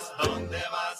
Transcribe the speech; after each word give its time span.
vas? 0.00 0.12
¿Dónde 0.18 0.62
vas? 0.70 0.98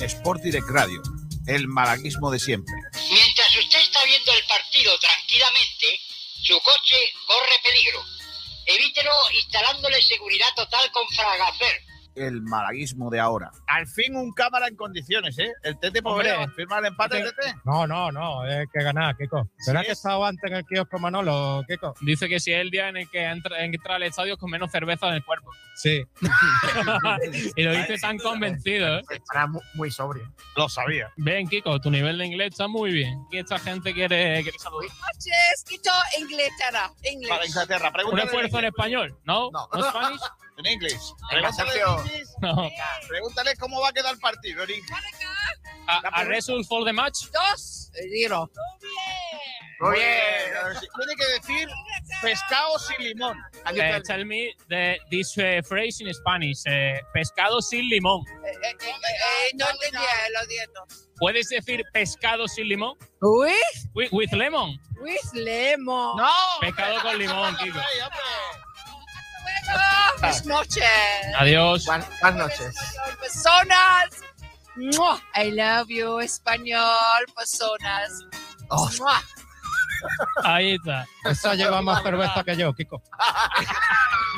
Sport 0.00 0.42
Direct 0.42 0.68
Radio, 0.70 1.02
el 1.46 1.68
malaguismo 1.68 2.30
de 2.30 2.38
siempre. 2.38 2.74
Mientras 2.94 3.56
usted 3.56 3.80
está 3.80 4.04
viendo 4.04 4.32
el 4.32 4.44
partido 4.46 4.98
tranquilamente, 4.98 6.00
su 6.42 6.58
coche 6.60 6.96
corre 7.26 7.52
peligro. 7.62 8.04
Evítelo 8.66 9.12
instalándole 9.34 10.00
seguridad 10.02 10.48
total 10.56 10.90
con 10.92 11.06
Fragafer. 11.08 11.82
El 12.14 12.42
malaguismo 12.42 13.08
de 13.10 13.20
ahora. 13.20 13.50
Al 13.68 13.86
fin 13.86 14.16
un 14.16 14.32
cámara 14.32 14.66
en 14.68 14.76
condiciones, 14.76 15.38
¿eh? 15.38 15.52
El 15.62 15.78
Tete 15.78 16.00
Hombre. 16.04 16.32
podría 16.34 16.48
firmar 16.50 16.80
el 16.80 16.86
empate. 16.86 17.22
Tete. 17.22 17.54
No, 17.64 17.86
no, 17.86 18.10
no, 18.10 18.44
es 18.46 18.66
que 18.72 18.82
ganar, 18.82 19.16
Kiko. 19.16 19.48
¿Será 19.58 19.80
Sí 19.80 19.86
que 19.86 19.92
es. 19.92 19.98
estaba 19.98 20.28
antes 20.28 20.50
en 20.50 20.56
el 20.56 20.64
kiosco 20.64 20.98
Manolo, 20.98 21.62
Kiko? 21.68 21.94
Dice 22.00 22.28
que 22.28 22.40
si 22.40 22.52
es 22.52 22.60
el 22.60 22.70
día 22.70 22.88
en 22.88 22.96
el 22.96 23.08
que 23.10 23.24
entra, 23.24 23.64
entra 23.64 23.94
al 23.96 24.02
estadio 24.02 24.36
con 24.36 24.50
menos 24.50 24.70
cerveza 24.70 25.08
en 25.08 25.14
el 25.14 25.24
cuerpo. 25.24 25.50
Sí. 25.76 26.04
y 27.56 27.62
lo 27.62 27.72
dice 27.72 27.96
tan 27.98 28.18
convencido. 28.18 28.98
¿eh? 28.98 29.02
Estará 29.10 29.46
mu- 29.46 29.60
muy 29.74 29.90
sobrio. 29.90 30.32
Lo 30.56 30.68
sabía. 30.68 31.10
Ven, 31.16 31.48
Kiko, 31.48 31.80
tu 31.80 31.90
nivel 31.90 32.18
de 32.18 32.26
inglés 32.26 32.48
está 32.52 32.68
muy 32.68 32.92
bien. 32.92 33.24
Y 33.30 33.38
esta 33.38 33.58
gente 33.58 33.92
quiere, 33.94 34.42
quiere 34.42 34.58
saludar. 34.58 34.88
noches, 34.88 35.64
Quito, 35.68 35.90
Inglaterra. 36.18 36.90
Para 37.28 37.46
Inglaterra, 37.46 37.86
Un 37.88 37.92
pregúntale. 37.92 38.24
esfuerzo 38.24 38.58
en 38.58 38.64
español, 38.66 39.18
¿no? 39.24 39.50
No. 39.52 39.68
¿No 39.72 39.82
Spanish? 39.90 40.20
En 40.60 40.66
inglés. 40.72 41.12
Pregúntale, 41.30 41.72
en 41.80 41.98
inglés. 41.98 42.28
No. 42.40 42.70
Pregúntale 43.08 43.56
cómo 43.56 43.80
va 43.80 43.88
a 43.88 43.92
quedar 43.92 44.14
el 44.14 44.20
partido 44.20 44.62
en 44.64 44.70
inglés. 44.70 44.98
A, 45.86 45.98
a 46.20 46.24
result 46.24 46.66
for 46.68 46.84
the 46.84 46.92
match. 46.92 47.24
Dos. 47.32 47.90
Giro. 48.12 48.50
Muy 49.80 49.96
bien. 49.96 50.78
Tiene 50.96 51.14
que 51.16 51.26
decir 51.40 51.68
pescado 52.20 52.78
sin 52.78 52.98
limón. 53.08 53.36
Eh, 53.74 53.96
el- 53.96 54.02
tell 54.02 54.24
me 54.26 54.54
the, 54.68 54.98
this 55.10 55.36
eh, 55.38 55.62
phrase 55.62 56.02
in 56.04 56.12
Spanish. 56.14 56.62
eh, 56.66 57.00
pescado 57.14 57.60
sin 57.62 57.88
limón. 57.88 58.22
Eh, 58.28 58.50
eh, 58.62 58.76
eh, 58.78 58.90
eh, 58.90 59.50
no 59.56 59.66
entendía, 59.70 60.00
lo 60.38 60.46
siento. 60.46 60.84
¿Puedes 61.18 61.48
decir 61.48 61.82
pescado 61.92 62.46
sin 62.46 62.68
limón? 62.68 62.96
With, 63.22 63.54
With, 63.94 64.08
with 64.12 64.32
lemon. 64.32 64.78
with 65.00 65.32
lemon. 65.32 66.16
¡No! 66.16 66.28
Pescado 66.60 67.00
con 67.00 67.18
limón, 67.18 67.56
Kiko. 67.56 67.78
Buenas 70.20 70.46
noches. 70.46 70.84
Adiós. 71.38 71.84
Buenas, 71.86 72.08
buenas 72.20 72.38
noches. 72.38 72.74
Personas. 73.20 74.30
I 75.34 75.50
love 75.50 75.88
you, 75.88 76.20
español, 76.20 77.26
personas. 77.36 78.24
Oh. 78.70 78.88
Ahí 80.44 80.74
está. 80.74 81.06
Esa 81.24 81.54
lleva 81.54 81.82
más 81.82 82.02
cerveza 82.02 82.42
que 82.44 82.56
yo, 82.56 82.72
Kiko. 82.72 83.02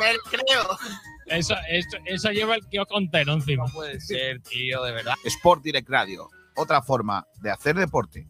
Me 0.00 0.16
creo. 0.30 0.78
Eso, 1.26 1.54
eso, 1.68 1.96
eso 2.04 2.30
lleva 2.30 2.56
el 2.56 2.66
kiosco 2.68 2.98
entero 2.98 3.34
encima. 3.34 3.66
puede 3.66 4.00
ser, 4.00 4.40
tío, 4.42 4.82
de 4.82 4.92
verdad. 4.92 5.14
Sport 5.24 5.62
Direct 5.62 5.88
Radio, 5.88 6.28
otra 6.56 6.82
forma 6.82 7.26
de 7.40 7.50
hacer 7.50 7.76
deporte. 7.76 8.26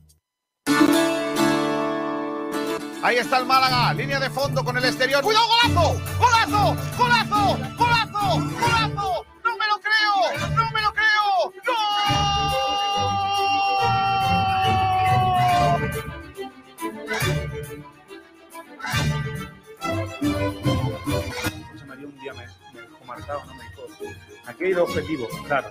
Ahí 3.03 3.17
está 3.17 3.39
el 3.39 3.47
Málaga, 3.47 3.93
línea 3.95 4.21
de 4.21 4.31
fondo 4.31 4.65
con 4.65 4.77
el 4.77 4.85
exterior. 4.85 5.25
¡Cuidado, 5.25 5.47
golazo! 5.49 6.01
¡Golazo! 6.19 6.77
¡Golazo! 6.97 7.59
¡Golazo! 7.77 8.39
¡Golazo! 8.61 9.27
¡No 9.45 9.57
me 9.57 9.67
lo 9.67 9.81
creo! 9.81 10.15
¡No 10.55 10.71
me 10.71 10.81
lo 10.83 10.93
creo! 10.93 11.53
¡No! 11.67 11.73
José 21.73 21.85
María 21.87 22.07
un 22.07 22.19
día 22.21 22.33
me, 22.35 22.47
me 22.73 22.81
dejó 22.83 23.05
marcado, 23.05 23.45
¿no? 23.47 23.55
me 23.55 23.65
dijo, 23.65 23.83
aquí 24.47 24.65
hay 24.65 24.73
dos 24.75 24.89
objetivos, 24.91 25.29
claro, 25.49 25.71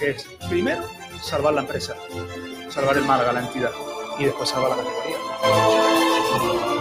que 0.00 0.10
es, 0.10 0.24
primero, 0.48 0.82
salvar 1.22 1.54
la 1.54 1.60
empresa, 1.60 1.94
salvar 2.70 2.96
el 2.96 3.04
Málaga, 3.04 3.32
la 3.34 3.40
entidad, 3.40 3.70
y 4.18 4.24
después 4.24 4.48
salvar 4.48 4.70
la 4.70 4.76
categoría. 4.78 6.71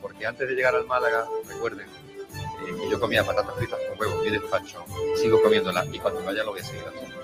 Porque 0.00 0.26
antes 0.26 0.48
de 0.48 0.54
llegar 0.54 0.74
al 0.74 0.86
Málaga, 0.86 1.26
recuerden 1.48 1.86
eh, 1.88 2.76
que 2.80 2.90
yo 2.90 3.00
comía 3.00 3.24
patatas 3.24 3.54
fritas 3.56 3.78
con 3.88 4.00
huevos 4.00 4.26
y 4.26 4.30
despacho, 4.30 4.84
sigo 5.16 5.40
comiéndolas 5.42 5.86
y 5.92 5.98
cuando 5.98 6.22
vaya 6.24 6.44
lo 6.44 6.52
voy 6.52 6.60
a 6.60 6.64
seguir 6.64 6.84
haciendo. 6.86 7.20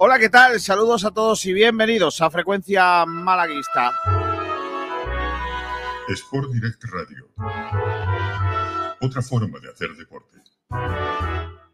Hola, 0.00 0.16
¿qué 0.20 0.28
tal? 0.28 0.60
Saludos 0.60 1.04
a 1.04 1.10
todos 1.10 1.44
y 1.44 1.52
bienvenidos 1.52 2.20
a 2.20 2.30
Frecuencia 2.30 3.04
Malaguista. 3.04 3.90
Sport 6.06 6.52
Direct 6.52 6.84
Radio. 6.84 7.28
Otra 9.00 9.22
forma 9.22 9.58
de 9.58 9.70
hacer 9.72 9.96
deporte. 9.96 10.38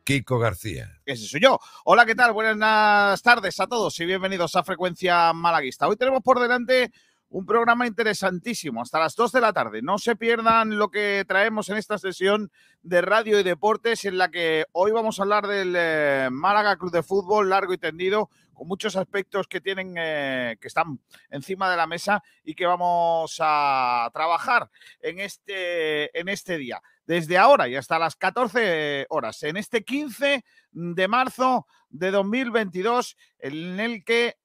Kiko 0.04 0.38
García. 0.38 1.02
Ese 1.04 1.26
soy 1.26 1.40
yo. 1.40 1.60
Hola, 1.84 2.06
¿qué 2.06 2.14
tal? 2.14 2.32
Buenas 2.32 3.20
tardes 3.20 3.60
a 3.60 3.66
todos 3.66 4.00
y 4.00 4.06
bienvenidos 4.06 4.56
a 4.56 4.64
Frecuencia 4.64 5.34
Malaguista. 5.34 5.86
Hoy 5.86 5.96
tenemos 5.96 6.22
por 6.22 6.40
delante 6.40 6.92
un 7.34 7.46
programa 7.46 7.88
interesantísimo 7.88 8.80
hasta 8.80 9.00
las 9.00 9.16
2 9.16 9.32
de 9.32 9.40
la 9.40 9.52
tarde. 9.52 9.82
No 9.82 9.98
se 9.98 10.14
pierdan 10.14 10.78
lo 10.78 10.92
que 10.92 11.24
traemos 11.26 11.68
en 11.68 11.78
esta 11.78 11.98
sesión 11.98 12.52
de 12.84 13.00
radio 13.00 13.40
y 13.40 13.42
deportes 13.42 14.04
en 14.04 14.18
la 14.18 14.30
que 14.30 14.66
hoy 14.70 14.92
vamos 14.92 15.18
a 15.18 15.24
hablar 15.24 15.48
del 15.48 15.74
eh, 15.76 16.28
Málaga 16.30 16.76
Club 16.76 16.92
de 16.92 17.02
Fútbol 17.02 17.50
largo 17.50 17.72
y 17.72 17.78
tendido 17.78 18.30
con 18.52 18.68
muchos 18.68 18.94
aspectos 18.94 19.48
que 19.48 19.60
tienen 19.60 19.96
eh, 19.98 20.58
que 20.60 20.68
están 20.68 21.00
encima 21.28 21.68
de 21.68 21.76
la 21.76 21.88
mesa 21.88 22.22
y 22.44 22.54
que 22.54 22.66
vamos 22.66 23.38
a 23.40 24.08
trabajar 24.14 24.70
en 25.00 25.18
este 25.18 26.16
en 26.16 26.28
este 26.28 26.56
día 26.56 26.80
desde 27.04 27.36
ahora 27.36 27.66
y 27.66 27.74
hasta 27.74 27.98
las 27.98 28.14
14 28.14 29.06
horas 29.08 29.42
en 29.42 29.56
este 29.56 29.82
15 29.82 30.44
de 30.70 31.08
marzo 31.08 31.66
de 31.88 32.12
2022 32.12 33.16
en 33.40 33.80
el 33.80 34.04
que 34.04 34.36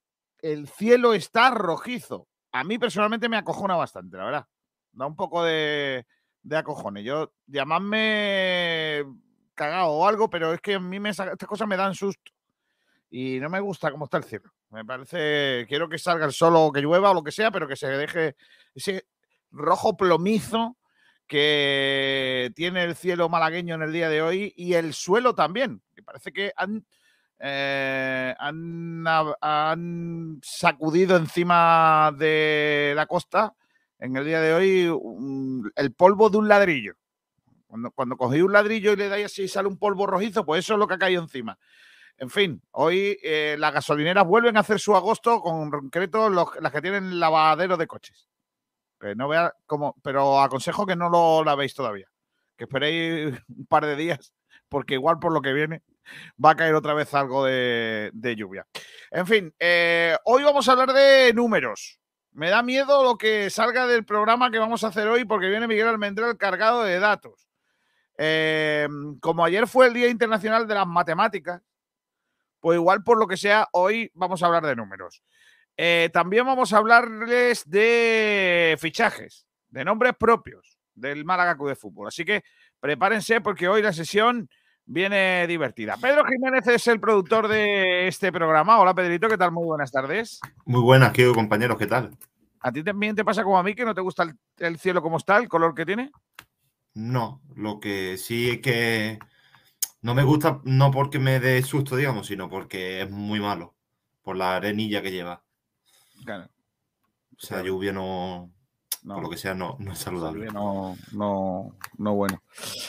el 0.41 0.67
cielo 0.67 1.13
está 1.13 1.51
rojizo. 1.51 2.25
A 2.51 2.63
mí 2.63 2.77
personalmente 2.77 3.29
me 3.29 3.37
acojona 3.37 3.75
bastante, 3.75 4.17
la 4.17 4.25
verdad. 4.25 4.47
Da 4.91 5.05
un 5.05 5.15
poco 5.15 5.43
de, 5.43 6.05
de 6.41 6.57
acojones. 6.57 7.03
Yo, 7.03 7.33
llamadme 7.47 9.05
cagado 9.53 9.89
o 9.89 10.07
algo, 10.07 10.29
pero 10.29 10.53
es 10.53 10.61
que 10.61 10.75
a 10.75 10.79
mí 10.79 10.99
me, 10.99 11.09
estas 11.09 11.37
cosas 11.45 11.67
me 11.67 11.77
dan 11.77 11.93
susto. 11.93 12.31
Y 13.11 13.39
no 13.39 13.49
me 13.49 13.59
gusta 13.59 13.91
cómo 13.91 14.05
está 14.05 14.17
el 14.17 14.23
cielo. 14.23 14.51
Me 14.69 14.85
parece, 14.85 15.65
quiero 15.67 15.89
que 15.89 15.97
salga 15.97 16.25
el 16.25 16.31
sol 16.31 16.53
o 16.55 16.71
que 16.71 16.81
llueva 16.81 17.11
o 17.11 17.13
lo 17.13 17.23
que 17.23 17.31
sea, 17.31 17.51
pero 17.51 17.67
que 17.67 17.75
se 17.75 17.87
deje 17.87 18.35
ese 18.75 19.05
rojo 19.51 19.97
plomizo 19.97 20.77
que 21.27 22.51
tiene 22.55 22.83
el 22.83 22.95
cielo 22.95 23.29
malagueño 23.29 23.75
en 23.75 23.83
el 23.83 23.93
día 23.93 24.09
de 24.09 24.21
hoy 24.21 24.53
y 24.55 24.73
el 24.73 24.93
suelo 24.93 25.35
también. 25.35 25.81
Que 25.95 26.03
parece 26.03 26.31
que 26.31 26.53
han, 26.55 26.85
eh, 27.39 28.35
han, 28.37 30.39
sacudido 30.43 31.15
encima 31.15 32.13
de 32.17 32.93
la 32.95 33.05
costa 33.05 33.55
en 33.97 34.17
el 34.17 34.25
día 34.25 34.41
de 34.41 34.53
hoy 34.53 35.71
el 35.75 35.93
polvo 35.93 36.29
de 36.29 36.37
un 36.37 36.47
ladrillo. 36.47 36.95
Cuando, 37.67 37.91
cuando 37.91 38.17
cogí 38.17 38.41
un 38.41 38.51
ladrillo 38.51 38.93
y 38.93 38.95
le 38.95 39.09
dais 39.09 39.27
así 39.27 39.43
y 39.43 39.47
sale 39.47 39.67
un 39.67 39.77
polvo 39.77 40.07
rojizo, 40.07 40.45
pues 40.45 40.65
eso 40.65 40.73
es 40.73 40.79
lo 40.79 40.87
que 40.87 40.95
ha 40.95 40.99
caído 40.99 41.21
encima. 41.21 41.57
En 42.17 42.29
fin, 42.29 42.61
hoy 42.71 43.17
eh, 43.23 43.55
las 43.57 43.73
gasolineras 43.73 44.25
vuelven 44.25 44.57
a 44.57 44.61
hacer 44.61 44.79
su 44.79 44.95
agosto, 44.95 45.41
con 45.41 45.71
concreto 45.71 46.29
las 46.29 46.71
que 46.71 46.81
tienen 46.81 47.19
lavadero 47.19 47.77
de 47.77 47.87
coches. 47.87 48.27
Que 48.99 49.15
no 49.15 49.29
vea 49.29 49.53
cómo, 49.65 49.95
pero 50.03 50.41
aconsejo 50.41 50.85
que 50.85 50.97
no 50.97 51.09
lo 51.09 51.45
lavéis 51.45 51.73
todavía. 51.73 52.07
Que 52.57 52.65
esperéis 52.65 53.39
un 53.47 53.65
par 53.67 53.85
de 53.85 53.95
días, 53.95 54.33
porque 54.67 54.95
igual 54.95 55.19
por 55.19 55.31
lo 55.31 55.41
que 55.41 55.53
viene 55.53 55.83
va 56.43 56.51
a 56.51 56.55
caer 56.55 56.75
otra 56.75 56.93
vez 56.93 57.13
algo 57.13 57.45
de, 57.45 58.11
lluvia. 58.37 58.65
En 59.11 59.27
fin, 59.27 59.53
eh, 59.59 60.15
hoy 60.25 60.43
vamos 60.43 60.67
a 60.67 60.73
hablar 60.73 60.93
de 60.93 61.33
números. 61.33 61.99
Me 62.31 62.49
da 62.49 62.61
miedo 62.61 63.03
lo 63.03 63.17
que 63.17 63.49
salga 63.49 63.87
del 63.87 64.05
programa 64.05 64.51
que 64.51 64.59
vamos 64.59 64.83
a 64.83 64.87
hacer 64.87 65.07
hoy, 65.07 65.25
porque 65.25 65.49
viene 65.49 65.67
Miguel 65.67 65.87
Almendral 65.87 66.37
cargado 66.37 66.83
de 66.83 66.99
datos. 66.99 67.47
Eh, 68.17 68.87
como 69.21 69.43
ayer 69.45 69.67
fue 69.67 69.87
el 69.87 69.93
Día 69.93 70.09
Internacional 70.09 70.67
de 70.67 70.75
las 70.75 70.87
Matemáticas, 70.87 71.61
pues 72.59 72.77
igual 72.77 73.03
por 73.03 73.17
lo 73.17 73.27
que 73.27 73.37
sea, 73.37 73.67
hoy 73.71 74.11
vamos 74.13 74.43
a 74.43 74.47
hablar 74.47 74.65
de 74.65 74.75
números. 74.75 75.23
Eh, 75.77 76.09
también 76.11 76.45
vamos 76.45 76.73
a 76.73 76.77
hablarles 76.77 77.63
de 77.69 78.77
fichajes, 78.79 79.47
de 79.69 79.85
nombres 79.85 80.13
propios 80.19 80.77
del 80.93 81.23
Málaga 81.23 81.55
de 81.57 81.75
Fútbol. 81.75 82.07
Así 82.09 82.25
que 82.25 82.43
prepárense 82.79 83.39
porque 83.39 83.69
hoy 83.69 83.81
la 83.81 83.93
sesión 83.93 84.49
viene 84.89 85.45
divertida. 85.47 85.97
Pedro 85.97 86.25
Jiménez 86.25 86.65
es 86.67 86.87
el 86.87 86.99
productor 86.99 87.47
de 87.47 88.07
este 88.07 88.31
programa. 88.31 88.79
Hola, 88.79 88.95
Pedrito, 88.95 89.29
¿qué 89.29 89.37
tal? 89.37 89.51
Muy 89.51 89.65
buenas 89.65 89.91
tardes. 89.91 90.39
Muy 90.65 90.81
buenas, 90.81 91.13
querido 91.13 91.35
compañeros, 91.35 91.77
¿qué 91.77 91.85
tal? 91.85 92.17
¿A 92.59 92.71
ti 92.71 92.83
también 92.83 93.15
te 93.15 93.23
pasa 93.23 93.43
como 93.43 93.57
a 93.57 93.63
mí 93.63 93.75
que 93.75 93.85
no 93.85 93.93
te 93.93 94.01
gusta 94.01 94.23
el, 94.23 94.33
el 94.57 94.79
cielo 94.79 95.01
como 95.01 95.17
está, 95.17 95.37
el 95.37 95.47
color 95.47 95.75
que 95.75 95.85
tiene? 95.85 96.11
No, 96.95 97.41
lo 97.55 97.79
que 97.79 98.17
sí 98.17 98.49
es 98.49 98.61
que 98.61 99.19
no 100.01 100.15
me 100.15 100.23
gusta, 100.23 100.59
no 100.63 100.89
porque 100.89 101.19
me 101.19 101.39
dé 101.39 101.61
susto, 101.61 101.95
digamos, 101.95 102.25
sino 102.25 102.49
porque 102.49 103.03
es 103.03 103.11
muy 103.11 103.39
malo, 103.39 103.75
por 104.23 104.35
la 104.35 104.55
arenilla 104.55 105.03
que 105.03 105.11
lleva. 105.11 105.43
Claro. 106.25 106.49
O 107.31 107.39
sea, 107.39 107.61
lluvia 107.61 107.93
no, 107.93 108.51
No. 109.03 109.15
por 109.15 109.23
lo 109.23 109.29
que 109.29 109.37
sea, 109.37 109.53
no, 109.53 109.75
no 109.79 109.93
es 109.93 109.97
saludable. 109.99 110.47
No, 110.47 110.95
no, 111.13 111.73
no 111.97 112.15
bueno. 112.15 112.41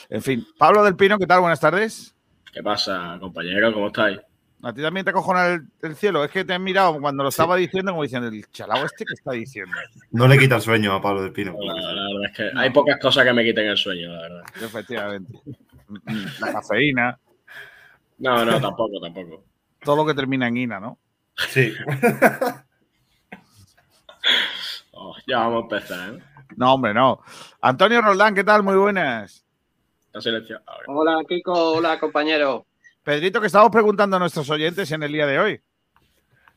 En 0.08 0.22
fin, 0.22 0.44
Pablo 0.58 0.82
del 0.84 0.96
Pino, 0.96 1.18
¿qué 1.18 1.26
tal? 1.26 1.40
Buenas 1.40 1.60
tardes. 1.60 2.14
¿Qué 2.52 2.62
pasa, 2.62 3.16
compañero? 3.20 3.72
¿Cómo 3.72 3.86
estáis? 3.88 4.18
A 4.62 4.72
ti 4.74 4.82
también 4.82 5.04
te 5.04 5.10
acojona 5.10 5.46
el, 5.46 5.62
el 5.82 5.94
cielo. 5.96 6.22
Es 6.24 6.30
que 6.30 6.44
te 6.44 6.52
he 6.52 6.58
mirado 6.58 7.00
cuando 7.00 7.22
lo 7.22 7.30
estaba 7.30 7.56
diciendo, 7.56 7.92
como 7.92 8.02
diciendo, 8.02 8.28
el 8.28 8.44
chalao 8.50 8.84
este 8.84 9.04
que 9.06 9.14
está 9.14 9.32
diciendo. 9.32 9.72
No 10.10 10.28
le 10.28 10.36
quita 10.36 10.56
el 10.56 10.60
sueño 10.60 10.92
a 10.92 11.00
Pablo 11.00 11.22
del 11.22 11.32
Pino. 11.32 11.54
La, 11.58 11.72
la 11.74 12.02
verdad 12.02 12.30
es 12.30 12.36
que 12.36 12.50
hay 12.58 12.70
pocas 12.70 12.98
cosas 13.00 13.24
que 13.24 13.32
me 13.32 13.42
quiten 13.44 13.66
el 13.68 13.76
sueño, 13.78 14.08
la 14.12 14.20
verdad. 14.20 14.42
Efectivamente. 14.60 15.38
La 16.40 16.52
cafeína, 16.52 17.18
No, 18.18 18.44
no, 18.44 18.60
tampoco, 18.60 19.00
tampoco. 19.00 19.44
todo 19.82 19.96
lo 19.96 20.06
que 20.06 20.14
termina 20.14 20.48
en 20.48 20.56
ina, 20.58 20.78
¿no? 20.80 20.98
Sí. 21.48 21.72
Oh, 25.02 25.16
ya 25.26 25.38
vamos 25.38 25.60
a 25.60 25.62
empezar, 25.62 26.14
¿eh? 26.14 26.22
No, 26.56 26.74
hombre, 26.74 26.92
no. 26.92 27.22
Antonio 27.62 28.02
Roldán, 28.02 28.34
¿qué 28.34 28.44
tal? 28.44 28.62
Muy 28.62 28.76
buenas. 28.76 29.46
Hola, 30.86 31.22
Kiko. 31.26 31.72
Hola, 31.72 31.98
compañero. 31.98 32.66
Pedrito, 33.02 33.40
que 33.40 33.46
estamos 33.46 33.70
preguntando 33.70 34.16
a 34.16 34.18
nuestros 34.18 34.50
oyentes 34.50 34.92
en 34.92 35.02
el 35.02 35.12
día 35.12 35.26
de 35.26 35.38
hoy. 35.38 35.60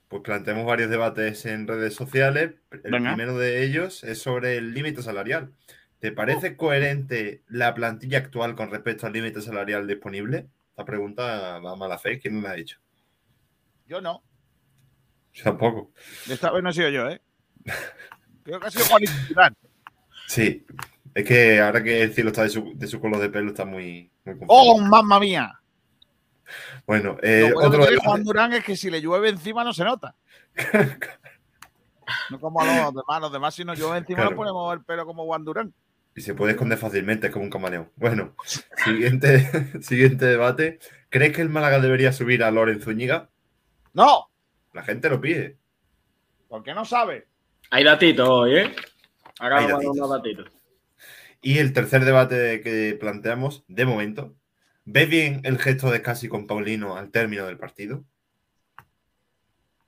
Pues 0.09 0.23
planteamos 0.23 0.65
varios 0.65 0.89
debates 0.89 1.45
en 1.45 1.67
redes 1.67 1.95
sociales. 1.95 2.55
El 2.71 2.91
Venga. 2.91 3.11
primero 3.13 3.37
de 3.37 3.63
ellos 3.63 4.03
es 4.03 4.21
sobre 4.21 4.57
el 4.57 4.73
límite 4.73 5.01
salarial. 5.01 5.53
¿Te 5.99 6.11
parece 6.11 6.57
coherente 6.57 7.43
la 7.47 7.73
plantilla 7.73 8.17
actual 8.17 8.55
con 8.55 8.71
respecto 8.71 9.07
al 9.07 9.13
límite 9.13 9.39
salarial 9.39 9.87
disponible? 9.87 10.49
Esta 10.71 10.83
pregunta 10.83 11.59
va 11.59 11.71
a 11.71 11.75
mala 11.77 11.97
fe. 11.97 12.19
¿Quién 12.19 12.43
la 12.43 12.51
ha 12.51 12.57
hecho? 12.57 12.77
Yo 13.87 14.01
no. 14.01 14.21
Yo 15.31 15.45
tampoco. 15.45 15.93
Esta 16.29 16.51
vez 16.51 16.61
no 16.61 16.71
he 16.71 16.73
sido 16.73 16.89
yo, 16.89 17.07
¿eh? 17.09 17.21
Creo 18.43 18.59
que 18.59 18.67
ha 18.67 18.71
sido 18.71 18.85
Juanito 18.85 19.11
Durán. 19.29 19.55
Sí. 20.27 20.65
Es 21.13 21.25
que 21.25 21.59
ahora 21.61 21.83
que 21.83 22.01
el 22.01 22.13
cielo 22.13 22.29
está 22.31 22.43
de 22.43 22.49
su, 22.49 22.73
de 22.75 22.87
su 22.87 22.99
color 22.99 23.19
de 23.19 23.29
pelo 23.29 23.49
está 23.49 23.65
muy, 23.65 24.11
muy. 24.25 24.35
¡Oh, 24.47 24.79
mamma 24.79 25.19
mía! 25.19 25.59
Bueno, 26.85 27.17
eh, 27.21 27.47
Lo 27.49 27.53
bueno 27.55 27.67
otro 27.69 27.79
que 27.81 27.87
tiene 27.87 28.03
Juan 28.03 28.23
Durán 28.23 28.53
es 28.53 28.63
que 28.63 28.75
si 28.75 28.89
le 28.89 28.99
llueve 29.01 29.29
encima 29.29 29.63
no 29.63 29.73
se 29.73 29.83
nota. 29.83 30.15
No 32.29 32.37
como 32.39 32.59
a 32.61 32.65
los 32.65 32.93
demás. 32.93 33.21
Los 33.21 33.31
demás, 33.31 33.55
si 33.55 33.63
nos 33.63 33.79
llueve 33.79 33.97
encima, 33.99 34.17
Claro. 34.17 34.31
nos 34.31 34.37
ponemos 34.37 34.73
el 34.73 34.83
pelo 34.83 35.05
como 35.05 35.23
Juan 35.25 35.45
Durán. 35.45 35.73
Y 36.15 36.21
se 36.21 36.33
puede 36.33 36.51
esconder 36.51 36.77
fácilmente, 36.77 37.27
es 37.27 37.33
como 37.33 37.45
un 37.45 37.49
camaleón. 37.51 37.89
Bueno, 37.95 38.35
siguiente, 38.83 39.49
siguiente 39.81 40.25
debate. 40.25 40.79
¿Crees 41.09 41.33
que 41.33 41.41
el 41.41 41.49
Málaga 41.49 41.79
debería 41.79 42.11
subir 42.11 42.43
a 42.43 42.51
Loren 42.51 42.81
Zúñiga? 42.81 43.29
¡No! 43.93 44.29
La 44.73 44.83
gente 44.83 45.09
lo 45.09 45.21
pide. 45.21 45.57
¿Por 46.49 46.61
qué 46.61 46.73
no 46.73 46.83
sabe? 46.85 47.27
Hay 47.75 47.83
datitos 47.83 48.29
hoy, 48.29 48.55
¿eh? 48.55 48.75
Datitos. 49.39 49.83
unos 49.83 50.07
datitos. 50.07 50.45
Y 51.41 51.57
el 51.57 51.73
tercer 51.73 52.05
debate 52.05 52.61
que 52.61 52.95
planteamos, 52.99 53.63
de 53.67 53.87
momento, 53.87 54.35
¿ves 54.85 55.09
bien 55.09 55.41
el 55.43 55.57
gesto 55.57 55.89
de 55.89 56.03
Casi 56.03 56.29
con 56.29 56.45
Paulino 56.45 56.95
al 56.95 57.09
término 57.09 57.47
del 57.47 57.57
partido? 57.57 58.03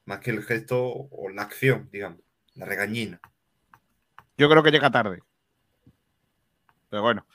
Más 0.06 0.20
que 0.20 0.32
el 0.32 0.42
gesto 0.42 0.84
o 0.84 1.30
la 1.30 1.44
acción, 1.44 1.88
digamos, 1.92 2.22
la 2.56 2.66
regañina. 2.66 3.22
Yo 4.36 4.50
creo 4.50 4.64
que 4.64 4.72
llega 4.72 4.90
tarde. 4.90 5.20
Pero 6.90 7.04
bueno. 7.04 7.28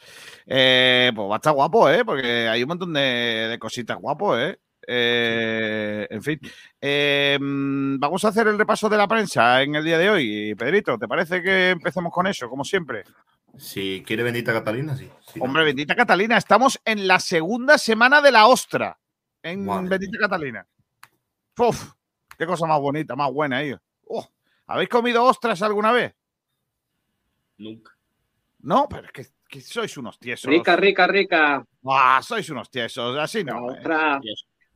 Eh, 0.46 1.12
pues 1.14 1.30
va 1.30 1.34
a 1.34 1.36
estar 1.36 1.54
guapo, 1.54 1.88
¿eh? 1.88 2.04
Porque 2.04 2.48
hay 2.48 2.64
un 2.64 2.68
montón 2.70 2.92
de, 2.92 3.46
de 3.50 3.58
cositas 3.60 3.98
guapos, 3.98 4.36
¿eh? 4.40 4.58
Eh, 4.92 6.04
en 6.10 6.20
fin. 6.20 6.40
Eh, 6.80 7.38
mm, 7.40 8.00
vamos 8.00 8.24
a 8.24 8.28
hacer 8.28 8.48
el 8.48 8.58
repaso 8.58 8.88
de 8.88 8.96
la 8.96 9.06
prensa 9.06 9.62
en 9.62 9.76
el 9.76 9.84
día 9.84 9.98
de 9.98 10.10
hoy. 10.10 10.54
Pedrito, 10.56 10.98
¿te 10.98 11.06
parece 11.06 11.40
que 11.40 11.70
empecemos 11.70 12.12
con 12.12 12.26
eso, 12.26 12.48
como 12.48 12.64
siempre? 12.64 13.04
Si 13.56 14.02
quiere 14.04 14.24
bendita 14.24 14.52
Catalina, 14.52 14.96
sí. 14.96 15.08
Si 15.32 15.38
no, 15.38 15.44
Hombre, 15.44 15.62
bendita 15.64 15.94
Catalina, 15.94 16.36
estamos 16.36 16.80
en 16.84 17.06
la 17.06 17.20
segunda 17.20 17.78
semana 17.78 18.20
de 18.20 18.32
la 18.32 18.48
ostra. 18.48 18.98
En 19.44 19.64
Madre 19.64 19.90
bendita 19.90 20.18
Catalina. 20.18 20.66
Uf, 21.56 21.92
qué 22.36 22.44
cosa 22.44 22.66
más 22.66 22.80
bonita, 22.80 23.14
más 23.14 23.30
buena, 23.32 23.62
ellos. 23.62 23.80
Oh, 24.08 24.26
¿Habéis 24.66 24.88
comido 24.88 25.22
ostras 25.22 25.62
alguna 25.62 25.92
vez? 25.92 26.16
Nunca. 27.58 27.92
No, 28.58 28.88
pero 28.90 29.06
es 29.06 29.12
que, 29.12 29.26
que 29.48 29.60
sois 29.60 29.96
unos 29.96 30.18
tiesos. 30.18 30.50
Rica, 30.50 30.74
rica, 30.74 31.06
rica. 31.06 31.64
Ah, 31.86 32.20
sois 32.24 32.48
unos 32.50 32.68
tiesos, 32.68 33.16
así 33.18 33.44
no. 33.44 33.72
eh. 33.72 34.20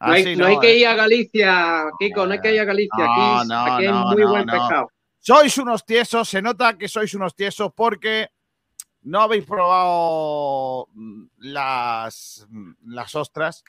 No 0.01 0.13
hay, 0.13 0.23
Así 0.23 0.37
no 0.37 0.47
hay 0.47 0.55
no, 0.57 0.61
que 0.61 0.73
eh. 0.73 0.79
ir 0.79 0.87
a 0.87 0.95
Galicia, 0.95 1.85
Kiko, 1.99 2.27
no 2.27 2.33
hay 2.33 2.41
que 2.41 2.55
ir 2.55 2.61
a 2.61 2.65
Galicia. 2.65 3.05
No, 3.05 3.39
Aquí, 3.39 3.49
no, 3.49 3.65
aquí 3.65 3.87
no, 3.87 4.01
es 4.01 4.17
muy 4.17 4.23
no, 4.23 4.31
buen 4.31 4.47
no. 4.47 4.53
pescado. 4.53 4.91
Sois 5.21 5.57
unos 5.59 5.87
tiesos, 5.87 6.29
se 6.29 6.43
nota 6.43 6.77
que 6.77 6.87
sois 6.89 7.15
unos 7.15 7.35
tiesos 7.35 7.73
porque 7.75 8.29
no 9.03 9.23
habéis 9.23 9.45
probado 9.45 10.89
las, 11.39 12.47
las 12.85 13.15
ostras. 13.15 13.65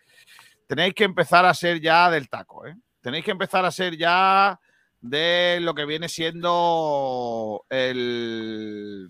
Tenéis 0.68 0.94
que 0.94 1.04
empezar 1.06 1.46
a 1.46 1.54
ser 1.54 1.80
ya 1.80 2.10
del 2.10 2.28
taco, 2.28 2.66
¿eh? 2.66 2.76
Tenéis 3.00 3.24
que 3.24 3.32
empezar 3.32 3.64
a 3.64 3.72
ser 3.72 3.96
ya 3.96 4.60
de 5.00 5.60
lo 5.62 5.76
que 5.76 5.86
viene 5.86 6.10
siendo 6.10 7.66
el, 7.70 9.08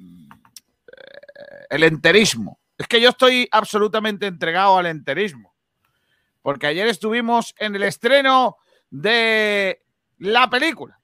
eh, 0.88 1.66
el 1.70 1.84
enterismo. 1.84 2.60
Es 2.78 2.88
que 2.88 3.00
yo 3.00 3.10
estoy 3.10 3.48
absolutamente 3.52 4.28
entregado 4.28 4.78
al 4.78 4.88
enterismo. 4.88 5.55
Porque 6.46 6.68
ayer 6.68 6.86
estuvimos 6.86 7.56
en 7.58 7.74
el 7.74 7.82
estreno 7.82 8.58
de 8.92 9.82
la 10.20 10.48
película. 10.48 11.02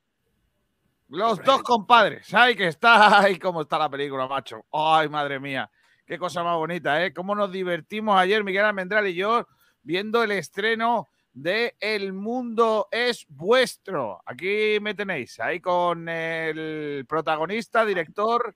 Los 1.07 1.41
dos 1.41 1.63
compadres. 1.63 2.31
Ay, 2.31 2.55
que 2.55 2.67
está. 2.67 3.21
Ay, 3.21 3.39
cómo 3.39 3.63
está 3.63 3.79
la 3.79 3.89
película, 3.89 4.27
macho. 4.27 4.63
Ay, 4.71 5.09
madre 5.09 5.39
mía. 5.39 5.67
Qué 6.05 6.19
cosa 6.19 6.43
más 6.43 6.57
bonita, 6.57 7.03
¿eh? 7.03 7.11
Cómo 7.11 7.33
nos 7.33 7.51
divertimos 7.51 8.19
ayer, 8.19 8.43
Miguel 8.43 8.65
Almendral 8.65 9.07
y 9.07 9.15
yo, 9.15 9.47
viendo 9.81 10.21
el 10.21 10.33
estreno 10.33 11.09
de 11.33 11.75
El 11.79 12.13
Mundo 12.13 12.87
es 12.91 13.25
Vuestro. 13.27 14.21
Aquí 14.27 14.77
me 14.79 14.93
tenéis, 14.93 15.39
ahí 15.39 15.59
con 15.59 16.07
el 16.07 17.03
protagonista, 17.09 17.83
director, 17.83 18.55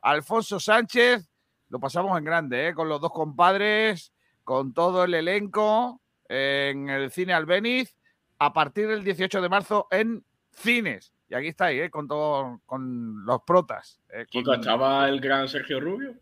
Alfonso 0.00 0.60
Sánchez. 0.60 1.28
Lo 1.70 1.80
pasamos 1.80 2.16
en 2.16 2.24
grande, 2.24 2.68
¿eh? 2.68 2.74
Con 2.74 2.88
los 2.88 3.00
dos 3.00 3.10
compadres, 3.10 4.12
con 4.44 4.72
todo 4.72 5.02
el 5.02 5.14
elenco 5.14 5.99
en 6.32 6.88
el 6.88 7.10
cine 7.10 7.32
Albeniz 7.32 7.96
a 8.38 8.52
partir 8.52 8.86
del 8.88 9.02
18 9.02 9.40
de 9.42 9.48
marzo 9.48 9.88
en 9.90 10.24
cines. 10.52 11.12
Y 11.28 11.34
aquí 11.34 11.48
estáis, 11.48 11.80
¿eh? 11.82 11.90
con, 11.90 12.06
todo, 12.08 12.60
con 12.66 13.24
los 13.24 13.42
protas. 13.42 14.00
¿eh? 14.10 14.26
Con 14.32 14.54
¿estaba 14.54 15.08
el 15.08 15.20
gran 15.20 15.48
Sergio 15.48 15.80
Rubio? 15.80 16.14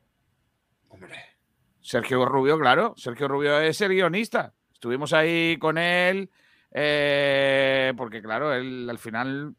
Sergio 1.81 2.25
Rubio, 2.27 2.59
claro. 2.59 2.95
Sergio 2.97 3.29
Rubio 3.29 3.59
es 3.61 3.81
el 3.81 3.91
guionista. 3.93 4.53
Estuvimos 4.73 5.13
ahí 5.13 5.57
con 5.59 5.79
él 5.79 6.31
eh, 6.73 7.93
porque, 7.97 8.21
claro, 8.23 8.53
él 8.55 8.87
al 8.91 8.99
final 8.99 9.55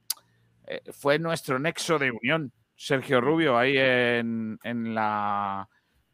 eh, 0.67 0.81
fue 0.91 1.19
nuestro 1.19 1.59
nexo 1.59 1.97
de 1.99 2.11
unión. 2.11 2.51
Sergio 2.75 3.19
Rubio 3.19 3.57
ahí 3.57 3.77
en, 3.77 4.59
en 4.63 4.93
la... 4.95 5.67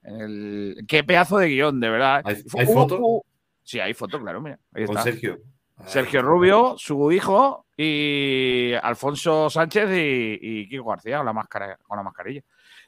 en 0.03 0.21
el, 0.21 0.85
qué 0.87 1.03
pedazo 1.03 1.37
de 1.37 1.49
guion, 1.49 1.79
de 1.79 1.89
verdad. 1.89 2.21
¿Hay, 2.25 2.35
Fue- 2.47 2.61
hay 2.61 2.67
hubo- 2.67 2.73
foto? 2.73 2.97
hubo- 2.99 3.25
Sí, 3.65 3.79
hay 3.81 3.93
foto, 3.93 4.19
claro, 4.21 4.39
mira. 4.41 4.57
Ahí 4.73 4.85
Con 4.85 4.95
está. 4.97 5.11
Sergio. 5.11 5.39
Sergio 5.87 6.21
Rubio, 6.21 6.75
su 6.77 7.11
hijo, 7.11 7.65
y 7.75 8.71
Alfonso 8.81 9.49
Sánchez 9.49 9.89
y, 9.91 10.39
y 10.41 10.69
Kiko 10.69 10.85
García 10.91 11.17
con 11.17 11.25
la, 11.25 11.33
máscara, 11.33 11.77
con 11.83 11.97
la 11.97 12.03
mascarilla. 12.03 12.41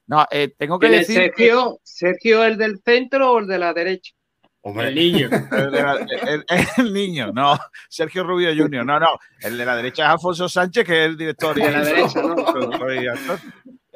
No, 0.05 0.25
eh, 0.31 0.53
tengo 0.57 0.79
que 0.79 0.87
¿Quién 0.87 1.01
es 1.01 1.07
decir. 1.09 1.31
que- 1.31 1.43
Sergio? 1.47 1.79
¿Sergio 1.83 2.45
el 2.45 2.57
del 2.57 2.79
centro 2.79 3.33
o 3.33 3.39
el 3.39 3.47
de 3.47 3.59
la 3.59 3.73
derecha? 3.73 4.13
Hombre. 4.61 4.87
El 4.89 4.95
niño. 4.95 5.29
El, 5.51 5.71
de 5.71 5.81
la- 5.83 5.95
el- 6.27 6.45
el 6.77 6.93
niño, 6.93 7.31
no. 7.33 7.57
Sergio 7.89 8.23
Rubio 8.23 8.49
Junior, 8.55 8.85
no, 8.85 8.99
no. 8.99 9.17
El 9.41 9.57
de 9.57 9.65
la 9.65 9.75
derecha 9.75 10.03
es 10.05 10.09
Alfonso 10.11 10.47
Sánchez, 10.47 10.85
que 10.85 11.03
es 11.03 11.09
el 11.09 11.17
director. 11.17 11.57
y 11.57 11.61
De 11.63 11.71
la 11.71 11.79
el- 11.79 11.85
derecha, 11.85 12.21
¿no? 12.21 12.35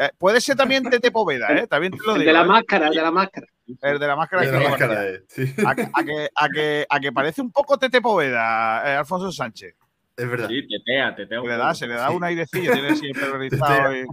Eh, 0.03 0.09
puede 0.17 0.41
ser 0.41 0.55
también 0.55 0.83
Tete 0.89 1.11
Poveda, 1.11 1.49
¿eh? 1.55 1.67
También 1.67 1.91
te 1.93 1.99
lo 2.03 2.13
El 2.15 2.21
digo. 2.21 2.29
de 2.29 2.33
la 2.33 2.41
¿eh? 2.41 2.47
máscara, 2.47 2.87
el 2.87 2.95
de 2.95 3.01
la 3.03 3.11
máscara. 3.11 3.47
El 3.81 3.99
de 3.99 4.07
la 4.07 4.15
máscara. 4.15 4.41
De 4.41 4.47
es 4.47 4.53
la 4.63 4.69
máscara, 4.69 5.07
eh, 5.07 5.23
sí. 5.27 5.53
A, 5.65 5.75
que- 5.75 5.81
a 5.93 6.03
que, 6.03 6.29
a, 6.35 6.49
que, 6.49 6.85
a 6.89 6.99
que 6.99 7.11
parece 7.11 7.41
un 7.41 7.51
poco 7.51 7.77
Tete 7.77 8.01
Poveda, 8.01 8.81
eh, 8.91 8.95
Alfonso 8.97 9.31
Sánchez. 9.31 9.75
Es 10.17 10.27
verdad. 10.29 10.47
Sí, 10.49 10.67
tetea, 10.67 11.15
tetea 11.15 11.41
Se 11.41 11.47
le 11.47 11.57
da, 11.57 11.73
se 11.75 11.87
le 11.87 11.93
da 11.95 12.09
un 12.09 12.23
airecillo, 12.23 12.73
tiene 12.73 12.95
siempre 12.95 13.25
organizado. 13.25 13.95
y- 13.95 14.05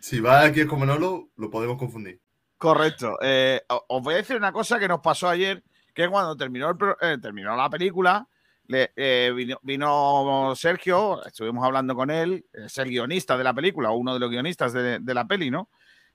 Si 0.00 0.20
va 0.20 0.42
aquí 0.44 0.64
como 0.66 0.86
no 0.86 0.96
lo, 0.98 1.28
lo 1.36 1.50
podemos 1.50 1.76
confundir. 1.78 2.20
Correcto. 2.58 3.18
Eh, 3.20 3.60
os 3.88 4.02
voy 4.02 4.14
a 4.14 4.18
decir 4.18 4.36
una 4.36 4.52
cosa 4.52 4.78
que 4.78 4.86
nos 4.88 5.00
pasó 5.00 5.28
ayer 5.28 5.62
que 5.92 6.08
cuando 6.08 6.36
terminó, 6.36 6.70
el 6.70 6.76
pro- 6.76 6.96
eh, 7.00 7.18
terminó 7.20 7.56
la 7.56 7.68
película, 7.68 8.26
eh, 8.68 9.32
vino, 9.62 10.54
Sergio, 10.56 11.24
estuvimos 11.24 11.64
hablando 11.64 11.94
con 11.94 12.10
él, 12.10 12.46
es 12.52 12.78
el 12.78 12.88
guionista 12.88 13.36
de 13.36 13.44
la 13.44 13.52
película, 13.52 13.90
uno 13.90 14.14
de 14.14 14.20
los 14.20 14.30
guionistas 14.30 14.72
de, 14.72 15.00
la 15.14 15.26
peli, 15.26 15.50
¿no? 15.50 15.68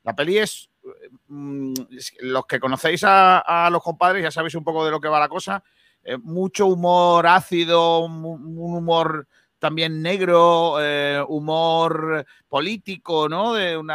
La 0.03 0.15
peli 0.15 0.37
es, 0.37 0.69
mm, 1.27 1.73
los 2.21 2.45
que 2.45 2.59
conocéis 2.59 3.03
a, 3.05 3.69
los 3.71 3.83
compadres 3.83 4.23
ya 4.23 4.31
sabéis 4.31 4.55
un 4.55 4.63
poco 4.63 4.83
de 4.85 4.91
lo 4.91 4.99
que 4.99 5.09
va 5.09 5.19
la 5.19 5.29
cosa, 5.29 5.63
eh, 6.03 6.17
mucho 6.17 6.67
humor 6.67 7.27
ácido, 7.27 7.99
un 7.99 8.57
humor 8.57 9.27
también 9.59 10.01
negro, 10.01 10.77
eh, 10.81 11.23
humor 11.27 12.25
político, 12.47 13.27
¿no? 13.29 13.53
De 13.53 13.77
un 13.77 13.91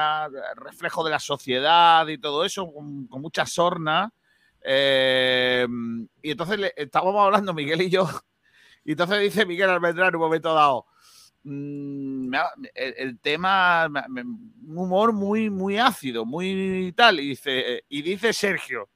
reflejo 0.57 1.03
de 1.03 1.11
la 1.11 1.19
sociedad 1.19 2.07
y 2.07 2.19
todo 2.19 2.45
eso, 2.45 2.71
con, 2.73 3.07
con 3.07 3.23
mucha 3.23 3.47
sorna. 3.47 4.13
Y 4.63 6.31
entonces 6.31 6.59
le- 6.59 6.75
estábamos 6.77 7.25
hablando 7.25 7.55
Miguel 7.55 7.83
y 7.83 7.91
yo, 7.91 8.09
y 8.85 8.93
entonces 8.93 9.21
dice 9.21 9.47
Miguel 9.47 9.71
Almendrán 9.71 10.09
en 10.11 10.17
un 10.17 10.21
momento 10.23 10.53
dado, 10.55 10.87
"Mm, 11.45 12.29
me 12.29 12.39
ha- 12.39 12.53
el, 12.75 12.95
el 12.97 13.19
tema, 13.21 13.87
un 13.87 14.79
humor 14.79 15.13
muy, 15.13 15.51
muy 15.51 15.79
ácido, 15.79 16.25
muy 16.25 16.93
tal, 16.97 17.21
y 17.21 17.29
dice, 17.31 17.85
y 17.89 18.03
dice 18.03 18.33
Sergio, 18.33 18.89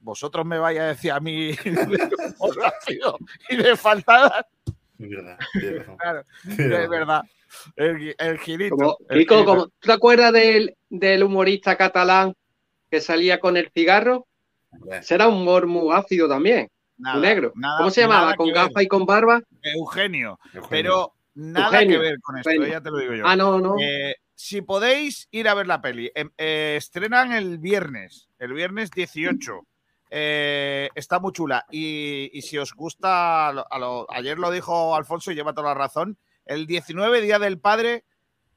vosotros 0.00 0.44
me 0.46 0.58
vais 0.58 0.78
a 0.78 0.86
decir 0.88 1.10
a 1.12 1.20
mí 1.20 1.52
de 1.64 2.08
humor 2.38 2.56
ácido 2.64 3.18
y 3.48 3.56
de 3.56 3.76
faltadas. 3.76 4.44
Es 4.98 5.10
verdad. 5.10 5.38
Claro, 5.98 6.20
es. 6.48 7.22
El, 7.76 8.14
el 8.18 8.38
girito. 8.38 8.76
Como, 8.76 8.96
el 9.08 9.18
Kiko, 9.20 9.34
girito. 9.34 9.44
como- 9.44 9.66
¿tú 9.66 9.72
te 9.80 9.92
acuerdas 9.92 10.32
del, 10.32 10.76
del 10.88 11.22
humorista 11.22 11.76
catalán 11.76 12.34
que 12.90 13.00
salía 13.00 13.38
con 13.40 13.56
el 13.56 13.70
cigarro? 13.72 14.26
Ese 14.90 15.14
era 15.14 15.28
un 15.28 15.36
humor 15.42 15.66
muy 15.66 15.94
ácido 15.94 16.28
también, 16.28 16.68
Nada, 16.98 17.20
negro. 17.20 17.52
nada- 17.56 17.78
¿Cómo 17.78 17.90
se 17.90 18.00
llamaba? 18.02 18.34
¿Con 18.36 18.50
gafas 18.52 18.82
y 18.82 18.88
con 18.88 19.04
barba? 19.06 19.40
Eugenio. 19.62 20.38
Eugenio. 20.54 20.68
Pero 20.70 21.12
nada 21.34 21.66
Eugenio, 21.80 22.00
que 22.00 22.06
ver 22.06 22.20
con 22.20 22.38
esto, 22.38 22.50
Eugenio. 22.50 22.72
ya 22.72 22.80
te 22.80 22.90
lo 22.90 22.98
digo 22.98 23.14
yo. 23.14 23.26
Ah, 23.26 23.36
no, 23.36 23.60
no. 23.60 23.74
Eh, 23.80 24.16
si 24.34 24.62
podéis 24.62 25.28
ir 25.30 25.48
a 25.48 25.54
ver 25.54 25.66
la 25.66 25.80
peli, 25.80 26.10
em- 26.14 26.30
eh, 26.38 26.74
estrenan 26.78 27.32
el 27.32 27.58
viernes, 27.58 28.28
el 28.38 28.52
viernes 28.52 28.90
18. 28.90 29.66
Eh, 30.10 30.88
está 30.94 31.18
muy 31.18 31.32
chula. 31.32 31.64
Y, 31.70 32.30
y 32.32 32.42
si 32.42 32.58
os 32.58 32.72
gusta, 32.74 33.48
a 33.48 33.52
lo- 33.52 33.66
a 33.72 33.78
lo- 33.78 34.06
ayer 34.10 34.38
lo 34.38 34.50
dijo 34.50 34.94
Alfonso 34.94 35.32
y 35.32 35.34
lleva 35.34 35.52
toda 35.52 35.68
la 35.68 35.74
razón. 35.74 36.16
El 36.44 36.66
19, 36.66 37.20
Día 37.20 37.38
del 37.38 37.58
Padre, 37.58 38.04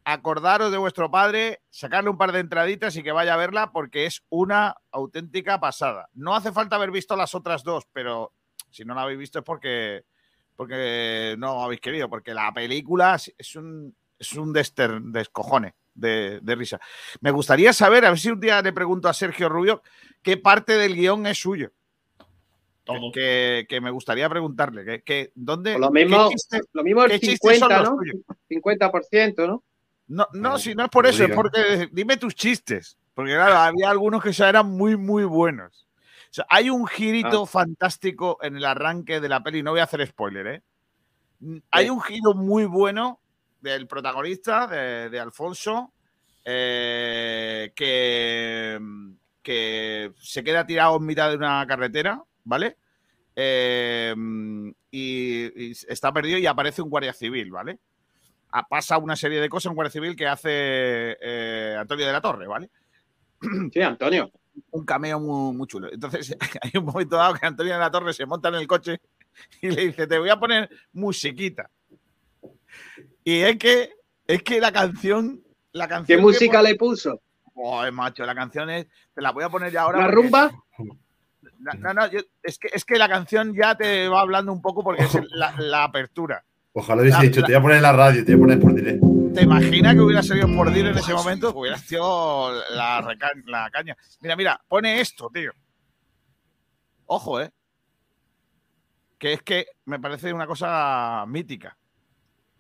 acordaros 0.05 0.71
de 0.71 0.77
vuestro 0.77 1.11
padre, 1.11 1.61
sacarle 1.69 2.09
un 2.09 2.17
par 2.17 2.31
de 2.31 2.39
entraditas 2.39 2.95
y 2.95 3.03
que 3.03 3.11
vaya 3.11 3.33
a 3.33 3.37
verla 3.37 3.71
porque 3.71 4.05
es 4.05 4.23
una 4.29 4.75
auténtica 4.91 5.59
pasada. 5.59 6.09
No 6.13 6.35
hace 6.35 6.51
falta 6.51 6.75
haber 6.77 6.91
visto 6.91 7.15
las 7.15 7.35
otras 7.35 7.63
dos, 7.63 7.85
pero 7.93 8.33
si 8.69 8.85
no 8.85 8.95
la 8.95 9.03
habéis 9.03 9.19
visto 9.19 9.39
es 9.39 9.45
porque, 9.45 10.03
porque 10.55 11.35
no 11.37 11.63
habéis 11.63 11.81
querido, 11.81 12.09
porque 12.09 12.33
la 12.33 12.51
película 12.53 13.15
es- 13.15 13.55
un, 13.55 13.95
es 14.17 14.33
un 14.33 14.51
dester, 14.53 14.99
descojone 15.01 15.75
de, 15.93 16.39
de 16.41 16.55
risa. 16.55 16.79
Me 17.21 17.31
gustaría 17.31 17.73
saber, 17.73 18.05
a 18.05 18.09
ver 18.09 18.19
si 18.19 18.29
un 18.29 18.39
día 18.39 18.61
le 18.61 18.73
pregunto 18.73 19.09
a 19.09 19.13
Sergio 19.13 19.47
Rubio 19.49 19.81
qué 20.21 20.37
parte 20.37 20.73
del 20.77 20.95
guion 20.95 21.25
es 21.27 21.39
suyo. 21.39 21.71
Que, 23.13 23.67
que 23.69 23.81
me 23.81 23.91
gustaría 23.91 24.27
preguntarle. 24.27 24.83
Que, 24.83 25.03
que- 25.03 25.31
¿dónde, 25.35 25.73
Pues 25.73 25.81
lo 25.81 25.91
mismo, 25.91 26.29
qué 26.29 26.35
chiste- 26.35 26.61
lo 26.73 26.83
mismo 26.83 27.03
el 27.03 27.11
qué 27.11 27.19
chistes 27.19 27.59
son 27.59 27.69
50, 27.69 27.79
los 27.81 27.89
¿no? 27.91 27.97
suyos? 27.97 28.15
50%, 28.49 29.47
¿no? 29.47 29.63
No, 30.09 30.27
no, 30.33 30.57
si 30.57 30.73
no 30.73 30.85
es 30.85 30.89
por 30.89 31.05
no 31.05 31.09
eso, 31.11 31.23
es 31.23 31.31
porque 31.31 31.87
dime 31.91 32.17
tus 32.17 32.35
chistes. 32.35 32.97
Porque 33.13 33.33
claro, 33.33 33.55
había 33.57 33.89
algunos 33.89 34.23
que 34.23 34.31
ya 34.31 34.49
eran 34.49 34.67
muy, 34.69 34.97
muy 34.97 35.23
buenos. 35.23 35.87
O 36.31 36.33
sea, 36.33 36.45
hay 36.49 36.69
un 36.69 36.87
girito 36.87 37.45
fantástico 37.45 38.37
en 38.41 38.57
el 38.57 38.65
arranque 38.65 39.19
de 39.19 39.29
la 39.29 39.41
peli. 39.43 39.61
No 39.63 39.71
voy 39.71 39.79
a 39.79 39.83
hacer 39.83 40.05
spoiler, 40.07 40.47
¿eh? 40.47 40.63
Mm, 41.39 41.57
Hay 41.71 41.89
un 41.89 42.01
giro 42.01 42.33
muy 42.33 42.65
bueno 42.65 43.19
del 43.61 43.87
protagonista, 43.87 44.67
de, 44.67 45.09
de 45.09 45.19
Alfonso, 45.19 45.93
eh, 46.45 47.71
que, 47.75 48.79
que 49.43 50.11
se 50.19 50.43
queda 50.43 50.65
tirado 50.65 50.97
en 50.97 51.05
mitad 51.05 51.29
de 51.29 51.37
una 51.37 51.65
carretera, 51.67 52.23
¿vale? 52.43 52.77
Eh, 53.35 54.15
y, 54.91 55.69
y 55.69 55.71
está 55.87 56.11
perdido 56.11 56.37
y 56.39 56.45
aparece 56.45 56.81
un 56.81 56.89
guardia 56.89 57.13
civil, 57.13 57.51
¿vale? 57.51 57.79
Pasa 58.69 58.97
una 58.97 59.15
serie 59.15 59.39
de 59.39 59.49
cosas 59.49 59.69
en 59.71 59.75
Guardia 59.75 59.91
Civil 59.91 60.15
que 60.15 60.27
hace 60.27 60.49
eh, 61.21 61.75
Antonio 61.79 62.05
de 62.05 62.11
la 62.11 62.21
Torre, 62.21 62.47
¿vale? 62.47 62.69
Sí, 63.73 63.81
Antonio. 63.81 64.31
Un 64.71 64.85
cameo 64.85 65.19
muy, 65.19 65.55
muy 65.55 65.67
chulo. 65.67 65.91
Entonces, 65.91 66.35
hay 66.61 66.71
un 66.79 66.85
momento 66.85 67.15
dado 67.15 67.35
que 67.35 67.45
Antonio 67.45 67.73
de 67.73 67.79
la 67.79 67.91
Torre 67.91 68.13
se 68.13 68.25
monta 68.25 68.49
en 68.49 68.55
el 68.55 68.67
coche 68.67 68.99
y 69.61 69.69
le 69.69 69.85
dice, 69.87 70.07
te 70.07 70.17
voy 70.19 70.29
a 70.29 70.39
poner 70.39 70.69
musiquita. 70.93 71.69
Y 73.23 73.39
es 73.41 73.57
que, 73.57 73.93
es 74.27 74.43
que 74.43 74.59
la 74.59 74.71
canción... 74.71 75.41
La 75.71 75.87
canción 75.87 76.17
¿Qué 76.17 76.21
música 76.21 76.61
le 76.63 76.75
puso? 76.75 77.21
Joder, 77.53 77.91
macho, 77.91 78.25
la 78.25 78.33
canción 78.35 78.69
es... 78.71 78.87
Te 79.13 79.21
la 79.21 79.31
voy 79.31 79.43
a 79.43 79.49
poner 79.49 79.71
ya 79.71 79.83
ahora. 79.83 79.99
¿La 79.99 80.05
porque- 80.05 80.15
rumba? 80.15 80.51
No, 81.59 81.71
no, 81.77 81.93
no, 81.93 82.07
yo- 82.07 82.21
es, 82.41 82.57
que, 82.57 82.69
es 82.73 82.83
que 82.85 82.97
la 82.97 83.07
canción 83.07 83.53
ya 83.53 83.75
te 83.75 84.07
va 84.07 84.21
hablando 84.21 84.51
un 84.51 84.61
poco 84.61 84.83
porque 84.83 85.03
es 85.03 85.17
la, 85.31 85.53
la 85.59 85.83
apertura. 85.83 86.43
Ojalá 86.73 87.01
hubiese 87.01 87.17
La- 87.17 87.23
dicho, 87.23 87.41
la- 87.41 87.47
te 87.47 87.53
voy 87.53 87.59
a 87.59 87.61
poner 87.61 87.77
en 87.77 87.83
la 87.83 87.91
radio, 87.93 88.23
te 88.25 88.35
voy 88.35 88.41
a 88.41 88.45
poner 88.45 88.59
por 88.59 88.75
directo. 88.75 89.07
¿Te 89.33 89.41
imaginas 89.43 89.93
que 89.95 90.01
hubiera 90.01 90.23
salido 90.23 90.47
por 90.55 90.71
dir 90.71 90.85
en 90.87 90.97
ese 90.97 91.13
momento? 91.13 91.51
Que 91.53 91.59
hubiera 91.59 91.77
sido 91.77 92.51
la, 92.71 93.69
caña. 93.71 93.95
Mira, 94.21 94.35
mira, 94.35 94.61
pone 94.67 95.01
esto, 95.01 95.29
tío. 95.33 95.51
Ojo, 97.05 97.41
¿eh? 97.41 97.51
Que 99.17 99.33
es 99.33 99.41
que 99.43 99.65
me 99.85 99.99
parece 99.99 100.31
una 100.33 100.47
cosa 100.47 101.25
mítica. 101.27 101.77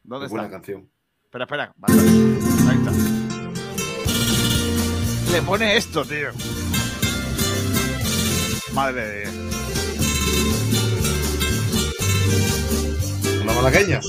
¿Dónde 0.03 0.25
Es 0.25 0.31
buena 0.31 0.45
está? 0.47 0.57
canción. 0.57 0.89
Espera, 1.23 1.43
espera. 1.45 1.73
vale, 1.77 1.93
Ahí 1.99 2.77
está. 2.77 2.91
Le 5.31 5.41
pone 5.43 5.77
esto, 5.77 6.03
tío. 6.05 6.29
Madre 8.73 9.05
de 9.07 9.19
Dios. 9.21 9.48
¿La 13.49 13.55
malagueña? 13.55 13.99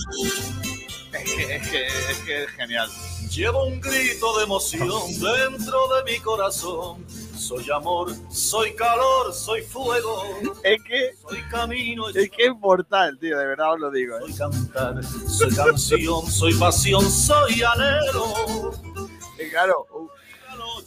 Es 1.12 1.35
que 1.35 1.56
es, 1.56 1.68
que, 1.70 1.87
es 1.87 2.18
que 2.26 2.44
es 2.44 2.50
genial. 2.50 2.90
Llevo 3.30 3.64
un 3.64 3.80
grito 3.80 4.37
de 4.37 4.44
emoción 4.44 4.88
dentro 5.18 5.78
de 5.97 6.12
mi 6.12 6.18
corazón. 6.18 7.06
Soy 7.09 7.70
amor, 7.70 8.12
soy 8.30 8.75
calor, 8.75 9.32
soy 9.32 9.62
fuego. 9.62 10.25
Es 10.62 10.82
que, 10.82 11.12
soy 11.26 11.40
camino, 11.50 12.11
es 12.11 12.30
que 12.30 12.47
es 12.49 12.54
mortal, 12.54 13.18
tío, 13.18 13.38
de 13.38 13.47
verdad 13.47 13.73
os 13.73 13.80
lo 13.80 13.90
digo. 13.90 14.18
¿eh? 14.18 14.20
soy 14.26 14.35
cantar, 14.35 15.02
soy 15.04 15.54
canción, 15.54 16.26
soy 16.30 16.54
pasión, 16.54 17.11
soy 17.11 17.62
anhelo. 17.62 18.75
Y 19.38 19.49
claro, 19.49 19.87
uh, 19.90 20.06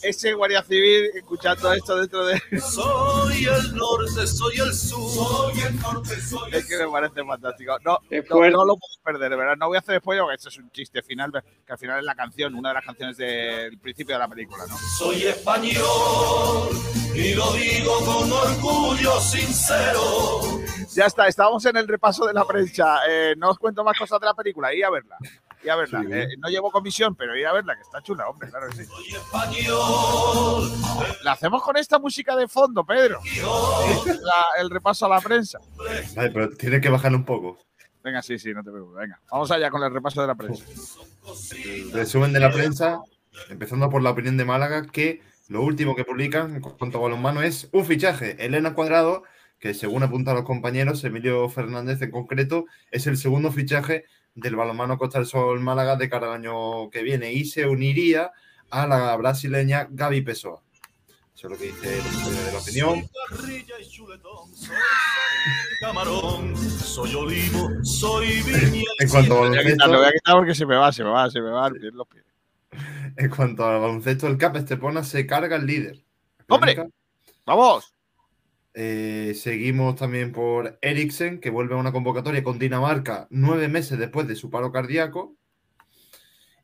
ese 0.03 0.33
guardia 0.33 0.62
civil 0.63 1.10
escuchando 1.15 1.72
esto 1.74 1.95
dentro 1.95 2.25
de. 2.25 2.39
Soy 2.60 3.45
el 3.45 3.75
norte, 3.75 4.27
soy 4.27 4.57
el 4.57 4.74
sur. 4.74 5.10
Soy 5.10 5.62
el 5.62 5.79
norte, 5.79 6.22
soy 6.22 6.51
el 6.51 6.55
Es 6.55 6.67
que 6.67 6.77
me 6.77 6.91
parece 6.91 7.24
fantástico. 7.24 7.77
No, 7.83 7.98
no, 8.12 8.65
lo 8.65 8.77
puedo 8.77 9.03
perder, 9.03 9.31
de 9.31 9.36
verdad. 9.36 9.55
No 9.57 9.67
voy 9.67 9.77
a 9.77 9.79
hacer 9.79 10.00
spoiler 10.00 10.24
porque 10.24 10.36
esto 10.36 10.50
es 10.50 10.57
un 10.57 10.69
chiste 10.72 11.01
final, 11.01 11.31
que 11.31 11.72
al 11.72 11.77
final 11.77 12.00
es 12.00 12.05
la 12.05 12.15
canción, 12.15 12.55
una 12.55 12.69
de 12.69 12.75
las 12.75 12.86
canciones 12.86 13.17
del 13.17 13.77
principio 13.79 14.15
de 14.15 14.19
la 14.19 14.27
película, 14.27 14.65
¿no? 14.67 14.77
Soy 14.98 15.24
español 15.24 16.69
y 17.15 17.36
lo 17.36 17.53
digo 17.53 18.00
con 18.05 18.31
orgullo 18.31 19.19
sincero. 19.19 20.60
Ya 20.93 21.05
está, 21.05 21.27
estábamos 21.27 21.65
en 21.65 21.77
el 21.77 21.88
repaso 21.88 22.25
de 22.25 22.33
la 22.33 22.45
prensa. 22.45 23.00
Eh, 23.10 23.36
no 23.38 23.51
os 23.51 23.57
cuento 23.57 23.83
más 23.83 23.98
cosas 23.98 24.19
de 24.19 24.25
la 24.25 24.33
película, 24.33 24.74
ir 24.74 24.86
a 24.86 24.89
verla. 24.89 25.17
Ir 25.63 25.72
a 25.72 25.75
verla. 25.77 26.01
Sí. 26.01 26.08
Eh, 26.12 26.27
no 26.39 26.50
llevo 26.50 26.72
comisión, 26.72 27.15
pero 27.15 27.36
ir 27.38 27.48
a 27.48 27.53
verla, 27.53 27.75
que 27.75 27.82
está 27.82 28.01
chula, 28.01 28.27
hombre, 28.27 28.50
claro 28.50 28.70
que 28.70 28.84
sí. 28.86 28.91
La 31.24 31.34
hacemos 31.34 31.63
con 31.63 31.77
esta 31.77 32.00
música 32.00 32.36
de 32.36 32.48
fondo, 32.48 32.86
Pedro. 32.86 33.20
La- 34.05 34.62
el 34.62 34.70
repaso 34.70 35.05
a 35.05 35.10
la 35.10 35.22
prensa. 35.22 35.60
Vale, 36.15 36.32
pero 36.32 36.50
tiene 36.50 36.82
que 36.82 36.89
bajarle 36.89 37.17
un 37.17 37.25
poco. 37.25 37.58
Venga, 38.03 38.22
sí, 38.22 38.38
sí, 38.38 38.53
no 38.53 38.63
te 38.63 38.72
preocupes. 38.72 39.00
Venga, 39.00 39.20
vamos 39.32 39.50
allá 39.51 39.70
con 39.70 39.82
el 39.84 39.93
repaso 39.93 40.20
de 40.22 40.27
la 40.27 40.36
prensa. 40.36 40.65
Resumen 41.93 42.34
de 42.34 42.39
la 42.39 42.51
prensa, 42.51 43.01
empezando 43.50 43.89
por 43.89 44.01
la 44.01 44.10
opinión 44.12 44.36
de 44.38 44.46
Málaga, 44.46 44.86
que 44.88 45.22
lo 45.48 45.62
último 45.62 45.96
que 45.96 46.03
publican 46.03 46.55
en 46.55 46.62
cuanto 46.62 46.98
a 46.98 47.01
balonmano 47.01 47.41
es 47.41 47.70
un 47.72 47.86
fichaje. 47.86 48.43
Elena 48.46 48.74
Cuadrado, 48.74 49.24
que 49.60 49.74
según 49.74 50.03
apuntan 50.03 50.36
los 50.36 50.43
compañeros, 50.43 51.03
Emilio 51.05 51.48
Fernández 51.48 52.01
en 52.01 52.12
concreto, 52.12 52.65
es 52.91 53.08
el 53.08 53.15
segundo 53.15 53.51
fichaje 53.51 54.03
del 54.35 54.55
balonmano 54.55 54.97
Costa 54.97 55.19
del 55.19 55.27
Sol 55.27 55.59
Málaga 55.59 55.95
de 55.95 56.09
cara 56.09 56.27
al 56.27 56.33
año 56.33 56.89
que 56.89 57.03
viene 57.03 57.31
y 57.33 57.45
se 57.45 57.67
uniría 57.67 58.31
a 58.69 58.87
la 58.87 59.15
brasileña 59.15 59.87
Gaby 59.89 60.21
Pessoa. 60.21 60.61
Eso 61.35 61.47
es 61.47 61.51
lo 61.51 61.57
que 61.57 61.65
dice 61.65 61.97
el 61.97 62.45
de 62.45 62.51
la 62.51 62.59
opinión. 62.59 63.09
camarón, 65.79 66.55
soy 66.57 67.15
olivo, 67.15 67.69
soy 67.83 68.41
viña. 68.43 68.83
En 68.99 69.09
cuanto 69.09 69.43
a 69.43 69.49
quitar, 69.49 69.89
lo 69.89 69.97
baloncesto, 69.97 69.97
voy 69.97 70.05
a 70.05 70.11
quitar 70.11 70.35
porque 70.35 70.55
se 70.55 70.65
me 70.65 70.75
va, 70.75 70.91
se 70.91 71.03
me 71.03 71.09
va, 71.09 71.29
se 71.29 71.41
me 71.41 71.49
va 71.49 71.69
los 71.69 72.07
pies. 72.07 72.23
en 73.17 73.29
cuanto 73.29 73.65
al 73.65 73.79
baloncesto, 73.79 74.27
el 74.27 74.37
CAP 74.37 74.57
Estepona 74.57 75.03
se 75.03 75.25
carga 75.25 75.55
el 75.55 75.65
líder. 75.65 76.03
¡Hombre! 76.47 76.77
¡Vamos! 77.45 77.93
Eh, 78.75 79.33
seguimos 79.35 79.95
también 79.95 80.31
por 80.31 80.79
Eriksen, 80.81 81.39
que 81.39 81.51
vuelve 81.51 81.75
a 81.75 81.77
una 81.77 81.91
convocatoria 81.91 82.43
con 82.43 82.57
Dinamarca 82.57 83.27
nueve 83.29 83.67
meses 83.67 83.99
después 83.99 84.27
de 84.27 84.35
su 84.35 84.49
paro 84.49 84.71
cardíaco. 84.71 85.35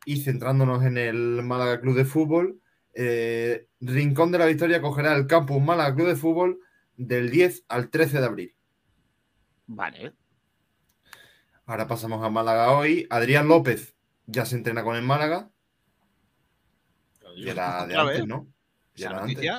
Y 0.05 0.21
centrándonos 0.21 0.83
en 0.83 0.97
el 0.97 1.43
Málaga 1.43 1.81
Club 1.81 1.95
de 1.95 2.05
Fútbol, 2.05 2.61
eh, 2.93 3.67
Rincón 3.79 4.31
de 4.31 4.39
la 4.39 4.45
Victoria 4.45 4.81
cogerá 4.81 5.15
el 5.15 5.27
campus 5.27 5.61
Málaga 5.61 5.95
Club 5.95 6.07
de 6.07 6.15
Fútbol 6.15 6.59
del 6.97 7.29
10 7.29 7.65
al 7.67 7.89
13 7.89 8.19
de 8.19 8.25
abril. 8.25 8.55
Vale. 9.67 10.13
Ahora 11.65 11.87
pasamos 11.87 12.25
a 12.25 12.29
Málaga 12.29 12.71
hoy. 12.71 13.05
Adrián 13.11 13.47
López 13.47 13.95
ya 14.25 14.45
se 14.45 14.55
entrena 14.55 14.83
con 14.83 14.95
el 14.95 15.03
Málaga. 15.03 15.51
Y 17.35 17.47
era 17.47 17.85
de 17.85 17.95
antes. 17.95 18.25
¿no? 18.25 18.47
Y 18.95 19.01
¿Esa 19.01 19.09
era 19.11 19.23
antes. 19.23 19.51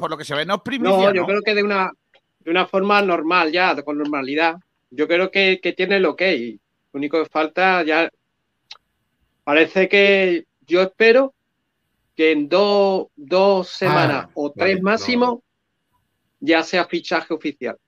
Por 0.00 0.10
lo 0.10 0.18
que 0.18 0.24
se 0.24 0.34
ve, 0.34 0.46
no 0.46 0.56
es 0.56 0.60
primicia. 0.62 0.96
No, 0.96 1.04
No, 1.04 1.14
yo 1.14 1.26
creo 1.26 1.42
que 1.42 1.54
de 1.54 1.62
una, 1.62 1.92
de 2.40 2.50
una 2.50 2.66
forma 2.66 3.00
normal 3.02 3.52
ya, 3.52 3.80
con 3.82 3.98
normalidad. 3.98 4.56
Yo 4.90 5.06
creo 5.06 5.30
que, 5.30 5.60
que 5.62 5.72
tiene 5.72 6.00
lo 6.00 6.16
que 6.16 6.36
y 6.36 6.52
Lo 6.92 6.98
único 6.98 7.22
que 7.22 7.28
falta 7.28 7.82
ya. 7.84 8.10
Parece 9.44 9.88
que 9.88 10.46
yo 10.66 10.82
espero 10.82 11.34
que 12.16 12.32
en 12.32 12.48
dos, 12.48 13.08
dos 13.16 13.68
semanas 13.68 14.26
Ah, 14.26 14.30
o 14.34 14.50
tres 14.52 14.74
vale, 14.74 14.82
máximo 14.82 15.42
ya 16.40 16.62
sea 16.62 16.86
fichaje 16.86 17.32
oficial. 17.34 17.78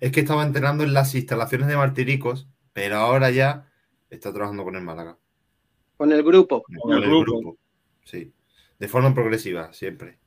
Es 0.00 0.12
que 0.12 0.20
estaba 0.20 0.42
entrenando 0.42 0.84
en 0.84 0.94
las 0.94 1.14
instalaciones 1.14 1.68
de 1.68 1.76
Martiricos, 1.76 2.48
pero 2.72 2.96
ahora 2.96 3.30
ya 3.30 3.70
está 4.10 4.32
trabajando 4.32 4.64
con 4.64 4.76
el 4.76 4.82
Málaga. 4.82 5.18
Con 5.96 6.10
el 6.12 6.22
grupo. 6.22 6.64
Con 6.80 6.92
el 6.92 7.08
grupo. 7.08 7.56
Sí. 8.04 8.32
De 8.78 8.88
forma 8.88 9.14
progresiva, 9.14 9.72
siempre. 9.72 10.18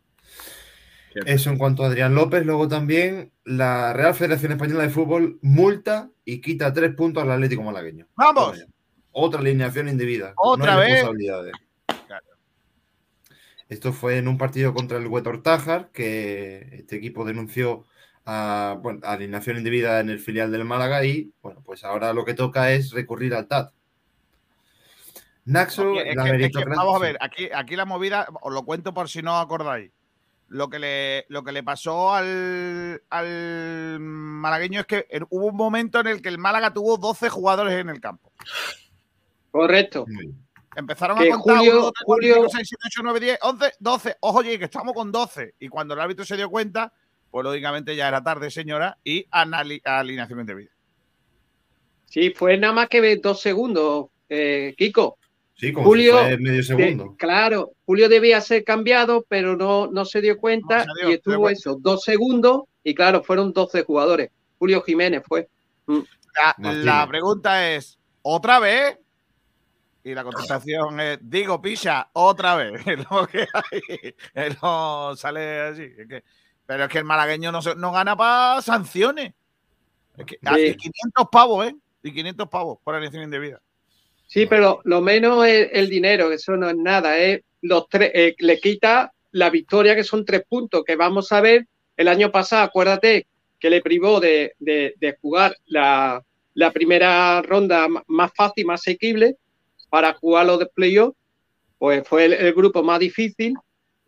Eso 1.26 1.50
en 1.50 1.58
cuanto 1.58 1.84
a 1.84 1.88
Adrián 1.88 2.14
López. 2.16 2.46
Luego 2.46 2.68
también 2.68 3.32
la 3.44 3.94
Real 3.94 4.14
Federación 4.14 4.52
Española 4.52 4.84
de 4.84 4.90
Fútbol 4.90 5.40
multa 5.42 6.10
y 6.26 6.42
quita 6.42 6.72
tres 6.74 6.94
puntos 6.96 7.24
al 7.24 7.32
Atlético 7.32 7.64
Malagueño. 7.64 8.08
¡Vamos! 8.16 8.64
Otra 9.12 9.40
alineación 9.40 9.90
indebida. 9.90 10.34
¿Otra 10.38 10.76
No 10.76 10.80
hay 10.82 10.86
vez? 10.92 10.94
responsabilidades. 11.02 11.54
Esto 13.70 13.92
fue 13.92 14.18
en 14.18 14.28
un 14.28 14.38
partido 14.38 14.74
contra 14.74 14.98
el 14.98 15.08
Huetor 15.08 15.42
Tájar, 15.44 15.90
que 15.92 16.70
este 16.72 16.96
equipo 16.96 17.26
denunció 17.26 17.86
a, 18.26 18.78
bueno, 18.82 19.02
alineación 19.04 19.58
indebida 19.58 20.00
en 20.00 20.10
el 20.10 20.20
filial 20.20 20.52
del 20.52 20.64
Málaga 20.66 21.04
y, 21.04 21.32
bueno, 21.42 21.62
pues 21.66 21.84
ahora 21.84 22.14
lo 22.14 22.24
que 22.24 22.34
toca 22.34 22.72
es 22.72 22.92
recurrir 22.92 23.34
al 23.34 23.48
TAT. 23.48 23.72
Naxo, 25.46 25.94
es 26.00 26.16
la 26.16 26.24
que- 26.24 26.30
es 26.30 26.36
que, 26.38 26.38
meritocracia- 26.60 26.76
vamos 26.78 26.96
a 26.96 27.00
ver, 27.00 27.18
aquí, 27.20 27.50
aquí 27.54 27.76
la 27.76 27.86
movida, 27.86 28.28
os 28.42 28.54
lo 28.54 28.64
cuento 28.64 28.94
por 28.94 29.10
si 29.10 29.22
no 29.22 29.38
os 29.38 29.44
acordáis. 29.44 29.92
Lo 30.50 30.70
que 30.70 30.80
le, 30.80 31.26
lo 31.28 31.44
que 31.44 31.52
le 31.52 31.62
pasó 31.62 32.14
al, 32.14 33.02
al 33.10 34.00
malagueño 34.00 34.80
es 34.82 34.86
que 34.86 35.06
en- 35.10 35.26
hubo 35.30 35.48
un 35.48 35.58
momento 35.58 36.00
en 36.00 36.08
el 36.08 36.22
que 36.22 36.30
el 36.30 36.38
Málaga 36.38 36.74
tuvo 36.74 36.98
12 36.98 37.30
jugadores 37.30 37.74
en 37.74 37.90
el 37.90 38.00
campo. 38.00 38.32
Correcto. 39.52 40.06
Empezaron 40.76 41.18
Que 41.18 41.30
a 41.32 41.36
contar 41.36 41.58
Julio- 41.58 41.72
1, 41.74 41.82
2, 41.82 41.92
3, 41.94 42.04
4, 42.06 42.16
Julio- 42.16 42.36
5, 42.36 42.50
6, 42.50 42.68
7, 42.70 42.84
8, 42.88 43.02
9, 43.04 43.20
10, 43.20 43.40
11, 43.42 43.72
12. 43.80 44.18
Ojo, 44.22 44.38
oye, 44.40 44.60
que 44.60 44.66
estamos 44.66 44.94
con 44.94 45.12
12. 45.12 45.56
Y 45.60 45.68
cuando 45.68 45.94
el 45.96 46.00
árbitro 46.00 46.24
se 46.24 46.38
dio 46.38 46.50
cuenta, 46.50 46.94
pues 47.32 47.44
lógicamente 47.44 47.96
ya 47.96 48.08
era 48.08 48.24
tarde, 48.24 48.50
señora, 48.52 48.98
y 49.04 49.28
alineación 49.32 50.40
indebida. 50.40 50.72
Sí, 52.06 52.30
fue 52.30 52.58
nada 52.58 52.74
más 52.74 52.88
que 52.90 53.18
dos 53.18 53.42
segundos, 53.42 54.08
eh, 54.30 54.76
Kiko. 54.78 55.18
Sí, 55.58 55.74
como 55.74 55.88
Julio, 55.88 56.14
si 56.20 56.24
fue 56.26 56.38
medio 56.38 56.58
de- 56.58 56.64
segundo. 56.64 57.16
claro, 57.18 57.72
Julio 57.86 58.08
debía 58.10 58.40
ser 58.42 58.64
cambiado, 58.64 59.26
pero 59.28 59.56
no, 59.58 59.88
no 59.88 60.06
se 60.06 60.22
dio 60.22 60.38
cuenta 60.38 60.86
No 60.86 60.94
se 60.94 61.02
dio, 61.02 61.10
y 61.10 61.14
estuvo 61.16 61.50
eso, 61.50 61.78
dos 61.80 62.04
segundos 62.04 62.64
y 62.84 62.94
claro, 62.94 63.24
fueron 63.24 63.54
12 63.54 63.84
jugadores. 63.84 64.30
Julio 64.60 64.82
Jiménez 64.84 65.24
fue. 65.28 65.50
Mm. 65.88 66.00
La, 66.84 67.08
pregunta 67.08 67.72
es, 67.72 67.98
¿otra 68.22 68.60
vez? 68.60 69.00
Y 70.04 70.14
la 70.14 70.24
contestación 70.24 71.00
es, 71.00 71.18
digo, 71.22 71.60
picha, 71.62 72.08
otra 72.14 72.56
vez. 72.56 72.74
Es 72.88 73.00
lo 73.10 73.28
que 73.28 73.40
hay. 73.52 74.16
Es 74.36 74.62
lo- 74.62 75.16
sale 75.16 75.60
así. 75.62 75.84
Es 75.98 76.08
que- 76.08 76.24
pero 76.68 76.84
es 76.84 76.90
que 76.90 77.00
el 77.00 77.06
malagueño 77.06 77.52
no, 77.52 77.62
se- 77.62 77.76
no 77.76 77.92
gana 77.92 78.16
para 78.16 78.62
sanciones. 78.62 79.34
Es 80.18 80.26
que, 80.26 80.38
ah, 80.46 80.60
y 80.60 80.76
500 80.76 81.28
pavos, 81.32 81.66
¿eh? 81.68 81.76
Y 82.04 82.12
500 82.14 82.48
pavos 82.48 82.78
por 82.84 82.94
alineación 82.94 83.24
indebida. 83.24 83.60
Sí, 84.28 84.46
pero 84.46 84.82
lo 84.84 85.02
menos 85.02 85.46
es 85.48 85.70
el 85.72 85.90
dinero, 85.90 86.32
eso 86.32 86.58
no 86.58 86.70
es 86.70 86.76
nada, 86.76 87.18
es 87.18 87.42
los 87.62 87.88
tres, 87.88 88.12
eh, 88.14 88.36
le 88.40 88.60
quita 88.60 89.14
la 89.32 89.50
victoria 89.50 89.96
que 89.96 90.04
son 90.04 90.26
tres 90.26 90.44
puntos, 90.48 90.84
que 90.86 90.96
vamos 90.98 91.32
a 91.32 91.42
ver 91.42 91.66
el 91.96 92.08
año 92.10 92.32
pasado, 92.32 92.64
acuérdate 92.64 93.26
que 93.60 93.70
le 93.70 93.82
privó 93.82 94.20
de, 94.20 94.54
de- 94.60 95.18
jugar 95.22 95.56
la, 95.66 96.22
la 96.54 96.72
primera 96.72 97.42
ronda 97.42 97.88
más 98.08 98.32
fácil, 98.36 98.66
más 98.66 98.82
asequible 98.82 99.38
para 99.90 100.14
jugar 100.14 100.46
los 100.46 100.60
de 100.60 100.68
playoff, 100.68 101.16
pues 101.80 102.08
fue 102.08 102.26
el, 102.26 102.54
grupo 102.54 102.84
más 102.84 103.00
difícil 103.00 103.54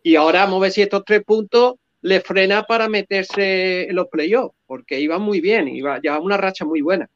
y 0.02 0.16
ahora 0.16 0.44
vamos 0.44 0.58
a 0.58 0.62
ver 0.62 0.72
si 0.72 0.82
estos 0.82 1.04
tres 1.04 1.24
puntos 1.24 1.76
le 2.02 2.20
frena 2.20 2.62
para 2.64 2.88
meterse 2.88 3.88
en 3.88 3.96
los 3.96 4.08
playoffs, 4.08 4.54
porque 4.66 5.00
iba 5.00 5.18
muy 5.18 5.40
bien, 5.40 5.68
iba 5.68 5.98
llevaba 5.98 6.22
una 6.22 6.36
racha 6.36 6.64
muy 6.64 6.80
buena. 6.80 7.08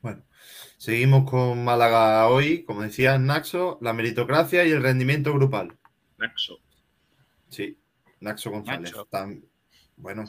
Bueno, 0.00 0.22
seguimos 0.84 1.28
con 1.30 1.64
Málaga 1.64 2.28
hoy, 2.28 2.62
como 2.64 2.82
decía 2.82 3.18
Naxo, 3.18 3.78
la 3.80 3.94
meritocracia 3.94 4.66
y 4.66 4.70
el 4.70 4.82
rendimiento 4.82 5.32
grupal. 5.32 5.78
Naxo. 6.18 6.58
Sí, 7.48 7.78
Naxo 8.20 8.50
González. 8.50 8.92
Naxo. 8.94 9.08
Bueno, 9.96 10.24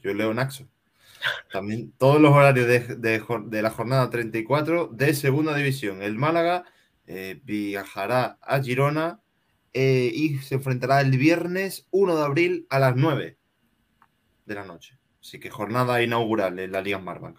yo 0.00 0.12
leo 0.12 0.34
Naxo. 0.34 0.68
También 1.52 1.92
todos 1.98 2.20
los 2.20 2.32
horarios 2.32 2.66
de, 2.66 2.80
de 2.96 3.20
jor- 3.20 3.48
de 3.48 3.62
la 3.62 3.70
jornada 3.70 4.10
34 4.10 4.88
de 4.88 5.14
Segunda 5.14 5.54
División. 5.54 6.02
El 6.02 6.16
Málaga 6.16 6.64
eh, 7.06 7.40
viajará 7.44 8.38
a 8.40 8.60
Girona 8.60 9.20
eh, 9.72 10.10
y 10.12 10.38
se 10.38 10.56
enfrentará 10.56 11.00
el 11.00 11.16
viernes 11.16 11.86
1 11.92 12.16
de 12.16 12.24
abril 12.24 12.66
a 12.70 12.80
las 12.80 12.96
9 12.96 13.38
de 14.46 14.54
la 14.56 14.64
noche. 14.64 14.98
Así 15.20 15.38
que 15.38 15.48
jornada 15.48 16.02
inaugural 16.02 16.58
en 16.58 16.72
la 16.72 16.80
Liga 16.80 16.98
Marbank. 16.98 17.38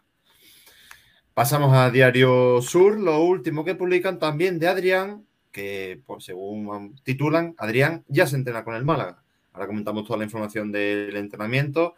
Pasamos 1.33 1.73
a 1.73 1.89
Diario 1.89 2.61
Sur, 2.61 2.99
lo 2.99 3.23
último 3.23 3.63
que 3.63 3.75
publican 3.75 4.19
también 4.19 4.59
de 4.59 4.67
Adrián, 4.67 5.25
que 5.51 6.01
pues, 6.05 6.25
según 6.25 6.95
titulan, 7.03 7.55
Adrián 7.57 8.03
ya 8.09 8.27
se 8.27 8.35
entrena 8.35 8.63
con 8.65 8.75
el 8.75 8.83
Málaga. 8.83 9.23
Ahora 9.53 9.67
comentamos 9.67 10.05
toda 10.05 10.19
la 10.19 10.25
información 10.25 10.71
del 10.71 11.15
entrenamiento. 11.15 11.95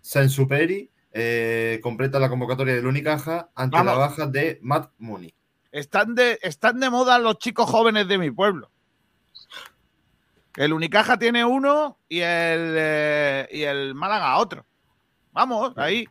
Sensuperi 0.00 0.90
eh, 1.12 1.80
completa 1.82 2.20
la 2.20 2.28
convocatoria 2.28 2.74
del 2.74 2.86
Unicaja 2.86 3.50
ante 3.54 3.76
Vamos. 3.76 3.92
la 3.92 3.98
baja 3.98 4.26
de 4.26 4.58
Matt 4.62 4.92
Mooney. 4.98 5.34
Están 5.72 6.14
de, 6.14 6.38
están 6.42 6.78
de 6.78 6.88
moda 6.88 7.18
los 7.18 7.38
chicos 7.38 7.68
jóvenes 7.68 8.06
de 8.06 8.18
mi 8.18 8.30
pueblo. 8.30 8.70
El 10.56 10.72
Unicaja 10.72 11.18
tiene 11.18 11.44
uno 11.44 11.98
y 12.08 12.20
el, 12.20 12.74
eh, 12.78 13.48
y 13.50 13.62
el 13.62 13.94
Málaga 13.94 14.38
otro. 14.38 14.64
Vamos, 15.32 15.72
ahí. 15.76 16.08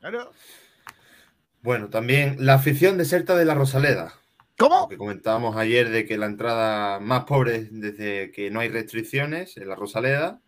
Claro. 0.00 0.32
Bueno, 1.64 1.88
también 1.88 2.36
la 2.40 2.52
afición 2.54 2.98
deserta 2.98 3.34
de 3.36 3.46
la 3.46 3.54
Rosaleda. 3.54 4.12
¿Cómo? 4.58 4.80
Lo 4.82 4.88
que 4.88 4.98
comentábamos 4.98 5.56
ayer 5.56 5.88
de 5.88 6.04
que 6.04 6.18
la 6.18 6.26
entrada 6.26 7.00
más 7.00 7.24
pobre 7.24 7.56
es 7.56 7.68
desde 7.80 8.30
que 8.32 8.50
no 8.50 8.60
hay 8.60 8.68
restricciones 8.68 9.56
en 9.56 9.70
la 9.70 9.74
Rosaleda. 9.74 10.42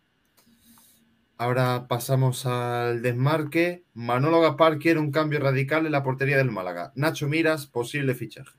Ahora 1.39 1.87
pasamos 1.87 2.45
al 2.45 3.01
desmarque. 3.01 3.83
Manolo 3.95 4.41
Gaspar 4.41 4.77
quiere 4.77 4.99
un 4.99 5.11
cambio 5.11 5.39
radical 5.39 5.87
en 5.87 5.91
la 5.91 6.03
portería 6.03 6.37
del 6.37 6.51
Málaga. 6.51 6.91
Nacho 6.93 7.27
Miras, 7.27 7.65
posible 7.65 8.13
fichaje. 8.13 8.55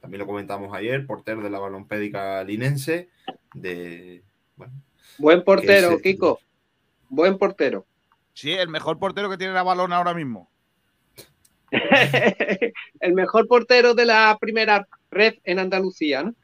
También 0.00 0.20
lo 0.20 0.26
comentamos 0.28 0.72
ayer, 0.76 1.08
portero 1.08 1.42
de 1.42 1.50
la 1.50 1.58
balompédica 1.58 2.44
linense. 2.44 3.08
De, 3.54 4.22
bueno, 4.54 4.74
Buen 5.18 5.42
portero, 5.42 5.90
ese- 5.94 6.02
Kiko. 6.02 6.38
Buen 7.08 7.36
portero. 7.36 7.84
Sí, 8.32 8.52
el 8.52 8.68
mejor 8.68 9.00
portero 9.00 9.28
que 9.28 9.36
tiene 9.36 9.52
la 9.54 9.64
balón 9.64 9.92
ahora 9.92 10.14
mismo. 10.14 10.49
el 13.00 13.12
mejor 13.14 13.46
portero 13.46 13.94
de 13.94 14.06
la 14.06 14.36
primera 14.40 14.86
red 15.10 15.34
en 15.44 15.58
Andalucía, 15.58 16.22
¿no? 16.22 16.34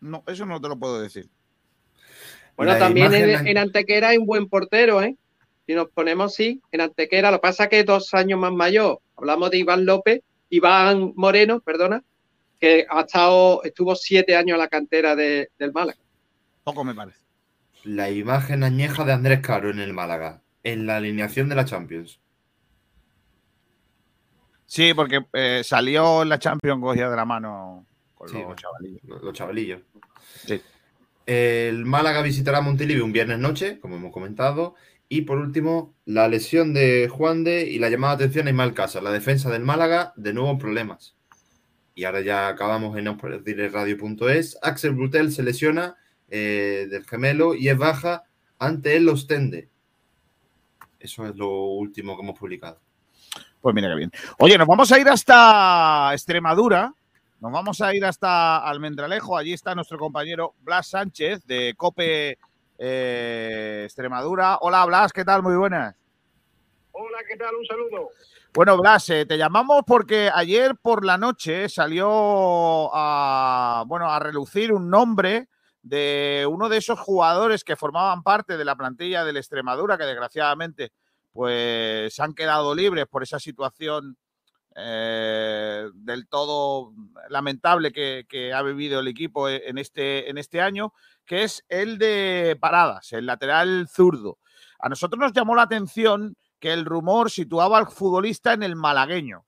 No, 0.00 0.22
eso 0.26 0.46
no 0.46 0.60
te 0.60 0.68
lo 0.68 0.78
puedo 0.78 1.00
decir. 1.00 1.28
Bueno, 2.56 2.72
La 2.72 2.78
también 2.78 3.12
en, 3.14 3.58
Antequera 3.58 4.08
hay 4.10 4.18
un 4.18 4.26
buen 4.26 4.48
portero, 4.48 5.02
¿eh? 5.02 5.16
Si 5.66 5.74
nos 5.74 5.88
ponemos 5.90 6.32
así, 6.32 6.60
en 6.70 6.80
Antequera, 6.80 7.30
lo 7.30 7.38
que 7.38 7.42
pasa 7.42 7.64
es 7.64 7.70
que 7.70 7.80
es 7.80 7.86
dos 7.86 8.14
años 8.14 8.38
más 8.38 8.52
mayor. 8.52 9.00
Hablamos 9.16 9.50
de 9.50 9.58
Iván 9.58 9.84
López, 9.84 10.22
Iván 10.48 11.12
Moreno, 11.16 11.60
perdona, 11.60 12.02
que 12.60 12.86
ha 12.88 13.00
estado, 13.00 13.62
estuvo 13.64 13.94
siete 13.96 14.36
años 14.36 14.54
en 14.54 14.60
la 14.60 14.68
cantera 14.68 15.16
de- 15.16 15.50
del 15.58 15.72
Málaga. 15.72 15.98
Poco 16.64 16.84
me 16.84 16.94
parece. 16.94 17.18
la 17.84 18.10
imagen 18.10 18.64
añeja 18.64 19.04
de 19.04 19.12
Andrés 19.12 19.40
Caro 19.40 19.70
en 19.70 19.78
el 19.78 19.92
Málaga, 19.92 20.42
en 20.64 20.86
la 20.86 20.96
alineación 20.96 21.48
de 21.48 21.54
la 21.54 21.64
Champions. 21.64 22.20
Sí, 24.66 24.94
porque 24.94 25.24
eh, 25.32 25.62
salió 25.64 26.24
la 26.24 26.38
Champions 26.38 26.82
cogida 26.82 27.08
de 27.08 27.16
la 27.16 27.24
mano 27.24 27.86
con 28.14 28.28
Sí, 28.28 28.38
los 28.38 28.56
chavalillos. 28.56 29.02
Los, 29.04 29.22
los 29.22 29.32
chavalillos. 29.32 29.80
Sí. 30.44 30.60
El 31.26 31.84
Málaga 31.84 32.22
visitará 32.22 32.60
Montilivi 32.60 33.00
un 33.00 33.12
viernes 33.12 33.38
noche, 33.38 33.80
como 33.80 33.96
hemos 33.96 34.12
comentado. 34.12 34.74
Y 35.08 35.22
por 35.22 35.38
último, 35.38 35.94
la 36.04 36.28
lesión 36.28 36.74
de 36.74 37.08
Juan 37.08 37.44
de 37.44 37.68
y 37.68 37.78
la 37.78 37.90
llamada 37.90 38.16
de 38.16 38.24
atención 38.24 38.46
a 38.46 38.50
Ismael 38.50 38.74
Casa. 38.74 39.00
La 39.00 39.12
defensa 39.12 39.50
del 39.50 39.62
Málaga, 39.62 40.12
de 40.16 40.32
nuevo 40.32 40.50
en 40.50 40.58
problemas. 40.58 41.16
Y 41.94 42.04
ahora 42.04 42.20
ya 42.20 42.48
acabamos 42.48 42.96
en 42.98 43.06
radio.es. 43.72 44.58
Axel 44.62 44.94
Brutel 44.94 45.32
se 45.32 45.42
lesiona 45.42 45.96
eh, 46.28 46.88
del 46.90 47.04
gemelo 47.04 47.54
y 47.54 47.68
es 47.68 47.78
baja 47.78 48.24
ante 48.58 48.96
el 48.96 49.08
Ostende. 49.08 49.68
Eso 50.98 51.26
es 51.26 51.36
lo 51.36 51.50
último 51.50 52.16
que 52.16 52.22
hemos 52.22 52.38
publicado. 52.38 52.80
Pues 53.60 53.74
mira 53.74 53.88
qué 53.88 53.94
bien. 53.94 54.12
Oye, 54.38 54.56
nos 54.58 54.66
vamos 54.66 54.90
a 54.92 54.98
ir 54.98 55.08
hasta 55.08 56.10
Extremadura. 56.12 56.92
Nos 57.40 57.52
vamos 57.52 57.80
a 57.80 57.94
ir 57.94 58.04
hasta 58.04 58.58
Almendralejo. 58.58 59.36
Allí 59.36 59.52
está 59.52 59.74
nuestro 59.74 59.98
compañero 59.98 60.54
Blas 60.60 60.88
Sánchez 60.88 61.44
de 61.46 61.74
Cope 61.76 62.38
eh, 62.78 63.82
Extremadura. 63.84 64.58
Hola 64.60 64.84
Blas, 64.86 65.12
¿qué 65.12 65.24
tal? 65.24 65.42
Muy 65.42 65.56
buenas. 65.56 65.94
Hola, 66.92 67.18
¿qué 67.28 67.36
tal? 67.36 67.54
Un 67.54 67.66
saludo. 67.66 68.10
Bueno, 68.54 68.78
Blas, 68.78 69.10
eh, 69.10 69.26
te 69.26 69.36
llamamos 69.36 69.82
porque 69.86 70.30
ayer 70.32 70.76
por 70.80 71.04
la 71.04 71.18
noche 71.18 71.68
salió 71.68 72.90
a, 72.94 73.84
bueno, 73.86 74.10
a 74.10 74.18
relucir 74.18 74.72
un 74.72 74.88
nombre 74.88 75.48
de 75.82 76.46
uno 76.50 76.70
de 76.70 76.78
esos 76.78 76.98
jugadores 76.98 77.64
que 77.64 77.76
formaban 77.76 78.22
parte 78.22 78.56
de 78.56 78.64
la 78.64 78.74
plantilla 78.74 79.24
del 79.24 79.36
Extremadura, 79.36 79.98
que 79.98 80.04
desgraciadamente 80.04 80.92
pues 81.36 82.14
se 82.14 82.22
han 82.22 82.32
quedado 82.32 82.74
libres 82.74 83.06
por 83.06 83.22
esa 83.22 83.38
situación 83.38 84.16
eh, 84.74 85.86
del 85.94 86.26
todo 86.28 86.94
lamentable 87.28 87.92
que, 87.92 88.24
que, 88.26 88.54
ha 88.54 88.62
vivido 88.62 89.00
el 89.00 89.08
equipo 89.08 89.48
en 89.50 89.76
este, 89.76 90.30
en 90.30 90.38
este 90.38 90.62
año, 90.62 90.94
que 91.26 91.42
es 91.42 91.62
el 91.68 91.98
de 91.98 92.56
Paradas, 92.58 93.12
el 93.12 93.26
lateral 93.26 93.86
zurdo. 93.86 94.38
A 94.78 94.88
nosotros 94.88 95.20
nos 95.20 95.34
llamó 95.34 95.54
la 95.54 95.62
atención 95.62 96.36
que 96.58 96.72
el 96.72 96.86
rumor 96.86 97.30
situaba 97.30 97.76
al 97.76 97.86
futbolista 97.86 98.54
en 98.54 98.62
el 98.62 98.76
malagueño, 98.76 99.44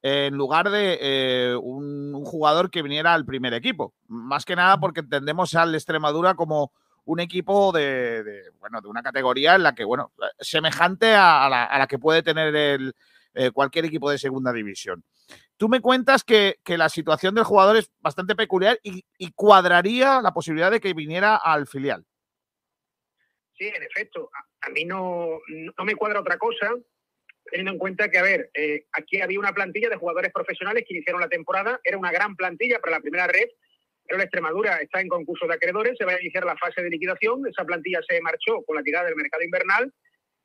en 0.00 0.34
lugar 0.34 0.70
de 0.70 0.98
eh, 1.02 1.56
un, 1.56 2.14
un, 2.14 2.24
jugador 2.24 2.70
que 2.70 2.82
viniera 2.82 3.12
al 3.12 3.26
primer 3.26 3.52
equipo. 3.52 3.92
Más 4.08 4.46
que 4.46 4.56
nada 4.56 4.80
porque 4.80 5.00
entendemos 5.00 5.54
al 5.54 5.74
Extremadura 5.74 6.34
como 6.34 6.72
un 7.06 7.20
equipo 7.20 7.72
de, 7.72 8.22
de 8.22 8.50
bueno, 8.58 8.80
de 8.80 8.88
una 8.88 9.02
categoría 9.02 9.54
en 9.54 9.62
la 9.62 9.74
que, 9.74 9.84
bueno, 9.84 10.12
semejante 10.38 11.14
a, 11.14 11.48
la, 11.48 11.64
a 11.64 11.78
la, 11.78 11.86
que 11.86 11.98
puede 11.98 12.22
tener 12.22 12.54
el, 12.54 12.94
eh, 13.38 13.50
cualquier 13.50 13.84
equipo 13.84 14.10
de 14.10 14.16
segunda 14.16 14.50
división. 14.50 15.04
Tú 15.58 15.68
me 15.68 15.80
cuentas 15.80 16.24
que, 16.24 16.58
la 16.64 16.88
situación 16.88 17.34
del 17.34 17.44
jugador 17.44 17.76
es 17.76 17.90
bastante 18.00 18.34
peculiar 18.34 18.80
y, 18.82 19.04
cuadraría 19.32 20.22
la 20.22 20.32
posibilidad 20.32 20.70
de 20.70 20.80
que 20.80 20.94
viniera 20.94 21.36
al 21.36 21.66
filial. 21.66 22.04
Sí, 23.58 23.68
en 23.68 23.82
efecto. 23.82 24.30
A, 24.32 24.66
a 24.66 24.70
mí 24.70 24.86
no, 24.86 25.38
no, 25.48 25.84
me 25.84 25.96
cuadra 25.96 26.20
otra 26.20 26.38
cosa, 26.38 26.74
teniendo 27.44 27.72
en 27.72 27.78
cuenta 27.78 28.10
que, 28.10 28.18
a 28.18 28.22
ver, 28.22 28.50
eh, 28.54 28.86
aquí 28.92 29.20
había 29.20 29.38
una 29.38 29.52
plantilla 29.52 29.90
de 29.90 29.96
jugadores 29.96 30.32
profesionales 30.32 30.84
que 30.86 30.94
iniciaron 30.94 31.20
la 31.20 31.28
temporada, 31.28 31.78
era 31.84 31.98
una 31.98 32.12
gran 32.12 32.36
plantilla 32.36 32.78
para 32.80 32.96
la 32.96 33.02
primera 33.02 33.26
red, 33.26 33.48
pero 34.06 34.18
la 34.18 34.24
Extremadura 34.24 34.76
está 34.78 35.00
en 35.00 35.08
concurso 35.08 35.46
de 35.46 35.54
acreedores, 35.54 35.96
se 35.98 36.04
va 36.04 36.12
a 36.12 36.20
iniciar 36.20 36.44
la 36.44 36.56
fase 36.56 36.82
de 36.82 36.90
liquidación, 36.90 37.46
esa 37.46 37.64
plantilla 37.64 38.00
se 38.08 38.20
marchó 38.20 38.62
con 38.62 38.76
la 38.76 38.82
tirada 38.82 39.06
del 39.06 39.16
mercado 39.16 39.42
invernal 39.42 39.92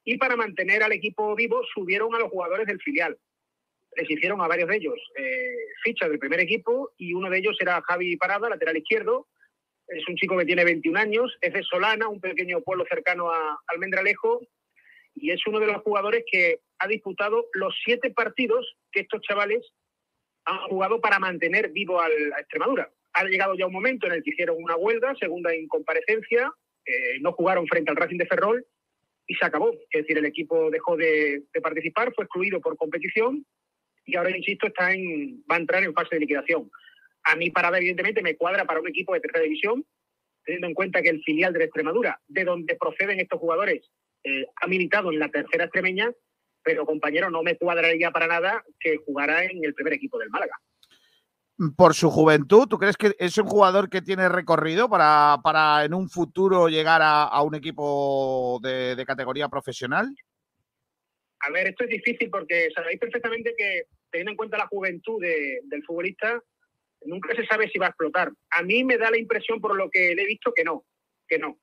y 0.04 0.18
para 0.18 0.36
mantener 0.36 0.84
al 0.84 0.92
equipo 0.92 1.36
vivo 1.36 1.62
subieron 1.74 2.14
a 2.16 2.20
los 2.20 2.30
jugadores 2.30 2.68
del 2.68 2.82
filial. 2.82 3.18
Les 3.96 4.10
hicieron 4.10 4.42
a 4.42 4.48
varios 4.48 4.70
de 4.70 4.78
ellos 4.78 4.96
eh, 5.18 5.56
fichas 5.84 6.10
del 6.10 6.20
primer 6.20 6.40
equipo 6.40 6.92
y 6.98 7.14
uno 7.14 7.30
de 7.30 7.38
ellos 7.38 7.58
era 7.60 7.82
Javi 7.82 8.16
Parada, 8.18 8.50
lateral 8.50 8.78
izquierdo, 8.78 9.28
es 9.92 10.08
un 10.08 10.16
chico 10.16 10.38
que 10.38 10.46
tiene 10.46 10.64
21 10.64 10.98
años, 10.98 11.38
es 11.42 11.54
de 11.54 11.64
Solana, 11.64 12.08
un 12.08 12.22
pequeño 12.22 12.62
pueblo 12.62 12.86
cercano 12.90 13.30
a 13.30 13.60
Almendralejo, 13.68 14.40
y 15.16 15.32
es 15.32 15.46
uno 15.46 15.60
de 15.60 15.68
los 15.68 15.82
jugadores 15.82 16.24
que 16.32 16.62
ha 16.80 16.88
disputado 16.88 17.48
los 17.54 17.76
siete 17.84 18.12
partidos 18.12 18.78
que 18.92 19.02
estos 19.02 19.22
chavales 19.22 19.60
han 20.46 20.60
jugado 20.70 21.02
para 21.02 21.20
mantener 21.20 21.72
vivo 21.72 22.00
al, 22.00 22.12
a 22.34 22.40
Extremadura. 22.40 22.90
Ha 23.14 23.24
llegado 23.26 23.56
ya 23.56 23.68
un 23.68 23.74
momento 23.74 24.08
en 24.08 24.14
el 24.14 24.24
que 24.24 24.32
hicieron 24.32 24.58
una 24.60 24.76
huelga, 24.76 25.16
segunda 25.16 25.56
incomparecencia, 25.56 26.52
eh, 26.86 27.20
no 27.22 27.34
jugaron 27.34 27.68
frente 27.68 27.92
al 27.92 27.98
Racing 27.98 28.18
de 28.18 28.26
Ferrol 28.26 28.66
y 29.28 29.36
se 29.36 29.46
acabó. 29.46 29.72
Es 29.90 30.02
decir, 30.02 30.18
el 30.18 30.26
equipo 30.26 30.70
dejó 30.72 30.96
de, 30.98 31.44
participar, 31.62 32.14
fue 32.14 32.26
excluido 32.26 32.60
por 32.60 32.78
competición 32.78 33.46
y 34.06 34.16
ahora, 34.16 34.36
insisto, 34.36 34.68
está 34.68 34.94
en, 34.94 35.44
va 35.50 35.56
a 35.56 35.60
entrar 35.60 35.84
en 35.84 35.94
fase 35.94 36.16
de 36.16 36.22
liquidación. 36.22 36.70
A 37.24 37.36
mí 37.36 37.52
Parada, 37.52 37.78
evidentemente, 37.78 38.24
me 38.24 38.36
cuadra 38.36 38.66
para 38.66 38.80
un 38.80 38.88
equipo 38.88 39.14
de 39.14 39.20
tercera 39.20 39.44
división, 39.44 39.86
teniendo 40.44 40.68
en 40.68 40.74
cuenta 40.74 41.02
que 41.02 41.10
el 41.10 41.22
filial 41.22 41.54
de 41.54 41.60
la 41.60 41.66
Extremadura, 41.66 42.20
de 42.28 42.44
donde 42.44 42.76
proceden 42.76 43.20
estos 43.20 43.40
jugadores, 43.40 43.92
eh, 44.24 44.48
ha 44.56 44.68
militado 44.68 45.12
en 45.12 45.20
la 45.20 45.30
tercera 45.30 45.66
extremeña, 45.66 46.12
pero 46.64 46.86
compañero, 46.86 47.30
no 47.30 47.44
me 47.44 47.58
cuadraría 47.58 48.12
para 48.12 48.28
nada 48.28 48.64
que 48.80 48.98
jugara 48.98 49.46
en 49.46 49.64
el 49.64 49.74
primer 49.74 49.94
equipo 49.94 50.18
del 50.18 50.30
Málaga. 50.30 50.60
Por 51.78 51.94
su 51.94 52.10
juventud, 52.10 52.68
¿tú 52.68 52.80
crees 52.80 52.98
que 52.98 53.16
es 53.20 53.38
un 53.38 53.46
jugador 53.46 53.88
que 53.88 54.02
tiene 54.02 54.28
recorrido 54.30 54.90
para, 54.90 55.38
para 55.44 55.86
en 55.86 55.94
un 55.94 56.10
futuro 56.10 56.70
llegar 56.70 57.04
a, 57.04 57.24
a 57.24 57.44
un 57.44 57.54
equipo 57.54 58.60
de, 58.64 58.96
de, 58.96 59.06
categoría 59.06 59.48
profesional? 59.48 60.08
A 61.40 61.52
ver, 61.52 61.68
esto 61.68 61.84
es 61.84 61.92
difícil 61.92 62.32
porque 62.32 62.70
sabéis 62.74 63.00
perfectamente 63.00 63.54
que, 63.56 63.84
teniendo 64.10 64.32
en 64.32 64.38
cuenta 64.38 64.58
la 64.58 64.66
juventud 64.68 65.22
de, 65.22 65.60
del 65.66 65.84
futbolista, 65.84 66.42
nunca 67.06 67.36
se 67.36 67.46
sabe 67.46 67.70
si 67.70 67.78
va 67.78 67.88
a 67.88 67.90
explotar. 67.90 68.32
A 68.50 68.64
mí 68.64 68.84
me 68.84 68.98
da 68.98 69.12
la 69.12 69.20
impresión, 69.20 69.62
por 69.62 69.76
lo 69.76 69.92
que 69.92 70.16
le 70.16 70.24
he 70.24 70.28
visto, 70.28 70.54
que 70.54 70.64
no, 70.64 70.86
que 71.28 71.38
no. 71.38 71.60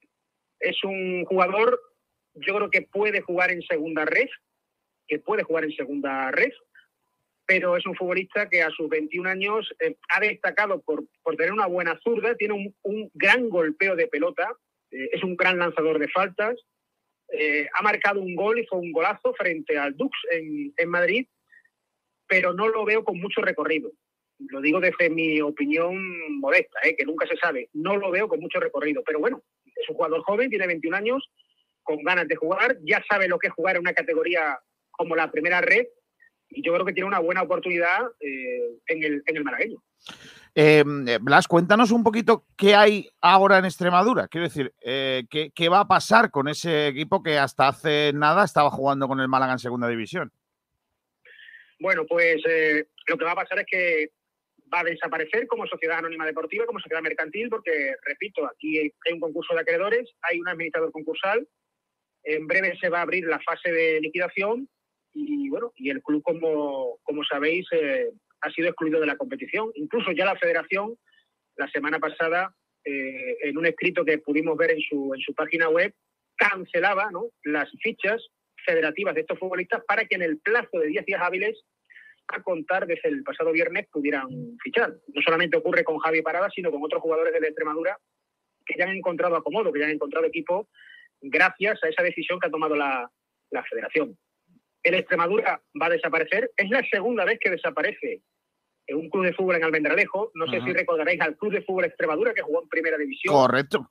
Es 0.61 0.77
un 0.85 1.25
jugador, 1.25 1.81
yo 2.35 2.55
creo 2.55 2.71
que 2.71 2.83
puede 2.83 3.21
jugar 3.21 3.51
en 3.51 3.63
segunda 3.63 4.05
red, 4.05 4.29
que 5.09 5.19
puede 5.19 5.43
jugar 5.43 5.65
en 5.65 5.73
segunda 5.73 6.31
red, 6.31 6.53
pero 7.49 7.79
es 7.79 7.87
un 7.87 7.95
futbolista 7.95 8.47
que 8.51 8.63
a 8.63 8.69
sus 8.69 8.91
21 8.91 9.27
años 9.27 9.75
eh, 9.81 9.97
ha 10.11 10.21
destacado 10.21 10.83
por, 10.83 11.05
por, 11.23 11.35
tener 11.35 11.51
una 11.51 11.67
buena 11.67 11.99
zurda, 12.05 12.35
tiene 12.35 12.53
un, 12.53 12.77
un 12.83 13.11
gran 13.15 13.49
golpeo 13.49 13.97
de 13.97 14.07
pelota, 14.07 14.47
eh, 14.91 15.09
es 15.13 15.25
un 15.25 15.35
gran 15.35 15.59
lanzador 15.59 15.99
de 15.99 16.09
faltas, 16.09 16.57
eh, 17.33 17.67
ha 17.73 17.83
marcado 17.83 18.21
un 18.21 18.37
gol 18.37 18.59
y 18.59 18.67
fue 18.67 18.79
un 18.79 18.93
golazo 18.93 19.33
frente 19.33 19.79
al 19.79 19.97
Dux 19.97 20.13
en, 20.31 20.75
en 20.77 20.89
Madrid, 20.91 21.27
pero 22.27 22.53
no 22.53 22.69
lo 22.69 22.85
veo 22.85 23.03
con 23.03 23.19
mucho 23.19 23.41
recorrido 23.41 23.93
lo 24.39 24.61
digo 24.61 24.79
desde 24.79 25.11
mi 25.11 25.41
opinión 25.41 26.39
modesta, 26.39 26.79
¿eh? 26.85 26.95
que 26.97 27.05
nunca 27.05 27.27
se 27.27 27.37
sabe, 27.37 27.71
no 27.73 27.97
lo 27.97 28.11
veo 28.11 28.29
con 28.29 28.41
mucho 28.41 28.61
recorrido, 28.61 29.03
pero 29.05 29.19
bueno, 29.19 29.43
es 29.75 29.89
un 29.89 29.97
jugador 29.97 30.23
joven, 30.23 30.49
tiene 30.49 30.67
21 30.67 30.97
años, 30.97 31.31
con 31.83 32.03
ganas 32.05 32.29
de 32.29 32.37
jugar, 32.37 32.77
ya 32.85 33.03
sabe 33.11 33.27
lo 33.27 33.39
que 33.39 33.49
es 33.49 33.53
jugar 33.53 33.75
en 33.75 33.81
una 33.81 33.95
categoría 33.95 34.61
como 34.93 35.17
la 35.17 35.31
primera 35.31 35.61
red, 35.61 35.87
y 36.51 36.63
yo 36.63 36.73
creo 36.73 36.85
que 36.85 36.93
tiene 36.93 37.09
una 37.09 37.19
buena 37.19 37.43
oportunidad 37.43 38.01
eh, 38.21 38.79
en, 38.87 39.05
el, 39.05 39.23
en 39.27 39.37
el 39.37 39.45
malagueño. 39.45 39.83
Eh, 40.55 40.83
Blas, 41.21 41.47
cuéntanos 41.47 41.91
un 41.91 42.03
poquito 42.03 42.47
qué 42.57 42.75
hay 42.75 43.09
ahora 43.21 43.59
en 43.59 43.65
Extremadura. 43.65 44.29
Quiero 44.29 44.47
decir, 44.47 44.73
eh, 44.81 45.25
¿qué, 45.31 45.51
¿qué, 45.55 45.69
va 45.69 45.81
a 45.81 45.89
pasar 45.89 46.31
con 46.31 46.49
ese 46.49 46.89
equipo 46.89 47.23
que 47.23 47.39
hasta 47.39 47.69
hace 47.69 48.13
nada 48.15 48.45
estaba 48.45 48.71
jugando 48.71 49.07
con 49.07 49.21
el 49.21 49.29
Málaga 49.29 49.53
en 49.53 49.59
segunda 49.59 49.89
división? 49.89 50.33
Bueno, 51.79 52.07
pues 52.07 52.43
lo 53.07 53.19
que 53.19 53.25
va 53.25 53.33
a 53.33 53.37
pasar 53.37 53.61
es 53.61 53.67
que 53.71 54.11
va 54.73 54.81
a 54.81 54.85
desaparecer 54.85 55.47
como 55.47 55.67
sociedad 55.67 55.99
anónima 55.99 56.27
deportiva, 56.27 56.67
como 56.67 56.81
sociedad 56.81 57.03
mercantil, 57.03 57.49
porque, 57.49 57.95
repito, 58.05 58.45
aquí 58.47 58.79
hay 58.79 59.13
un 59.13 59.21
concurso 59.21 59.55
de 59.55 59.61
acreedores, 59.61 60.11
hay 60.23 60.41
un 60.41 60.49
administrador 60.49 60.91
concursal, 60.91 61.47
en 62.25 62.47
breve 62.47 62.77
se 62.81 62.89
va 62.89 62.99
a 62.99 63.03
abrir 63.03 63.25
la 63.25 63.39
fase 63.41 63.71
de 63.71 64.01
liquidación 64.01 64.69
y, 65.19 65.49
bueno, 65.49 65.73
y 65.77 65.91
el 65.91 66.03
club, 66.03 66.23
como, 66.23 66.99
como 67.03 67.25
sabéis, 67.25 67.67
eh, 67.73 68.11
ha 68.41 68.51
sido 68.51 68.69
excluido 68.69 69.01
de 69.01 69.07
la 69.07 69.17
competición. 69.17 69.71
Incluso 69.75 70.13
ya 70.13 70.25
la 70.25 70.37
federación, 70.37 70.97
la 71.57 71.69
semana 71.69 71.99
pasada, 71.99 72.55
eh, 72.85 73.37
en 73.43 73.59
un 73.59 73.67
escrito 73.67 74.05
que 74.05 74.19
pudimos 74.19 74.57
ver 74.57 74.71
en 74.71 74.81
su, 74.81 75.13
en 75.15 75.21
su 75.21 75.35
página 75.35 75.69
web, 75.69 75.93
cancelaba 76.37 77.11
¿no? 77.11 77.31
las 77.43 77.69
fichas 77.83 78.29
federativas 78.65 79.15
de 79.15 79.23
estos 79.23 79.39
futbolistas 79.39 79.83
para 79.87 80.05
que 80.05 80.15
en 80.15 80.23
el 80.23 80.39
plazo 80.39 80.79
de 80.79 80.89
10 80.89 81.07
días 81.07 81.21
hábiles 81.23 81.61
a 82.29 82.43
contar 82.43 82.87
desde 82.87 83.09
el 83.09 83.23
pasado 83.23 83.51
viernes 83.53 83.89
pudieran 83.91 84.29
fichar. 84.63 84.95
No 85.15 85.23
solamente 85.23 85.57
ocurre 85.57 85.83
con 85.83 85.99
Javi 85.99 86.23
Parada, 86.23 86.49
sino 86.55 86.71
con 86.71 86.85
otros 86.85 87.03
jugadores 87.03 87.33
de 87.41 87.49
Extremadura 87.49 87.99
que 88.65 88.75
ya 88.79 88.85
han 88.85 88.97
encontrado 88.97 89.35
acomodo, 89.35 89.73
que 89.73 89.81
ya 89.81 89.87
han 89.87 89.93
encontrado 89.93 90.27
equipo 90.27 90.69
gracias 91.21 91.83
a 91.83 91.89
esa 91.89 92.03
decisión 92.03 92.39
que 92.39 92.49
ha 92.49 92.51
tomado 92.51 92.77
la, 92.77 93.11
la 93.51 93.65
federación. 93.65 94.17
El 94.89 94.95
Extremadura 94.95 95.61
va 95.81 95.87
a 95.87 95.91
desaparecer. 95.91 96.51
Es 96.57 96.71
la 96.71 96.83
segunda 96.91 97.25
vez 97.27 97.39
que 97.39 97.51
desaparece 97.51 98.23
en 98.87 98.97
un 98.97 99.11
club 99.11 99.27
de 99.27 99.35
fútbol 99.35 99.57
en 99.57 99.65
Almendralejo. 99.65 100.31
No 100.35 100.47
sé 100.47 100.57
Ajá. 100.57 100.67
si 100.67 100.73
recordaréis 100.73 101.21
al 101.21 101.37
club 101.37 101.53
de 101.53 101.63
fútbol 101.63 101.85
Extremadura 101.85 102.33
que 102.33 102.41
jugó 102.41 102.63
en 102.63 102.69
primera 102.71 102.97
división. 102.97 103.35
Correcto. 103.35 103.91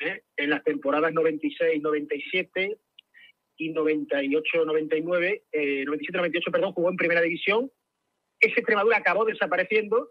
¿eh? 0.00 0.22
En 0.36 0.50
las 0.50 0.62
temporadas 0.62 1.14
96-97 1.14 2.78
y 3.56 3.72
98-99, 3.72 5.42
eh, 5.52 5.84
97-98, 5.86 6.52
perdón, 6.52 6.72
jugó 6.72 6.90
en 6.90 6.96
primera 6.96 7.22
división. 7.22 7.70
Ese 8.38 8.60
Extremadura 8.60 8.98
acabó 8.98 9.24
desapareciendo. 9.24 10.10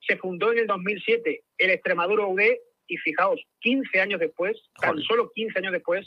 Se 0.00 0.16
fundó 0.16 0.52
en 0.52 0.58
el 0.60 0.66
2007 0.66 1.42
el 1.58 1.70
Extremadura 1.70 2.26
UD 2.26 2.40
y 2.88 2.96
fijaos, 2.96 3.42
15 3.60 4.00
años 4.00 4.20
después, 4.20 4.56
tan 4.80 4.98
solo 5.02 5.32
15 5.34 5.58
años 5.58 5.72
después, 5.72 6.06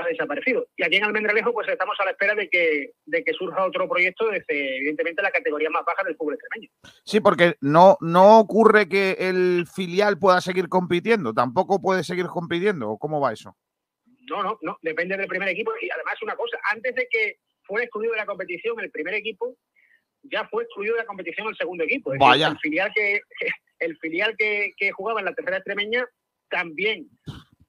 ha 0.00 0.08
desaparecido. 0.08 0.66
Y 0.76 0.84
aquí 0.84 0.96
en 0.96 1.04
Almendralejo, 1.04 1.52
pues 1.52 1.68
estamos 1.68 1.96
a 2.00 2.04
la 2.04 2.12
espera 2.12 2.34
de 2.34 2.48
que, 2.48 2.92
de 3.06 3.24
que 3.24 3.32
surja 3.32 3.64
otro 3.64 3.88
proyecto 3.88 4.28
desde, 4.28 4.78
evidentemente, 4.78 5.22
la 5.22 5.30
categoría 5.30 5.70
más 5.70 5.84
baja 5.84 6.02
del 6.04 6.16
fútbol 6.16 6.34
extremeño. 6.34 6.70
Sí, 7.04 7.20
porque 7.20 7.54
no, 7.60 7.96
no 8.00 8.38
ocurre 8.40 8.88
que 8.88 9.16
el 9.18 9.66
filial 9.66 10.18
pueda 10.18 10.40
seguir 10.40 10.68
compitiendo, 10.68 11.32
tampoco 11.34 11.80
puede 11.80 12.04
seguir 12.04 12.26
compitiendo, 12.26 12.90
¿o 12.90 12.98
cómo 12.98 13.20
va 13.20 13.32
eso? 13.32 13.56
No, 14.28 14.42
no, 14.42 14.58
no, 14.62 14.78
depende 14.82 15.16
del 15.16 15.26
primer 15.26 15.48
equipo. 15.48 15.72
Y 15.80 15.90
además, 15.90 16.20
una 16.22 16.36
cosa, 16.36 16.58
antes 16.70 16.94
de 16.94 17.08
que 17.10 17.38
fuera 17.64 17.84
excluido 17.84 18.12
de 18.12 18.18
la 18.18 18.26
competición 18.26 18.78
el 18.80 18.90
primer 18.90 19.14
equipo, 19.14 19.56
ya 20.22 20.46
fue 20.48 20.64
excluido 20.64 20.94
de 20.94 21.02
la 21.02 21.06
competición 21.06 21.48
el 21.48 21.56
segundo 21.56 21.84
equipo. 21.84 22.12
Es 22.12 22.18
decir, 22.18 22.30
Vaya. 22.30 22.48
el 22.48 22.58
filial 22.58 22.92
que, 22.94 23.20
el 23.78 23.96
filial 23.98 24.36
que, 24.36 24.72
que 24.76 24.92
jugaba 24.92 25.20
en 25.20 25.26
la 25.26 25.34
tercera 25.34 25.56
extremeña 25.56 26.06
también 26.48 27.08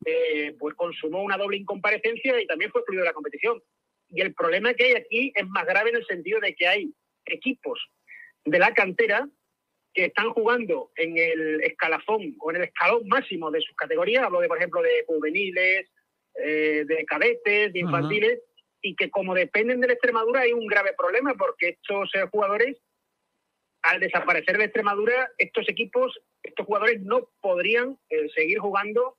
eh, 0.06 0.56
pues 0.60 0.76
consumó 0.76 1.22
una 1.24 1.38
doble 1.38 1.58
incomparecencia 1.58 2.42
y 2.42 2.48
también 2.48 2.72
fue 2.72 2.82
excluido 2.82 3.04
de 3.04 3.10
la 3.10 3.14
competición. 3.14 3.62
Y 4.10 4.22
el 4.22 4.34
problema 4.34 4.74
que 4.74 4.86
hay 4.86 4.94
aquí 4.94 5.32
es 5.36 5.48
más 5.48 5.66
grave 5.66 5.92
en 5.92 5.98
el 5.98 6.06
sentido 6.06 6.40
de 6.40 6.54
que 6.56 6.68
hay 6.68 6.94
equipos 7.26 7.80
de 8.44 8.60
la 8.60 8.74
cantera 8.74 9.28
que 9.94 10.06
están 10.06 10.32
jugando 10.32 10.92
en 10.96 11.18
el 11.18 11.62
escalafón 11.64 12.36
o 12.40 12.50
en 12.50 12.58
el 12.58 12.64
escalón 12.64 13.08
máximo 13.08 13.52
de 13.52 13.62
sus 13.62 13.76
categorías. 13.76 14.24
Hablo 14.24 14.40
de, 14.40 14.48
por 14.48 14.58
ejemplo, 14.58 14.82
de 14.82 15.04
juveniles, 15.06 15.90
eh, 16.36 16.86
de 16.88 17.06
cadetes, 17.06 17.74
de 17.74 17.80
infantiles, 17.80 18.40
y 18.82 18.96
que 18.96 19.10
como 19.10 19.36
dependen 19.36 19.80
de 19.82 19.88
la 19.88 19.94
Extremadura 19.94 20.42
hay 20.42 20.54
un 20.54 20.66
grave 20.66 20.94
problema 20.98 21.36
porque 21.36 21.70
estos 21.70 22.10
eh, 22.16 22.26
jugadores, 22.32 22.78
al 23.84 24.00
desaparecer 24.00 24.58
de 24.58 24.66
Extremadura, 24.66 25.30
estos 25.38 25.68
equipos, 25.70 26.20
estos 26.42 26.66
jugadores 26.66 27.02
no 27.02 27.30
podrían 27.42 27.98
eh, 28.10 28.30
seguir 28.34 28.60
jugando 28.60 29.18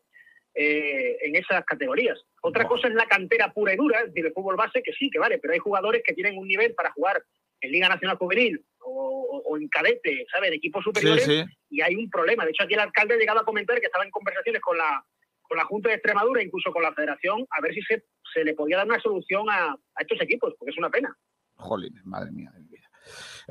eh, 0.55 1.17
en 1.23 1.37
esas 1.37 1.65
categorías. 1.65 2.19
Otra 2.43 2.67
cosa 2.67 2.89
es 2.89 2.95
la 2.95 3.07
cantera 3.07 3.53
pura 3.53 3.75
y 3.75 3.77
dura, 3.77 4.01
es 4.01 4.07
decir, 4.07 4.27
el 4.27 4.33
fútbol 4.33 4.57
base, 4.57 4.83
que 4.83 4.93
sí, 4.93 5.11
que 5.11 5.19
vale, 5.19 5.39
pero 5.39 5.55
hay 5.55 5.59
jugadores 5.59 6.03
que 6.05 6.15
tienen 6.15 6.37
un 6.39 6.47
nivel 6.47 6.75
para 6.75 6.93
jugar 6.93 7.23
en 7.61 7.71
Liga 7.71 7.89
Nacional 7.89 8.17
Juvenil 8.17 8.65
o, 8.81 9.43
o 9.47 9.57
en 9.57 9.69
cadete, 9.69 10.27
¿sabes? 10.31 10.49
En 10.49 10.55
equipos 10.55 10.85
superiores, 10.85 11.25
sí. 11.25 11.45
y 11.71 11.81
hay 11.81 11.95
un 11.95 12.11
problema. 12.11 12.45
De 12.45 12.51
hecho, 12.51 12.65
aquí 12.65 12.75
el 12.75 12.81
alcalde 12.81 13.15
ha 13.15 13.19
llegado 13.19 13.41
a 13.41 13.45
comentar 13.45 13.81
que 13.81 13.87
estaba 13.87 14.05
en 14.05 14.11
conversaciones 14.11 14.61
con 14.61 14.77
la, 14.77 15.05
con 15.43 15.57
la 15.57 15.65
Junta 15.65 15.89
de 15.89 15.95
Extremadura, 15.97 16.43
incluso 16.43 16.73
con 16.73 16.83
la 16.83 16.93
Federación, 16.93 17.47
a 17.51 17.61
ver 17.61 17.73
si 17.73 17.83
se, 17.83 18.05
se 18.35 18.45
le 18.45 18.55
podía 18.55 18.79
dar 18.79 18.87
una 18.87 19.01
solución 19.01 19.49
a, 19.49 19.73
a 19.73 20.01
estos 20.01 20.21
equipos, 20.21 20.55
porque 20.59 20.73
es 20.73 20.79
una 20.79 20.91
pena. 20.91 21.17
Jolín, 21.55 21.95
madre 22.05 22.33
mía. 22.33 22.51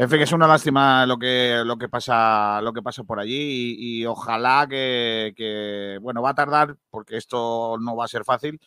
En 0.01 0.09
fin, 0.09 0.19
es 0.19 0.31
una 0.31 0.47
lástima 0.47 1.05
lo 1.05 1.19
que, 1.19 1.61
lo 1.63 1.77
que 1.77 1.87
pasa, 1.87 2.59
lo 2.63 2.73
que 2.73 2.81
pasa 2.81 3.03
por 3.03 3.19
allí 3.19 3.75
y, 3.77 4.03
ojalá 4.07 4.65
que, 4.67 5.99
bueno, 6.01 6.23
va 6.23 6.31
a 6.31 6.33
tardar 6.33 6.75
porque 6.89 7.17
esto 7.17 7.77
no 7.79 7.95
va 7.95 8.05
a 8.05 8.07
ser 8.07 8.23
fácil, 8.23 8.59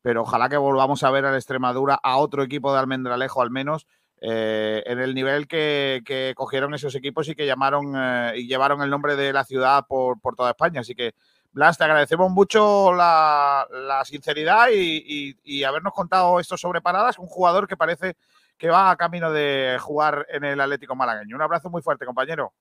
pero 0.00 0.22
ojalá 0.22 0.48
que 0.48 0.56
volvamos 0.56 1.02
a 1.02 1.10
ver 1.10 1.26
a 1.26 1.30
la 1.30 1.36
Extremadura, 1.36 2.00
a 2.02 2.16
otro 2.16 2.42
equipo 2.42 2.72
de 2.72 2.78
Almendralejo 2.78 3.42
al 3.42 3.50
menos, 3.50 3.86
eh, 4.22 4.82
en 4.86 4.98
el 4.98 5.14
nivel 5.14 5.46
que, 5.46 6.32
cogieron 6.34 6.72
esos 6.72 6.94
equipos 6.94 7.28
y 7.28 7.34
que 7.34 7.44
llamaron 7.44 7.92
eh, 7.94 8.32
y 8.36 8.46
llevaron 8.46 8.80
el 8.80 8.88
nombre 8.88 9.14
de 9.14 9.34
la 9.34 9.44
ciudad 9.44 9.84
por, 9.86 10.16
toda 10.38 10.52
España. 10.52 10.80
Así 10.80 10.94
que, 10.94 11.12
Blas, 11.52 11.76
te 11.76 11.84
agradecemos 11.84 12.30
mucho 12.30 12.94
la, 12.94 13.66
sinceridad 14.06 14.68
y- 14.72 15.36
y 15.44 15.64
habernos 15.64 15.92
contado 15.92 16.40
esto 16.40 16.56
sobre 16.56 16.80
paradas. 16.80 17.18
Un 17.18 17.26
jugador 17.26 17.68
que 17.68 17.76
parece 17.76 18.16
que 18.58 18.68
va 18.68 18.90
a 18.90 18.96
camino 18.96 19.30
de 19.32 19.78
jugar 19.80 20.26
en 20.28 20.44
el 20.44 20.60
Atlético 20.60 20.94
Malagueño. 20.96 21.36
Un 21.36 21.42
abrazo 21.42 21.70
muy 21.70 21.80
fuerte, 21.80 22.04
compañero. 22.04 22.52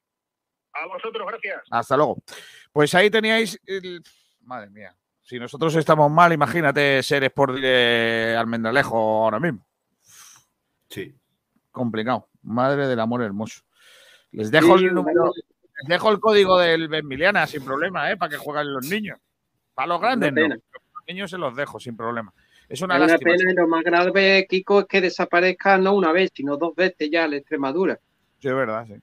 A 0.74 0.86
vosotros, 0.86 1.28
gracias. 1.28 1.64
Hasta 1.72 1.98
luego. 1.98 2.18
Pues 2.72 2.94
ahí 2.94 3.10
teníais. 3.10 3.60
el- 3.66 4.04
Madre 4.42 4.70
mía. 4.70 4.96
Si 5.22 5.38
nosotros 5.40 5.76
estamos 5.76 6.10
mal, 6.10 6.32
imagínate 6.32 7.04
ser 7.04 7.24
Sport 7.26 7.56
de 7.56 8.36
Almendralejo 8.38 8.96
ahora 9.26 9.40
mismo. 9.40 9.66
Sí. 10.90 11.14
Complicado. 11.72 12.30
Madre 12.44 12.88
del 12.88 13.00
amor 13.00 13.22
hermoso. 13.24 13.62
Les 14.32 14.50
dejo 14.52 14.78
Sí, 14.78 14.86
el 14.86 14.94
número. 14.94 15.32
Les 15.36 15.88
dejo 15.90 16.12
el 16.12 16.20
código 16.20 16.58
del 16.58 16.88
Benmiliana 16.88 17.46
sin 17.46 17.66
problema, 17.66 18.10
¿eh? 18.12 18.18
Para 18.18 18.30
que 18.30 18.38
jueguen 18.38 18.74
los 18.74 18.86
niños. 18.88 19.20
Para 19.74 19.88
los 19.88 20.00
grandes, 20.02 20.32
no. 20.32 20.48
Los 20.48 20.60
niños 21.08 21.30
se 21.30 21.38
los 21.38 21.56
dejo 21.56 21.80
sin 21.80 21.98
problema. 21.98 22.34
Es 22.70 22.82
una 22.82 22.96
una 22.98 23.08
lástima. 23.08 23.32
pena 23.36 23.52
y 23.52 23.56
lo 23.56 23.68
más 23.68 23.84
grave, 23.84 24.46
Kiko, 24.50 24.82
es 24.82 24.86
que 24.88 25.02
desaparezca 25.02 25.78
no 25.78 25.94
una 25.94 26.12
vez, 26.12 26.32
sino 26.34 26.58
dos 26.58 26.76
veces 26.76 27.10
ya 27.12 27.28
la 27.28 27.38
Extremadura. 27.38 28.00
Sí, 28.40 28.48
es 28.50 28.54
verdad, 28.56 28.86
sí. 28.88 28.96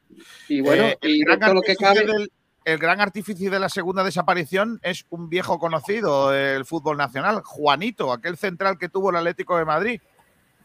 Y 0.48 0.60
bueno, 0.60 0.84
Eh, 0.84 0.98
y 1.02 1.20
el, 1.22 1.24
gran 1.38 1.54
lo 1.54 1.60
que 1.62 1.72
artífice 1.72 1.76
cabe. 2.02 2.06
del- 2.12 2.30
el 2.66 2.78
gran 2.78 3.00
artífice 3.00 3.50
de 3.50 3.58
la 3.58 3.68
segunda 3.68 4.02
desaparición 4.04 4.80
es 4.82 5.04
un 5.10 5.28
viejo 5.28 5.58
conocido 5.58 6.30
del 6.30 6.64
fútbol 6.64 6.96
nacional, 6.96 7.42
Juanito, 7.44 8.10
aquel 8.12 8.36
central 8.38 8.78
que 8.78 8.88
tuvo 8.88 9.10
el 9.10 9.16
Atlético 9.16 9.58
de 9.58 9.64
Madrid. 9.66 10.00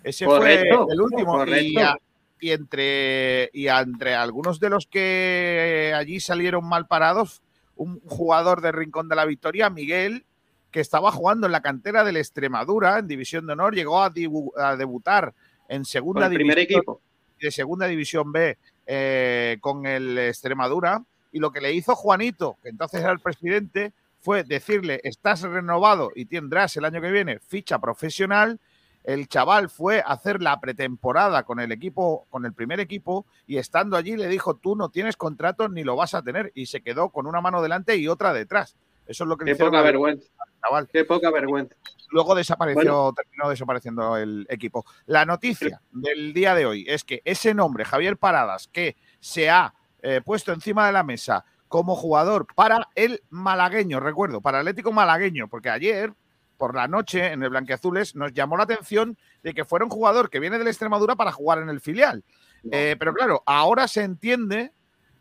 Ese 0.03 0.25
Correcto, 0.25 0.85
fue 0.85 0.93
el 0.93 1.01
último. 1.01 1.45
Y, 1.45 1.77
a- 1.77 1.97
y 2.39 2.51
entre, 2.51 3.49
y 3.53 3.67
entre 3.67 4.15
algunos 4.15 4.59
de 4.61 4.69
los 4.69 4.87
que 4.87 5.93
allí 5.95 6.19
salieron 6.21 6.67
mal 6.67 6.87
parados, 6.87 7.41
un 7.75 7.99
jugador 8.05 8.61
de 8.61 8.71
Rincón 8.71 9.09
de 9.09 9.15
la 9.17 9.25
Victoria, 9.25 9.69
Miguel, 9.69 10.25
que 10.71 10.79
estaba 10.79 11.11
jugando 11.11 11.47
en 11.47 11.51
la 11.51 11.61
cantera 11.61 12.03
del 12.03 12.17
Extremadura, 12.17 12.99
en 12.99 13.07
División 13.07 13.47
de 13.47 13.53
Honor, 13.53 13.73
llegó 13.73 14.01
a, 14.01 14.09
debutar 14.09 15.33
en 15.67 15.85
segunda 15.85 16.27
el 16.27 16.33
primer 16.33 16.57
división 16.57 16.79
equipo. 16.79 17.01
de 17.39 17.51
segunda 17.51 17.87
división 17.87 18.31
B 18.31 18.57
eh, 18.85 19.57
con 19.61 19.85
el 19.85 20.17
Extremadura 20.17 21.03
y 21.31 21.39
lo 21.39 21.51
que 21.51 21.61
le 21.61 21.73
hizo 21.73 21.95
Juanito, 21.95 22.57
que 22.61 22.69
entonces 22.69 23.01
era 23.01 23.11
el 23.11 23.19
presidente, 23.19 23.93
fue 24.19 24.43
decirle, 24.43 24.99
estás 25.03 25.41
renovado 25.41 26.11
y 26.15 26.25
tendrás 26.25 26.75
el 26.77 26.85
año 26.85 27.01
que 27.01 27.11
viene 27.11 27.39
ficha 27.39 27.79
profesional. 27.79 28.59
El 29.03 29.27
chaval 29.27 29.69
fue 29.69 29.99
a 29.99 30.11
hacer 30.11 30.41
la 30.41 30.59
pretemporada 30.59 31.43
con 31.43 31.59
el 31.59 31.71
equipo, 31.71 32.27
con 32.29 32.45
el 32.45 32.53
primer 32.53 32.79
equipo, 32.79 33.25
y 33.47 33.57
estando 33.57 33.95
allí 33.95 34.17
le 34.17 34.27
dijo, 34.27 34.55
tú 34.55 34.75
no 34.75 34.89
tienes 34.89 35.15
contrato 35.15 35.69
ni 35.69 35.83
lo 35.83 35.95
vas 35.95 36.13
a 36.13 36.21
tener, 36.21 36.51
y 36.53 36.65
se 36.65 36.81
quedó 36.81 37.09
con 37.09 37.25
una 37.25 37.41
mano 37.41 37.61
delante 37.61 37.95
y 37.95 38.07
otra 38.07 38.33
detrás. 38.33 38.75
Eso 39.09 39.23
es 39.23 39.27
lo 39.27 39.37
que 39.37 39.45
Qué 39.45 39.55
poca 39.55 39.81
vergüenza. 39.81 40.29
chaval. 40.63 40.87
Qué 40.87 41.03
poca 41.03 41.31
vergüenza. 41.31 41.75
Luego 42.11 42.35
desapareció, 42.35 42.81
Bueno. 42.83 43.13
terminó 43.13 43.49
desapareciendo 43.49 44.17
el 44.17 44.45
equipo. 44.49 44.85
La 45.07 45.25
noticia 45.25 45.81
del 45.91 46.31
día 46.31 46.53
de 46.53 46.67
hoy 46.67 46.85
es 46.87 47.03
que 47.03 47.23
ese 47.25 47.55
nombre, 47.55 47.85
Javier 47.85 48.17
Paradas, 48.17 48.67
que 48.71 48.95
se 49.19 49.49
ha 49.49 49.73
eh, 50.03 50.21
puesto 50.23 50.53
encima 50.53 50.85
de 50.85 50.93
la 50.93 51.03
mesa 51.03 51.43
como 51.67 51.95
jugador 51.95 52.45
para 52.55 52.87
el 52.93 53.21
malagueño, 53.29 53.99
recuerdo, 53.99 54.41
para 54.41 54.59
el 54.59 54.67
Atlético 54.67 54.91
malagueño, 54.91 55.47
porque 55.47 55.69
ayer 55.69 56.13
por 56.57 56.75
la 56.75 56.87
noche 56.87 57.31
en 57.31 57.41
el 57.41 57.49
Blanqueazules 57.49 58.15
nos 58.15 58.31
llamó 58.33 58.57
la 58.57 58.63
atención 58.63 59.17
de 59.41 59.53
que 59.55 59.65
fuera 59.65 59.85
un 59.85 59.91
jugador 59.91 60.29
que 60.29 60.39
viene 60.39 60.57
de 60.59 60.63
la 60.65 60.69
Extremadura 60.69 61.15
para 61.15 61.31
jugar 61.31 61.59
en 61.59 61.69
el 61.69 61.81
filial. 61.81 62.23
Eh, 62.71 62.95
pero 62.99 63.13
claro, 63.13 63.41
ahora 63.45 63.87
se 63.87 64.03
entiende, 64.03 64.71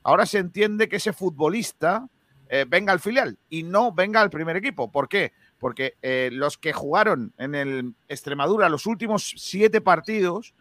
ahora 0.03 0.27
se 0.27 0.39
entiende 0.39 0.89
que 0.89 0.97
ese 0.97 1.13
futbolista 1.13 2.07
eh, 2.49 2.65
venga 2.69 2.93
al 2.93 3.01
filial 3.01 3.39
y 3.49 3.63
no 3.63 3.93
venga 3.93 4.21
al 4.21 4.31
primer 4.31 4.57
equipo. 4.57 4.91
¿Por 4.91 5.09
qué? 5.09 5.33
Porque 5.59 5.97
eh, 6.03 6.31
los 6.33 6.59
que 6.59 6.73
jugaron 6.73 7.33
en 7.39 7.55
el 7.55 7.95
Extremadura 8.09 8.69
los 8.69 8.87
últimos 8.87 9.35
siete 9.37 9.81
partidos 9.81 10.55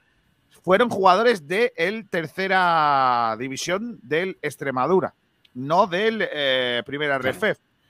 fueron 0.63 0.89
jugadores 0.89 1.47
de 1.47 1.73
el 1.78 2.10
tercera 2.10 3.36
división 3.39 4.00
del 4.04 4.38
Extremadura, 4.41 5.15
no 5.54 5.88
del 5.88 6.28
eh, 6.30 6.84
primera. 6.86 7.19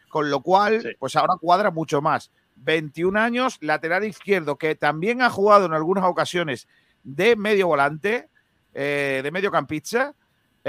Con 0.10 0.30
lo 0.30 0.42
cual, 0.42 0.96
pues 1.00 1.16
ahora 1.16 1.36
cuadra 1.40 1.72
mucho 1.72 2.02
más. 2.02 2.32
21 2.56 3.20
años, 3.20 3.58
lateral 3.62 4.04
izquierdo, 4.04 4.58
que 4.58 4.76
también 4.76 5.22
ha 5.22 5.30
jugado 5.30 5.66
en 5.66 5.74
algunas 5.74 6.06
ocasiones 6.06 6.68
de 7.04 7.36
medio 7.36 7.68
volante, 7.68 8.30
eh, 8.74 9.22
de 9.24 9.32
medio 9.32 9.52
campista, 9.52 10.14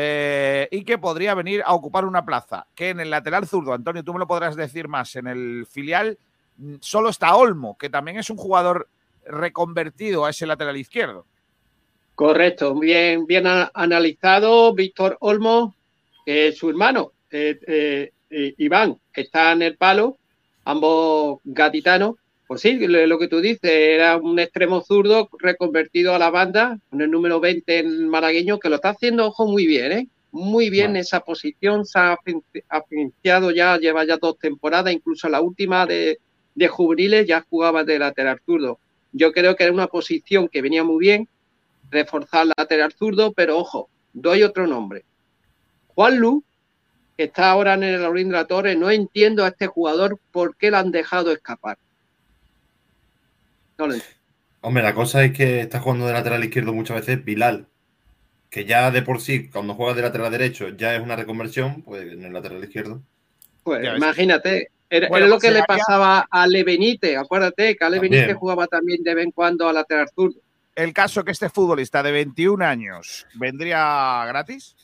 eh, 0.00 0.68
y 0.70 0.84
que 0.84 0.96
podría 0.96 1.34
venir 1.34 1.60
a 1.66 1.74
ocupar 1.74 2.04
una 2.04 2.24
plaza. 2.24 2.68
Que 2.76 2.90
en 2.90 3.00
el 3.00 3.10
lateral 3.10 3.48
zurdo, 3.48 3.72
Antonio, 3.72 4.04
tú 4.04 4.12
me 4.12 4.20
lo 4.20 4.28
podrás 4.28 4.54
decir 4.54 4.86
más, 4.86 5.16
en 5.16 5.26
el 5.26 5.66
filial 5.68 6.16
mm, 6.56 6.76
solo 6.80 7.08
está 7.08 7.34
Olmo, 7.34 7.76
que 7.76 7.90
también 7.90 8.16
es 8.16 8.30
un 8.30 8.36
jugador 8.36 8.88
reconvertido 9.26 10.24
a 10.24 10.30
ese 10.30 10.46
lateral 10.46 10.76
izquierdo. 10.76 11.26
Correcto, 12.14 12.78
bien, 12.78 13.26
bien 13.26 13.44
analizado. 13.74 14.72
Víctor 14.72 15.16
Olmo, 15.18 15.74
es 16.24 16.56
su 16.56 16.70
hermano, 16.70 17.10
eh, 17.32 17.58
eh, 17.66 18.12
eh, 18.30 18.54
Iván, 18.58 19.00
está 19.12 19.50
en 19.50 19.62
el 19.62 19.76
palo, 19.76 20.16
ambos 20.64 21.40
gaditanos. 21.42 22.14
Pues 22.48 22.62
sí, 22.62 22.78
lo, 22.78 23.18
que 23.18 23.28
tú 23.28 23.42
dices, 23.42 23.70
era 23.70 24.16
un 24.16 24.38
extremo 24.38 24.80
zurdo 24.80 25.28
reconvertido 25.38 26.14
a 26.14 26.18
la 26.18 26.30
banda, 26.30 26.78
con 26.88 27.02
el 27.02 27.10
número 27.10 27.40
20 27.40 27.78
en 27.78 28.08
malagueño, 28.08 28.58
que 28.58 28.70
lo 28.70 28.76
está 28.76 28.88
haciendo, 28.88 29.26
ojo, 29.26 29.46
muy 29.46 29.66
bien, 29.66 29.92
¿eh? 29.92 30.08
Muy 30.32 30.70
bien 30.70 30.96
esa 30.96 31.20
posición, 31.20 31.84
se 31.84 31.98
ha 31.98 32.16
afinciado 32.70 33.50
ya, 33.50 33.76
lleva 33.76 34.06
ya 34.06 34.16
dos 34.16 34.38
temporadas, 34.38 34.94
incluso 34.94 35.28
la 35.28 35.42
última 35.42 35.84
de, 35.84 36.20
de 36.54 36.68
juveniles 36.68 37.26
ya 37.26 37.44
jugaba 37.50 37.84
de 37.84 37.98
lateral 37.98 38.40
zurdo. 38.46 38.78
Yo 39.12 39.32
creo 39.32 39.54
que 39.54 39.64
era 39.64 39.72
una 39.74 39.88
posición 39.88 40.48
que 40.48 40.62
venía 40.62 40.84
muy 40.84 41.00
bien, 41.00 41.28
reforzar 41.90 42.46
lateral 42.56 42.94
zurdo, 42.94 43.32
pero 43.32 43.58
ojo, 43.58 43.90
doy 44.14 44.42
otro 44.42 44.66
nombre. 44.66 45.04
Juan 45.88 46.16
Lu, 46.16 46.42
que 47.14 47.24
está 47.24 47.50
ahora 47.50 47.74
en 47.74 47.82
el 47.82 48.00
Laurín 48.00 48.30
de 48.30 48.36
la 48.36 48.46
Torre, 48.46 48.74
no 48.74 48.90
entiendo 48.90 49.44
a 49.44 49.48
este 49.48 49.66
jugador 49.66 50.18
por 50.32 50.56
qué 50.56 50.70
lo 50.70 50.78
han 50.78 50.90
dejado 50.92 51.30
escapar. 51.30 51.76
No 53.78 53.86
lo 53.86 53.94
entiendo. 53.94 54.16
Hombre, 54.60 54.82
la 54.82 54.94
cosa 54.94 55.24
es 55.24 55.32
que 55.32 55.60
está 55.60 55.80
jugando 55.80 56.06
de 56.06 56.12
lateral 56.12 56.42
izquierdo 56.44 56.72
muchas 56.72 56.96
veces 57.00 57.24
Bilal, 57.24 57.68
que 58.50 58.64
ya 58.64 58.90
de 58.90 59.02
por 59.02 59.20
sí, 59.20 59.48
cuando 59.48 59.74
juega 59.74 59.94
de 59.94 60.02
lateral 60.02 60.32
derecho, 60.32 60.70
ya 60.70 60.94
es 60.96 61.00
una 61.00 61.16
reconversión, 61.16 61.82
pues 61.82 62.02
en 62.12 62.24
el 62.24 62.32
lateral 62.32 62.62
izquierdo. 62.64 63.00
Pues 63.62 63.86
imagínate, 63.96 64.68
era, 64.90 65.08
Bueno, 65.08 65.26
era 65.26 65.30
lo 65.30 65.34
pues 65.36 65.42
que 65.42 65.50
le 65.50 65.58
se 65.58 65.64
haría- 65.68 65.76
pasaba 65.84 66.18
a 66.30 66.42
Ale 66.42 66.64
Benítez, 66.64 67.16
acuérdate 67.16 67.76
que 67.76 67.84
Ale 67.84 67.98
También. 67.98 68.12
Benítez 68.14 68.36
jugaba 68.36 68.66
también 68.66 69.02
de 69.02 69.14
vez 69.14 69.24
en 69.26 69.30
cuando 69.32 69.68
a 69.68 69.72
lateral 69.72 70.08
zurdo. 70.14 70.40
El 70.74 70.92
caso 70.92 71.24
que 71.24 71.32
este 71.32 71.50
futbolista 71.50 72.02
de 72.02 72.10
21 72.12 72.62
años 72.62 73.26
vendría 73.34 74.24
gratis, 74.26 74.74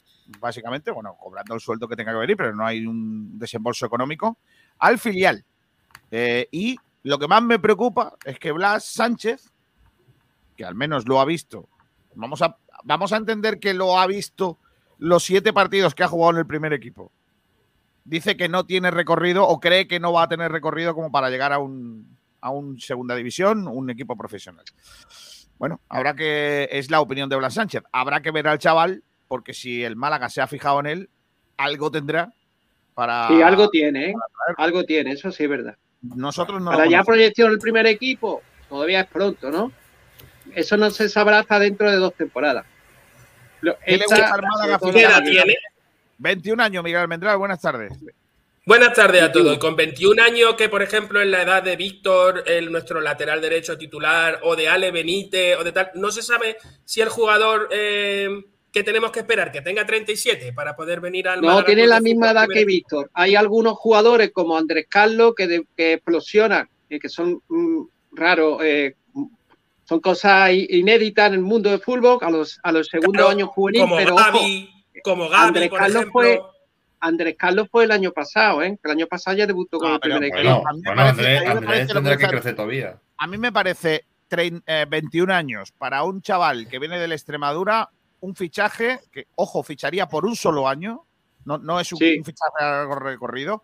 básicamente, 0.40 0.90
bueno, 0.90 1.16
cobrando 1.18 1.54
el 1.54 1.60
sueldo 1.60 1.88
que 1.88 1.96
tenga 1.96 2.12
que 2.12 2.18
venir, 2.18 2.36
pero 2.36 2.54
no 2.54 2.64
hay 2.66 2.86
un 2.86 3.38
desembolso 3.38 3.86
económico, 3.86 4.38
al 4.78 4.98
filial. 4.98 5.44
Eh, 6.10 6.46
y 6.50 6.76
lo 7.04 7.18
que 7.18 7.28
más 7.28 7.42
me 7.42 7.58
preocupa 7.58 8.14
es 8.24 8.38
que 8.38 8.50
Blas 8.50 8.84
Sánchez, 8.84 9.52
que 10.56 10.64
al 10.64 10.74
menos 10.74 11.06
lo 11.06 11.20
ha 11.20 11.26
visto, 11.26 11.68
vamos 12.14 12.40
a, 12.40 12.56
vamos 12.82 13.12
a 13.12 13.18
entender 13.18 13.60
que 13.60 13.74
lo 13.74 13.98
ha 13.98 14.06
visto 14.06 14.58
los 14.98 15.22
siete 15.22 15.52
partidos 15.52 15.94
que 15.94 16.02
ha 16.02 16.08
jugado 16.08 16.32
en 16.32 16.38
el 16.38 16.46
primer 16.46 16.72
equipo. 16.72 17.12
Dice 18.04 18.38
que 18.38 18.48
no 18.48 18.64
tiene 18.64 18.90
recorrido 18.90 19.46
o 19.46 19.60
cree 19.60 19.86
que 19.86 20.00
no 20.00 20.12
va 20.14 20.22
a 20.22 20.28
tener 20.28 20.50
recorrido 20.50 20.94
como 20.94 21.12
para 21.12 21.28
llegar 21.28 21.52
a 21.52 21.58
un, 21.58 22.16
a 22.40 22.50
un 22.50 22.80
segunda 22.80 23.14
división, 23.14 23.68
un 23.68 23.90
equipo 23.90 24.16
profesional. 24.16 24.64
Bueno, 25.58 25.80
habrá 25.90 26.14
que. 26.14 26.68
Es 26.72 26.90
la 26.90 27.00
opinión 27.00 27.28
de 27.28 27.36
Blas 27.36 27.54
Sánchez. 27.54 27.82
Habrá 27.92 28.22
que 28.22 28.30
ver 28.30 28.48
al 28.48 28.58
chaval, 28.58 29.02
porque 29.28 29.52
si 29.52 29.84
el 29.84 29.94
Málaga 29.96 30.28
se 30.30 30.40
ha 30.40 30.46
fijado 30.46 30.80
en 30.80 30.86
él, 30.86 31.10
algo 31.58 31.90
tendrá 31.90 32.32
para. 32.94 33.28
Y 33.30 33.42
algo 33.42 33.68
tiene, 33.68 34.10
¿eh? 34.10 34.14
Algo 34.56 34.84
tiene, 34.84 35.12
eso 35.12 35.30
sí 35.30 35.44
es 35.44 35.50
verdad. 35.50 35.76
Nosotros 36.14 36.60
no. 36.60 36.70
Para 36.70 36.86
ya 36.86 37.02
proyección 37.02 37.50
el 37.52 37.58
primer 37.58 37.86
equipo, 37.86 38.42
todavía 38.68 39.00
es 39.02 39.06
pronto, 39.06 39.50
¿no? 39.50 39.72
Eso 40.54 40.76
no 40.76 40.90
se 40.90 41.08
sabrá 41.08 41.38
hasta 41.40 41.58
dentro 41.58 41.90
de 41.90 41.96
dos 41.96 42.14
temporadas. 42.14 42.66
¿Qué 43.60 43.68
le 43.86 44.04
esta- 44.04 44.16
gusta 44.16 44.36
Málaga 44.42 44.78
la- 44.82 45.00
edad 45.00 45.22
tiene? 45.24 45.56
21 46.18 46.62
años, 46.62 46.84
Miguel 46.84 47.00
Almendral. 47.00 47.38
Buenas 47.38 47.60
tardes. 47.60 47.92
Buenas 48.66 48.92
tardes 48.94 49.22
a 49.22 49.32
todos. 49.32 49.58
Con 49.58 49.76
21 49.76 50.22
años, 50.22 50.54
que 50.54 50.68
por 50.68 50.82
ejemplo 50.82 51.20
en 51.20 51.30
la 51.30 51.42
edad 51.42 51.62
de 51.62 51.76
Víctor, 51.76 52.44
el, 52.46 52.70
nuestro 52.72 53.00
lateral 53.00 53.40
derecho 53.40 53.76
titular, 53.76 54.40
o 54.42 54.56
de 54.56 54.68
Ale 54.68 54.90
Benítez, 54.90 55.56
o 55.58 55.64
de 55.64 55.72
tal, 55.72 55.90
no 55.94 56.10
se 56.10 56.22
sabe 56.22 56.56
si 56.84 57.00
el 57.02 57.08
jugador 57.08 57.68
eh, 57.72 58.28
que 58.74 58.82
tenemos 58.82 59.12
que 59.12 59.20
esperar, 59.20 59.52
que 59.52 59.62
tenga 59.62 59.86
37 59.86 60.52
para 60.52 60.74
poder 60.74 61.00
venir 61.00 61.28
al 61.28 61.40
No, 61.40 61.64
tiene 61.64 61.86
la 61.86 62.00
misma 62.00 62.32
edad 62.32 62.48
que 62.52 62.64
Víctor. 62.64 63.08
Hay 63.14 63.36
algunos 63.36 63.74
jugadores 63.74 64.32
como 64.32 64.56
Andrés 64.58 64.86
Carlos 64.90 65.32
que, 65.36 65.46
de- 65.46 65.66
que 65.76 65.92
explosionan, 65.94 66.68
y 66.90 66.98
que 66.98 67.08
son 67.08 67.40
mm, 67.48 67.82
raros, 68.12 68.60
eh, 68.64 68.96
son 69.84 70.00
cosas 70.00 70.50
i- 70.50 70.66
inéditas 70.70 71.28
en 71.28 71.34
el 71.34 71.40
mundo 71.42 71.70
del 71.70 71.78
fútbol 71.80 72.18
a 72.20 72.28
los, 72.30 72.58
a 72.64 72.72
los 72.72 72.88
segundos 72.88 73.12
Claro, 73.12 73.28
años 73.30 73.48
juveniles. 73.50 73.84
como 73.86 73.96
pero 73.96 74.16
Gavi, 74.16 74.68
ojo, 74.68 75.00
como 75.04 75.28
Gavi, 75.28 75.46
Andrés 75.46 75.68
por 75.68 75.78
Carlos 75.78 75.96
ejemplo. 76.02 76.12
fue 76.20 76.40
Andrés 76.98 77.36
Carlos 77.38 77.68
fue 77.70 77.84
el 77.84 77.90
año 77.92 78.10
pasado, 78.10 78.62
¿eh? 78.62 78.76
El 78.82 78.90
año 78.90 79.06
pasado 79.06 79.36
ya 79.36 79.46
debutó 79.46 79.78
con 79.78 79.92
el 79.92 80.00
primer 80.00 80.30
Bueno, 80.30 80.50
equipo. 80.50 80.68
a 80.68 80.72
mí 80.72 80.80
me 80.80 80.88
bueno, 80.88 81.02
parece- 81.02 81.10
Andrés, 81.20 81.36
a 81.36 81.40
mí 81.40 81.44
me 81.44 81.50
Andrés 81.50 81.66
parece 81.68 81.86
lo 81.86 81.94
tendrá 81.94 82.12
que 82.12 82.18
que 82.18 82.24
está- 82.24 82.36
crecer 82.36 82.56
todavía. 82.56 82.98
A 83.18 83.26
mí 83.28 83.38
me 83.38 83.52
parece 83.52 84.04
trein- 84.28 84.62
eh, 84.66 84.86
21 84.88 85.30
años 85.30 85.70
para 85.78 86.02
un 86.02 86.22
chaval 86.22 86.66
que 86.66 86.78
viene 86.80 86.98
de 86.98 87.06
la 87.06 87.14
Extremadura, 87.14 87.90
un 88.24 88.34
fichaje 88.34 89.00
que, 89.12 89.26
ojo, 89.36 89.62
ficharía 89.62 90.08
por 90.08 90.24
un 90.24 90.34
solo 90.34 90.66
año, 90.66 91.04
no, 91.44 91.58
no 91.58 91.78
es 91.78 91.92
un, 91.92 91.98
Sí. 91.98 92.16
un 92.18 92.24
fichaje 92.24 92.52
a 92.58 92.70
largo 92.70 92.94
recorrido. 92.96 93.62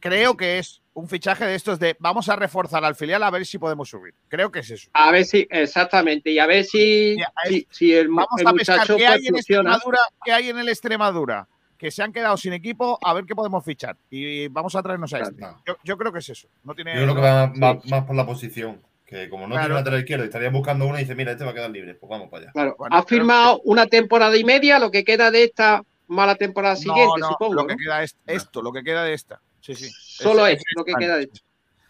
Creo 0.00 0.36
que 0.36 0.58
es 0.58 0.82
un 0.92 1.08
fichaje 1.08 1.46
de 1.46 1.54
estos 1.54 1.78
de 1.78 1.96
vamos 1.98 2.28
a 2.28 2.36
reforzar 2.36 2.84
al 2.84 2.94
filial 2.94 3.22
a 3.22 3.30
ver 3.30 3.46
si 3.46 3.58
podemos 3.58 3.88
subir. 3.88 4.14
Creo 4.28 4.52
que 4.52 4.58
es 4.58 4.70
eso. 4.70 4.90
A 4.92 5.10
ver 5.10 5.24
si, 5.24 5.46
exactamente, 5.50 6.30
y 6.30 6.38
a 6.38 6.46
ver 6.46 6.64
si, 6.64 7.16
si, 7.48 7.66
si 7.70 7.94
el, 7.94 8.08
Vamos 8.08 8.28
el 8.38 8.46
a 8.46 8.52
pescar 8.52 8.76
muchacho 8.80 8.96
qué 8.96 9.04
pues, 9.06 9.14
hay, 9.20 9.26
en 9.26 9.34
funciona. 9.34 9.70
Extremadura, 9.72 10.00
qué 10.24 10.32
hay 10.32 10.50
en 10.50 10.58
el 10.58 10.68
Extremadura 10.68 11.48
que 11.78 11.90
se 11.90 12.02
han 12.02 12.12
quedado 12.12 12.36
sin 12.36 12.52
equipo, 12.52 12.98
a 13.02 13.14
ver 13.14 13.24
qué 13.24 13.34
podemos 13.34 13.64
fichar. 13.64 13.96
Y 14.10 14.48
vamos 14.48 14.74
a 14.76 14.82
traernos 14.82 15.12
a 15.14 15.20
este. 15.20 15.42
Yo, 15.66 15.76
yo 15.84 15.96
creo 15.96 16.12
que 16.12 16.18
es 16.20 16.28
eso. 16.28 16.48
No 16.64 16.74
tiene, 16.74 16.94
Yo 16.94 17.02
creo 17.02 17.14
que 17.14 17.20
va 17.22 17.52
sí. 17.82 17.90
más 17.90 18.04
por 18.04 18.14
la 18.16 18.26
posición. 18.26 18.80
Que 19.06 19.28
como 19.30 19.46
no 19.46 19.52
Claro. 19.54 19.66
tiene 19.68 19.74
lateral 19.80 20.00
izquierdo 20.00 20.24
y 20.24 20.26
estaría 20.26 20.50
buscando 20.50 20.84
uno 20.86 20.96
y 20.96 21.02
dice, 21.02 21.14
mira, 21.14 21.30
este 21.32 21.44
va 21.44 21.52
a 21.52 21.54
quedar 21.54 21.70
libre, 21.70 21.94
pues 21.94 22.10
vamos 22.10 22.28
para 22.28 22.42
allá. 22.44 22.52
Claro, 22.52 22.76
ha 22.90 23.02
firmado 23.04 23.60
una 23.64 23.86
temporada 23.86 24.36
y 24.36 24.42
media, 24.44 24.78
lo 24.80 24.90
que 24.90 25.04
queda 25.04 25.30
de 25.30 25.44
esta 25.44 25.82
mala 26.08 26.34
temporada 26.34 26.74
siguiente, 26.76 27.20
no, 27.20 27.28
supongo. 27.28 27.54
Lo 27.54 27.66
que 27.66 27.74
¿no? 27.74 27.78
queda 27.78 28.02
es 28.02 28.16
esto, 28.26 28.62
lo 28.62 28.72
que 28.72 28.82
queda 28.82 29.04
de 29.04 29.14
esta. 29.14 29.40
Sí, 29.60 29.74
sí. 29.76 29.88
Solo 29.90 30.46
Es- 30.46 30.54
es 30.54 30.58
es 30.60 30.64
lo 30.76 30.84
que 30.84 30.92
queda 30.98 31.16
de 31.18 31.22
esta. 31.24 31.40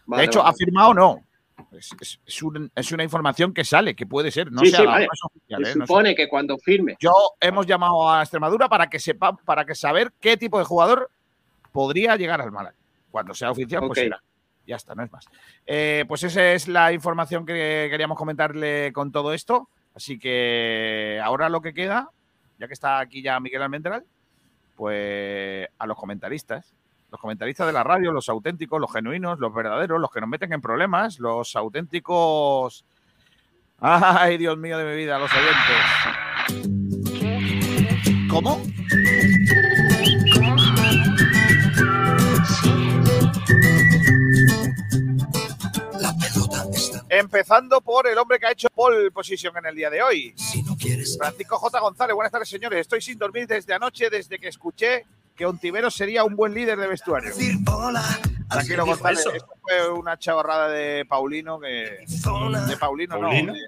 De 0.07 0.23
hecho, 0.23 0.39
vale. 0.39 0.51
ha 0.51 0.53
firmado 0.53 0.93
no. 0.93 1.23
Es, 1.71 1.89
es- 1.99 2.19
es 2.25 2.43
un- 2.43 2.71
es 2.75 2.91
una 2.91 3.03
información 3.03 3.51
que 3.51 3.65
sale, 3.65 3.95
que 3.95 4.05
puede 4.05 4.29
ser. 4.31 4.51
No 4.51 4.61
Sí, 4.61 4.69
se 4.69 4.77
sí, 4.77 4.85
vale. 4.85 5.07
oficial, 5.25 5.65
Se 5.65 5.71
¿eh? 5.71 5.75
No 5.75 5.87
supone 5.87 6.13
que 6.15 6.29
cuando 6.29 6.57
firme. 6.59 6.95
Yo 6.99 7.11
hemos 7.41 7.65
llamado 7.65 8.07
a 8.09 8.21
Extremadura 8.21 8.69
para 8.69 8.87
que 8.89 8.99
sepa, 8.99 9.35
para 9.35 9.65
que 9.65 9.73
saber 9.73 10.13
qué 10.19 10.37
tipo 10.37 10.59
de 10.59 10.65
jugador 10.65 11.09
podría 11.71 12.15
llegar 12.15 12.41
al 12.41 12.51
Málaga. 12.51 12.75
Cuando 13.09 13.33
sea 13.33 13.49
oficial, 13.51 13.81
pues 13.87 13.99
será. 13.99 14.21
Ya 14.67 14.75
está, 14.75 14.93
no 14.93 15.03
es 15.03 15.11
más. 15.11 15.25
Eh, 15.65 16.03
pues 16.07 16.23
esa 16.23 16.51
es 16.51 16.67
la 16.67 16.91
información 16.91 17.45
que 17.45 17.87
queríamos 17.89 18.17
comentarle 18.17 18.91
con 18.91 19.11
todo 19.13 19.33
esto. 19.33 19.69
Así 19.95 20.19
que 20.19 21.19
ahora 21.23 21.47
lo 21.49 21.61
que 21.61 21.73
queda, 21.73 22.09
ya 22.59 22.67
que 22.67 22.73
está 22.73 22.99
aquí 22.99 23.23
ya 23.23 23.39
Miguel 23.39 23.61
Almendral, 23.63 24.03
pues 24.75 25.67
a 25.79 25.87
los 25.87 25.97
comentaristas. 25.97 26.73
Los 27.09 27.21
comentaristas 27.21 27.65
de 27.65 27.73
la 27.73 27.85
radio, 27.85 28.11
los 28.11 28.27
auténticos, 28.27 28.81
los 28.81 28.91
genuinos, 28.91 29.39
los 29.39 29.53
verdaderos, 29.53 30.01
los 30.01 30.11
que 30.11 30.19
nos 30.19 30.29
meten 30.29 30.51
en 30.51 30.59
problemas, 30.59 31.19
los 31.19 31.55
auténticos. 31.55 32.83
Ay, 33.79 34.37
Dios 34.37 34.57
mío 34.57 34.77
de 34.77 34.83
mi 34.83 34.97
vida, 34.97 35.17
los 35.17 35.31
oyentes. 35.33 35.77
¿Cómo? 38.29 38.61
Empezando 47.19 47.81
por 47.81 48.07
el 48.07 48.17
hombre 48.17 48.39
que 48.39 48.45
ha 48.47 48.51
hecho 48.51 48.67
pole 48.69 49.09
position 49.11 49.55
en 49.57 49.65
el 49.65 49.75
día 49.75 49.89
de 49.89 50.01
hoy. 50.03 50.33
Francisco 51.17 51.57
J. 51.57 51.79
González, 51.79 52.15
buenas 52.15 52.31
tardes, 52.31 52.49
señores. 52.49 52.79
Estoy 52.81 53.01
sin 53.01 53.17
dormir 53.17 53.47
desde 53.47 53.73
anoche, 53.73 54.09
desde 54.09 54.37
que 54.39 54.47
escuché 54.49 55.05
que 55.35 55.45
Ontiveros 55.45 55.93
sería 55.95 56.23
un 56.23 56.35
buen 56.35 56.53
líder 56.53 56.77
de 56.79 56.87
vestuario. 56.87 57.31
Tranquilo, 58.49 58.85
González. 58.85 59.23
Esto 59.35 59.53
fue 59.61 59.89
una 59.89 60.17
chavarrada 60.17 60.67
de 60.69 61.05
Paulino 61.05 61.59
que. 61.59 61.99
De 62.65 62.77
Paulino, 62.77 63.19
¿Paulino? 63.19 63.53
no. 63.53 63.59
de- 63.59 63.67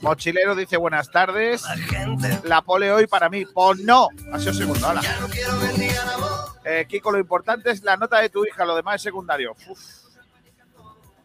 Mochilero 0.00 0.54
dice 0.54 0.76
buenas 0.76 1.10
tardes. 1.10 1.62
La 2.44 2.62
pole 2.62 2.92
hoy 2.92 3.06
para 3.06 3.28
mí. 3.28 3.44
Pues 3.44 3.80
no. 3.80 4.08
Ha 4.32 4.38
sido 4.38 4.54
segundo. 4.54 4.88
Eh, 6.64 6.86
Kiko, 6.88 7.10
lo 7.10 7.18
importante 7.18 7.70
es 7.70 7.82
la 7.82 7.96
nota 7.96 8.20
de 8.20 8.28
tu 8.28 8.44
hija, 8.44 8.64
lo 8.64 8.76
demás 8.76 8.96
es 8.96 9.02
secundario. 9.02 9.56
Uf. 9.68 10.08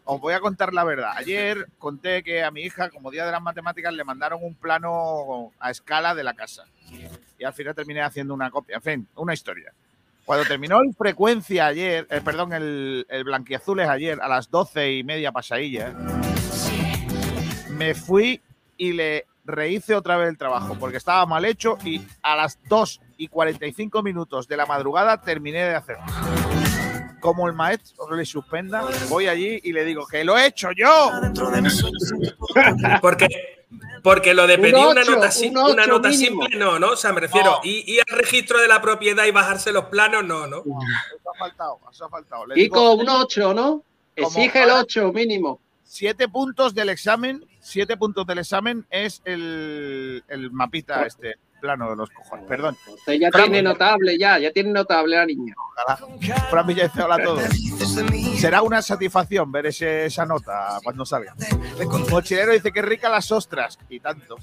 Os 0.06 0.20
voy 0.20 0.34
a 0.34 0.40
contar 0.40 0.74
la 0.74 0.84
verdad. 0.84 1.12
Ayer 1.16 1.66
conté 1.78 2.22
que 2.22 2.42
a 2.44 2.50
mi 2.50 2.62
hija, 2.62 2.90
como 2.90 3.10
día 3.10 3.24
de 3.24 3.32
las 3.32 3.42
matemáticas, 3.42 3.92
le 3.94 4.04
mandaron 4.04 4.40
un 4.42 4.54
plano 4.54 5.52
a 5.58 5.70
escala 5.70 6.14
de 6.14 6.24
la 6.24 6.34
casa. 6.34 6.64
Y 7.38 7.44
al 7.44 7.54
final 7.54 7.74
terminé 7.74 8.02
haciendo 8.02 8.34
una 8.34 8.50
copia. 8.50 8.76
En 8.76 8.82
fin, 8.82 9.08
una 9.16 9.32
historia. 9.32 9.72
Cuando 10.24 10.46
terminó 10.46 10.80
el 10.80 10.94
frecuencia 10.94 11.66
ayer, 11.66 12.06
eh, 12.10 12.20
perdón, 12.24 12.52
el, 12.52 13.06
el 13.08 13.24
blanquiazules 13.24 13.88
ayer 13.88 14.18
a 14.22 14.28
las 14.28 14.50
doce 14.50 14.92
y 14.92 15.04
media 15.04 15.32
pasadilla, 15.32 15.94
me 17.70 17.94
fui 17.94 18.40
y 18.76 18.92
le 18.92 19.26
rehice 19.44 19.94
otra 19.94 20.16
vez 20.16 20.28
el 20.28 20.38
trabajo 20.38 20.76
porque 20.78 20.96
estaba 20.96 21.26
mal 21.26 21.44
hecho 21.44 21.76
y 21.84 22.00
a 22.22 22.36
las 22.36 22.58
2 22.68 23.00
y 23.18 23.28
45 23.28 24.02
minutos 24.02 24.48
de 24.48 24.56
la 24.56 24.66
madrugada 24.66 25.20
terminé 25.20 25.58
de 25.58 25.74
hacerlo. 25.74 26.04
Como 27.20 27.46
el 27.46 27.54
maestro 27.54 28.14
le 28.14 28.24
suspenda, 28.26 28.84
voy 29.08 29.28
allí 29.28 29.60
y 29.62 29.72
le 29.72 29.84
digo 29.84 30.06
que 30.06 30.24
lo 30.24 30.36
he 30.36 30.46
hecho 30.46 30.68
yo. 30.72 31.10
Porque, 33.00 33.28
porque 34.02 34.34
lo 34.34 34.46
de 34.46 34.56
Un 34.56 34.60
pedir 34.62 34.74
una 34.76 35.00
ocho, 35.02 35.12
nota, 35.12 35.30
sim- 35.30 35.50
un 35.52 35.58
ocho 35.58 35.72
una 35.74 35.86
nota 35.86 36.08
mínimo. 36.08 36.42
simple, 36.42 36.58
no, 36.58 36.78
¿no? 36.78 36.90
O 36.90 36.96
sea, 36.96 37.12
me 37.12 37.20
refiero, 37.20 37.50
No. 37.52 37.60
y, 37.64 37.84
y 37.94 37.98
al 37.98 38.06
registro 38.18 38.60
de 38.60 38.68
la 38.68 38.80
propiedad 38.82 39.24
y 39.24 39.30
bajarse 39.30 39.72
los 39.72 39.84
planos, 39.86 40.24
no, 40.24 40.46
¿no? 40.46 40.58
Eso 40.58 41.30
ha 41.34 41.38
faltado, 41.38 41.80
eso 41.90 42.04
ha 42.04 42.08
faltado. 42.08 42.46
Le 42.46 42.54
Kiko, 42.54 42.78
digo- 42.78 42.94
un 43.02 43.08
8, 43.08 43.54
¿no? 43.54 43.82
Exige 44.16 44.62
el 44.62 44.70
8 44.70 45.12
mínimo. 45.12 45.60
Siete 45.82 46.28
puntos 46.28 46.74
del 46.74 46.88
examen, 46.88 47.44
siete 47.60 47.96
puntos 47.96 48.26
del 48.26 48.38
examen 48.38 48.86
es 48.90 49.22
el, 49.24 50.24
el 50.28 50.50
mapita 50.50 51.04
este. 51.06 51.36
Plano 51.64 51.88
de 51.90 51.96
los 51.96 52.10
cojones. 52.10 52.44
Perdón. 52.46 52.76
Usted 52.86 53.14
ya 53.14 53.30
Fran 53.30 53.44
tiene 53.44 53.62
notable, 53.62 54.18
ya, 54.18 54.38
ya 54.38 54.52
tiene 54.52 54.70
notable 54.70 55.16
la 55.16 55.24
niña. 55.24 55.54
Ojalá. 55.56 55.96
Fran 56.50 56.66
Villa 56.66 56.84
dice 56.84 57.02
hola 57.02 57.14
a 57.14 57.22
todos. 57.22 57.42
Será 58.38 58.60
una 58.62 58.82
satisfacción 58.82 59.50
ver 59.50 59.66
ese- 59.66 60.04
esa 60.06 60.26
nota 60.26 60.78
cuando 60.84 61.06
salga. 61.06 61.34
Mochilero 62.10 62.52
dice 62.52 62.70
que 62.70 62.82
rica 62.82 63.08
las 63.08 63.32
ostras 63.32 63.78
y 63.88 63.98
tanto. 64.00 64.36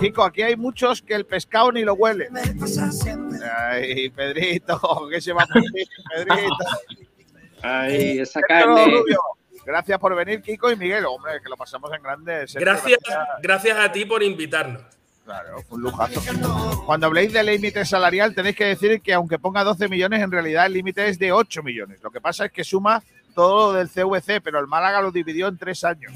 Kiko, 0.00 0.22
aquí 0.22 0.42
hay 0.42 0.56
muchos 0.56 1.00
que 1.00 1.14
el 1.14 1.24
pescado 1.24 1.72
ni 1.72 1.82
lo 1.82 1.94
huelen. 1.94 2.28
Ay, 3.70 4.10
Pedrito, 4.10 4.78
que 5.10 5.20
se 5.20 5.32
va 5.32 5.44
a 5.44 5.46
morir, 5.54 5.88
Pedrito. 6.14 6.56
Ay, 7.62 8.18
esa 8.20 8.40
Pedro 8.46 8.74
carne. 8.74 9.02
Gracias 9.64 9.98
por 9.98 10.14
venir, 10.14 10.40
Kiko 10.40 10.70
y 10.70 10.76
Miguel. 10.76 11.04
Hombre, 11.06 11.40
que 11.42 11.48
lo 11.48 11.56
pasamos 11.56 11.90
en 11.94 12.02
grande. 12.02 12.46
Gracias, 12.54 12.98
gracias 13.42 13.78
a 13.78 13.90
ti 13.92 14.04
por 14.04 14.22
invitarnos. 14.22 14.82
Claro, 15.28 15.62
un 15.68 15.82
lujazo. 15.82 16.22
Cuando 16.86 17.06
habléis 17.06 17.34
del 17.34 17.44
límite 17.46 17.84
salarial, 17.84 18.34
tenéis 18.34 18.56
que 18.56 18.64
decir 18.64 19.02
que 19.02 19.12
aunque 19.12 19.38
ponga 19.38 19.62
12 19.62 19.86
millones, 19.88 20.22
en 20.22 20.30
realidad 20.32 20.64
el 20.64 20.72
límite 20.72 21.06
es 21.06 21.18
de 21.18 21.32
8 21.32 21.62
millones. 21.62 22.02
Lo 22.02 22.10
que 22.10 22.18
pasa 22.18 22.46
es 22.46 22.52
que 22.52 22.64
suma 22.64 23.02
todo 23.34 23.72
lo 23.72 23.78
del 23.78 23.90
CVC, 23.90 24.40
pero 24.40 24.58
el 24.58 24.66
Málaga 24.66 25.02
lo 25.02 25.12
dividió 25.12 25.48
en 25.48 25.58
tres 25.58 25.84
años. 25.84 26.14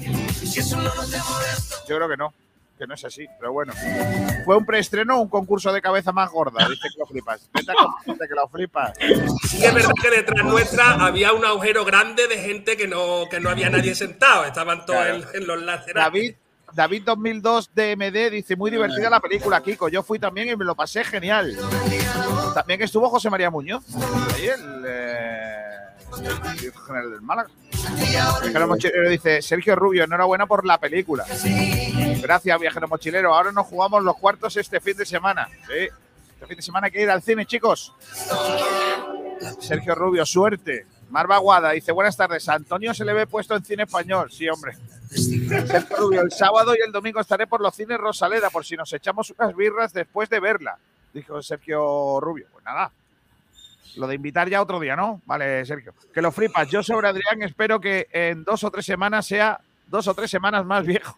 Yo 1.87 1.95
creo 1.97 2.09
que 2.09 2.17
no, 2.17 2.33
que 2.77 2.87
no 2.87 2.95
es 2.95 3.05
así, 3.05 3.27
pero 3.39 3.53
bueno. 3.53 3.73
Fue 4.45 4.57
un 4.57 4.65
preestreno 4.65 5.17
o 5.17 5.21
un 5.21 5.29
concurso 5.29 5.71
de 5.71 5.79
cabeza 5.81 6.11
más 6.11 6.31
gorda, 6.31 6.67
dice 6.67 6.81
que 6.91 6.99
lo 6.99 7.05
flipas. 7.05 7.47
Vete 7.53 7.71
a 7.71 8.27
que 8.27 8.33
lo 8.35 8.47
flipas. 8.47 8.93
Sí 9.47 9.63
es 9.63 9.73
verdad 9.75 9.91
que 10.01 10.09
detrás 10.09 10.43
nuestra 10.43 10.93
había 11.05 11.33
un 11.33 11.45
agujero 11.45 11.85
grande 11.85 12.27
de 12.27 12.39
gente 12.39 12.75
que 12.77 12.87
no, 12.87 13.25
que 13.29 13.39
no 13.39 13.49
había 13.51 13.69
nadie 13.69 13.93
sentado. 13.93 14.43
Estaban 14.45 14.85
todos 14.87 14.99
Claro. 15.05 15.15
en, 15.33 15.41
en 15.43 15.47
los 15.47 15.61
laterales. 15.61 15.93
David, 16.11 16.35
David 16.73 17.03
2002 17.05 17.71
DMD 17.73 18.31
dice, 18.31 18.55
muy 18.55 18.71
divertida 18.71 19.09
la 19.09 19.19
película, 19.19 19.61
Kiko. 19.61 19.89
Yo 19.89 20.03
fui 20.03 20.19
también 20.19 20.49
y 20.49 20.55
me 20.55 20.65
lo 20.65 20.75
pasé 20.75 21.03
genial. 21.03 21.55
También 22.53 22.81
estuvo 22.81 23.09
José 23.09 23.29
María 23.29 23.49
Muñoz, 23.49 23.83
ahí 24.33 24.47
eh, 24.47 25.63
el 26.17 26.73
general 26.73 27.11
del 27.11 27.21
Málaga. 27.21 27.49
Viajero 28.41 28.67
Mochilero 28.67 29.09
dice, 29.09 29.41
Sergio 29.41 29.75
Rubio, 29.75 30.03
enhorabuena 30.03 30.45
por 30.45 30.65
la 30.65 30.79
película. 30.79 31.25
Gracias, 32.21 32.59
Viajero 32.59 32.87
Mochilero. 32.87 33.33
Ahora 33.33 33.51
nos 33.51 33.67
jugamos 33.67 34.03
los 34.03 34.15
cuartos 34.17 34.55
este 34.57 34.79
fin 34.79 34.97
de 34.97 35.05
semana. 35.05 35.49
Este 35.69 36.47
fin 36.47 36.55
de 36.55 36.61
semana 36.61 36.85
hay 36.85 36.91
que 36.91 37.01
ir 37.01 37.09
al 37.09 37.21
cine, 37.21 37.45
chicos. 37.45 37.93
Sergio 39.59 39.95
Rubio, 39.95 40.25
suerte. 40.25 40.85
Marva 41.09 41.37
Guada 41.37 41.71
dice, 41.71 41.91
buenas 41.91 42.17
tardes. 42.17 42.47
Antonio 42.49 42.93
se 42.93 43.05
le 43.05 43.13
ve 43.13 43.27
puesto 43.27 43.55
en 43.55 43.63
cine 43.63 43.83
español. 43.83 44.31
Sí, 44.31 44.47
hombre. 44.49 44.75
Sergio 45.67 45.97
Rubio, 45.97 46.21
el 46.21 46.31
sábado 46.31 46.73
y 46.75 46.83
el 46.85 46.91
domingo 46.91 47.19
estaré 47.19 47.47
por 47.47 47.61
los 47.61 47.75
cines 47.75 47.97
Rosaleda 47.97 48.49
por 48.49 48.65
si 48.65 48.75
nos 48.75 48.91
echamos 48.93 49.33
unas 49.37 49.55
birras 49.55 49.93
después 49.93 50.29
de 50.29 50.39
verla, 50.39 50.77
dijo 51.13 51.41
Sergio 51.41 52.19
Rubio. 52.19 52.47
Pues 52.51 52.65
nada, 52.65 52.91
lo 53.95 54.07
de 54.07 54.15
invitar 54.15 54.49
ya 54.49 54.61
otro 54.61 54.79
día, 54.79 54.95
¿no? 54.95 55.21
Vale, 55.25 55.65
Sergio. 55.65 55.93
Que 56.13 56.21
lo 56.21 56.31
flipas. 56.31 56.67
Yo 56.69 56.81
sobre 56.81 57.07
Adrián 57.07 57.41
espero 57.43 57.79
que 57.79 58.07
en 58.11 58.43
dos 58.43 58.63
o 58.63 58.71
tres 58.71 58.85
semanas 58.85 59.25
sea 59.25 59.59
dos 59.87 60.07
o 60.07 60.13
tres 60.13 60.31
semanas 60.31 60.65
más 60.65 60.85
viejo. 60.85 61.17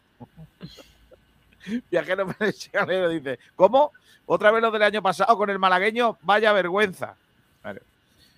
Viajero 1.89 2.27
Menechalero 2.27 3.09
dice, 3.09 3.39
¿cómo? 3.55 3.91
Otra 4.25 4.51
vez 4.51 4.61
lo 4.61 4.71
del 4.71 4.83
año 4.83 5.01
pasado 5.01 5.37
con 5.37 5.49
el 5.49 5.59
malagueño, 5.59 6.17
vaya 6.21 6.51
vergüenza. 6.51 7.15
Vale. 7.63 7.81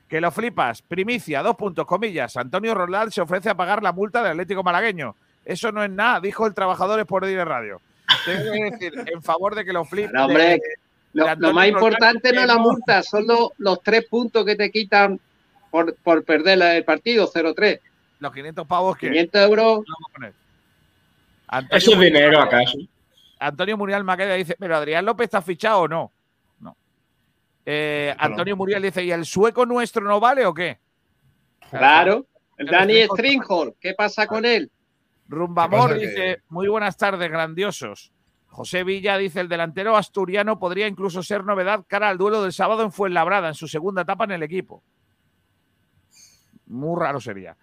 Que 0.08 0.22
lo 0.22 0.32
flipas. 0.32 0.82
Primicia, 0.82 1.42
dos 1.42 1.56
puntos, 1.56 1.86
comillas. 1.86 2.38
Antonio 2.38 2.74
Roldán 2.74 3.12
se 3.12 3.22
ofrece 3.22 3.50
a 3.50 3.56
pagar 3.56 3.82
la 3.82 3.92
multa 3.92 4.22
del 4.22 4.32
Atlético 4.32 4.64
Malagueño. 4.64 5.16
Eso 5.48 5.72
no 5.72 5.82
es 5.82 5.90
nada, 5.90 6.20
dijo 6.20 6.46
el 6.46 6.54
trabajador 6.54 7.06
por 7.06 7.26
Dire 7.26 7.46
Radio. 7.46 7.80
Tengo 8.26 8.52
que 8.52 8.64
decir, 8.72 8.94
en 9.14 9.24
favor 9.24 9.56
de 9.56 9.64
que 9.64 9.72
lo 9.72 9.86
flipes. 9.86 10.12
No, 10.12 10.26
hombre, 10.26 10.44
de- 10.44 10.62
Lo, 11.14 11.24
de 11.24 11.28
lo 11.28 11.32
Antonio 11.32 11.54
más 11.54 11.68
importante 11.70 12.34
no 12.34 12.42
es 12.42 12.48
la 12.48 12.58
multa, 12.58 13.02
son 13.02 13.26
los, 13.26 13.50
los 13.58 13.82
tres 13.82 14.06
puntos 14.10 14.44
que 14.46 14.56
te 14.58 14.70
quitan 14.70 15.20
por, 15.72 15.96
por 15.96 16.24
perder 16.26 16.62
el 16.62 16.84
partido, 16.84 17.32
0-3. 17.32 17.80
Los 18.20 18.34
500 18.34 18.68
pavos 18.68 18.98
que. 18.98 19.08
500 19.10 19.42
euros. 19.42 19.80
Antonio 21.48 21.78
¿Eso 21.78 21.92
es 21.92 21.98
Muriel 21.98 22.14
dinero 22.14 22.42
acaso? 22.42 22.78
Antonio 23.40 23.78
Muriel 23.78 24.04
Maqueda 24.04 24.34
dice, 24.34 24.56
pero 24.60 24.76
Adrián 24.76 25.06
López 25.06 25.26
está 25.26 25.42
fichado 25.42 25.82
o 25.82 25.88
no. 25.88 26.12
No. 26.60 26.76
Eh, 27.66 28.14
Antonio 28.18 28.58
Muriel 28.58 28.82
dice, 28.82 29.04
¿y 29.04 29.12
el 29.12 29.26
sueco 29.26 29.66
nuestro 29.66 30.04
no 30.04 30.20
vale 30.20 30.46
o 30.46 30.54
qué? 30.54 30.78
Claro. 31.70 32.26
El 32.58 32.68
Dani 32.68 33.04
Stringhall, 33.04 33.76
¿qué 33.80 33.94
pasa 33.94 34.26
con 34.28 34.44
él? 34.44 34.70
Rumbamor 35.28 35.94
dice, 35.96 36.14
Que- 36.16 36.38
muy 36.50 36.68
buenas 36.68 36.98
tardes, 36.98 37.30
grandiosos. 37.30 38.12
José 38.48 38.84
Villa 38.84 39.18
dice, 39.18 39.40
el 39.40 39.50
delantero 39.50 39.96
asturiano 39.96 40.58
podría 40.58 40.88
incluso 40.88 41.22
ser 41.22 41.44
novedad 41.44 41.86
cara 41.88 42.10
al 42.10 42.18
duelo 42.18 42.42
del 42.42 42.54
sábado 42.54 42.84
en 42.84 42.92
Fuenlabrada, 42.92 43.50
en 43.50 43.54
su 43.54 43.68
segunda 43.68 44.02
etapa 44.02 44.24
en 44.24 44.32
el 44.32 44.44
equipo. 44.44 44.84
Muy 46.66 47.00
raro 47.00 47.20
sería. 47.20 47.56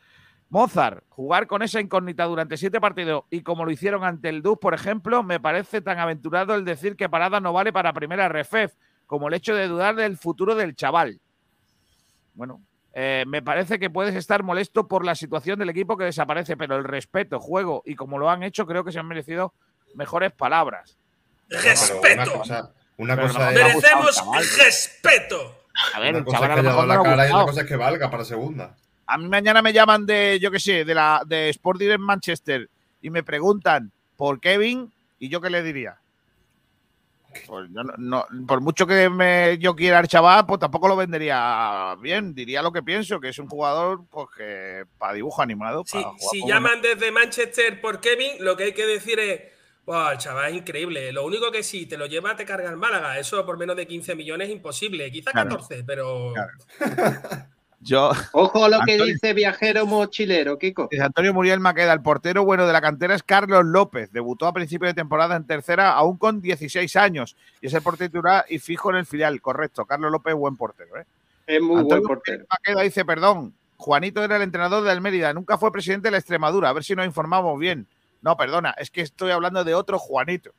Mozart, 0.51 1.05
jugar 1.09 1.47
con 1.47 1.63
esa 1.63 1.81
incógnita 1.81 2.25
durante 2.27 2.57
siete 2.57 2.81
partidos 2.81 3.25
y 3.31 3.43
como 3.43 3.65
lo 3.65 3.71
hicieron 3.73 4.05
ante 4.05 4.29
el 4.29 4.41
DUS, 4.43 4.59
por 4.59 4.73
ejemplo, 4.75 5.23
me 5.23 5.41
parece 5.41 5.81
tan 5.81 5.99
aventurado 5.99 6.55
el 6.55 6.65
decir 6.65 6.97
que 6.97 7.09
Parada 7.09 7.41
no 7.41 7.53
vale 7.53 7.73
para 7.73 7.93
primera 7.93 8.29
refef, 8.29 8.75
como 9.07 9.27
el 9.29 9.35
hecho 9.35 9.55
de 9.55 9.67
dudar 9.67 9.97
del 9.97 10.17
futuro 10.17 10.55
del 10.55 10.77
chaval. 10.77 11.21
Bueno, 12.35 12.63
eh, 12.95 13.25
me 13.27 13.43
parece 13.43 13.79
que 13.79 13.91
puedes 13.91 14.15
estar 14.15 14.43
molesto 14.43 14.87
por 14.87 15.05
la 15.05 15.15
situación 15.15 15.59
del 15.59 15.69
equipo 15.71 15.97
que 15.97 16.05
desaparece, 16.05 16.57
pero 16.57 16.77
el 16.77 16.85
respeto, 16.85 17.41
juego 17.41 17.83
y 17.85 17.97
como 17.97 18.19
lo 18.19 18.31
han 18.31 18.43
hecho, 18.43 18.67
creo 18.67 18.85
que 18.85 18.93
se 18.93 18.99
han 19.01 19.07
merecido 19.09 19.53
mejores 19.95 20.33
palabras. 20.33 20.97
¡Respeto! 21.49 22.23
Una 22.23 22.27
cosa, 22.27 22.71
una 22.97 23.17
Pero 23.17 23.29
cosa 23.29 23.39
no, 23.39 23.49
es, 23.51 23.55
Mere- 23.57 23.65
Merecemos 23.75 24.57
respeto. 24.59 25.61
A 25.95 26.01
ver, 26.01 26.15
una 26.15 26.25
cosa 26.25 26.39
chaval 26.39 26.51
es 26.53 26.59
a 26.59 26.63
que 26.63 26.69
haya 26.69 26.87
la 26.87 27.03
cara 27.03 27.29
y 27.29 27.33
otra 27.33 27.45
cosa 27.47 27.61
es 27.63 27.67
que 27.67 27.77
valga 27.77 28.11
para 28.11 28.25
segunda. 28.25 28.77
A 29.07 29.19
mí 29.19 29.29
mañana 29.29 29.61
me 29.61 29.73
llaman 29.73 30.07
de, 30.07 30.39
yo 30.41 30.51
qué 30.51 30.61
sé, 30.61 30.85
de 30.85 30.95
la 30.95 31.23
de 31.27 31.51
Sport 31.51 31.79
Direct 31.81 32.01
Manchester 32.01 32.71
y 33.03 33.11
me 33.11 33.23
preguntan 33.23 33.91
por 34.17 34.41
Kevin 34.41 34.91
y 35.19 35.29
yo 35.29 35.41
qué 35.41 35.51
le 35.51 35.63
diría. 35.63 35.97
Pues 37.47 37.69
yo 37.73 37.83
no, 37.83 37.95
no- 37.99 38.47
por 38.47 38.61
mucho 38.61 38.87
que 38.87 39.09
me, 39.11 39.59
yo 39.59 39.75
quiera 39.75 39.99
al 39.99 40.09
chaval, 40.09 40.47
pues 40.47 40.61
tampoco 40.61 40.89
lo 40.89 40.97
vendería 40.97 41.95
bien. 42.01 42.35
Diría 42.35 42.63
lo 42.63 42.73
que 42.73 42.83
pienso, 42.83 43.21
que 43.21 43.29
es 43.31 43.39
un 43.39 43.49
jugador 43.49 44.05
pues 44.11 44.29
que 44.37 44.85
para 44.99 45.13
dibujo 45.15 45.43
animado. 45.43 45.83
Si, 45.87 46.03
para 46.03 46.15
llaman 46.47 46.83
desde 46.83 47.11
Manchester 47.11 47.81
por 47.81 48.01
Kevin, 48.01 48.33
lo 48.41 48.57
que 48.57 48.65
hay 48.65 48.73
que 48.73 48.87
decir 48.87 49.19
es. 49.19 49.41
Wow, 49.87 50.13
el 50.13 50.19
chaval 50.19 50.51
es 50.51 50.57
increíble. 50.57 51.13
Lo 51.13 51.27
único 51.27 51.53
que 51.53 51.63
si 51.63 51.85
te 51.85 51.99
lo 51.99 52.07
lleva, 52.07 52.35
te 52.35 52.47
carga 52.47 52.71
el 52.71 52.77
Málaga. 52.79 53.19
Eso 53.19 53.45
por 53.45 53.59
menos 53.59 53.77
de 53.77 53.87
15 53.87 54.15
millones 54.15 54.49
es 54.49 54.55
imposible. 54.55 55.11
Quizá 55.13 55.31
Claro. 55.33 55.51
14, 55.51 55.85
pero. 55.85 56.33
Yo, 57.85 58.13
Ojo 58.33 58.65
a 58.65 58.69
lo 58.71 58.81
que 58.87 58.97
dice 58.97 59.35
viajero 59.35 59.85
mochilero, 59.85 60.59
Kiko. 60.59 60.89
Dice 60.91 61.03
Antonio 61.03 61.35
Muriel 61.35 61.61
Maqueda, 61.61 61.93
el 61.93 62.01
portero 62.01 62.43
bueno 62.43 62.67
de 62.67 62.73
la 62.73 62.81
cantera 62.81 63.15
es 63.15 63.23
Carlos 63.23 63.65
López. 63.67 64.11
Debutó 64.11 64.47
a 64.47 64.55
principio 64.55 64.89
de 64.89 64.95
temporada 64.95 65.37
en 65.37 65.47
tercera, 65.47 65.93
aún 65.93 66.17
con 66.17 66.41
16 66.41 66.97
años. 66.97 67.37
Y 67.61 67.67
es 67.67 67.75
el 67.75 67.83
portero 67.83 68.11
titular 68.11 68.45
y 68.49 68.59
fijo 68.59 68.91
en 68.91 68.97
el 68.97 69.07
filial. 69.07 69.41
Correcto. 69.43 69.85
Carlos 69.85 70.11
López, 70.11 70.35
buen 70.35 70.57
portero. 70.57 70.97
¿eh? 70.99 71.05
Es 71.47 71.61
muy 71.61 71.81
Antonio 71.81 71.85
buen 71.85 72.03
Muriel 72.03 72.09
portero. 72.09 72.47
Maqueda 72.51 72.83
dice, 72.83 73.05
perdón, 73.05 73.55
Juanito 73.77 74.25
era 74.25 74.37
el 74.37 74.43
entrenador 74.43 74.83
del 74.83 75.03
Mérida, 75.03 75.35
nunca 75.35 75.59
fue 75.59 75.71
presidente 75.71 76.07
de 76.09 76.13
la 76.13 76.19
Extremadura. 76.19 76.71
A 76.71 76.73
ver 76.73 76.85
si 76.85 76.95
nos 76.95 77.05
informamos 77.05 77.59
bien. 77.59 77.87
No, 78.23 78.35
perdona, 78.37 78.75
es 78.79 78.91
que 78.91 79.03
estoy 79.03 79.31
hablando 79.31 79.63
de 79.63 79.75
otro 79.75 79.99
Juanito. 79.99 80.53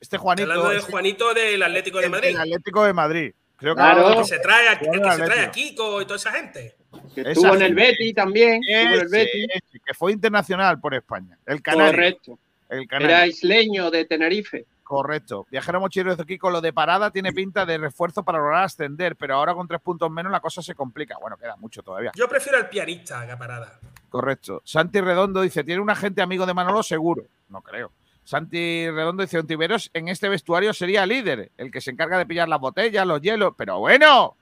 Este 0.00 0.18
Juanito 0.18 0.50
Hablando 0.50 0.70
de 0.70 0.76
es 0.78 0.84
Juanito 0.84 1.34
del 1.34 1.62
Atlético 1.62 1.98
de 1.98 2.04
el 2.04 2.10
Madrid. 2.10 2.28
del 2.28 2.40
Atlético 2.40 2.84
de 2.84 2.92
Madrid. 2.92 3.34
Creo 3.62 3.74
que 3.74 3.80
Claro. 3.80 4.18
que 4.18 4.24
se 4.24 4.38
trae 4.40 4.68
a, 4.68 4.72
el 4.72 4.78
Jugador 4.80 5.02
que 5.02 5.16
se 5.16 5.24
trae 5.24 5.46
a. 5.46 5.50
Kiko 5.50 6.02
y 6.02 6.04
toda 6.04 6.16
esa 6.16 6.32
gente. 6.32 6.76
Que 7.14 7.20
Esa 7.22 7.30
estuvo 7.30 7.54
en 7.54 7.62
el. 7.62 7.74
Betis 7.74 8.14
también. 8.14 8.60
En 8.68 8.88
el 8.88 9.02
Ese, 9.02 9.06
Betis. 9.16 9.46
ese, 9.54 9.80
que 9.80 9.94
fue 9.94 10.12
internacional 10.12 10.78
por 10.80 10.94
España. 10.94 11.38
El 11.46 11.62
canario. 11.62 11.92
Correcto. 11.92 12.38
El 12.68 12.86
canario. 12.88 13.08
Era 13.16 13.26
isleño 13.26 13.90
de 13.90 14.04
Tenerife. 14.04 14.66
Correcto. 14.82 15.46
Viajero 15.50 15.80
mochilero 15.80 16.16
de 16.16 16.24
Kiko, 16.26 16.50
lo 16.50 16.60
de 16.60 16.72
parada 16.72 17.10
tiene 17.10 17.32
pinta 17.32 17.64
de 17.64 17.78
refuerzo 17.78 18.24
para 18.24 18.38
lograr 18.38 18.64
ascender, 18.64 19.16
pero 19.16 19.36
ahora 19.36 19.54
con 19.54 19.66
tres 19.66 19.80
puntos 19.80 20.10
menos 20.10 20.30
la 20.32 20.40
cosa 20.40 20.60
se 20.60 20.74
complica. 20.74 21.16
Bueno, 21.18 21.36
queda 21.38 21.56
mucho 21.56 21.82
todavía. 21.82 22.10
Yo 22.14 22.28
prefiero 22.28 22.58
al 22.58 22.68
pianista 22.68 23.24
que 23.24 23.32
a 23.32 23.38
Parada. 23.38 23.78
Correcto. 24.10 24.60
Santi 24.64 25.00
Redondo 25.00 25.40
dice, 25.40 25.64
¿tiene 25.64 25.80
un 25.80 25.88
agente 25.88 26.20
amigo 26.20 26.44
de 26.44 26.52
Manolo? 26.52 26.82
Seguro. 26.82 27.22
No 27.48 27.62
creo. 27.62 27.90
Santi 28.24 28.88
Redondo 28.90 29.22
dice, 29.22 29.38
Ontiveros 29.38 29.90
en 29.94 30.08
este 30.08 30.28
vestuario 30.28 30.72
sería 30.72 31.04
líder, 31.06 31.50
el 31.56 31.70
que 31.70 31.80
se 31.80 31.90
encarga 31.90 32.18
de 32.18 32.26
pillar 32.26 32.48
las 32.48 32.60
botellas, 32.60 33.06
los 33.06 33.20
hielos. 33.20 33.54
Pero 33.56 33.78
bueno, 33.80 34.36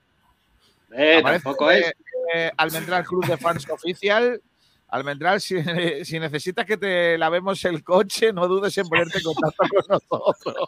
Eh, 0.93 1.21
tampoco 1.23 1.71
es. 1.71 1.91
eh, 2.35 2.51
Almendral 2.57 3.03
Club 3.05 3.25
de 3.25 3.37
Fans 3.37 3.67
Oficial. 3.69 4.41
Almendral, 4.89 5.39
si, 5.41 5.55
si 6.05 6.19
necesitas 6.19 6.65
que 6.65 6.77
te 6.77 7.17
lavemos 7.17 7.63
el 7.65 7.83
coche, 7.83 8.31
no 8.33 8.47
dudes 8.47 8.77
en 8.77 8.87
ponerte 8.87 9.17
en 9.19 9.23
contacto 9.23 9.63
con 9.69 9.83
nosotros. 9.89 10.67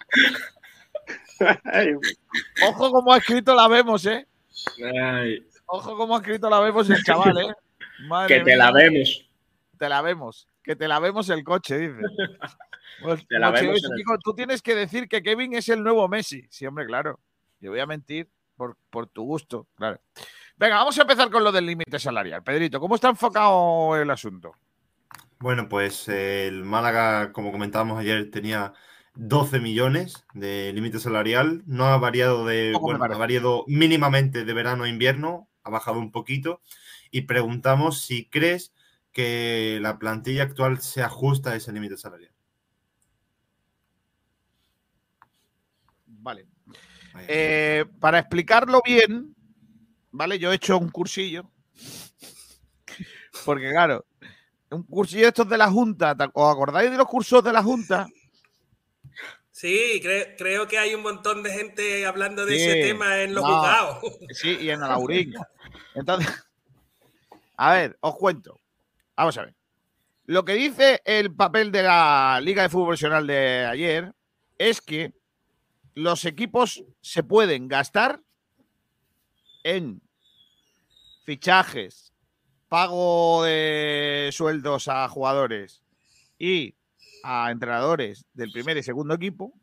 Ojo 2.67 2.91
como 2.91 3.13
ha 3.13 3.17
escrito 3.17 3.53
la 3.55 3.67
vemos, 3.67 4.05
¿eh? 4.05 4.25
Ojo 5.65 5.97
como 5.97 6.15
ha 6.15 6.19
escrito 6.19 6.49
la 6.49 6.59
vemos 6.59 6.89
el 6.89 7.03
chaval, 7.03 7.37
¿eh? 7.37 7.53
Madre 8.07 8.37
que 8.37 8.43
te 8.43 8.55
mía. 8.55 8.57
la 8.57 8.71
vemos. 8.71 9.29
te 9.77 9.89
la 9.89 10.01
vemos. 10.01 10.47
Que 10.63 10.75
te 10.75 10.87
la 10.87 10.99
vemos 10.99 11.29
el 11.29 11.43
coche, 11.43 11.77
dice. 11.77 12.01
Pues, 13.01 13.27
Te 13.27 13.39
la 13.39 13.49
Mochi, 13.51 13.61
vemos 13.61 13.77
oye, 13.79 13.87
en 13.87 13.91
el- 13.93 13.97
chico, 13.97 14.17
tú 14.19 14.33
tienes 14.33 14.61
que 14.61 14.75
decir 14.75 15.07
que 15.07 15.21
Kevin 15.23 15.53
es 15.53 15.69
el 15.69 15.83
nuevo 15.83 16.07
Messi. 16.07 16.45
Sí, 16.49 16.65
hombre, 16.65 16.85
claro. 16.85 17.19
Yo 17.59 17.71
voy 17.71 17.79
a 17.79 17.85
mentir 17.85 18.29
por, 18.55 18.77
por 18.89 19.07
tu 19.07 19.23
gusto, 19.23 19.67
claro. 19.75 19.99
Venga, 20.57 20.75
vamos 20.75 20.97
a 20.97 21.01
empezar 21.01 21.29
con 21.31 21.43
lo 21.43 21.51
del 21.51 21.65
límite 21.65 21.97
salarial. 21.99 22.43
Pedrito, 22.43 22.79
¿cómo 22.79 22.95
está 22.95 23.09
enfocado 23.09 23.95
el 23.95 24.09
asunto? 24.09 24.55
Bueno, 25.39 25.67
pues 25.67 26.07
eh, 26.07 26.47
el 26.47 26.63
Málaga, 26.63 27.31
como 27.33 27.51
comentábamos 27.51 27.99
ayer, 27.99 28.29
tenía 28.31 28.73
12 29.15 29.59
millones 29.59 30.25
de 30.33 30.71
límite 30.73 30.99
salarial. 30.99 31.63
No 31.65 31.85
ha 31.85 31.97
variado 31.97 32.45
de, 32.45 32.73
bueno, 32.79 33.03
ha 33.03 33.17
variado 33.17 33.63
mínimamente 33.67 34.45
de 34.45 34.53
verano 34.53 34.83
a 34.83 34.89
invierno, 34.89 35.49
ha 35.63 35.69
bajado 35.69 35.99
un 35.99 36.11
poquito. 36.11 36.61
Y 37.11 37.21
preguntamos 37.21 38.01
si 38.01 38.29
crees 38.29 38.73
que 39.11 39.79
la 39.81 39.99
plantilla 39.99 40.43
actual 40.43 40.79
se 40.79 41.01
ajusta 41.03 41.51
a 41.51 41.55
ese 41.55 41.71
límite 41.71 41.97
salarial. 41.97 42.32
Vale. 46.23 46.45
Eh, 47.27 47.85
para 47.99 48.19
explicarlo 48.19 48.81
bien, 48.83 49.35
¿vale? 50.11 50.39
Yo 50.39 50.51
he 50.51 50.55
hecho 50.55 50.77
un 50.77 50.89
cursillo. 50.89 51.51
Porque, 53.45 53.69
claro, 53.69 54.05
un 54.71 54.83
cursillo 54.83 55.23
de 55.23 55.27
estos 55.27 55.49
de 55.49 55.57
la 55.57 55.69
Junta. 55.69 56.15
¿te- 56.15 56.29
¿Os 56.33 56.51
acordáis 56.51 56.89
de 56.89 56.97
los 56.97 57.07
cursos 57.07 57.43
de 57.43 57.51
la 57.53 57.61
Junta? 57.61 58.07
Sí, 59.51 60.01
cre- 60.03 60.35
creo 60.37 60.67
que 60.67 60.77
hay 60.79 60.95
un 60.95 61.03
montón 61.03 61.43
de 61.43 61.51
gente 61.51 62.05
hablando 62.05 62.45
de 62.45 62.57
Sí, 62.57 62.63
ese 62.63 62.81
tema 62.81 63.21
en 63.21 63.33
los 63.35 63.43
no, 63.43 63.55
juzgados. 63.55 63.97
Sí, 64.31 64.57
y 64.61 64.69
en 64.69 64.81
Alaurín. 64.81 65.33
Entonces, 65.93 66.27
a 67.57 67.73
ver, 67.73 67.97
os 68.01 68.15
cuento. 68.15 68.59
Vamos 69.15 69.37
a 69.37 69.43
ver. 69.45 69.55
Lo 70.25 70.43
que 70.45 70.53
dice 70.53 71.01
el 71.05 71.35
papel 71.35 71.71
de 71.71 71.83
la 71.83 72.39
Liga 72.41 72.63
de 72.63 72.69
Fútbol 72.69 72.87
Profesional 72.87 73.27
de 73.27 73.65
ayer 73.65 74.13
es 74.57 74.81
que 74.81 75.13
los 75.95 76.25
equipos 76.25 76.83
se 77.01 77.23
pueden 77.23 77.67
gastar 77.67 78.21
en 79.63 80.01
fichajes, 81.23 82.13
pago 82.67 83.43
de 83.43 84.29
sueldos 84.33 84.87
a 84.87 85.07
jugadores 85.07 85.83
y 86.37 86.75
a 87.23 87.51
entrenadores 87.51 88.25
del 88.33 88.51
primer 88.51 88.77
y 88.77 88.83
segundo 88.83 89.13
equipo 89.13 89.53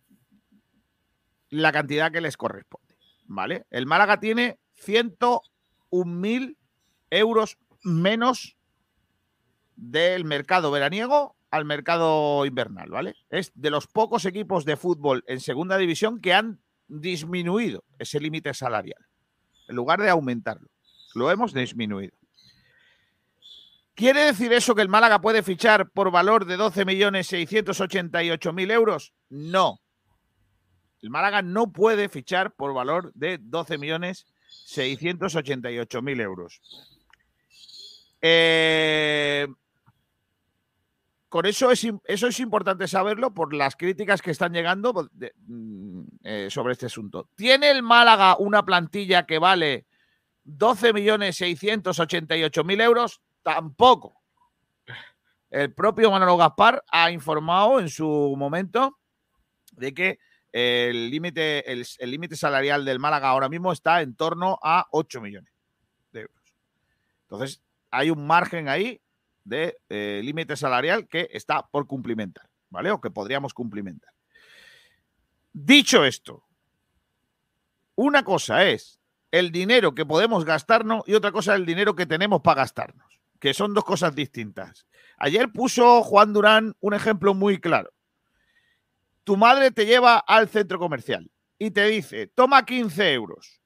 la 1.50 1.72
cantidad 1.72 2.12
que 2.12 2.20
les 2.20 2.36
corresponde. 2.36 2.96
¿Vale? 3.24 3.66
El 3.70 3.86
Málaga 3.86 4.18
tiene 4.18 4.58
101.000 4.84 6.56
euros 7.10 7.58
menos 7.82 8.56
del 9.76 10.24
mercado 10.24 10.70
veraniego 10.70 11.36
al 11.50 11.64
mercado 11.64 12.46
invernal, 12.46 12.90
¿vale? 12.90 13.16
Es 13.28 13.50
de 13.54 13.70
los 13.70 13.86
pocos 13.86 14.24
equipos 14.24 14.64
de 14.64 14.76
fútbol 14.76 15.22
en 15.26 15.40
segunda 15.40 15.76
división 15.76 16.20
que 16.20 16.32
han 16.32 16.60
disminuido 16.86 17.82
ese 17.98 18.20
límite 18.20 18.54
salarial. 18.54 19.04
En 19.68 19.76
lugar 19.76 20.00
de 20.00 20.08
aumentarlo, 20.10 20.70
lo 21.14 21.30
hemos 21.30 21.52
disminuido. 21.52 22.16
¿Quiere 23.94 24.24
decir 24.24 24.52
eso 24.52 24.74
que 24.74 24.82
el 24.82 24.88
Málaga 24.88 25.20
puede 25.20 25.42
fichar 25.42 25.90
por 25.90 26.10
valor 26.10 26.46
de 26.46 26.56
12.688.000 26.56 28.72
euros? 28.72 29.12
No. 29.28 29.80
El 31.02 31.10
Málaga 31.10 31.42
no 31.42 31.70
puede 31.72 32.08
fichar 32.08 32.54
por 32.54 32.72
valor 32.72 33.12
de 33.14 33.38
12.688.000 33.40 36.20
euros. 36.22 36.62
Eh, 38.22 39.48
con 41.30 41.46
eso 41.46 41.70
es, 41.70 41.86
eso 42.04 42.26
es 42.26 42.40
importante 42.40 42.86
saberlo 42.88 43.32
por 43.32 43.54
las 43.54 43.76
críticas 43.76 44.20
que 44.20 44.32
están 44.32 44.52
llegando 44.52 45.08
mm, 45.46 46.02
eh, 46.24 46.48
sobre 46.50 46.72
este 46.72 46.86
asunto. 46.86 47.28
¿Tiene 47.36 47.70
el 47.70 47.84
Málaga 47.84 48.36
una 48.36 48.64
plantilla 48.64 49.26
que 49.26 49.38
vale 49.38 49.86
12.688.000 50.44 52.82
euros? 52.82 53.22
Tampoco. 53.42 54.20
El 55.50 55.72
propio 55.72 56.10
Manolo 56.10 56.36
Gaspar 56.36 56.82
ha 56.90 57.12
informado 57.12 57.78
en 57.78 57.88
su 57.88 58.34
momento 58.36 58.98
de 59.70 59.94
que 59.94 60.18
el 60.50 61.10
límite 61.10 61.72
el, 61.72 61.86
el 61.98 62.10
límite 62.10 62.34
salarial 62.34 62.84
del 62.84 62.98
Málaga 62.98 63.28
ahora 63.28 63.48
mismo 63.48 63.70
está 63.70 64.02
en 64.02 64.16
torno 64.16 64.58
a 64.64 64.88
8 64.90 65.20
millones 65.20 65.52
de 66.10 66.22
euros. 66.22 66.42
Entonces, 67.22 67.62
hay 67.92 68.10
un 68.10 68.26
margen 68.26 68.68
ahí 68.68 69.00
de 69.44 69.78
eh, 69.88 70.20
límite 70.24 70.56
salarial 70.56 71.08
que 71.08 71.28
está 71.32 71.66
por 71.66 71.86
cumplimentar, 71.86 72.48
¿vale? 72.68 72.90
O 72.90 73.00
que 73.00 73.10
podríamos 73.10 73.54
cumplimentar. 73.54 74.12
Dicho 75.52 76.04
esto, 76.04 76.44
una 77.96 78.22
cosa 78.22 78.64
es 78.66 79.00
el 79.30 79.50
dinero 79.52 79.94
que 79.94 80.06
podemos 80.06 80.44
gastarnos 80.44 81.02
y 81.06 81.14
otra 81.14 81.32
cosa 81.32 81.54
es 81.54 81.60
el 81.60 81.66
dinero 81.66 81.94
que 81.94 82.06
tenemos 82.06 82.40
para 82.40 82.62
gastarnos, 82.62 83.20
que 83.38 83.54
son 83.54 83.74
dos 83.74 83.84
cosas 83.84 84.14
distintas. 84.14 84.86
Ayer 85.18 85.52
puso 85.52 86.02
Juan 86.02 86.32
Durán 86.32 86.74
un 86.80 86.94
ejemplo 86.94 87.34
muy 87.34 87.60
claro. 87.60 87.92
Tu 89.24 89.36
madre 89.36 89.70
te 89.70 89.86
lleva 89.86 90.18
al 90.18 90.48
centro 90.48 90.78
comercial 90.78 91.30
y 91.58 91.70
te 91.70 91.84
dice, 91.86 92.26
toma 92.28 92.64
15 92.64 93.12
euros. 93.12 93.60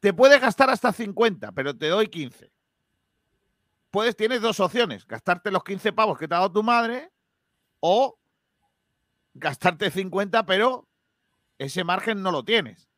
Te 0.00 0.12
puedes 0.12 0.40
gastar 0.40 0.68
hasta 0.70 0.92
50, 0.92 1.52
pero 1.52 1.76
te 1.76 1.88
doy 1.88 2.08
15. 2.08 2.50
Puedes, 3.96 4.14
tienes 4.14 4.42
dos 4.42 4.60
opciones, 4.60 5.06
gastarte 5.06 5.50
los 5.50 5.64
15 5.64 5.94
pavos 5.94 6.18
que 6.18 6.28
te 6.28 6.34
ha 6.34 6.40
dado 6.40 6.52
tu 6.52 6.62
madre 6.62 7.10
o 7.80 8.18
gastarte 9.32 9.90
50, 9.90 10.44
pero 10.44 10.86
ese 11.56 11.82
margen 11.82 12.20
no 12.20 12.30
lo 12.30 12.44
tienes. 12.44 12.90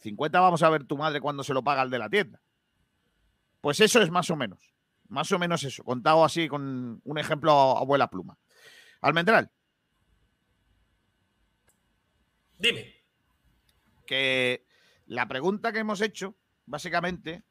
50 0.00 0.40
vamos 0.40 0.64
a 0.64 0.70
ver 0.70 0.82
tu 0.82 0.96
madre 0.96 1.20
cuando 1.20 1.44
se 1.44 1.54
lo 1.54 1.62
paga 1.62 1.82
el 1.82 1.90
de 1.90 2.00
la 2.00 2.10
tienda. 2.10 2.42
Pues 3.60 3.78
eso 3.78 4.02
es 4.02 4.10
más 4.10 4.28
o 4.28 4.34
menos. 4.34 4.74
Más 5.06 5.30
o 5.30 5.38
menos 5.38 5.62
eso. 5.62 5.84
Contado 5.84 6.24
así 6.24 6.48
con 6.48 7.00
un 7.04 7.18
ejemplo 7.18 7.52
a 7.52 7.78
abuela 7.78 8.10
pluma. 8.10 8.36
Almendral, 9.02 9.52
Dime. 12.58 12.92
que 14.04 14.66
la 15.06 15.28
pregunta 15.28 15.70
que 15.70 15.78
hemos 15.78 16.00
hecho, 16.00 16.34
básicamente, 16.66 17.44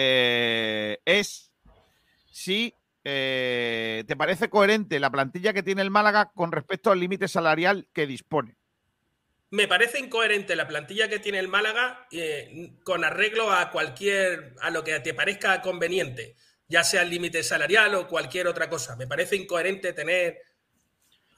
eh, 0.00 1.00
es 1.04 1.50
si 2.30 2.72
eh, 3.02 4.04
te 4.06 4.14
parece 4.14 4.48
coherente 4.48 5.00
la 5.00 5.10
plantilla 5.10 5.52
que 5.52 5.64
tiene 5.64 5.82
el 5.82 5.90
Málaga 5.90 6.30
con 6.36 6.52
respecto 6.52 6.92
al 6.92 7.00
límite 7.00 7.26
salarial 7.26 7.88
que 7.92 8.06
dispone. 8.06 8.56
Me 9.50 9.66
parece 9.66 9.98
incoherente 9.98 10.54
la 10.54 10.68
plantilla 10.68 11.08
que 11.08 11.18
tiene 11.18 11.40
el 11.40 11.48
Málaga 11.48 12.06
eh, 12.12 12.74
con 12.84 13.04
arreglo 13.04 13.50
a 13.50 13.72
cualquier, 13.72 14.54
a 14.60 14.70
lo 14.70 14.84
que 14.84 15.00
te 15.00 15.14
parezca 15.14 15.60
conveniente, 15.62 16.36
ya 16.68 16.84
sea 16.84 17.02
el 17.02 17.10
límite 17.10 17.42
salarial 17.42 17.96
o 17.96 18.06
cualquier 18.06 18.46
otra 18.46 18.70
cosa. 18.70 18.94
Me 18.94 19.08
parece 19.08 19.34
incoherente 19.34 19.92
tener 19.94 20.38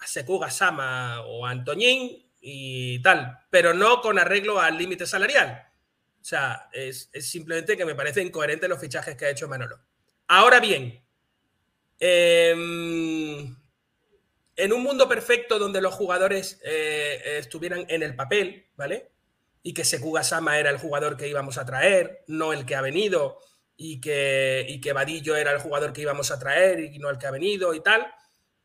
a 0.00 0.06
Seku 0.06 0.38
Gasama 0.38 1.22
o 1.22 1.46
a 1.46 1.50
Antoñín 1.50 2.30
y 2.42 3.00
tal, 3.00 3.38
pero 3.48 3.72
no 3.72 4.02
con 4.02 4.18
arreglo 4.18 4.60
al 4.60 4.76
límite 4.76 5.06
salarial. 5.06 5.69
O 6.20 6.24
sea, 6.24 6.68
es, 6.72 7.08
es 7.12 7.30
simplemente 7.30 7.76
que 7.76 7.84
me 7.84 7.94
parece 7.94 8.22
incoherente 8.22 8.68
los 8.68 8.80
fichajes 8.80 9.16
que 9.16 9.26
ha 9.26 9.30
hecho 9.30 9.48
Manolo. 9.48 9.80
Ahora 10.28 10.60
bien, 10.60 11.02
em, 11.98 13.56
en 14.56 14.72
un 14.72 14.82
mundo 14.82 15.08
perfecto 15.08 15.58
donde 15.58 15.80
los 15.80 15.94
jugadores 15.94 16.60
eh, 16.64 17.38
estuvieran 17.38 17.86
en 17.88 18.02
el 18.02 18.14
papel, 18.14 18.66
¿vale? 18.76 19.10
Y 19.62 19.74
que 19.74 19.84
Sekuga 19.84 20.22
Sama 20.22 20.58
era 20.58 20.70
el 20.70 20.78
jugador 20.78 21.16
que 21.16 21.28
íbamos 21.28 21.58
a 21.58 21.64
traer, 21.66 22.24
no 22.26 22.52
el 22.52 22.64
que 22.66 22.74
ha 22.74 22.80
venido, 22.80 23.38
y 23.76 24.00
que, 24.00 24.66
y 24.68 24.80
que 24.80 24.92
Vadillo 24.92 25.36
era 25.36 25.52
el 25.52 25.58
jugador 25.60 25.92
que 25.92 26.02
íbamos 26.02 26.30
a 26.30 26.38
traer 26.38 26.80
y 26.80 26.98
no 26.98 27.08
el 27.08 27.18
que 27.18 27.26
ha 27.26 27.30
venido 27.30 27.72
y 27.74 27.80
tal. 27.82 28.06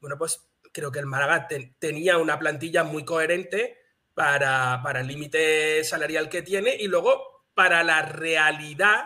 Bueno, 0.01 0.17
pues 0.17 0.41
creo 0.73 0.91
que 0.91 0.99
el 0.99 1.05
Málaga 1.05 1.47
te- 1.47 1.75
tenía 1.79 2.17
una 2.17 2.37
plantilla 2.37 2.83
muy 2.83 3.05
coherente 3.05 3.77
para, 4.13 4.81
para 4.83 4.99
el 5.01 5.07
límite 5.07 5.83
salarial 5.85 6.27
que 6.29 6.41
tiene 6.41 6.75
y 6.75 6.87
luego 6.87 7.34
para 7.55 7.83
la 7.83 8.03
realidad 8.03 9.05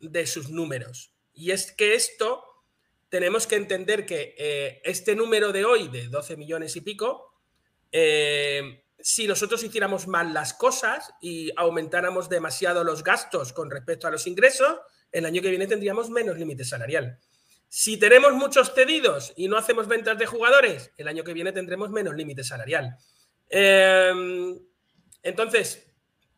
de 0.00 0.26
sus 0.26 0.50
números. 0.50 1.14
Y 1.32 1.52
es 1.52 1.70
que 1.70 1.94
esto 1.94 2.44
tenemos 3.08 3.46
que 3.46 3.56
entender 3.56 4.04
que 4.04 4.34
eh, 4.36 4.80
este 4.84 5.14
número 5.14 5.52
de 5.52 5.64
hoy, 5.64 5.88
de 5.88 6.08
12 6.08 6.36
millones 6.36 6.74
y 6.76 6.80
pico, 6.80 7.38
eh, 7.92 8.84
si 8.98 9.26
nosotros 9.26 9.62
hiciéramos 9.62 10.06
mal 10.06 10.32
las 10.32 10.54
cosas 10.54 11.12
y 11.20 11.50
aumentáramos 11.56 12.28
demasiado 12.28 12.84
los 12.84 13.04
gastos 13.04 13.52
con 13.52 13.70
respecto 13.70 14.06
a 14.06 14.10
los 14.10 14.26
ingresos, 14.26 14.78
el 15.10 15.26
año 15.26 15.42
que 15.42 15.50
viene 15.50 15.66
tendríamos 15.66 16.08
menos 16.08 16.38
límite 16.38 16.64
salarial. 16.64 17.18
Si 17.68 17.96
tenemos 17.96 18.32
muchos 18.32 18.72
cedidos 18.74 19.32
y 19.36 19.48
no 19.48 19.56
hacemos 19.56 19.88
ventas 19.88 20.18
de 20.18 20.26
jugadores, 20.26 20.92
el 20.96 21.08
año 21.08 21.24
que 21.24 21.34
viene 21.34 21.52
tendremos 21.52 21.90
menos 21.90 22.14
límite 22.14 22.44
salarial. 22.44 22.96
Eh, 23.48 24.12
entonces, 25.22 25.91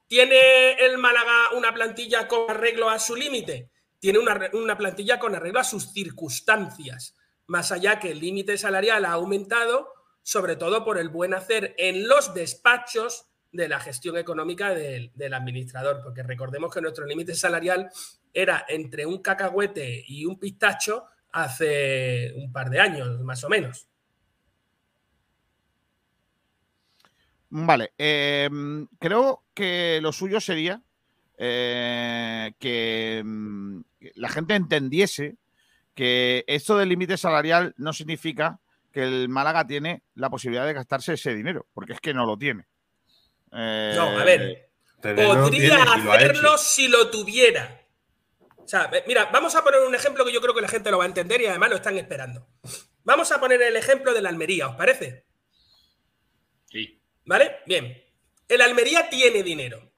¿tiene 0.07 0.73
el 0.75 0.99
Málaga 0.99 1.51
una 1.57 1.73
plantilla 1.73 2.29
con 2.29 2.51
arreglo 2.51 2.89
a 2.91 2.99
su 2.99 3.17
límite? 3.17 3.71
tiene 4.05 4.19
una, 4.19 4.51
una 4.53 4.77
plantilla 4.77 5.19
con 5.19 5.35
arreglo 5.35 5.61
a 5.61 5.65
sus 5.65 5.91
circunstancias, 5.95 7.17
más 7.47 7.73
allá 7.73 7.99
que 7.99 8.11
el 8.11 8.21
límite 8.21 8.59
salarial 8.59 9.07
ha 9.07 9.13
aumentado, 9.13 9.95
sobre 10.23 10.57
todo 10.57 10.85
por 10.85 10.99
el 10.99 11.09
buen 11.09 11.33
hacer 11.33 11.75
en 11.79 12.07
los 12.07 12.35
despachos 12.35 13.31
de 13.51 13.67
la 13.67 13.81
gestión 13.81 14.19
económica 14.19 14.75
del, 14.75 15.11
del 15.15 15.33
administrador, 15.33 16.03
porque 16.05 16.23
recordemos 16.23 16.71
que 16.71 16.83
nuestro 16.83 17.07
límite 17.07 17.35
salarial 17.35 17.89
era 18.35 18.67
entre 18.69 19.07
un 19.07 19.23
cacahuete 19.23 20.05
y 20.07 20.27
un 20.27 20.39
pistacho 20.39 21.07
hace 21.33 22.35
un 22.37 22.53
par 22.53 22.69
de 22.69 22.81
años, 22.81 23.23
más 23.23 23.43
o 23.45 23.49
menos. 23.49 23.89
Vale, 27.57 27.93
eh, 27.99 28.51
creo 28.99 29.45
que 29.55 30.01
lo 30.03 30.11
suyo 30.11 30.41
sería 30.41 30.83
eh, 31.39 32.53
que 32.59 33.23
mm, 33.25 33.81
la 34.17 34.29
gente 34.29 34.57
entendiese 34.57 35.37
que 35.95 36.43
esto 36.49 36.77
del 36.77 36.89
límite 36.89 37.17
salarial 37.17 37.73
no 37.77 37.93
significa 37.93 38.59
que 38.91 39.05
el 39.05 39.29
Málaga 39.29 39.65
tiene 39.69 40.03
la 40.17 40.31
posibilidad 40.31 40.67
de 40.67 40.73
gastarse 40.73 41.13
ese 41.13 41.33
dinero, 41.33 41.65
porque 41.75 41.93
es 41.93 42.01
que 42.01 42.13
no 42.13 42.27
lo 42.27 42.37
tiene. 42.37 42.67
Eh, 43.53 43.93
No, 43.95 44.19
a 44.19 44.25
ver, 44.25 44.71
podría 45.01 45.81
hacerlo 45.85 46.59
si 46.59 46.89
lo 46.89 47.09
tuviera. 47.09 47.83
O 48.57 48.67
sea, 48.67 48.91
mira, 49.07 49.27
vamos 49.27 49.55
a 49.55 49.63
poner 49.63 49.79
un 49.83 49.95
ejemplo 49.95 50.25
que 50.25 50.33
yo 50.33 50.41
creo 50.41 50.57
que 50.57 50.61
la 50.61 50.67
gente 50.67 50.91
lo 50.91 50.99
va 50.99 51.05
a 51.05 51.07
entender 51.07 51.41
y 51.41 51.47
además 51.47 51.71
lo 51.71 51.77
están 51.77 51.97
esperando. 51.99 52.49
Vamos 53.05 53.31
a 53.31 53.39
poner 53.39 53.63
el 53.63 53.77
ejemplo 53.77 54.13
de 54.13 54.23
la 54.23 54.31
Almería, 54.31 54.67
¿os 54.67 54.75
parece? 54.75 55.25
¿Vale? 57.25 57.57
Bien. 57.67 58.03
El 58.47 58.61
Almería 58.61 59.09
tiene 59.09 59.43
dinero, 59.43 59.93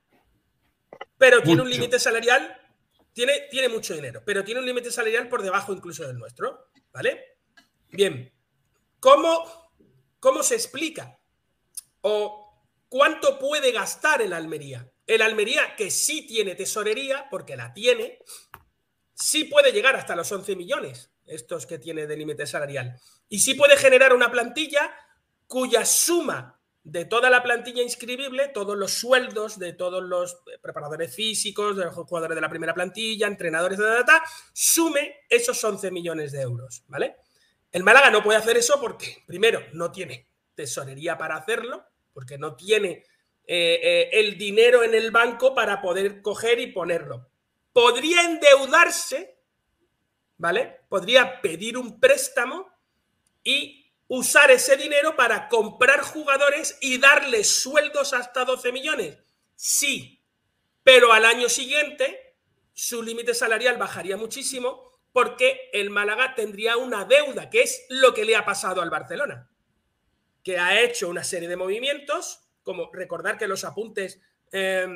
pero 1.18 1.42
tiene 1.42 1.62
un 1.62 1.70
límite 1.70 1.98
salarial, 1.98 2.56
tiene, 3.12 3.48
tiene 3.50 3.68
mucho 3.68 3.94
dinero, 3.94 4.22
pero 4.24 4.44
tiene 4.44 4.60
un 4.60 4.66
límite 4.66 4.90
salarial 4.90 5.28
por 5.28 5.42
debajo 5.42 5.72
incluso 5.72 6.06
del 6.06 6.16
nuestro, 6.16 6.70
¿vale? 6.92 7.38
Bien. 7.88 8.32
¿Cómo, 9.00 9.72
cómo 10.20 10.42
se 10.42 10.54
explica? 10.54 11.18
¿O 12.02 12.64
cuánto 12.88 13.38
puede 13.38 13.72
gastar 13.72 14.22
el 14.22 14.32
Almería? 14.32 14.88
El 15.06 15.22
Almería, 15.22 15.74
que 15.76 15.90
sí 15.90 16.26
tiene 16.26 16.54
tesorería, 16.54 17.26
porque 17.30 17.56
la 17.56 17.72
tiene, 17.72 18.18
sí 19.14 19.44
puede 19.44 19.72
llegar 19.72 19.96
hasta 19.96 20.14
los 20.14 20.30
11 20.30 20.54
millones, 20.54 21.10
estos 21.24 21.66
que 21.66 21.78
tiene 21.78 22.06
de 22.06 22.16
límite 22.16 22.46
salarial. 22.46 23.00
Y 23.28 23.40
sí 23.40 23.54
puede 23.54 23.76
generar 23.76 24.12
una 24.12 24.30
plantilla 24.30 24.94
cuya 25.46 25.84
suma 25.84 26.55
de 26.86 27.04
toda 27.04 27.28
la 27.30 27.42
plantilla 27.42 27.82
inscribible, 27.82 28.46
todos 28.54 28.78
los 28.78 28.92
sueldos 28.92 29.58
de 29.58 29.72
todos 29.72 30.04
los 30.04 30.38
preparadores 30.62 31.12
físicos, 31.12 31.76
de 31.76 31.84
los 31.84 31.94
jugadores 31.94 32.36
de 32.36 32.40
la 32.40 32.48
primera 32.48 32.72
plantilla, 32.74 33.26
entrenadores 33.26 33.76
de 33.76 33.86
data, 33.86 34.22
sume 34.52 35.24
esos 35.28 35.62
11 35.62 35.90
millones 35.90 36.30
de 36.30 36.42
euros, 36.42 36.84
¿vale? 36.86 37.16
El 37.72 37.82
Málaga 37.82 38.10
no 38.10 38.22
puede 38.22 38.38
hacer 38.38 38.56
eso 38.56 38.80
porque, 38.80 39.24
primero, 39.26 39.60
no 39.72 39.90
tiene 39.90 40.28
tesorería 40.54 41.18
para 41.18 41.34
hacerlo, 41.34 41.84
porque 42.12 42.38
no 42.38 42.54
tiene 42.54 43.02
eh, 43.48 43.80
eh, 43.82 44.10
el 44.12 44.38
dinero 44.38 44.84
en 44.84 44.94
el 44.94 45.10
banco 45.10 45.56
para 45.56 45.82
poder 45.82 46.22
coger 46.22 46.60
y 46.60 46.68
ponerlo. 46.68 47.28
Podría 47.72 48.22
endeudarse, 48.22 49.40
¿vale? 50.36 50.82
Podría 50.88 51.40
pedir 51.40 51.76
un 51.78 51.98
préstamo 51.98 52.70
y 53.42 53.85
usar 54.08 54.50
ese 54.50 54.76
dinero 54.76 55.16
para 55.16 55.48
comprar 55.48 56.00
jugadores 56.00 56.78
y 56.80 56.98
darles 56.98 57.48
sueldos 57.48 58.12
hasta 58.12 58.44
12 58.44 58.72
millones. 58.72 59.18
Sí, 59.54 60.22
pero 60.82 61.12
al 61.12 61.24
año 61.24 61.48
siguiente 61.48 62.26
su 62.72 63.02
límite 63.02 63.34
salarial 63.34 63.78
bajaría 63.78 64.18
muchísimo 64.18 65.00
porque 65.12 65.70
el 65.72 65.88
Málaga 65.88 66.34
tendría 66.34 66.76
una 66.76 67.06
deuda, 67.06 67.48
que 67.48 67.62
es 67.62 67.86
lo 67.88 68.12
que 68.12 68.26
le 68.26 68.36
ha 68.36 68.44
pasado 68.44 68.82
al 68.82 68.90
Barcelona, 68.90 69.48
que 70.42 70.58
ha 70.58 70.78
hecho 70.78 71.08
una 71.08 71.24
serie 71.24 71.48
de 71.48 71.56
movimientos, 71.56 72.50
como 72.62 72.92
recordar 72.92 73.38
que 73.38 73.48
los 73.48 73.64
apuntes 73.64 74.20
eh, 74.52 74.86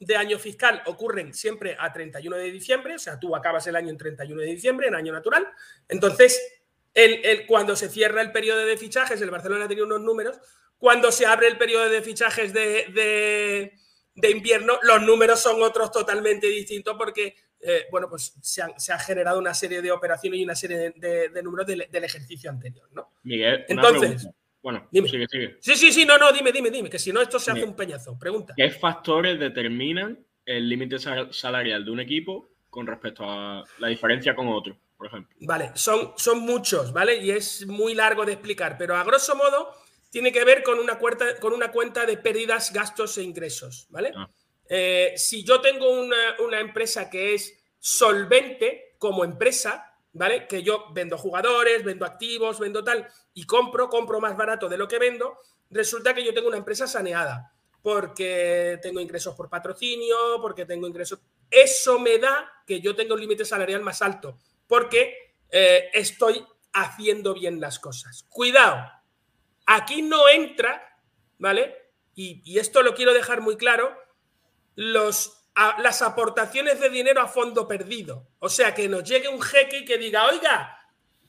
de 0.00 0.16
año 0.16 0.36
fiscal 0.40 0.82
ocurren 0.86 1.32
siempre 1.32 1.76
a 1.78 1.92
31 1.92 2.36
de 2.36 2.50
diciembre, 2.50 2.96
o 2.96 2.98
sea, 2.98 3.20
tú 3.20 3.36
acabas 3.36 3.64
el 3.68 3.76
año 3.76 3.90
en 3.90 3.98
31 3.98 4.42
de 4.42 4.48
diciembre, 4.48 4.88
en 4.88 4.96
año 4.96 5.12
natural. 5.12 5.46
Entonces, 5.88 6.61
el, 6.94 7.24
el- 7.24 7.46
cuando 7.46 7.74
se 7.76 7.88
cierra 7.88 8.20
el 8.22 8.32
periodo 8.32 8.64
de 8.64 8.76
fichajes, 8.76 9.20
el 9.20 9.30
Barcelona 9.30 9.66
tiene 9.66 9.82
unos 9.82 10.00
números, 10.00 10.38
cuando 10.78 11.12
se 11.12 11.26
abre 11.26 11.46
el 11.48 11.56
periodo 11.58 11.88
de 11.88 12.02
fichajes 12.02 12.52
de, 12.52 12.86
de- 12.92 13.72
de 14.14 14.30
invierno, 14.30 14.78
los 14.82 15.00
números 15.02 15.40
son 15.40 15.62
otros 15.62 15.90
totalmente 15.90 16.46
distintos 16.48 16.96
porque, 16.98 17.34
eh, 17.60 17.86
bueno, 17.90 18.08
pues 18.10 18.34
se, 18.42 18.60
han- 18.62 18.78
se 18.78 18.92
ha 18.92 18.98
generado 18.98 19.38
una 19.38 19.54
serie 19.54 19.80
de 19.80 19.90
operaciones 19.90 20.38
y 20.40 20.44
una 20.44 20.54
serie 20.54 20.92
de, 20.94 21.42
números 21.42 21.66
del, 21.66 21.86
del 21.90 22.04
ejercicio 22.04 22.50
anterior, 22.50 22.88
¿no? 22.92 23.12
Miguel, 23.22 23.64
una 23.68 23.82
Entonces, 23.82 24.10
pregunta. 24.16 24.38
Bueno, 24.62 24.88
dime. 24.92 25.08
sigue, 25.08 25.26
sigue. 25.28 25.56
Sí, 25.60 25.74
sí, 25.76 25.92
sí, 25.92 26.04
no, 26.04 26.18
no, 26.18 26.30
dime, 26.30 26.52
dime, 26.52 26.70
dime, 26.70 26.88
que 26.90 26.98
si 26.98 27.12
no 27.12 27.20
esto 27.22 27.38
se 27.40 27.50
hace 27.50 27.64
un 27.64 27.74
peñazo. 27.74 28.16
Pregunta. 28.18 28.54
¿Qué 28.56 28.70
factores 28.70 29.38
determinan 29.40 30.24
el 30.46 30.68
límite 30.68 30.98
sal- 31.00 31.32
salarial 31.32 31.84
de 31.84 31.90
un 31.90 31.98
equipo 32.00 32.50
con 32.70 32.86
respecto 32.86 33.24
a 33.28 33.64
la 33.78 33.88
diferencia 33.88 34.34
con 34.36 34.46
otro, 34.48 34.76
por 35.02 35.08
ejemplo? 35.08 35.36
Vale, 35.40 35.72
son, 35.74 36.12
son 36.16 36.38
muchos, 36.38 36.92
¿vale? 36.92 37.16
Y 37.16 37.32
es 37.32 37.66
muy 37.66 37.94
largo 37.94 38.24
de 38.24 38.34
explicar, 38.34 38.76
pero 38.78 38.96
a 38.96 39.02
grosso 39.02 39.34
modo 39.34 39.74
tiene 40.10 40.30
que 40.30 40.44
ver 40.44 40.62
con 40.62 40.78
una, 40.78 40.96
cuenta, 40.96 41.40
con 41.40 41.52
una 41.52 41.72
cuenta 41.72 42.06
de 42.06 42.18
pérdidas, 42.18 42.72
gastos 42.72 43.18
e 43.18 43.22
ingresos, 43.22 43.86
¿vale? 43.90 44.12
Eh, 44.68 45.14
si 45.16 45.42
yo 45.42 45.60
tengo 45.60 45.90
una, 45.90 46.36
una 46.38 46.60
empresa 46.60 47.10
que 47.10 47.34
es 47.34 47.64
solvente 47.80 48.94
como 48.98 49.24
empresa, 49.24 49.92
¿vale? 50.12 50.46
Que 50.46 50.62
yo 50.62 50.86
vendo 50.92 51.18
jugadores, 51.18 51.82
vendo 51.82 52.06
activos, 52.06 52.60
vendo 52.60 52.84
tal, 52.84 53.08
y 53.34 53.44
compro, 53.44 53.88
compro 53.88 54.20
más 54.20 54.36
barato 54.36 54.68
de 54.68 54.78
lo 54.78 54.86
que 54.86 55.00
vendo, 55.00 55.36
resulta 55.68 56.14
que 56.14 56.24
yo 56.24 56.32
tengo 56.32 56.46
una 56.46 56.58
empresa 56.58 56.86
saneada, 56.86 57.52
porque 57.82 58.78
tengo 58.80 59.00
ingresos 59.00 59.34
por 59.34 59.48
patrocinio, 59.48 60.16
porque 60.40 60.64
tengo 60.64 60.86
ingresos... 60.86 61.18
Eso 61.52 61.98
me 61.98 62.18
da 62.18 62.50
que 62.66 62.80
yo 62.80 62.96
tenga 62.96 63.14
un 63.14 63.20
límite 63.20 63.44
salarial 63.44 63.82
más 63.82 64.00
alto, 64.00 64.38
porque 64.66 65.34
eh, 65.50 65.90
estoy 65.92 66.42
haciendo 66.72 67.34
bien 67.34 67.60
las 67.60 67.78
cosas. 67.78 68.24
Cuidado, 68.30 68.90
aquí 69.66 70.00
no 70.00 70.28
entra, 70.30 70.98
¿vale? 71.38 71.76
Y, 72.14 72.58
esto 72.58 72.82
lo 72.82 72.94
quiero 72.94 73.12
dejar 73.12 73.42
muy 73.42 73.56
claro, 73.56 73.94
las 74.74 76.02
aportaciones 76.02 76.80
de 76.80 76.88
dinero 76.88 77.20
a 77.20 77.28
fondo 77.28 77.68
perdido. 77.68 78.28
O 78.38 78.48
sea, 78.48 78.74
que 78.74 78.88
nos 78.88 79.04
llegue 79.04 79.28
un 79.28 79.42
jeque 79.42 79.78
y 79.78 79.84
que 79.84 79.98
diga, 79.98 80.26
oiga, 80.26 80.78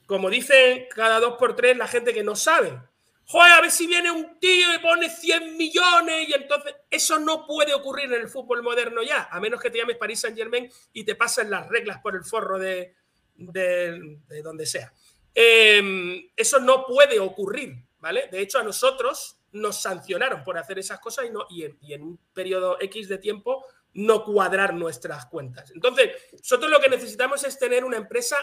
como 0.06 0.30
dicen 0.30 0.86
cada 0.90 1.20
dos 1.20 1.34
por 1.38 1.54
tres 1.54 1.76
la 1.76 1.86
gente 1.86 2.14
que 2.14 2.22
no 2.22 2.34
sabe, 2.34 2.78
joder, 3.26 3.52
a 3.52 3.60
ver 3.60 3.70
si 3.70 3.86
viene 3.86 4.10
un 4.10 4.38
tío 4.38 4.74
y 4.74 4.78
pone 4.78 5.08
100 5.10 5.56
millones 5.56 6.28
y 6.28 6.32
entonces 6.34 6.74
eso 6.90 7.18
no 7.18 7.46
puede 7.46 7.74
ocurrir 7.74 8.12
en 8.12 8.20
el 8.22 8.28
fútbol 8.28 8.62
moderno 8.62 9.02
ya, 9.02 9.28
a 9.30 9.40
menos 9.40 9.60
que 9.60 9.70
te 9.70 9.78
llames 9.78 9.96
Paris 9.96 10.20
Saint 10.20 10.36
Germain 10.36 10.70
y 10.92 11.04
te 11.04 11.14
pasen 11.14 11.50
las 11.50 11.68
reglas 11.68 11.98
por 12.02 12.14
el 12.16 12.24
forro 12.24 12.58
de, 12.58 12.94
de- 13.36 14.18
de 14.28 14.42
donde 14.42 14.66
sea. 14.66 14.92
Eh, 15.34 16.30
eso 16.36 16.60
no 16.60 16.86
puede 16.86 17.18
ocurrir, 17.18 17.74
¿vale? 17.98 18.28
De 18.30 18.40
hecho, 18.40 18.58
a 18.58 18.62
nosotros 18.62 19.38
nos 19.52 19.80
sancionaron 19.82 20.44
por 20.44 20.58
hacer 20.58 20.78
esas 20.78 21.00
cosas 21.00 21.26
y, 21.26 21.30
no, 21.30 21.46
y 21.50 21.64
en 21.92 22.02
un 22.02 22.18
periodo 22.32 22.76
X 22.80 23.08
de 23.08 23.18
tiempo 23.18 23.64
no 23.94 24.24
cuadrar 24.24 24.74
nuestras 24.74 25.26
cuentas. 25.26 25.70
Entonces, 25.72 26.10
nosotros 26.32 26.70
lo 26.70 26.80
que 26.80 26.88
necesitamos 26.88 27.44
es 27.44 27.58
tener 27.58 27.84
una 27.84 27.96
empresa 27.96 28.36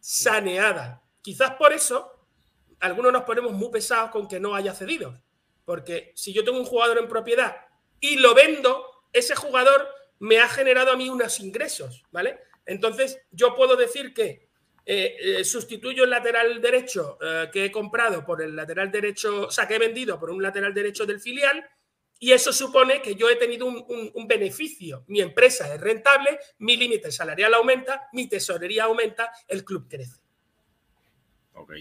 saneada. 0.00 1.02
Quizás 1.22 1.52
por 1.56 1.72
eso 1.72 2.13
algunos 2.80 3.12
nos 3.12 3.22
ponemos 3.24 3.52
muy 3.52 3.70
pesados 3.70 4.10
con 4.10 4.26
que 4.28 4.40
no 4.40 4.54
haya 4.54 4.74
cedidos. 4.74 5.18
Porque 5.64 6.12
si 6.14 6.32
yo 6.32 6.44
tengo 6.44 6.58
un 6.58 6.64
jugador 6.66 6.98
en 6.98 7.08
propiedad 7.08 7.56
y 8.00 8.16
lo 8.16 8.34
vendo, 8.34 8.84
ese 9.12 9.34
jugador 9.34 9.88
me 10.18 10.38
ha 10.38 10.48
generado 10.48 10.92
a 10.92 10.96
mí 10.96 11.08
unos 11.08 11.40
ingresos, 11.40 12.04
¿vale? 12.10 12.38
Entonces, 12.66 13.18
yo 13.30 13.54
puedo 13.54 13.76
decir 13.76 14.12
que 14.14 14.48
eh, 14.86 15.16
eh, 15.18 15.44
sustituyo 15.44 16.04
el 16.04 16.10
lateral 16.10 16.60
derecho 16.60 17.18
eh, 17.22 17.48
que 17.52 17.64
he 17.66 17.72
comprado 17.72 18.24
por 18.24 18.42
el 18.42 18.54
lateral 18.54 18.90
derecho, 18.90 19.46
o 19.46 19.50
sea, 19.50 19.66
que 19.66 19.76
he 19.76 19.78
vendido 19.78 20.20
por 20.20 20.30
un 20.30 20.42
lateral 20.42 20.74
derecho 20.74 21.06
del 21.06 21.20
filial, 21.20 21.66
y 22.18 22.32
eso 22.32 22.52
supone 22.52 23.00
que 23.02 23.14
yo 23.16 23.28
he 23.30 23.36
tenido 23.36 23.66
un, 23.66 23.84
un- 23.88 24.10
un 24.14 24.28
beneficio. 24.28 25.04
Mi 25.08 25.20
empresa 25.20 25.74
es 25.74 25.80
rentable, 25.80 26.38
mi 26.58 26.76
límite 26.76 27.10
salarial 27.10 27.54
aumenta, 27.54 28.08
mi 28.12 28.28
tesorería 28.28 28.84
aumenta, 28.84 29.30
el 29.48 29.64
club 29.64 29.86
crece. 29.88 30.20
Ok. 31.54 31.72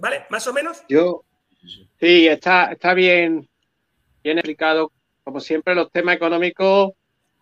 ¿Vale? 0.00 0.24
¿Más 0.30 0.46
o 0.46 0.52
menos? 0.52 0.82
Yo, 0.88 1.24
sí, 1.98 2.26
está, 2.26 2.72
está 2.72 2.94
bien, 2.94 3.48
bien 4.24 4.38
explicado. 4.38 4.92
Como 5.24 5.40
siempre, 5.40 5.74
los 5.74 5.90
temas 5.92 6.16
económicos, 6.16 6.92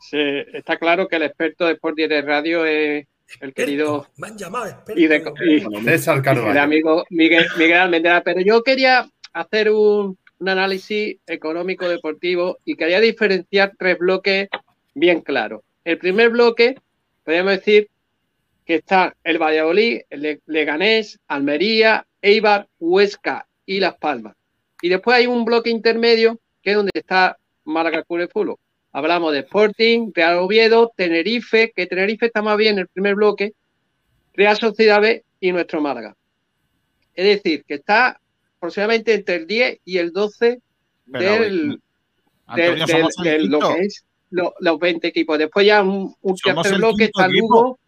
se- 0.01 0.57
está 0.57 0.77
claro 0.77 1.09
que 1.09 1.17
el 1.17 1.23
experto 1.23 1.67
de 1.67 1.73
Sport 1.75 1.97
Direct 1.97 2.27
Radio 2.27 2.65
es 2.65 3.07
el 3.41 3.53
querido 3.55 4.07
Me 4.17 4.29
han 4.29 4.39
llamado 4.39 4.67
experto. 4.67 5.01
y 5.01 5.07
de, 5.07 5.17
y- 5.17 6.23
Carvalho. 6.23 6.51
el 6.51 6.59
amigo 6.59 7.05
Miguel, 7.11 7.47
Miguel 7.57 7.79
Almendra. 7.79 8.23
Pero 8.23 8.41
yo 8.41 8.63
quería 8.63 9.09
hacer 9.33 9.71
un, 9.71 10.19
un 10.39 10.49
análisis 10.49 11.17
económico 11.27 11.89
deportivo 11.89 12.59
y 12.65 12.75
quería 12.77 13.01
diferenciar 13.01 13.73
tres 13.79 13.99
bloques 13.99 14.49
bien 14.95 15.21
claros. 15.21 15.63
El 15.85 15.99
primer 15.99 16.31
bloque 16.31 16.75
podríamos 17.25 17.53
decir 17.53 17.89
que 18.69 18.75
está 18.75 19.17
el 19.25 19.39
Valladolid, 19.39 20.03
el 20.11 20.21
Le- 20.21 20.41
Leganés, 20.45 21.19
Almería, 21.27 22.07
Eibar, 22.21 22.69
Huesca 22.79 23.47
y 23.65 23.81
Las 23.81 23.97
Palmas. 23.97 24.37
Y 24.83 24.91
después 24.91 25.17
hay 25.17 25.27
un 25.27 25.47
bloque 25.47 25.71
intermedio 25.71 26.39
que 26.63 26.71
es 26.73 26.77
donde 26.77 26.91
está 26.93 27.39
Málaga 27.65 28.05
Fútbol. 28.07 28.57
Hablamos 28.93 29.33
de 29.33 29.39
Sporting, 29.39 30.11
Real 30.15 30.37
Oviedo, 30.41 30.93
Tenerife, 30.95 31.73
que 31.75 31.87
Tenerife 31.87 32.27
está 32.27 32.43
más 32.43 32.59
bien 32.59 32.75
en 32.75 32.81
el 32.81 32.89
primer 32.89 33.15
bloque, 33.15 33.55
Real 34.35 34.59
Sociedad 34.59 35.01
B 35.01 35.25
y 35.41 35.51
nuestro 35.51 35.81
Málaga. 35.81 36.15
Es 37.15 37.25
decir, 37.25 37.65
que 37.67 37.75
está 37.75 38.21
aproximadamente 38.59 39.15
entre 39.15 39.37
el 39.37 39.47
10 39.47 39.79
y 39.87 39.97
el 39.97 40.13
12 40.13 40.61
Pero, 41.11 41.43
del, 41.43 41.81
Antonio, 42.47 42.87
lo 43.49 43.61
que 43.77 43.81
es 43.81 44.05
lo- 44.31 44.55
los 44.61 44.79
20 44.79 45.09
equipos. 45.09 45.39
Después 45.39 45.65
ya 45.67 45.83
un, 45.83 46.15
un 46.21 46.37
tercer 46.63 46.73
bloque 46.81 47.05
está. 47.05 47.29
Lugo, 47.41 47.79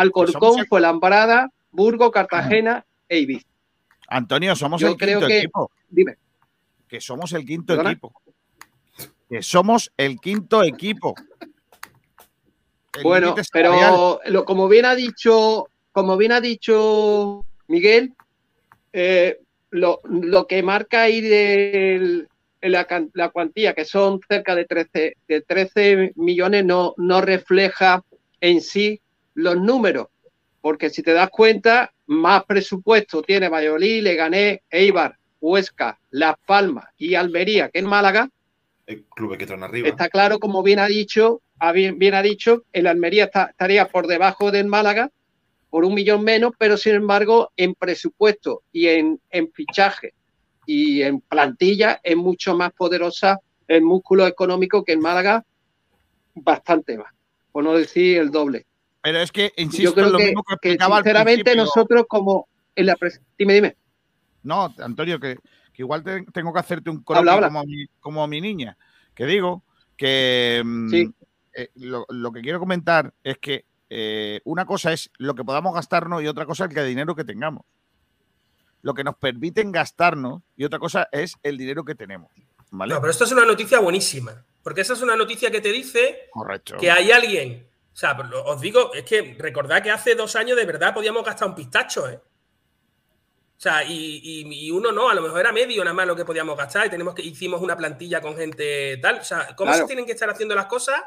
Alcorcón, 0.00 0.60
el- 0.60 0.66
Fuenlabrada, 0.66 1.50
Burgo, 1.70 2.10
Cartagena 2.10 2.84
e 3.08 3.18
Ibiza. 3.20 3.46
Antonio, 4.08 4.54
somos 4.56 4.80
Yo 4.80 4.88
el 4.88 4.96
creo 4.96 5.18
quinto 5.18 5.28
que- 5.28 5.38
equipo. 5.38 5.70
Dime. 5.88 6.16
Que 6.88 7.00
somos 7.00 7.32
el 7.32 7.44
quinto 7.44 7.66
¿Perdona? 7.74 7.90
equipo. 7.90 8.12
Que 9.28 9.42
somos 9.42 9.92
el 9.96 10.18
quinto 10.20 10.62
equipo. 10.62 11.14
El 12.94 13.02
Bueno, 13.02 13.34
pero 13.52 14.20
lo- 14.26 14.44
como 14.44 14.68
bien 14.68 14.84
ha 14.86 14.94
dicho, 14.94 15.66
como 15.92 16.16
bien 16.16 16.32
ha 16.32 16.40
dicho 16.40 17.44
Miguel, 17.68 18.14
eh, 18.92 19.40
lo, 19.70 20.00
lo 20.04 20.46
que 20.46 20.62
marca 20.62 21.02
ahí 21.02 21.20
en 21.22 22.72
la, 22.72 23.28
cuantía, 23.30 23.74
que 23.74 23.84
son 23.84 24.20
cerca 24.28 24.54
de 24.54 24.64
13, 24.64 25.16
de 25.28 25.40
13 25.42 26.12
millones, 26.16 26.64
no, 26.64 26.94
no 26.96 27.20
refleja 27.20 28.02
en 28.40 28.60
sí 28.60 29.00
los 29.36 29.56
números. 29.56 30.08
Porque 30.60 30.90
si 30.90 31.02
te 31.02 31.12
das 31.12 31.30
cuenta, 31.30 31.92
más 32.06 32.44
presupuesto 32.44 33.22
tiene 33.22 33.48
Valladolid, 33.48 34.02
Leganés, 34.02 34.60
Eibar, 34.68 35.16
Huesca, 35.40 35.98
Las 36.10 36.36
Palmas 36.44 36.86
y 36.98 37.14
Almería 37.14 37.68
que 37.68 37.78
en 37.78 37.86
Málaga. 37.86 38.28
El 38.86 39.04
club 39.04 39.36
que 39.36 39.44
están 39.44 39.62
arriba. 39.62 39.88
Está 39.88 40.08
claro, 40.08 40.38
como 40.40 40.62
bien 40.62 40.78
ha 40.80 40.86
dicho, 40.86 41.40
bien 41.72 42.14
ha 42.14 42.22
dicho, 42.22 42.64
el 42.72 42.86
Almería 42.86 43.24
está- 43.24 43.46
estaría 43.50 43.86
por 43.86 44.06
debajo 44.06 44.50
del 44.50 44.66
Málaga 44.66 45.10
por 45.70 45.84
un 45.84 45.94
millón 45.94 46.24
menos, 46.24 46.52
pero 46.58 46.76
sin 46.76 46.94
embargo, 46.94 47.52
en 47.56 47.74
presupuesto 47.74 48.62
y 48.72 48.86
en, 48.88 49.20
en 49.30 49.52
fichaje 49.52 50.14
y 50.64 51.02
en 51.02 51.20
plantilla 51.20 52.00
es 52.02 52.16
mucho 52.16 52.56
más 52.56 52.72
poderosa 52.72 53.38
el 53.68 53.82
músculo 53.82 54.26
económico 54.26 54.84
que 54.84 54.92
en 54.92 55.00
Málaga, 55.00 55.44
bastante 56.34 56.96
más, 56.96 57.12
por 57.52 57.64
no 57.64 57.74
decir 57.74 58.18
el 58.18 58.30
doble. 58.30 58.66
Pero 59.06 59.20
es 59.20 59.30
que, 59.30 59.52
insisto, 59.56 59.84
Yo 59.90 59.94
creo 59.94 60.06
es 60.06 60.12
lo 60.12 60.18
que, 60.18 60.24
mismo 60.24 60.42
que 60.42 60.56
que 60.60 60.68
explicaba 60.70 60.96
sinceramente 60.96 61.54
nosotros 61.54 62.06
como 62.08 62.48
en 62.74 62.86
la 62.86 62.96
dime, 63.38 63.54
dime. 63.54 63.76
No, 64.42 64.74
Antonio, 64.78 65.20
que, 65.20 65.36
que 65.72 65.82
igual 65.82 66.02
te- 66.02 66.24
tengo 66.32 66.52
que 66.52 66.58
hacerte 66.58 66.90
un 66.90 67.04
Habla, 67.06 67.34
habla. 67.34 67.46
Como, 67.46 67.60
a 67.60 67.64
mi, 67.64 67.86
como 68.00 68.26
mi 68.26 68.40
niña. 68.40 68.76
Que 69.14 69.26
digo 69.26 69.62
que 69.96 70.60
mm, 70.64 70.90
Sí. 70.90 71.08
eh, 71.54 71.70
lo, 71.76 72.04
lo 72.08 72.32
que 72.32 72.40
quiero 72.40 72.58
comentar 72.58 73.14
es 73.22 73.38
que 73.38 73.64
eh, 73.90 74.40
una 74.42 74.66
cosa 74.66 74.92
es 74.92 75.08
lo 75.18 75.36
que 75.36 75.44
podamos 75.44 75.72
gastarnos 75.72 76.20
y 76.20 76.26
otra 76.26 76.44
cosa 76.44 76.64
es 76.64 76.76
el 76.76 76.88
dinero 76.88 77.14
que 77.14 77.22
tengamos. 77.22 77.62
Lo 78.82 78.92
que 78.92 79.04
nos 79.04 79.14
permiten 79.18 79.70
gastarnos 79.70 80.42
y 80.56 80.64
otra 80.64 80.80
cosa 80.80 81.08
es 81.12 81.36
el 81.44 81.56
dinero 81.58 81.84
que 81.84 81.94
tenemos. 81.94 82.32
¿Vale? 82.72 82.92
No, 82.92 83.00
pero 83.00 83.12
esto 83.12 83.22
es 83.22 83.30
una 83.30 83.46
noticia 83.46 83.78
buenísima. 83.78 84.44
Porque 84.64 84.80
esa 84.80 84.94
es 84.94 85.02
una 85.02 85.14
noticia 85.14 85.52
que 85.52 85.60
te 85.60 85.70
dice 85.70 86.28
Correcto. 86.32 86.76
que 86.78 86.90
hay 86.90 87.12
alguien. 87.12 87.65
O 87.96 87.98
sea, 87.98 88.12
os 88.44 88.60
digo, 88.60 88.92
es 88.92 89.04
que 89.04 89.34
recordad 89.38 89.82
que 89.82 89.90
hace 89.90 90.14
dos 90.14 90.36
años 90.36 90.54
de 90.58 90.66
verdad 90.66 90.92
podíamos 90.92 91.24
gastar 91.24 91.48
un 91.48 91.54
pistacho, 91.54 92.06
¿eh? 92.10 92.20
O 93.56 93.58
sea, 93.58 93.82
y, 93.84 94.20
y- 94.22 94.66
y 94.66 94.70
uno 94.70 94.92
no, 94.92 95.08
a 95.08 95.14
lo 95.14 95.22
mejor 95.22 95.40
era 95.40 95.50
medio 95.50 95.82
nada 95.82 95.94
más 95.94 96.06
lo 96.06 96.14
que 96.14 96.26
podíamos 96.26 96.58
gastar 96.58 96.86
y 96.86 96.90
tenemos 96.90 97.14
que 97.14 97.22
hicimos 97.22 97.62
una 97.62 97.74
plantilla 97.74 98.20
con 98.20 98.36
gente 98.36 98.98
tal. 98.98 99.20
O 99.20 99.24
sea, 99.24 99.56
¿cómo 99.56 99.70
Claro. 99.70 99.84
se 99.84 99.88
tienen 99.88 100.04
que 100.04 100.12
estar 100.12 100.28
haciendo 100.28 100.54
las 100.54 100.66
cosas 100.66 101.00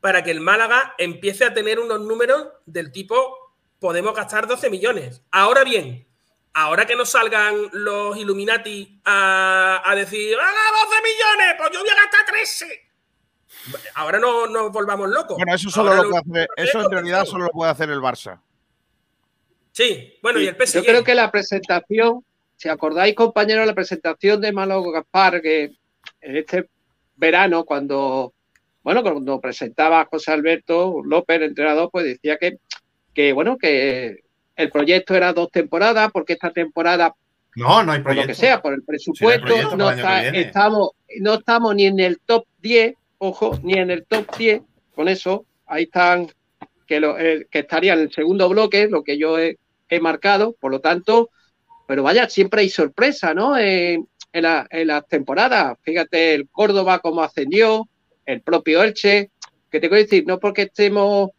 para 0.00 0.24
que 0.24 0.30
el 0.30 0.40
Málaga 0.40 0.94
empiece 0.96 1.44
a 1.44 1.52
tener 1.52 1.78
unos 1.78 2.00
números 2.00 2.48
del 2.64 2.90
tipo 2.90 3.52
podemos 3.78 4.14
gastar 4.14 4.46
12 4.46 4.70
millones? 4.70 5.20
Ahora 5.30 5.62
bien, 5.62 6.08
ahora 6.54 6.86
que 6.86 6.96
nos 6.96 7.10
salgan 7.10 7.68
los 7.72 8.16
Illuminati 8.16 8.98
a, 9.04 9.82
a 9.84 9.94
decir, 9.94 10.38
¡ah, 10.40 10.86
12 10.88 11.02
millones! 11.02 11.54
Pues 11.58 11.70
yo 11.70 11.80
voy 11.80 11.90
a 11.90 11.96
gastar 11.96 12.24
13. 12.24 12.80
Ahora 13.94 14.18
no 14.18 14.46
nos 14.46 14.70
volvamos 14.72 15.08
locos. 15.10 15.36
Bueno, 15.36 15.54
eso 15.54 15.70
solo 15.70 15.94
lo 15.94 16.02
lo- 16.04 16.10
puede 16.10 16.20
hacer, 16.42 16.48
eso 16.56 16.80
en 16.82 16.90
realidad 16.90 17.24
solo 17.24 17.44
lo 17.44 17.50
puede 17.50 17.70
hacer 17.70 17.90
el 17.90 18.00
Barça. 18.00 18.40
Sí, 19.72 20.14
bueno, 20.22 20.40
y 20.40 20.46
el 20.46 20.54
PSG. 20.56 20.74
Yo 20.80 20.84
creo 20.84 21.04
que 21.04 21.14
la 21.14 21.30
presentación, 21.30 22.24
si 22.56 22.68
acordáis, 22.68 23.14
compañeros, 23.14 23.66
la 23.66 23.74
presentación 23.74 24.40
de 24.40 24.52
Malo 24.52 24.82
Gaspar, 24.90 25.40
que 25.40 25.72
en 26.20 26.36
este 26.36 26.68
verano, 27.16 27.64
cuando, 27.64 28.32
bueno, 28.82 29.02
cuando 29.02 29.40
presentaba 29.40 30.00
a 30.00 30.06
José 30.06 30.32
Alberto 30.32 31.00
López, 31.04 31.36
el 31.36 31.42
entrenador, 31.44 31.90
pues 31.90 32.04
decía 32.04 32.36
que, 32.36 32.58
que 33.12 33.32
bueno, 33.32 33.56
que 33.58 34.22
el 34.56 34.70
proyecto 34.70 35.14
era 35.14 35.32
dos 35.32 35.50
temporadas, 35.50 36.10
porque 36.12 36.34
esta 36.34 36.52
temporada, 36.52 37.12
No, 37.56 37.82
no 37.82 37.92
hay 37.92 37.98
por 38.00 38.12
lo 38.14 38.20
proyecto. 38.22 38.28
que 38.28 38.34
sea, 38.34 38.62
por 38.62 38.74
el 38.74 38.82
presupuesto, 38.84 39.44
proyecto 39.46 39.76
no, 39.76 39.90
el 39.90 39.98
está- 39.98 40.26
estamos, 40.28 40.90
no 41.20 41.34
estamos 41.34 41.74
ni 41.74 41.86
en 41.86 41.98
el 41.98 42.20
top 42.20 42.44
10, 42.60 42.94
ojo, 43.28 43.58
ni 43.62 43.74
en 43.74 43.90
el 43.90 44.04
top 44.06 44.36
10, 44.36 44.62
con 44.94 45.08
eso, 45.08 45.46
ahí 45.66 45.84
están, 45.84 46.28
que, 46.86 47.00
lo, 47.00 47.18
eh, 47.18 47.46
que 47.50 47.60
estaría 47.60 47.94
en 47.94 48.00
el 48.00 48.12
segundo 48.12 48.48
bloque, 48.48 48.88
lo 48.88 49.02
que 49.02 49.18
yo 49.18 49.38
he, 49.38 49.58
he 49.88 50.00
marcado, 50.00 50.54
por 50.60 50.70
lo 50.70 50.80
tanto, 50.80 51.30
pero 51.86 52.02
vaya, 52.02 52.28
siempre 52.28 52.62
hay 52.62 52.68
sorpresa, 52.70 53.34
¿no? 53.34 53.56
En, 53.58 54.06
en, 54.32 54.42
la- 54.42 54.66
en 54.70 54.86
las 54.88 55.06
temporadas, 55.06 55.76
fíjate, 55.82 56.34
el 56.34 56.48
Córdoba 56.48 56.98
como 57.00 57.22
ascendió, 57.22 57.88
el 58.26 58.40
propio 58.42 58.82
Elche, 58.82 59.30
que 59.70 59.80
te 59.80 59.88
quiero 59.88 60.02
decir, 60.02 60.24
no 60.26 60.38
porque 60.38 60.62
estemos, 60.62 61.30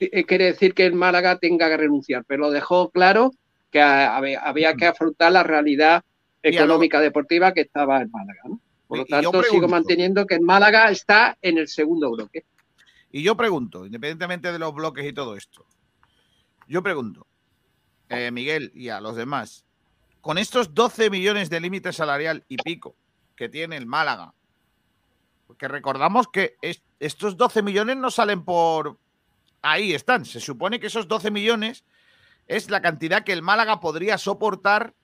eh, 0.00 0.24
quiere 0.24 0.46
decir 0.46 0.74
que 0.74 0.86
el 0.86 0.94
Málaga 0.94 1.38
tenga 1.38 1.68
que 1.68 1.76
renunciar, 1.76 2.24
pero 2.26 2.42
lo 2.42 2.50
dejó 2.50 2.90
claro 2.90 3.30
que 3.70 3.80
había, 3.80 4.74
que 4.74 4.86
afrontar 4.86 5.32
la 5.32 5.42
realidad 5.42 6.02
económica 6.42 7.00
deportiva 7.00 7.52
que 7.52 7.62
estaba 7.62 8.00
en 8.00 8.10
Málaga, 8.10 8.40
¿no? 8.48 8.60
Por 8.86 8.98
lo 8.98 9.04
Y- 9.04 9.08
tanto, 9.08 9.42
sigo 9.42 9.68
manteniendo 9.68 10.26
que 10.26 10.36
en 10.36 10.44
Málaga 10.44 10.90
está 10.90 11.36
en 11.42 11.58
el 11.58 11.68
segundo 11.68 12.10
bloque. 12.10 12.44
Y 13.10 13.22
yo 13.22 13.36
pregunto, 13.36 13.84
independientemente 13.86 14.52
de 14.52 14.58
los 14.58 14.74
bloques 14.74 15.04
y 15.06 15.12
todo 15.12 15.36
esto, 15.36 15.66
yo 16.68 16.82
pregunto, 16.82 17.26
eh, 18.08 18.30
Miguel 18.30 18.70
y 18.74 18.88
a 18.90 19.00
los 19.00 19.16
demás, 19.16 19.64
con 20.20 20.38
estos 20.38 20.74
12 20.74 21.10
millones 21.10 21.50
de 21.50 21.60
límite 21.60 21.92
salarial 21.92 22.44
y 22.48 22.56
pico 22.56 22.94
que 23.34 23.48
tiene 23.48 23.76
el 23.76 23.86
Málaga, 23.86 24.34
porque 25.46 25.68
recordamos 25.68 26.28
que 26.28 26.56
es- 26.62 26.82
estos 27.00 27.36
12 27.36 27.62
millones 27.62 27.96
no 27.96 28.10
salen 28.10 28.44
por... 28.44 28.98
Ahí 29.62 29.94
están, 29.94 30.24
se 30.24 30.40
supone 30.40 30.78
que 30.78 30.86
esos 30.88 31.08
12 31.08 31.30
millones 31.30 31.84
es 32.46 32.70
la 32.70 32.80
cantidad 32.82 33.24
que 33.24 33.32
el 33.32 33.42
Málaga 33.42 33.80
podría 33.80 34.18
soportar 34.18 34.94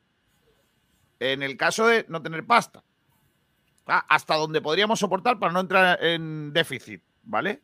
en 1.20 1.42
el 1.42 1.56
caso 1.56 1.86
de 1.86 2.04
no 2.08 2.22
tener 2.22 2.44
pasta. 2.46 2.82
Ah, 3.86 4.04
Hasta 4.08 4.36
donde 4.36 4.60
podríamos 4.60 4.98
soportar 5.00 5.38
para 5.38 5.52
no 5.52 5.60
entrar 5.60 6.02
en 6.04 6.52
déficit, 6.52 7.02
¿vale? 7.24 7.60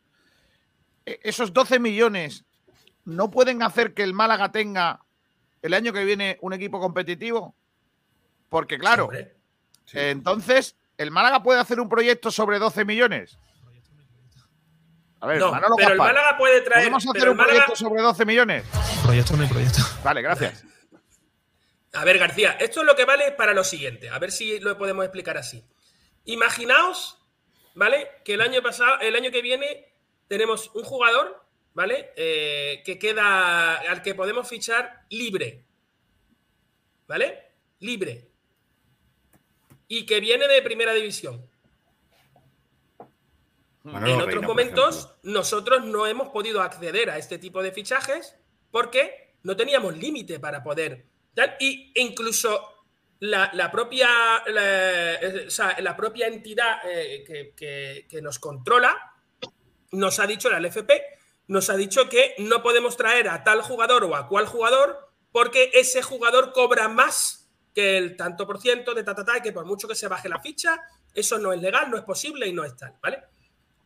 E- 1.06 1.20
esos 1.22 1.52
12 1.52 1.78
millones 1.78 2.44
no 3.04 3.30
pueden 3.30 3.62
hacer 3.62 3.94
que 3.94 4.02
el 4.02 4.12
Málaga 4.14 4.50
tenga 4.52 5.00
el 5.62 5.74
año 5.74 5.92
que 5.92 6.04
viene 6.04 6.38
un 6.42 6.52
equipo 6.52 6.80
competitivo. 6.80 7.54
Porque 8.48 8.78
claro, 8.78 9.10
entonces, 9.92 10.76
¿el 10.96 11.10
Málaga 11.10 11.42
puede 11.42 11.60
hacer 11.60 11.80
un 11.80 11.88
proyecto 11.88 12.30
sobre 12.30 12.58
12 12.58 12.84
millones? 12.84 13.38
A 15.20 15.26
ver, 15.26 15.38
no, 15.40 15.50
Manolo 15.50 15.74
pero 15.76 15.92
el 15.92 15.98
Gaspar, 15.98 16.14
Málaga 16.14 16.38
puede 16.38 16.60
traer. 16.60 16.82
¿podemos 16.84 17.04
hacer 17.06 17.20
pero 17.20 17.32
un 17.32 17.38
el 17.40 17.44
Málaga- 17.46 17.64
proyecto 17.64 17.76
sobre 17.76 18.02
12 18.02 18.24
millones? 18.24 18.64
Proyecto 19.02 19.36
no 19.36 19.42
hay 19.42 19.48
proyecto. 19.48 19.78
Vale, 20.04 20.22
gracias. 20.22 20.64
A 21.94 22.04
ver, 22.04 22.18
García, 22.18 22.52
esto 22.52 22.80
es 22.80 22.86
lo 22.86 22.94
que 22.94 23.04
vale 23.04 23.32
para 23.32 23.52
lo 23.54 23.64
siguiente. 23.64 24.10
A 24.10 24.18
ver 24.18 24.30
si 24.30 24.60
lo 24.60 24.76
podemos 24.78 25.04
explicar 25.04 25.36
así. 25.38 25.64
Imaginaos, 26.28 27.18
¿vale? 27.74 28.06
Que 28.22 28.34
el 28.34 28.42
año 28.42 28.62
pasado, 28.62 29.00
el 29.00 29.16
año 29.16 29.30
que 29.30 29.40
viene, 29.40 29.90
tenemos 30.26 30.70
un 30.74 30.84
jugador, 30.84 31.42
¿vale? 31.72 32.12
Eh, 32.16 32.82
que 32.84 32.98
queda, 32.98 33.76
al 33.76 34.02
que 34.02 34.14
podemos 34.14 34.46
fichar 34.46 35.06
libre. 35.08 35.64
¿Vale? 37.06 37.44
Libre. 37.80 38.28
Y 39.88 40.04
que 40.04 40.20
viene 40.20 40.46
de 40.48 40.60
primera 40.60 40.92
división. 40.92 41.48
Manolo 43.84 44.12
en 44.12 44.20
otros 44.20 44.44
momentos, 44.44 45.14
nosotros 45.22 45.86
no 45.86 46.06
hemos 46.06 46.28
podido 46.28 46.60
acceder 46.60 47.08
a 47.08 47.16
este 47.16 47.38
tipo 47.38 47.62
de 47.62 47.72
fichajes 47.72 48.36
porque 48.70 49.34
no 49.44 49.56
teníamos 49.56 49.96
límite 49.96 50.38
para 50.38 50.62
poder. 50.62 51.06
tal, 51.32 51.56
Y 51.58 51.90
incluso 51.94 52.77
la, 53.20 53.50
la 53.54 53.70
propia, 53.70 54.08
la, 54.46 55.96
propia 55.96 56.26
entidad 56.26 56.78
eh, 56.84 57.24
que, 57.26 57.52
que- 57.54 58.06
que 58.08 58.22
nos 58.22 58.38
controla 58.38 58.96
nos 59.92 60.18
ha 60.20 60.26
dicho 60.26 60.50
la 60.50 60.58
LFP 60.60 60.90
nos 61.48 61.70
ha 61.70 61.76
dicho 61.76 62.08
que 62.08 62.34
no 62.38 62.62
podemos 62.62 62.96
traer 62.96 63.28
a 63.28 63.42
tal 63.42 63.62
jugador 63.62 64.04
o 64.04 64.14
a 64.14 64.28
cual 64.28 64.46
jugador 64.46 65.08
porque 65.32 65.70
ese 65.74 66.02
jugador 66.02 66.52
cobra 66.52 66.88
más 66.88 67.50
que 67.74 67.96
el 67.96 68.16
tanto 68.16 68.46
por 68.46 68.60
ciento 68.60 68.92
de 68.94 69.02
ta, 69.04 69.14
ta, 69.14 69.24
ta, 69.24 69.38
y 69.38 69.40
que 69.40 69.52
por 69.52 69.64
mucho 69.64 69.86
que 69.88 69.94
se 69.94 70.08
baje 70.08 70.28
la 70.28 70.40
ficha, 70.40 70.80
eso 71.14 71.38
no 71.38 71.52
es 71.52 71.60
legal, 71.60 71.90
no 71.90 71.96
es 71.96 72.02
posible 72.02 72.46
y 72.46 72.52
no 72.52 72.64
es 72.64 72.74
tal, 72.76 72.94
¿vale? 73.00 73.22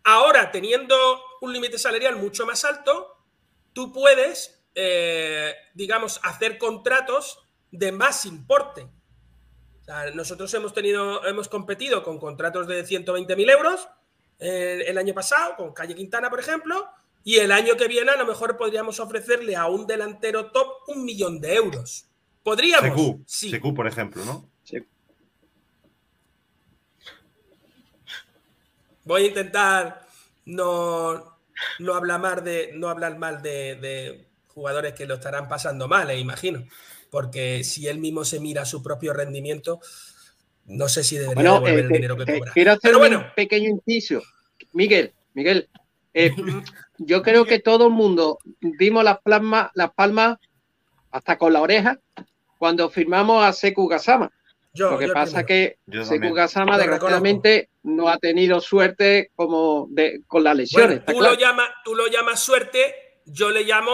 Ahora, 0.05 0.51
teniendo 0.51 0.97
un 1.43 1.53
límite 1.53 1.79
salarial 1.79 2.17
mucho 2.17 2.47
más 2.47 2.65
alto, 2.65 3.19
tú 3.73 3.93
puedes, 3.93 4.65
eh, 4.75 5.55
digamos, 5.75 6.21
hacer 6.25 6.59
contratos 6.59 7.39
de 7.71 7.93
más 7.93 8.25
importe. 8.25 8.89
Sea, 9.93 10.11
nosotros 10.15 10.53
hemos 10.55 10.73
tenido, 10.73 11.25
hemos 11.27 11.49
competido 11.49 12.03
con 12.03 12.19
contratos 12.19 12.67
de 12.67 12.85
120.000 12.85 13.51
euros 13.51 13.89
eh, 14.39 14.85
el 14.87 14.97
año 14.97 15.13
pasado, 15.13 15.57
con 15.57 15.73
Calle 15.73 15.95
Quintana, 15.95 16.31
por 16.31 16.41
ejemplo, 16.41 16.89
y 17.25 17.37
el 17.37 17.53
año 17.53 17.77
que 17.77 17.89
viene 17.89 18.11
a 18.11 18.17
lo 18.17 18.27
mejor 18.27 18.57
podríamos 18.57 19.01
ofrecerle 19.01 19.55
a 19.55 19.67
un 19.67 19.87
delantero 19.87 20.51
top 20.51 20.89
un 20.89 21.05
millón 21.05 21.41
de 21.41 21.55
euros. 21.55 22.07
¿Podríamos? 22.43 22.89
Secu, 22.89 23.23
Sí. 23.27 23.51
Secu, 23.51 23.75
por 23.75 23.87
ejemplo, 23.87 24.25
¿no? 24.25 24.51
Voy 29.05 29.25
a 29.25 29.27
intentar 29.27 30.07
no, 30.45 31.39
no 31.81 31.95
hablar 31.95 32.21
mal 32.21 32.45
de, 32.45 32.71
no 32.75 32.89
hablar 32.89 33.19
mal 33.19 33.43
de, 33.43 33.75
de 33.75 34.29
jugadores 34.47 34.95
que 34.95 35.07
lo 35.07 35.15
estarán 35.15 35.49
pasando 35.49 35.89
mal, 35.89 36.09
eh, 36.11 36.19
imagino. 36.19 36.65
Porque 37.13 37.63
si 37.63 37.89
él 37.89 37.99
mismo 37.99 38.25
se 38.25 38.41
mira 38.41 38.65
su 38.65 38.83
propio 38.83 39.13
rendimiento, 39.13 39.81
no 40.65 40.89
sé 40.89 41.05
si 41.05 41.17
debería 41.19 41.35
Bueno, 41.35 41.55
devolver 41.67 41.75
eh, 41.79 41.83
el 41.83 41.89
te- 41.89 41.95
dinero 41.95 42.17
que 42.17 42.25
te- 42.25 42.39
cobra. 42.39 42.53
quiero 42.53 42.73
hacer 42.73 42.93
Pero 42.99 43.19
un 43.19 43.25
pequeño 43.37 43.69
inciso. 43.69 44.23
Miguel, 44.73 45.13
Miguel, 45.35 45.69
eh, 46.15 46.31
yo 46.97 47.23
creo 47.23 47.45
que 47.45 47.59
todo 47.59 47.89
el 47.89 47.93
mundo 47.93 48.39
dimos 48.63 49.05
las 49.05 49.19
palmas, 49.21 49.71
las 49.75 49.93
palmas 49.93 50.39
hasta 51.11 51.37
con 51.37 51.53
la 51.53 51.61
oreja 51.61 52.01
cuando 52.57 52.89
firmamos 52.89 53.45
a 53.45 53.53
Seku 53.53 53.87
Gasama. 53.89 54.33
Yo- 54.73 54.93
Lo 54.93 54.99
que 54.99 55.09
pasa 55.09 55.41
es 55.41 55.45
primero. 55.45 55.47
que 55.49 55.79
Yo 55.99 56.05
Seku. 56.07 56.33
Gasama 56.33 56.79
desgraciadamente 56.79 57.69
no 57.83 58.09
ha 58.09 58.17
tenido 58.17 58.59
suerte 58.63 59.31
como 59.37 59.87
de, 59.91 60.23
con 60.27 60.45
las 60.45 60.57
lesiones. 60.57 60.87
Bueno, 60.89 61.01
está 61.01 61.13
tú, 61.13 61.19
claro. 61.19 61.35
lo 61.35 61.39
llamas, 61.41 61.69
tú 61.85 61.95
lo 61.95 62.07
llamas 62.07 62.41
suerte, 62.41 62.95
yo 63.27 63.51
le 63.51 63.65
llamo 63.65 63.93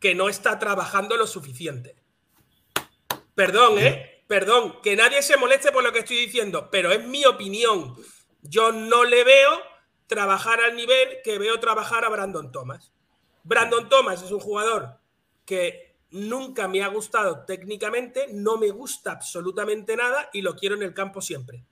que 0.00 0.14
no 0.14 0.30
está 0.30 0.58
trabajando 0.58 1.18
lo 1.18 1.26
suficiente. 1.26 1.95
Perdón, 3.36 3.78
¿eh? 3.78 4.24
Perdón, 4.26 4.80
que 4.82 4.96
nadie 4.96 5.22
se 5.22 5.36
moleste 5.36 5.70
por 5.70 5.84
lo 5.84 5.92
que 5.92 6.00
estoy 6.00 6.16
diciendo, 6.16 6.68
pero 6.70 6.90
es 6.90 7.04
mi 7.04 7.24
opinión. 7.26 7.94
Yo 8.42 8.72
no 8.72 9.04
le 9.04 9.22
veo 9.22 9.60
trabajar 10.08 10.60
al 10.60 10.74
nivel 10.74 11.18
que 11.22 11.38
veo 11.38 11.60
trabajar 11.60 12.04
a 12.04 12.08
Brandon 12.08 12.50
Thomas. 12.50 12.92
Brandon 13.44 13.88
Thomas 13.88 14.22
es 14.22 14.32
un 14.32 14.40
jugador 14.40 14.98
que 15.44 15.96
nunca 16.10 16.66
me 16.66 16.82
ha 16.82 16.88
gustado 16.88 17.44
técnicamente, 17.44 18.28
no 18.32 18.56
me 18.56 18.70
gusta 18.70 19.12
absolutamente 19.12 19.96
nada 19.96 20.30
y 20.32 20.42
lo 20.42 20.56
quiero 20.56 20.74
en 20.74 20.82
el 20.82 20.94
campo 20.94 21.20
siempre. 21.20 21.64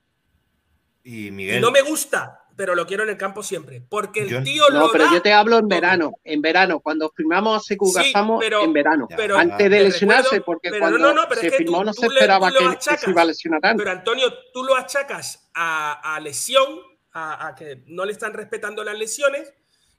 Y 1.03 1.31
Y 1.31 1.31
Miguel. 1.31 1.61
no 1.61 1.71
me 1.71 1.81
gusta, 1.81 2.44
pero 2.55 2.73
lo 2.75 2.85
quiero 2.85 3.03
en 3.03 3.09
el 3.09 3.17
campo 3.17 3.43
siempre. 3.43 3.81
Porque 3.89 4.21
el 4.21 4.29
Yo- 4.29 4.43
tío 4.43 4.69
No, 4.69 4.79
lo 4.87 4.91
pero 4.91 5.05
da 5.05 5.13
yo 5.13 5.21
te 5.21 5.33
hablo 5.33 5.57
en 5.57 5.67
verano, 5.67 6.19
en 6.23 6.41
verano, 6.41 6.79
cuando 6.79 7.09
firmamos 7.15 7.57
a 7.57 7.59
Seku 7.65 7.87
Sí, 7.87 7.93
Gasama 7.95 8.39
pero- 8.39 8.63
en 8.63 8.73
verano, 8.73 9.07
pero 9.15 9.37
antes 9.37 9.57
te 9.57 9.69
de 9.69 9.83
lesionarse, 9.83 10.23
recuerdo- 10.37 10.45
porque 10.45 10.69
pero 10.69 10.79
cuando 10.81 10.97
no, 10.99 11.13
no, 11.13 11.27
pero 11.27 11.41
se 11.41 11.47
es 11.47 11.51
que 11.53 11.57
firmó 11.59 11.79
tú- 11.79 11.83
no 11.85 11.93
tú 11.93 12.01
se 12.01 12.07
le- 12.09 12.13
esperaba 12.15 12.51
que, 12.51 12.57
que 12.59 12.65
achacas. 12.65 13.01
se 13.01 13.09
iba 13.11 13.21
a 13.21 13.25
lesionar 13.25 13.61
tanto. 13.61 13.83
Pero 13.83 13.91
Antonio, 13.91 14.33
tú 14.53 14.63
lo 14.63 14.75
achacas 14.75 15.49
a, 15.53 16.15
a 16.15 16.19
lesión, 16.19 16.79
a, 17.11 17.47
a 17.47 17.55
que 17.55 17.83
no 17.87 18.05
le 18.05 18.11
están 18.11 18.33
respetando 18.33 18.83
las 18.83 18.97
lesiones, 18.97 19.53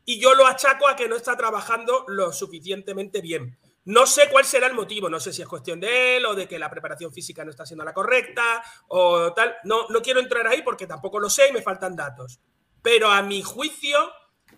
y 0.05 0.21
yo 0.21 0.35
lo 0.35 0.47
achaco 0.47 0.87
a 0.89 0.97
que 0.97 1.09
no 1.09 1.17
está 1.17 1.37
trabajando 1.37 2.05
lo 2.09 2.33
suficientemente 2.33 3.21
bien. 3.21 3.59
No 3.87 4.05
sé 4.05 4.29
cuál 4.31 4.45
será 4.45 4.67
el 4.67 4.75
motivo, 4.75 5.09
no 5.09 5.21
sé 5.21 5.33
si 5.33 5.43
es 5.43 5.49
cuestión 5.49 5.79
de 5.79 6.17
él 6.17 6.27
o 6.27 6.35
de 6.35 6.49
que 6.49 6.59
la 6.59 6.69
preparación 6.69 7.13
física 7.13 7.45
no 7.45 7.51
está 7.51 7.65
siendo 7.65 7.85
la 7.85 7.95
correcta 7.95 8.63
o 8.89 9.33
tal. 9.33 9.55
No, 9.65 9.89
no 9.89 10.03
quiero 10.03 10.21
entrar 10.21 10.47
ahí 10.47 10.63
porque 10.63 10.87
tampoco 10.89 11.21
lo 11.21 11.31
sé 11.31 11.49
y 11.49 11.53
me 11.53 11.63
faltan 11.63 11.95
datos. 11.95 12.41
Pero 12.83 13.09
a 13.11 13.23
mi 13.23 13.43
juicio, 13.43 13.99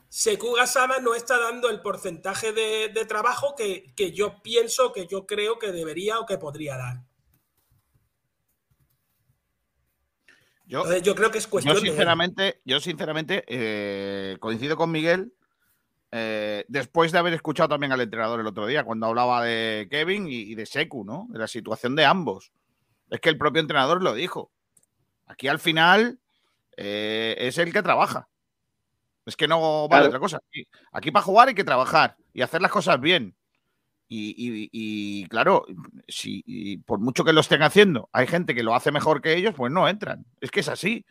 Seku 0.09 0.55
Gasama 0.55 0.99
no 1.01 1.15
está 1.15 1.39
dando 1.39 1.69
el 1.69 1.81
porcentaje 1.83 2.53
de, 2.53 2.89
de 2.89 3.05
trabajo 3.05 3.55
que, 3.55 3.93
que 3.95 4.13
yo 4.13 4.43
pienso, 4.43 4.93
que 4.93 5.07
yo 5.07 5.27
creo 5.27 5.59
que 5.59 5.73
debería 5.73 6.19
o 6.21 6.27
que 6.27 6.39
podría 6.39 6.77
dar. 6.79 7.05
Yo, 10.65 10.81
Entonces, 10.81 11.03
yo 11.03 11.15
creo 11.15 11.31
que 11.31 11.39
es 11.39 11.47
cuestión 11.47 11.77
yo 11.77 11.81
de 11.83 11.89
él. 11.89 11.93
sinceramente, 11.93 12.61
yo 12.65 12.81
sinceramente 12.81 13.45
eh, 13.49 14.37
coincido 14.39 14.77
con 14.77 14.91
Miguel. 14.91 15.33
Eh, 16.13 16.65
después 16.69 17.13
de 17.13 17.19
haber 17.19 17.35
escuchado 17.35 17.69
también 17.71 17.93
al 17.93 18.01
entrenador 18.01 18.41
el 18.41 18.47
otro 18.47 18.67
día, 18.67 18.85
cuando 18.85 19.07
hablaba 19.07 19.43
de 19.45 19.89
Kevin 19.91 20.27
y, 20.29 20.37
y 20.37 20.55
de 20.55 20.67
Seku, 20.67 21.05
¿no? 21.05 21.27
De 21.31 21.39
la 21.39 21.47
situación 21.49 21.95
de 21.97 22.05
ambos. 22.05 22.53
Es 23.11 23.21
que 23.21 23.29
el 23.29 23.39
propio 23.39 23.61
entrenador 23.61 24.03
lo 24.03 24.15
dijo. 24.15 24.51
Aquí 25.27 25.49
al 25.49 25.59
final 25.59 26.19
eh, 26.77 27.37
es 27.39 27.59
el 27.59 27.73
que 27.73 27.83
trabaja. 27.83 28.29
Es 29.27 29.37
que 29.37 29.47
no 29.49 29.89
vale 29.89 30.03
Claro. 30.03 30.07
otra 30.09 30.21
cosa. 30.21 30.37
Aquí, 30.49 30.67
aquí 30.93 31.11
para 31.11 31.25
jugar 31.25 31.49
hay 31.49 31.55
que 31.55 31.65
trabajar 31.65 32.17
y 32.33 32.41
hacer 32.43 32.63
las 32.63 32.71
cosas 32.71 32.99
bien. 33.01 33.35
Y, 34.11 34.31
y- 34.39 34.71
y, 34.73 35.27
claro, 35.29 35.67
si 36.09 36.43
y 36.47 36.79
por 36.79 36.99
mucho 36.99 37.25
que 37.25 37.35
lo 37.35 37.43
estén 37.43 37.63
haciendo, 37.63 38.09
hay 38.13 38.27
gente 38.27 38.55
que 38.55 38.63
lo 38.63 38.75
hace 38.75 38.91
mejor 38.91 39.21
que 39.21 39.35
ellos, 39.37 39.55
pues 39.55 39.71
no 39.71 39.87
entran. 39.87 40.25
Es 40.41 40.51
que 40.51 40.61
es 40.61 40.69
así. 40.69 41.05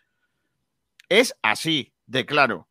Es 1.10 1.36
así, 1.42 1.94
de 2.06 2.26
claro. 2.26 2.68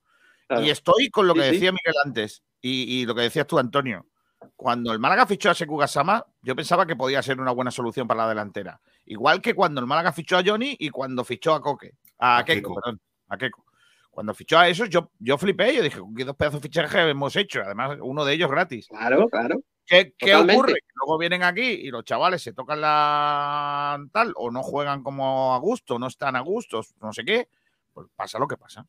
Claro. 0.49 0.64
Y 0.64 0.70
estoy 0.70 1.11
con 1.11 1.26
lo 1.26 1.34
que 1.34 1.40
Sí, 1.42 1.47
sí. 1.49 1.53
decía 1.55 1.72
Miguel 1.72 1.94
antes 2.05 2.42
y, 2.61 3.01
y 3.01 3.07
lo 3.07 3.14
que 3.14 3.22
decías 3.22 3.47
tú, 3.47 3.59
Antonio. 3.59 4.07
Cuando 4.55 4.92
el 4.92 4.99
Málaga 4.99 5.26
fichó 5.26 5.51
a 5.51 5.55
Seku 5.55 5.76
Gasama, 5.76 6.24
yo 6.42 6.55
pensaba 6.55 6.86
que 6.86 6.94
podía 6.97 7.22
ser 7.22 7.40
una 7.40 7.51
buena 7.53 7.70
solución 7.70 8.07
para 8.07 8.22
la 8.22 8.28
delantera. 8.28 8.80
Igual 9.07 9.40
que 9.40 9.55
cuando 9.55 9.80
el 9.80 9.86
Málaga 9.86 10.12
fichó 10.12 10.36
a 10.38 10.42
Johnny 10.44 10.76
y 10.78 10.88
cuando 10.90 11.24
fichó 11.24 11.55
a 11.55 11.61
Coque. 11.61 11.92
A, 12.18 12.38
A 12.38 12.44
Keiko, 12.44 12.68
Keiko. 12.70 12.80
perdón. 12.80 13.01
A 13.28 13.36
Keiko. 13.38 13.64
Cuando 14.11 14.32
fichó 14.34 14.59
a 14.59 14.68
esos, 14.68 14.88
yo, 14.88 15.11
yo 15.18 15.36
flipé. 15.36 15.74
Yo 15.74 15.82
dije, 15.82 16.01
¿qué 16.16 16.24
dos 16.24 16.36
pedazos 16.36 16.61
de 16.62 16.68
fichajes 16.68 16.94
hemos 17.11 17.36
hecho? 17.36 17.61
Además, 17.62 17.99
uno 18.01 18.24
de 18.24 18.32
ellos 18.34 18.51
gratis. 18.51 18.88
Claro, 18.88 19.28
claro. 19.28 19.61
¿Qué, 19.84 20.14
qué 20.16 20.34
ocurre? 20.34 20.72
Que 20.74 20.80
luego 20.94 21.18
vienen 21.18 21.42
aquí 21.42 21.62
y 21.62 21.90
los 21.90 22.05
chavales 22.05 22.42
se 22.42 22.53
tocan 22.53 22.80
la 22.80 23.99
tal 24.12 24.32
o 24.36 24.51
no 24.51 24.62
juegan 24.62 25.03
como 25.03 25.55
a 25.55 25.59
gusto, 25.59 25.99
no 25.99 26.07
están 26.09 26.34
a 26.34 26.40
gusto, 26.40 26.80
no 27.01 27.12
sé 27.12 27.24
qué. 27.24 27.49
Pues 27.92 28.07
pasa 28.16 28.38
lo 28.38 28.49
que 28.49 28.57
pasa. 28.57 28.86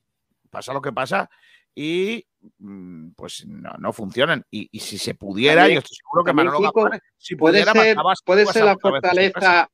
Pasa 0.50 0.74
lo 0.74 0.82
que 0.82 0.92
pasa 0.92 1.30
y 1.76 2.26
mm, 2.60 3.10
pues 3.16 3.46
no, 3.46 3.72
no 3.80 3.94
funcionan. 3.94 4.44
Y, 4.50 4.68
y 4.72 4.80
si 4.80 4.98
se 4.98 5.14
pudiera, 5.14 5.62
También- 5.62 5.76
yo 5.76 5.80
estoy 5.80 5.96
seguro 5.98 6.24
que 6.24 6.34
Manolo 6.34 6.60
Gaspar, 6.62 7.02
si 7.18 7.36
puede 7.36 7.64
pudiera, 7.64 7.74
ser, 7.74 7.98
puede 8.26 8.46
ser 8.48 8.66
la 8.66 8.78
fortaleza, 8.78 9.70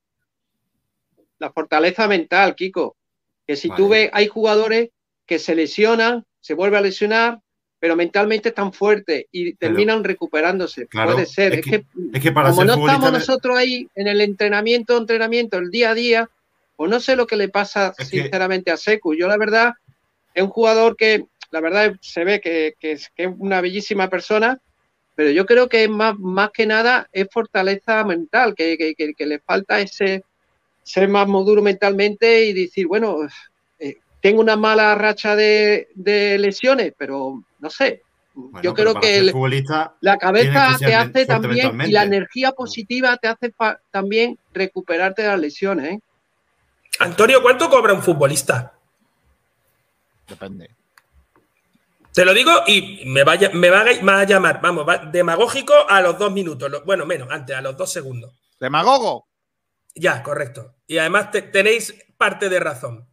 la 1.40 1.52
fortaleza 1.52 2.08
mental, 2.08 2.56
Kiko. 2.56 2.96
Que 3.46 3.56
si 3.56 3.70
tú 3.70 3.90
Vale. 3.90 4.04
ves, 4.04 4.10
hay 4.14 4.28
jugadores 4.28 4.90
que 5.26 5.40
se 5.40 5.56
lesionan, 5.56 6.26
se 6.40 6.54
vuelven 6.54 6.80
a 6.80 6.82
lesionar, 6.82 7.40
pero 7.80 7.96
mentalmente 7.98 8.50
están 8.50 8.72
fuertes 8.72 9.26
y 9.32 9.54
terminan 9.56 10.04
recuperándose. 10.04 10.88
Claro, 10.88 11.14
puede 11.14 11.26
ser. 11.26 11.54
es 11.54 11.60
Es, 11.60 11.66
que- 11.66 11.72
que, 11.82 11.86
es 12.14 12.22
que 12.24 12.32
para 12.32 12.50
como 12.50 12.62
ser 12.62 12.68
no 12.68 12.74
futbolista 12.76 12.96
estamos 13.08 13.20
nosotros 13.20 13.58
ahí 13.58 13.88
en 13.96 14.08
el 14.08 14.22
entrenamiento, 14.22 14.98
entrenamiento, 14.98 15.58
el 15.58 15.70
día 15.70 15.90
a 15.90 15.94
día, 15.94 16.30
pues 16.78 16.90
no 16.90 17.00
sé 17.02 17.16
lo 17.18 17.28
que 17.28 17.36
le 17.36 17.50
pasa 17.50 17.94
Es 17.98 18.08
sinceramente 18.08 18.72
a 18.72 18.78
Secu. 18.78 19.14
Yo 19.14 19.28
la 19.28 19.38
verdad 19.38 19.74
es 20.34 20.44
un 20.44 20.50
jugador 20.50 20.96
que 20.96 21.26
la 21.52 21.62
verdad 21.62 21.94
se 22.02 22.24
ve 22.24 22.42
que, 22.42 22.74
que 22.80 22.94
es, 22.94 23.10
que 23.16 23.24
es 23.26 23.30
una 23.38 23.62
bellísima 23.62 24.10
persona, 24.10 24.58
pero 25.16 25.30
yo 25.30 25.46
creo 25.46 25.70
que 25.70 25.84
es 25.84 25.90
más, 25.90 26.18
más 26.18 26.50
que 26.52 26.66
nada 26.66 27.08
es 27.12 27.28
fortaleza 27.32 28.04
mental, 28.04 28.56
que, 28.56 28.78
que- 28.78 28.96
que- 28.96 29.14
que 29.14 29.26
le 29.26 29.40
falta 29.40 29.80
ese 29.80 30.24
ser 30.84 31.08
más 31.08 31.28
maduro 31.28 31.62
mentalmente 31.62 32.46
y 32.46 32.54
decir, 32.54 32.88
bueno, 32.88 33.18
eh, 33.80 33.98
tengo 34.22 34.42
una 34.42 34.56
mala 34.56 34.96
racha 34.96 35.36
de, 35.36 35.88
de 35.96 36.38
lesiones, 36.40 36.94
pero 36.98 37.44
no 37.60 37.70
sé. 37.70 38.02
Bueno, 38.34 38.60
yo 38.64 38.74
creo 38.74 38.94
que 39.02 39.18
el- 39.20 39.26
la 40.02 40.18
cabeza 40.18 40.66
te 40.80 40.96
hace 40.96 41.26
también 41.28 41.68
y 41.90 41.92
la 41.94 42.04
energía 42.04 42.52
positiva 42.52 43.18
te 43.18 43.28
hace 43.28 43.54
también 43.92 44.38
recuperarte 44.54 45.22
de 45.22 45.28
las 45.28 45.40
lesiones. 45.40 45.94
¿eh? 45.94 46.00
Antonio, 47.00 47.42
¿cuánto 47.42 47.70
cobra 47.70 47.94
un 47.94 48.02
futbolista? 48.02 48.74
Depende. 50.28 50.70
Te 52.14 52.26
lo 52.26 52.34
digo 52.34 52.52
y 52.68 53.04
me 53.06 53.24
va, 53.24 53.34
a 53.34 53.36
ll- 53.38 53.54
me 53.54 53.70
va 53.70 53.82
a- 53.82 53.86
me 53.86 54.12
va 54.12 54.20
a 54.20 54.24
llamar, 54.26 54.62
vamos, 54.62 54.88
va- 54.88 54.98
demagógico 55.00 55.74
a 55.90 56.00
los 56.02 56.18
dos 56.18 56.32
minutos. 56.32 56.70
lo- 56.70 56.84
bueno, 56.84 57.06
menos, 57.06 57.28
antes, 57.32 57.56
a 57.56 57.62
los 57.62 57.76
dos 57.76 57.92
segundos. 57.92 58.32
Demagogo. 58.60 59.28
Ya, 59.96 60.22
correcto. 60.24 60.76
Y 60.88 60.98
además 61.00 61.32
te- 61.32 61.42
tenéis 61.42 61.94
parte 62.18 62.50
de 62.50 62.60
razón. 62.60 63.08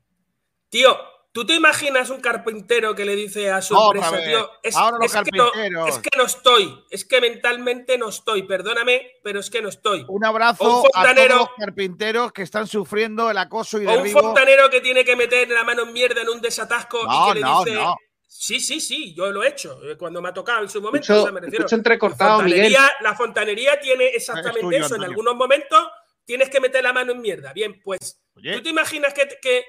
Tío, 0.68 0.96
¿tú 1.32 1.46
te 1.46 1.54
imaginas 1.54 2.10
un 2.10 2.20
carpintero 2.20 2.94
que 2.94 3.04
le 3.04 3.14
dice 3.16 3.50
a 3.50 3.62
su 3.62 3.76
Otra 3.76 4.00
empresa, 4.00 4.16
vez. 4.16 4.28
tío, 4.28 4.50
es, 4.62 4.76
Ahora 4.76 4.98
los 5.00 5.14
es 5.14 5.22
que 5.22 5.36
no, 5.36 5.86
es 5.86 5.98
que 5.98 6.18
no 6.18 6.24
estoy, 6.24 6.84
es 6.90 7.04
que 7.04 7.20
mentalmente 7.20 7.98
no 7.98 8.08
estoy, 8.08 8.42
perdóname, 8.42 9.20
pero 9.22 9.40
es 9.40 9.50
que 9.50 9.62
no 9.62 9.68
estoy. 9.68 10.04
Un 10.08 10.24
abrazo 10.24 10.82
un 10.82 10.90
a 10.94 11.14
todos 11.14 11.28
los 11.28 11.48
carpinteros 11.58 12.32
que 12.32 12.42
están 12.42 12.66
sufriendo 12.66 13.30
el 13.30 13.38
acoso 13.38 13.80
y 13.80 13.86
o 13.86 14.02
un 14.02 14.08
fontanero 14.10 14.68
que 14.70 14.80
tiene 14.80 15.04
que 15.04 15.16
meter 15.16 15.48
la 15.48 15.64
mano 15.64 15.82
en 15.82 15.92
mierda 15.92 16.22
en 16.22 16.28
un 16.28 16.40
desatasco 16.40 17.00
y 17.02 17.06
No, 17.06 17.28
que 17.28 17.34
le 17.34 17.40
no, 17.40 17.64
dice, 17.64 17.76
no. 17.76 17.96
Sí, 18.26 18.58
sí, 18.58 18.80
sí, 18.80 19.12
yo 19.14 19.30
lo 19.32 19.42
he 19.42 19.48
hecho 19.48 19.80
eh, 19.84 19.96
cuando 19.98 20.22
me 20.22 20.30
ha 20.30 20.32
tocado 20.32 20.62
en 20.62 20.68
su 20.70 20.80
momento. 20.80 21.02
Escucho, 21.04 21.20
o 21.20 21.24
sea, 21.24 21.32
me 21.32 21.40
refiero, 21.40 21.66
escucho 21.66 21.76
entrecortado, 21.76 22.38
la, 22.38 22.44
Miguel. 22.44 22.60
fontanería, 22.62 22.92
la 23.00 23.14
fontanería 23.14 23.80
tiene 23.80 24.06
exactamente 24.06 24.60
tuyo, 24.60 24.86
eso. 24.86 24.94
En 24.96 25.04
algunos 25.04 25.34
momentos 25.34 25.88
tienes 26.24 26.48
que 26.48 26.60
meter 26.60 26.82
la 26.82 26.92
mano 26.92 27.12
en 27.12 27.20
mierda. 27.20 27.52
Bien, 27.52 27.82
pues, 27.82 28.20
Oye. 28.36 28.54
¿tú 28.54 28.62
te 28.62 28.70
imaginas 28.70 29.12
que, 29.12 29.28
que 29.42 29.64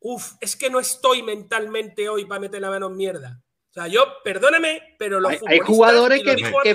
Uf, 0.00 0.32
es 0.40 0.56
que 0.56 0.70
no 0.70 0.78
estoy 0.80 1.22
mentalmente 1.22 2.08
hoy 2.08 2.24
para 2.26 2.40
meter 2.40 2.60
la 2.60 2.70
mano 2.70 2.86
en 2.88 2.96
mierda. 2.96 3.40
O 3.70 3.72
sea, 3.72 3.88
yo, 3.88 4.04
perdóname, 4.24 4.96
pero 4.98 5.20
los 5.20 5.32
Hay, 5.32 5.38
hay 5.48 5.58
jugadores 5.58 6.22
lo 6.24 6.34
que, 6.34 6.74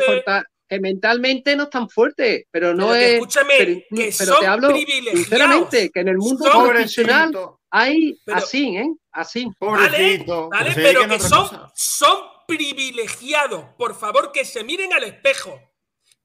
que, 0.70 0.80
mentalmente 0.80 1.56
no 1.56 1.64
están 1.64 1.90
fuertes, 1.90 2.46
pero 2.52 2.74
no 2.74 2.90
Pero 2.90 2.94
que 2.94 3.06
es. 3.08 3.14
escúchame, 3.14 3.54
pero, 3.58 3.74
que 3.90 4.14
pero 4.18 4.32
son 4.34 4.40
te 4.40 4.48
hablo 4.48 4.68
privilegiados. 4.70 5.20
sinceramente 5.20 5.90
que 5.94 6.00
en 6.00 6.08
el 6.08 6.18
mundo 6.18 6.46
Son- 6.50 6.70
profesional 6.70 7.34
hay 7.70 8.20
Pero- 8.26 8.38
así, 8.38 8.78
¿eh? 8.78 8.88
Así. 9.12 9.48
Vale, 9.60 10.26
vale, 10.50 10.72
pero 10.76 11.08
que 11.08 11.20
son, 11.20 11.50
son 11.76 12.18
privilegiados. 12.48 13.66
Por 13.78 13.96
favor, 13.96 14.32
que 14.32 14.46
se 14.46 14.64
miren 14.64 14.94
al 14.94 15.04
espejo, 15.04 15.60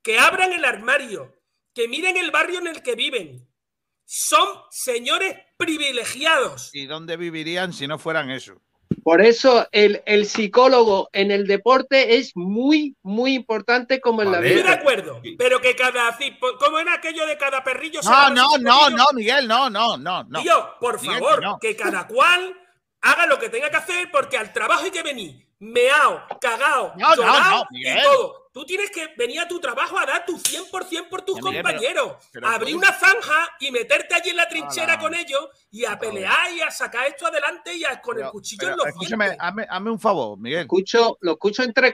que 0.03 0.19
abran 0.19 0.53
el 0.53 0.65
armario, 0.65 1.35
que 1.75 1.89
miren 1.89 2.17
el 2.17 2.31
barrio 2.31 2.59
en 2.61 2.69
el 2.69 2.83
que 2.83 2.95
viven. 2.95 3.49
Son 4.07 4.47
señores 4.71 5.37
privilegiados. 5.57 6.71
¿Y 6.73 6.87
dónde 6.87 7.17
vivirían 7.17 7.73
si 7.73 7.87
no 7.87 7.99
fueran 7.99 8.31
eso? 8.31 8.55
Por 9.03 9.21
eso 9.21 9.69
el, 9.73 10.03
el 10.07 10.27
psicólogo 10.27 11.09
en 11.13 11.31
el 11.33 11.47
deporte 11.47 12.17
es 12.17 12.33
muy, 12.37 12.97
muy 13.03 13.35
importante 13.35 14.01
como 14.01 14.23
en 14.23 14.31
la 14.31 14.39
Estoy 14.39 14.55
de 14.55 14.63
vida. 14.63 14.73
acuerdo, 14.73 15.21
pero 15.39 15.61
que 15.61 15.75
cada 15.75 16.17
¿cómo 16.61 16.79
era 16.79 16.95
aquello 16.95 17.27
de 17.27 17.37
cada 17.37 17.65
perrillo? 17.65 18.01
No, 18.03 18.31
no, 18.31 18.59
no, 18.59 18.91
no, 18.91 19.07
Miguel, 19.13 19.49
no, 19.49 19.69
no, 19.71 19.97
no, 19.97 20.25
no. 20.25 20.41
Tío, 20.43 20.75
por 20.81 21.01
Miguel, 21.03 21.19
favor, 21.19 21.41
que 21.41 21.45
no. 21.45 21.59
que 21.59 21.77
cada 21.77 22.07
cual 22.07 22.55
haga 23.01 23.27
lo 23.27 23.39
que 23.39 23.49
tenga 23.49 23.71
que 23.71 23.77
hacer 23.77 24.09
porque 24.13 24.39
al 24.39 24.53
trabajo 24.53 24.85
hay 24.85 24.91
que 24.93 25.03
venir 25.03 25.47
meao, 25.59 26.23
cagao, 26.41 26.93
No, 26.97 27.09
no, 27.09 27.17
llorao 27.17 27.67
no, 27.71 27.79
y 27.79 27.85
todo. 28.03 28.46
Tú 28.57 28.65
tienes 28.65 28.91
que 28.91 29.09
venir 29.19 29.39
a 29.41 29.47
tu 29.47 29.61
trabajo 29.61 29.99
a 29.99 30.07
dar 30.07 30.25
tu 30.25 30.39
100% 30.39 31.11
por 31.11 31.21
tus 31.21 31.37
Miguel, 31.43 31.63
compañeros. 31.63 32.17
pero 32.33 32.49
abrir 32.49 32.75
una 32.75 32.91
zanja 32.91 33.55
y 33.61 33.71
meterte 33.71 34.15
allí 34.15 34.31
en 34.31 34.37
la 34.39 34.49
trinchera 34.49 34.99
con 34.99 35.13
ellos 35.13 35.51
y 35.71 35.85
a 35.85 35.99
pelear 35.99 36.51
y 36.55 36.63
a 36.63 36.71
sacar 36.71 37.07
esto 37.07 37.27
adelante 37.27 37.77
y 37.77 37.85
a, 37.85 38.01
con 38.01 38.19
el 38.19 38.31
cuchillo 38.31 38.61
Pero, 38.61 38.73
en 38.73 38.79
los 38.79 38.87
escúchame, 38.87 39.37
hazme, 39.39 39.67
hazme 39.69 39.91
un 39.91 40.01
favor, 40.01 40.39
Miguel. 40.39 40.61
Escucho, 40.61 41.19
lo 41.21 41.33
escucho 41.33 41.65
entre 41.65 41.93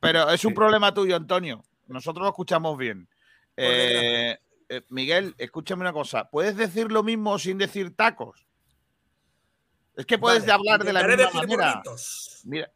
Pero 0.00 0.28
es 0.30 0.44
un 0.44 0.54
problema 0.54 0.92
tuyo, 0.92 1.14
Antonio. 1.14 1.62
Nosotros 1.86 2.24
lo 2.24 2.30
escuchamos 2.30 2.76
bien. 2.76 3.08
Eh, 3.56 4.36
eh, 4.68 4.82
Miguel, 4.88 5.36
escúchame 5.38 5.82
una 5.82 5.92
cosa. 5.92 6.28
¿Puedes 6.28 6.56
decir 6.56 6.90
lo 6.90 7.04
mismo 7.04 7.38
sin 7.38 7.58
decir 7.58 7.94
tacos? 7.94 8.44
Es 9.94 10.04
que 10.04 10.18
puedes 10.18 10.40
Vale, 10.40 10.52
hablar 10.52 10.82
de 10.82 10.92
la 10.92 11.04
misma 11.04 11.16
decir 11.16 11.40
manera. 11.42 11.72
burritos. 11.74 12.40
Mira, 12.42 12.72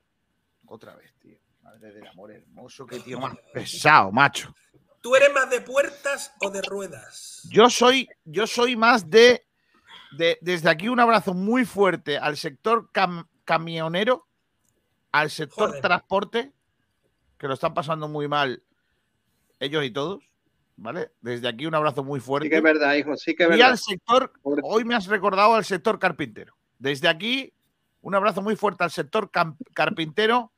otra 0.67 0.95
vez, 0.95 1.13
tío. 1.19 1.44
Madre 1.75 1.93
del 1.93 2.07
amor 2.07 2.31
hermoso, 2.31 2.87
qué 2.87 3.01
tío 3.01 3.19
más 3.21 3.35
pesado, 3.53 4.13
macho. 4.13 4.55
¿Tú 5.01 5.17
eres 5.17 5.33
más 5.35 5.51
de 5.51 5.61
puertas 5.61 6.33
o 6.41 6.51
de 6.51 6.63
ruedas? 6.63 7.43
Yo 7.51 7.69
soy, 7.69 8.09
yo 8.25 8.47
soy 8.47 8.77
más 8.77 9.11
de, 9.11 9.45
de- 10.17 10.39
Desde 10.41 10.71
aquí 10.71 10.89
un 10.89 11.01
abrazo 11.01 11.35
muy 11.35 11.65
fuerte 11.65 12.17
al 12.17 12.37
sector 12.37 12.91
cam- 12.93 13.27
camionero, 13.45 14.29
al 15.13 15.31
sector 15.31 15.69
Joder. 15.71 15.83
transporte, 15.83 16.53
que 17.39 17.49
lo 17.49 17.55
están 17.55 17.75
pasando 17.75 18.07
muy 18.09 18.29
mal 18.29 18.63
ellos 19.59 19.85
y 19.85 19.91
todos, 19.91 20.23
¿vale? 20.77 21.11
Desde 21.21 21.49
aquí 21.49 21.67
un 21.67 21.75
abrazo 21.75 22.05
muy 22.05 22.21
fuerte. 22.21 22.47
Sí 22.47 22.51
que 22.51 22.57
es 22.59 22.63
verdad, 22.63 22.95
hijo, 22.95 23.17
sí 23.17 23.35
que 23.35 23.43
es 23.43 23.49
y 23.49 23.53
verdad. 23.53 23.71
al 23.71 23.79
sector, 23.79 24.33
hoy 24.43 24.85
me 24.85 24.95
has 24.95 25.07
recordado 25.07 25.55
al 25.55 25.65
sector 25.65 25.99
carpintero. 25.99 26.55
Desde 26.79 27.09
aquí, 27.09 27.53
un 28.01 28.15
abrazo 28.15 28.43
muy 28.43 28.55
fuerte 28.57 28.85
al 28.85 28.91
sector 28.93 29.31
cam- 29.31 29.57
carpintero 29.75 30.53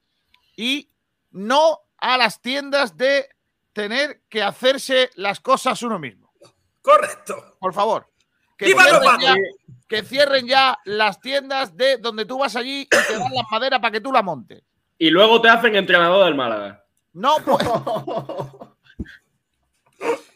y 0.56 0.90
no 1.37 1.80
a 1.99 2.16
las 2.16 2.41
tiendas 2.41 2.97
de 2.97 3.28
tener 3.72 4.22
que 4.28 4.43
hacerse 4.43 5.11
las 5.16 5.41
cosas 5.41 5.82
uno 5.82 5.99
mismo. 5.99 6.32
Correcto. 6.80 7.57
Por 7.61 7.74
favor. 7.74 8.09
Que 8.57 8.66
¡Viva 8.66 8.84
los 8.84 9.01
cierren, 9.01 9.20
ya, 9.20 9.30
vagos! 9.30 9.47
que 9.87 10.03
cierren 10.03 10.47
ya 10.47 10.78
las 10.84 11.20
tiendas 11.20 11.76
de 11.76 11.99
donde 11.99 12.24
tú 12.24 12.39
vas 12.39 12.57
allí 12.57 12.82
y 12.82 12.87
te 12.87 13.18
dan 13.18 13.34
las 13.34 13.45
maderas 13.51 13.80
para 13.80 13.93
que 13.93 14.01
tú 14.01 14.12
la 14.12 14.22
montes. 14.22 14.62
Y 14.99 15.11
luego 15.11 15.43
te 15.43 15.51
hacen 15.51 15.76
entrenador 15.76 16.24
del 16.24 16.34
Málaga. 16.34 16.84
No, 17.12 17.37
pues. 17.45 17.66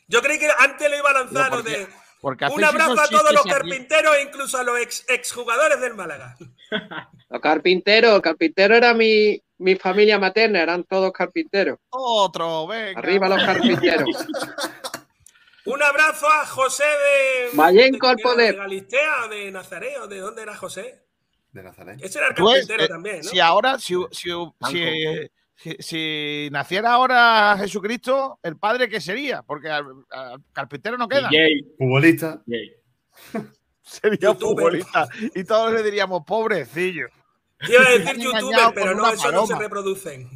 Yo 0.06 0.20
creí 0.20 0.38
que 0.38 0.50
antes 0.58 0.90
le 0.90 0.98
iba 0.98 1.10
a 1.10 1.14
lanzar 1.14 1.62
de 1.62 1.88
porque 2.20 2.44
un 2.46 2.62
abrazo 2.62 3.00
a 3.00 3.08
todos 3.08 3.32
los 3.32 3.40
aquí. 3.40 3.50
carpinteros 3.50 4.16
e 4.16 4.22
incluso 4.22 4.58
a 4.58 4.64
los 4.64 4.78
ex, 4.80 5.04
exjugadores 5.08 5.80
del 5.80 5.94
Málaga. 5.94 6.36
Los 7.30 7.40
carpinteros, 7.40 8.16
el 8.16 8.22
carpintero 8.22 8.74
era 8.74 8.92
mi, 8.92 9.42
mi 9.60 9.76
familia 9.76 10.18
materna, 10.18 10.60
eran 10.62 10.84
todos 10.84 11.12
carpinteros. 11.12 11.78
Otro, 11.90 12.66
venga. 12.66 12.98
Arriba 12.98 13.28
los 13.28 13.42
carpinteros. 13.44 14.08
Un 15.66 15.82
abrazo 15.82 16.26
a 16.28 16.46
José 16.46 16.84
de. 16.84 17.56
Vallenco 17.56 18.06
de- 18.06 18.10
al 18.12 18.16
¿qué 18.16 18.22
poder. 18.22 18.52
¿De 18.54 18.58
Galistea 18.60 19.28
de 19.30 19.50
Nazareo? 19.50 20.08
¿De 20.08 20.18
dónde 20.18 20.42
era 20.42 20.56
José? 20.56 21.04
De 21.52 21.62
Nazaret. 21.62 21.98
Ese 22.02 22.18
era 22.18 22.28
el 22.28 22.34
Pues, 22.34 22.60
carpintero 22.66 22.84
eh, 22.84 22.88
también, 22.88 23.16
¿no? 23.18 23.22
Si 23.24 23.40
ahora, 23.40 23.78
si, 23.78 23.94
si, 24.10 25.76
si- 25.78 26.48
naciera 26.50 26.92
ahora 26.92 27.56
Jesucristo, 27.58 28.38
el 28.42 28.56
padre 28.56 28.88
que 28.88 29.00
sería, 29.00 29.42
porque 29.42 29.68
al, 29.68 29.84
al 30.10 30.40
carpintero 30.52 30.96
no 30.96 31.06
queda. 31.08 31.28
Futbolista. 31.76 32.42
Sería 33.82 34.34
futbolista. 34.34 35.08
Y 35.34 35.42
todos 35.44 35.72
le 35.72 35.82
diríamos, 35.82 36.22
pobrecillo. 36.24 37.08
Te 37.66 37.72
Iba 37.72 37.82
a 37.82 37.90
decir 37.90 38.16
youtuber, 38.18 38.72
pero 38.74 38.94
no, 38.94 39.12
no 39.32 39.46
se 39.46 39.54
reproducen. 39.56 40.28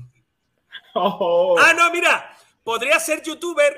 Oh. 0.95 1.57
Ah, 1.59 1.73
no, 1.75 1.91
mira, 1.91 2.37
podría 2.63 3.01
ser 3.01 3.23
youtuber 3.23 3.77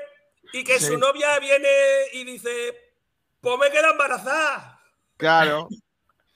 y 0.53 0.63
que 0.63 0.79
Sí. 0.79 0.85
su 0.87 0.97
novia 0.97 1.39
viene 1.39 1.67
y 2.13 2.23
dice, 2.25 2.93
pues 3.41 3.57
me 3.57 3.71
queda 3.71 3.89
embarazada. 3.91 4.79
Claro. 5.17 5.67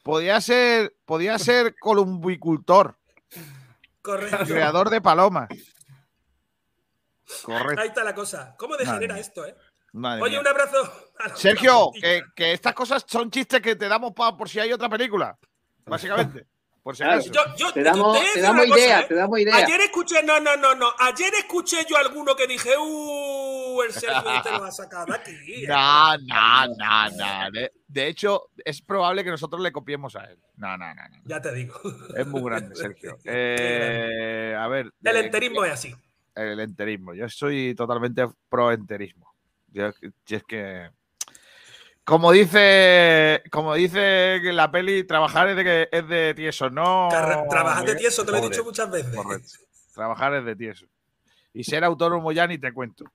Podía 0.03 0.41
ser, 0.41 0.95
podía 1.05 1.38
ser 1.38 1.76
columbicultor, 1.80 2.97
Correcto. 4.01 4.45
creador 4.45 4.89
de 4.89 5.01
palomas. 5.01 5.49
Correcto. 7.43 7.82
Ahí 7.82 7.88
está 7.89 8.03
la 8.03 8.16
cosa. 8.16 8.55
¿Cómo 8.57 8.76
degenera 8.78 9.14
Madre 9.14 9.22
esto, 9.22 9.45
eh? 9.45 9.55
Madre 9.93 10.22
Oye, 10.24 10.32
mía. 10.32 10.41
un 10.41 10.47
abrazo. 10.47 11.12
a 11.20 11.28
los 11.30 11.39
Sergio, 11.39 11.91
que, 11.93 12.24
que 12.36 12.53
estas 12.53 12.74
cosas 12.74 13.05
son 13.07 13.30
chistes 13.30 13.62
que 13.62 13.76
te 13.76 13.88
damos 13.88 14.14
pa- 14.14 14.36
por 14.36 14.49
si 14.49 14.59
hay 14.59 14.74
otra 14.74 14.89
película. 14.89 15.38
Básicamente. 15.86 16.47
Por 16.84 16.95
si 16.95 17.03
Claro. 17.03 17.19
acaso. 17.21 17.32
Yo, 17.32 17.55
yo- 17.57 17.73
Te 17.73 17.84
damos- 17.84 18.19
te 18.19 18.41
cosa, 18.41 18.65
idea, 18.79 19.01
¿eh? 19.01 19.05
te 19.07 19.13
damos 19.13 19.39
idea. 19.39 19.55
Ayer 19.55 19.82
escuché, 19.82 20.23
no, 20.23 20.39
no, 20.39 20.57
no, 20.57 20.73
no. 20.73 20.91
Ayer 20.97 21.32
escuché 21.36 21.86
yo 21.88 21.95
alguno 21.95 22.36
que 22.36 22.47
dije, 22.47 22.71
uh, 22.75 23.82
el 23.84 23.93
Sergio 23.93 24.32
este 24.36 24.51
lo 24.51 24.63
ha 24.63 24.71
sacado 24.71 25.13
aquí. 25.13 25.32
¿eh? 25.63 25.67
No, 25.67 26.17
no, 26.17 26.67
no, 26.75 27.09
no. 27.11 27.51
De, 27.51 27.71
de 27.88 28.07
hecho, 28.07 28.49
es 28.65 28.82
probable 28.82 29.23
que 29.23 29.29
nosotros 29.29 29.61
le 29.61 29.71
copiemos 29.71 30.15
a 30.15 30.23
él. 30.25 30.39
No, 30.55 30.75
no, 30.75 30.93
no. 30.95 31.01
no. 31.07 31.21
Ya 31.25 31.39
te 31.39 31.53
digo. 31.53 31.79
Es 32.15 32.25
muy 32.25 32.41
grande, 32.41 32.75
Sergio. 32.75 33.17
Eh, 33.25 34.55
a 34.57 34.67
ver. 34.67 34.91
El 35.03 35.15
eh, 35.17 35.19
enterismo 35.19 35.63
es 35.65 35.73
así. 35.73 35.95
El 36.34 36.59
enterismo. 36.59 37.13
Yo 37.13 37.29
soy 37.29 37.75
totalmente 37.75 38.27
pro 38.49 38.71
enterismo. 38.71 39.36
Yo, 39.67 39.91
yo 40.25 40.38
es 40.38 40.43
que. 40.43 40.89
Como 42.04 42.32
dice, 42.32 43.43
como 43.52 43.76
dice 43.76 44.39
la 44.43 44.72
peli, 44.72 45.04
trabajar 45.04 45.49
es 45.49 45.56
de, 45.56 45.64
que- 45.64 45.89
es 45.91 46.08
de 46.08 46.34
tieso, 46.34 46.70
no. 46.70 47.10
Carre- 47.12 47.47
Trabajar 47.49 47.86
de 47.86 47.95
tieso, 47.95 48.26
te 48.26 48.32
lo 48.32 48.38
he 48.38 48.41
dicho 48.41 48.64
muchas 48.64 48.89
veces. 48.89 49.16
Correcto. 49.16 49.49
Trabajar 49.93 50.34
es 50.36 50.45
de 50.45 50.56
tieso. 50.56 50.86
Y 51.54 51.64
ser 51.64 51.84
autónomo 51.84 52.32
ya 52.32 52.47
ni 52.47 52.58
te 52.58 52.74
cuento. 52.74 53.06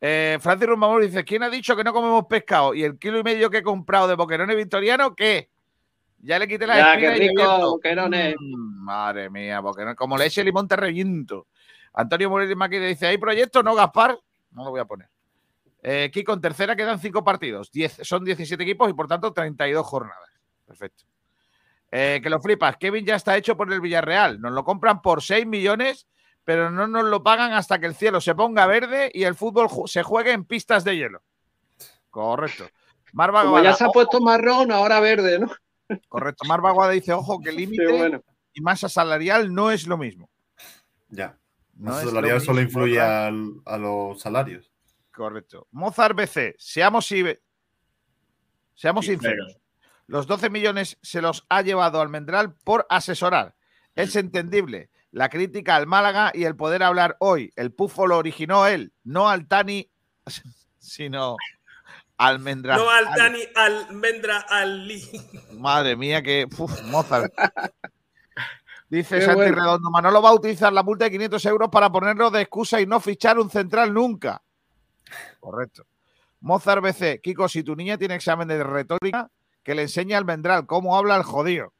Eh, 0.00 0.38
Francis 0.40 0.68
Rumamor 0.68 1.02
dice: 1.02 1.24
¿Quién 1.24 1.42
ha 1.42 1.50
dicho 1.50 1.76
que 1.76 1.84
no 1.84 1.92
comemos 1.92 2.26
pescado? 2.26 2.74
Y 2.74 2.82
el 2.84 2.98
kilo 2.98 3.18
y 3.18 3.22
medio 3.22 3.50
que 3.50 3.58
he 3.58 3.62
comprado 3.62 4.08
de 4.08 4.14
boquerones 4.14 4.56
victoriano, 4.56 5.14
¿qué? 5.14 5.48
Ya 6.20 6.38
le 6.38 6.48
quité 6.48 6.66
la 6.66 6.76
Ya, 6.76 6.96
qué 6.96 7.08
le 7.10 7.28
rico, 7.28 7.58
boquerones. 7.72 8.34
Mm, 8.38 8.84
madre 8.84 9.30
mía, 9.30 9.60
boquerones. 9.60 9.96
Como 9.96 10.16
leche 10.16 10.42
limón 10.42 10.66
te 10.66 10.76
reviento. 10.76 11.46
Antonio 11.94 12.30
Morales 12.30 12.56
Maqui 12.56 12.78
dice: 12.78 13.06
¿Hay 13.06 13.18
proyectos? 13.18 13.62
No, 13.62 13.74
Gaspar. 13.74 14.18
No 14.52 14.64
lo 14.64 14.70
voy 14.70 14.80
a 14.80 14.84
poner. 14.84 15.08
Eh, 15.82 16.10
Kiko, 16.12 16.32
en 16.32 16.40
tercera 16.40 16.74
quedan 16.76 16.98
cinco 16.98 17.22
partidos. 17.24 17.70
Diez- 17.72 18.02
son 18.04 18.24
17 18.24 18.62
equipos 18.62 18.90
y 18.90 18.94
por 18.94 19.06
tanto 19.06 19.32
32 19.32 19.86
jornadas. 19.86 20.28
Perfecto. 20.66 21.04
Eh, 21.90 22.20
que 22.22 22.28
lo 22.30 22.40
flipas. 22.40 22.76
Kevin 22.76 23.06
ya 23.06 23.14
está 23.16 23.36
hecho 23.36 23.56
por 23.56 23.72
el 23.72 23.80
Villarreal. 23.80 24.40
Nos 24.40 24.52
lo 24.52 24.64
compran 24.64 25.00
por 25.00 25.22
6 25.22 25.46
millones, 25.46 26.06
pero 26.44 26.70
no 26.70 26.86
nos 26.86 27.04
lo 27.04 27.22
pagan 27.22 27.52
hasta 27.52 27.78
que 27.78 27.86
el 27.86 27.94
cielo 27.94 28.20
se 28.20 28.34
ponga 28.34 28.66
verde 28.66 29.10
y 29.14 29.24
el 29.24 29.34
fútbol 29.34 29.68
ju- 29.68 29.86
se 29.88 30.02
juegue 30.02 30.32
en 30.32 30.44
pistas 30.44 30.84
de 30.84 30.96
hielo. 30.96 31.22
Correcto. 32.10 32.68
Marva 33.12 33.42
Como 33.42 33.56
ya 33.56 33.60
Guada, 33.62 33.76
se 33.76 33.84
ha 33.84 33.88
puesto 33.88 34.20
marrón, 34.20 34.70
ahora 34.72 35.00
verde, 35.00 35.38
¿no? 35.38 35.50
Correcto. 36.08 36.44
Marva 36.46 36.72
Guada 36.72 36.92
dice: 36.92 37.12
Ojo, 37.14 37.40
que 37.40 37.52
límite 37.52 37.86
bueno. 37.86 38.22
y 38.52 38.60
masa 38.60 38.88
salarial 38.90 39.54
no 39.54 39.70
es 39.70 39.86
lo 39.86 39.96
mismo. 39.96 40.28
Ya. 41.08 41.38
Masa 41.74 42.04
salarial 42.06 42.40
solo 42.42 42.60
influye 42.60 43.00
a 43.00 43.30
los 43.30 44.20
salarios. 44.20 44.70
Correcto. 45.18 45.66
Mozart 45.72 46.14
BC, 46.14 46.54
seamos, 46.58 47.12
seamos 48.76 49.04
Sí, 49.04 49.10
sinceros. 49.10 49.58
Los 50.06 50.28
12 50.28 50.48
millones 50.48 50.96
se 51.02 51.20
los 51.20 51.44
ha 51.48 51.62
llevado 51.62 52.00
Almendral 52.00 52.54
por 52.54 52.86
asesorar. 52.88 53.56
Es 53.96 54.14
entendible 54.14 54.90
la 55.10 55.28
crítica 55.28 55.74
al 55.74 55.88
Málaga 55.88 56.30
y 56.32 56.44
el 56.44 56.54
poder 56.54 56.84
hablar 56.84 57.16
hoy. 57.18 57.52
El 57.56 57.72
pufo 57.72 58.06
lo 58.06 58.16
originó 58.16 58.68
él, 58.68 58.92
no 59.02 59.28
Altani, 59.28 59.90
sino 60.78 61.34
Almendra. 62.16 62.76
No 62.76 62.88
al 62.88 63.06
Dani 63.06 63.40
Almendra 63.56 64.46
Ali. 64.48 65.02
Madre 65.58 65.96
mía, 65.96 66.22
que. 66.22 66.46
uf, 66.56 66.80
Mozart. 66.84 67.32
Dice 68.88 69.18
Qué 69.18 69.24
Santi 69.24 69.40
bueno. 69.40 69.56
Redondo, 69.56 69.90
Manolo 69.90 70.22
va 70.22 70.28
a 70.28 70.34
utilizar 70.34 70.72
la 70.72 70.84
multa 70.84 71.06
de 71.06 71.10
500 71.10 71.44
euros 71.46 71.68
para 71.70 71.90
ponernos 71.90 72.30
de 72.30 72.42
excusa 72.42 72.80
y 72.80 72.86
no 72.86 73.00
fichar 73.00 73.36
un 73.40 73.50
central 73.50 73.92
nunca. 73.92 74.44
Correcto. 75.50 75.86
Mozart 76.40 76.82
BC, 76.82 77.20
Kiko, 77.22 77.48
si 77.48 77.62
tu 77.62 77.74
niña 77.74 77.96
tiene 77.96 78.14
examen 78.14 78.46
de 78.48 78.62
retórica, 78.62 79.30
que 79.62 79.74
le 79.74 79.82
enseñe 79.82 80.14
al 80.14 80.24
Mendral 80.26 80.66
cómo 80.66 80.96
habla 80.96 81.16
el 81.16 81.22
jodido. 81.22 81.72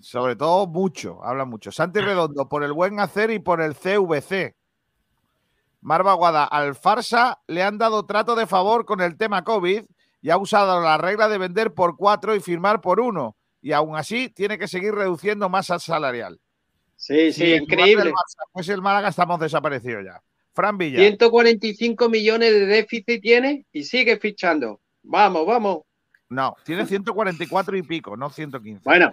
Sobre 0.00 0.34
todo 0.34 0.66
mucho, 0.66 1.22
habla 1.24 1.44
mucho. 1.44 1.70
Santi 1.70 2.00
Redondo, 2.00 2.48
por 2.48 2.64
el 2.64 2.72
buen 2.72 2.98
hacer 3.00 3.30
y 3.30 3.38
por 3.38 3.60
el 3.60 3.74
CVC. 3.74 4.56
Marva 5.80 6.14
Guada, 6.14 6.44
al 6.44 6.74
Farsa 6.74 7.40
le 7.46 7.62
han 7.62 7.78
dado 7.78 8.04
trato 8.04 8.34
de 8.34 8.46
favor 8.46 8.84
con 8.84 9.00
el 9.00 9.16
tema 9.16 9.44
COVID 9.44 9.84
y 10.22 10.30
ha 10.30 10.36
usado 10.36 10.80
la 10.80 10.98
regla 10.98 11.28
de 11.28 11.38
vender 11.38 11.72
por 11.72 11.96
cuatro 11.96 12.34
y 12.34 12.40
firmar 12.40 12.80
por 12.80 12.98
uno. 12.98 13.36
Y 13.62 13.72
aún 13.72 13.96
así 13.96 14.28
tiene 14.28 14.58
que 14.58 14.68
seguir 14.68 14.92
reduciendo 14.94 15.48
masa 15.48 15.78
salarial. 15.78 16.40
Sí, 16.96 17.32
sí, 17.32 17.44
Si 17.44 17.54
increíble. 17.54 18.12
fuese 18.52 18.72
el 18.72 18.82
Málaga, 18.82 19.08
estamos 19.08 19.38
desaparecidos 19.38 20.04
ya. 20.04 20.20
Fran 20.54 20.78
Villa. 20.78 20.98
145 20.98 22.08
millones 22.08 22.52
de 22.52 22.66
déficit 22.66 23.22
tiene 23.22 23.66
y 23.72 23.84
sigue 23.84 24.18
fichando. 24.18 24.80
Vamos, 25.02 25.46
vamos. 25.46 25.80
No, 26.28 26.56
tiene 26.64 26.86
144 26.86 27.76
y 27.76 27.82
pico, 27.82 28.16
no 28.16 28.30
115. 28.30 28.82
Bueno, 28.84 29.12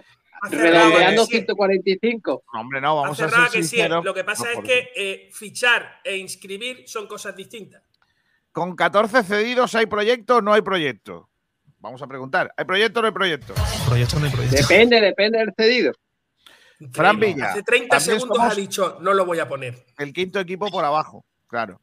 redondeando 0.50 1.22
que 1.22 1.38
sí. 1.38 1.38
145. 1.38 2.42
No, 2.52 2.60
hombre, 2.60 2.80
no, 2.80 2.96
vamos 2.96 3.20
a 3.20 3.28
ser 3.28 3.38
que 3.50 3.62
sí. 3.62 3.68
sinceros. 3.68 4.04
Lo 4.04 4.14
que 4.14 4.24
pasa 4.24 4.44
No, 4.44 4.60
es 4.60 4.68
que 4.68 4.90
eh, 4.94 5.28
fichar 5.32 6.00
e 6.04 6.16
inscribir 6.16 6.84
son 6.86 7.06
cosas 7.06 7.34
distintas. 7.34 7.82
Con 8.52 8.76
14 8.76 9.22
cedidos, 9.24 9.74
¿hay 9.74 9.86
proyecto 9.86 10.36
o 10.36 10.42
no 10.42 10.52
hay 10.52 10.62
proyecto? 10.62 11.28
Vamos 11.80 12.02
a 12.02 12.06
preguntar. 12.06 12.52
¿Hay 12.56 12.64
proyecto 12.64 13.00
o 13.00 13.02
no 13.02 13.08
hay 13.08 13.14
proyecto? 13.14 13.54
Proyecto 13.86 14.18
no 14.18 14.26
hay 14.26 14.32
proyecto. 14.32 14.56
Depende, 14.56 15.00
depende 15.00 15.38
del 15.38 15.52
cedido. 15.56 15.92
Fran. 16.92 17.18
Villa. 17.18 17.50
Hace 17.50 17.62
30 17.62 17.96
También 17.96 18.20
segundos 18.20 18.40
ha 18.40 18.54
dicho, 18.54 18.98
no 19.00 19.14
lo 19.14 19.26
voy 19.26 19.38
a 19.38 19.48
poner. 19.48 19.84
el 19.98 20.12
quinto 20.12 20.38
equipo 20.40 20.70
por 20.70 20.84
abajo, 20.84 21.24
claro. 21.46 21.80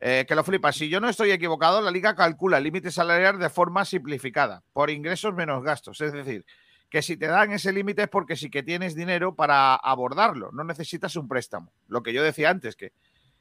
Eh, 0.00 0.24
que 0.26 0.34
lo 0.34 0.42
flipa. 0.42 0.72
Si 0.72 0.88
yo 0.88 0.98
no 0.98 1.08
estoy 1.08 1.30
equivocado, 1.30 1.80
la 1.80 1.90
liga 1.90 2.16
calcula 2.16 2.58
el 2.58 2.64
límite 2.64 2.90
salarial 2.90 3.38
de 3.38 3.48
forma 3.48 3.84
simplificada, 3.84 4.64
por 4.72 4.90
ingresos 4.90 5.32
menos 5.32 5.62
gastos. 5.62 6.00
Es 6.00 6.12
decir, 6.12 6.44
que 6.90 7.02
si 7.02 7.16
te 7.16 7.26
dan 7.26 7.52
ese 7.52 7.72
límite 7.72 8.02
es 8.02 8.08
porque 8.08 8.34
sí 8.34 8.50
que 8.50 8.64
tienes 8.64 8.96
dinero 8.96 9.36
para 9.36 9.76
abordarlo, 9.76 10.50
no 10.52 10.64
necesitas 10.64 11.14
un 11.14 11.28
préstamo. 11.28 11.72
Lo 11.86 12.02
que 12.02 12.12
yo 12.12 12.22
decía 12.22 12.50
antes, 12.50 12.74
que 12.74 12.92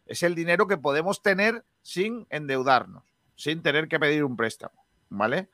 es 0.06 0.22
el 0.22 0.36
dinero 0.36 0.68
que 0.68 0.78
podemos 0.78 1.24
tener 1.24 1.66
sin 1.82 2.28
endeudarnos, 2.30 3.04
sin 3.36 3.64
tener 3.64 3.88
que 3.88 4.00
pedir 4.00 4.24
un 4.24 4.38
préstamo, 4.38 4.86
¿vale? 5.10 5.50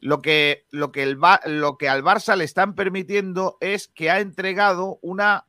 Lo 0.00 0.22
que, 0.22 0.66
lo 0.70 0.92
que, 0.92 1.02
el, 1.02 1.18
lo 1.46 1.76
que 1.76 1.88
al 1.88 2.02
Barça 2.02 2.36
le 2.36 2.44
están 2.44 2.74
permitiendo 2.74 3.58
es 3.60 3.88
que 3.88 4.10
ha 4.10 4.20
entregado 4.20 4.98
una, 5.02 5.46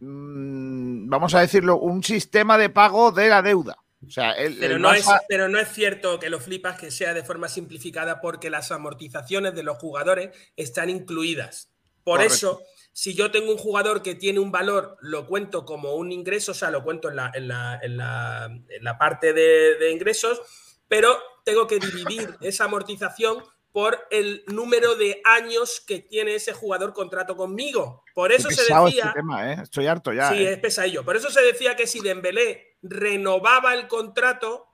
mm, 0.00 1.08
vamos 1.08 1.34
a 1.34 1.40
decirlo, 1.40 1.78
un 1.78 2.04
sistema 2.04 2.58
de 2.58 2.68
pago 2.68 3.12
de 3.12 3.28
la 3.28 3.40
deuda. 3.42 3.78
O 4.06 4.10
sea, 4.10 4.32
el, 4.32 4.56
Pero 4.58 4.76
el 4.76 4.82
no, 4.82 4.92
es, 4.92 5.06
pero 5.28 5.48
no 5.48 5.58
es 5.58 5.68
cierto 5.72 6.20
que 6.20 6.30
lo 6.30 6.38
flipas 6.38 6.78
que 6.78 6.90
sea 6.90 7.14
de 7.14 7.24
forma 7.24 7.48
simplificada 7.48 8.20
porque 8.20 8.50
las 8.50 8.70
amortizaciones 8.70 9.54
de 9.54 9.62
los 9.64 9.78
jugadores 9.78 10.30
están 10.56 10.90
incluidas. 10.90 11.70
Por 12.04 12.18
Correcto. 12.18 12.34
eso, 12.34 12.62
si 12.92 13.14
yo 13.14 13.30
tengo 13.30 13.50
un 13.50 13.58
jugador 13.58 14.02
que 14.02 14.14
tiene 14.14 14.38
un 14.38 14.52
valor, 14.52 14.96
lo 15.00 15.26
cuento 15.26 15.64
como 15.64 15.94
un 15.94 16.12
ingreso, 16.12 16.52
o 16.52 16.54
sea, 16.54 16.70
lo 16.70 16.84
cuento 16.84 17.08
en 17.08 17.16
la, 17.16 17.32
en 17.34 17.48
la, 17.48 17.78
en 17.82 17.96
la, 17.96 18.46
en 18.46 18.84
la 18.84 18.98
parte 18.98 19.32
de, 19.32 19.76
de 19.76 19.90
ingresos, 19.90 20.40
pero 20.86 21.18
tengo 21.44 21.66
que 21.66 21.78
dividir 21.78 22.36
esa 22.40 22.64
amortización 22.64 23.42
por 23.72 23.98
el 24.10 24.44
número 24.46 24.96
de 24.96 25.20
años 25.24 25.82
que 25.86 26.00
tiene 26.00 26.34
ese 26.34 26.52
jugador 26.52 26.92
contrato 26.92 27.36
conmigo. 27.36 28.02
Por 28.14 28.32
eso 28.32 28.50
se 28.50 28.62
decía... 28.62 29.04
este 29.06 29.12
tema, 29.14 29.52
¿eh? 29.52 29.58
Estoy 29.62 29.86
harto 29.86 30.12
ya. 30.12 30.30
Sí, 30.30 30.46
¿eh? 30.46 30.52
es 30.52 30.58
pesadillo. 30.58 31.04
Por 31.04 31.16
eso 31.16 31.30
se 31.30 31.42
decía 31.42 31.76
que 31.76 31.86
si 31.86 32.00
Dembélé 32.00 32.76
renovaba 32.82 33.74
el 33.74 33.86
contrato, 33.88 34.66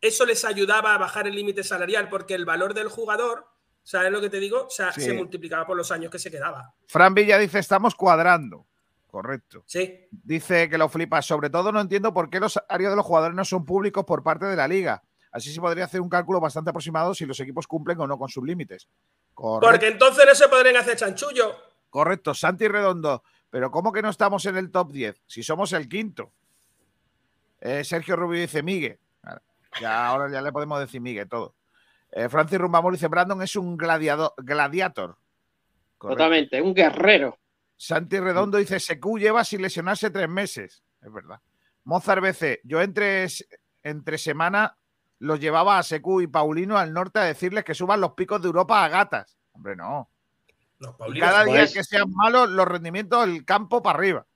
eso 0.00 0.26
les 0.26 0.44
ayudaba 0.44 0.94
a 0.94 0.98
bajar 0.98 1.26
el 1.26 1.34
límite 1.34 1.64
salarial, 1.64 2.08
porque 2.08 2.34
el 2.34 2.44
valor 2.44 2.74
del 2.74 2.88
jugador, 2.88 3.46
¿sabes 3.82 4.12
lo 4.12 4.20
que 4.20 4.30
te 4.30 4.38
digo? 4.40 4.66
O 4.66 4.70
sea, 4.70 4.92
Sí. 4.92 5.00
se 5.00 5.12
multiplicaba 5.14 5.66
por 5.66 5.76
los 5.76 5.90
años 5.90 6.10
que 6.10 6.18
se 6.18 6.30
quedaba. 6.30 6.74
Fran 6.86 7.14
Villa 7.14 7.38
dice, 7.38 7.58
estamos 7.58 7.94
cuadrando. 7.94 8.66
Correcto. 9.06 9.62
Sí. 9.66 10.08
Dice 10.10 10.70
que 10.70 10.78
lo 10.78 10.88
flipa. 10.88 11.20
Sobre 11.20 11.50
todo 11.50 11.70
no 11.70 11.80
entiendo 11.80 12.14
por 12.14 12.30
qué 12.30 12.40
los 12.40 12.54
salarios 12.54 12.90
de 12.92 12.96
los 12.96 13.04
jugadores 13.04 13.36
no 13.36 13.44
son 13.44 13.64
públicos 13.66 14.04
por 14.06 14.22
parte 14.22 14.46
de 14.46 14.56
la 14.56 14.66
liga. 14.66 15.02
Así 15.32 15.52
se 15.52 15.60
podría 15.60 15.86
hacer 15.86 16.00
un 16.00 16.10
cálculo 16.10 16.40
bastante 16.40 16.70
aproximado 16.70 17.14
si 17.14 17.24
los 17.24 17.40
equipos 17.40 17.66
cumplen 17.66 17.98
o 18.00 18.06
no 18.06 18.18
con 18.18 18.28
sus 18.28 18.44
límites. 18.44 18.86
Correcto. 19.32 19.70
Porque 19.70 19.88
entonces 19.88 20.24
no 20.26 20.34
se 20.34 20.48
podrían 20.48 20.76
hacer 20.76 20.96
chanchullo. 20.96 21.56
Correcto, 21.88 22.34
Santi 22.34 22.68
Redondo. 22.68 23.24
Pero 23.48 23.70
¿cómo 23.70 23.92
que 23.92 24.02
no 24.02 24.10
estamos 24.10 24.44
en 24.46 24.56
el 24.56 24.70
top 24.70 24.92
10? 24.92 25.22
Si 25.26 25.42
somos 25.42 25.72
el 25.72 25.88
quinto. 25.88 26.32
Eh, 27.60 27.82
Sergio 27.82 28.14
Rubio 28.16 28.40
dice 28.40 28.62
Migue. 28.62 28.98
Ya, 29.80 30.06
ahora 30.06 30.30
ya 30.30 30.42
le 30.42 30.52
podemos 30.52 30.78
decir 30.78 31.00
Migue 31.00 31.24
todo. 31.24 31.54
Eh, 32.10 32.28
Francis 32.28 32.58
Rumbamor 32.58 32.92
dice 32.92 33.08
Brandon 33.08 33.40
es 33.40 33.56
un 33.56 33.76
gladiador, 33.76 34.34
gladiator. 34.36 35.16
Correcto. 35.96 36.18
Totalmente, 36.18 36.60
un 36.60 36.74
guerrero. 36.74 37.38
Santi 37.76 38.20
Redondo 38.20 38.58
dice 38.58 38.78
Secu 38.78 39.18
lleva 39.18 39.44
sin 39.44 39.62
lesionarse 39.62 40.10
tres 40.10 40.28
meses. 40.28 40.82
Es 41.00 41.12
verdad. 41.12 41.40
Mozart 41.84 42.22
BC, 42.22 42.60
yo 42.64 42.82
entre, 42.82 43.26
entre 43.82 44.18
semana 44.18 44.76
los 45.22 45.38
llevaba 45.38 45.78
a 45.78 45.84
Secu 45.84 46.20
y 46.20 46.26
Paulino 46.26 46.76
al 46.76 46.92
norte 46.92 47.20
a 47.20 47.24
decirles 47.24 47.62
que 47.62 47.74
suban 47.74 48.00
los 48.00 48.14
picos 48.14 48.42
de 48.42 48.48
Europa 48.48 48.84
a 48.84 48.88
gatas. 48.88 49.38
Hombre, 49.52 49.76
no. 49.76 50.10
No, 50.80 50.90
Y 50.90 50.98
Paulino, 50.98 51.26
cada 51.26 51.44
día 51.44 51.60
pues, 51.60 51.74
que 51.74 51.84
sean 51.84 52.10
malos 52.12 52.50
los 52.50 52.66
rendimientos 52.66 53.24
del 53.26 53.44
campo 53.44 53.80
para 53.84 53.98
arriba. 54.00 54.26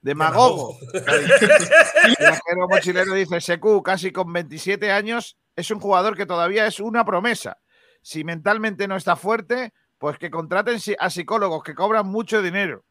Demagogo. 0.00 0.76
Viajero 0.92 2.66
mochilero 2.68 3.14
dice, 3.14 3.40
Secu, 3.40 3.84
casi 3.84 4.10
con 4.10 4.32
27 4.32 4.90
años, 4.90 5.38
es 5.54 5.70
un 5.70 5.78
jugador 5.78 6.16
que 6.16 6.26
todavía 6.26 6.66
es 6.66 6.80
una 6.80 7.04
promesa. 7.04 7.58
Si 8.00 8.24
mentalmente 8.24 8.88
no 8.88 8.96
está 8.96 9.14
fuerte, 9.14 9.72
pues 9.98 10.18
que 10.18 10.28
contraten 10.28 10.80
a 10.98 11.08
psicólogos 11.08 11.62
que 11.62 11.76
cobran 11.76 12.08
mucho 12.08 12.42
dinero. 12.42 12.84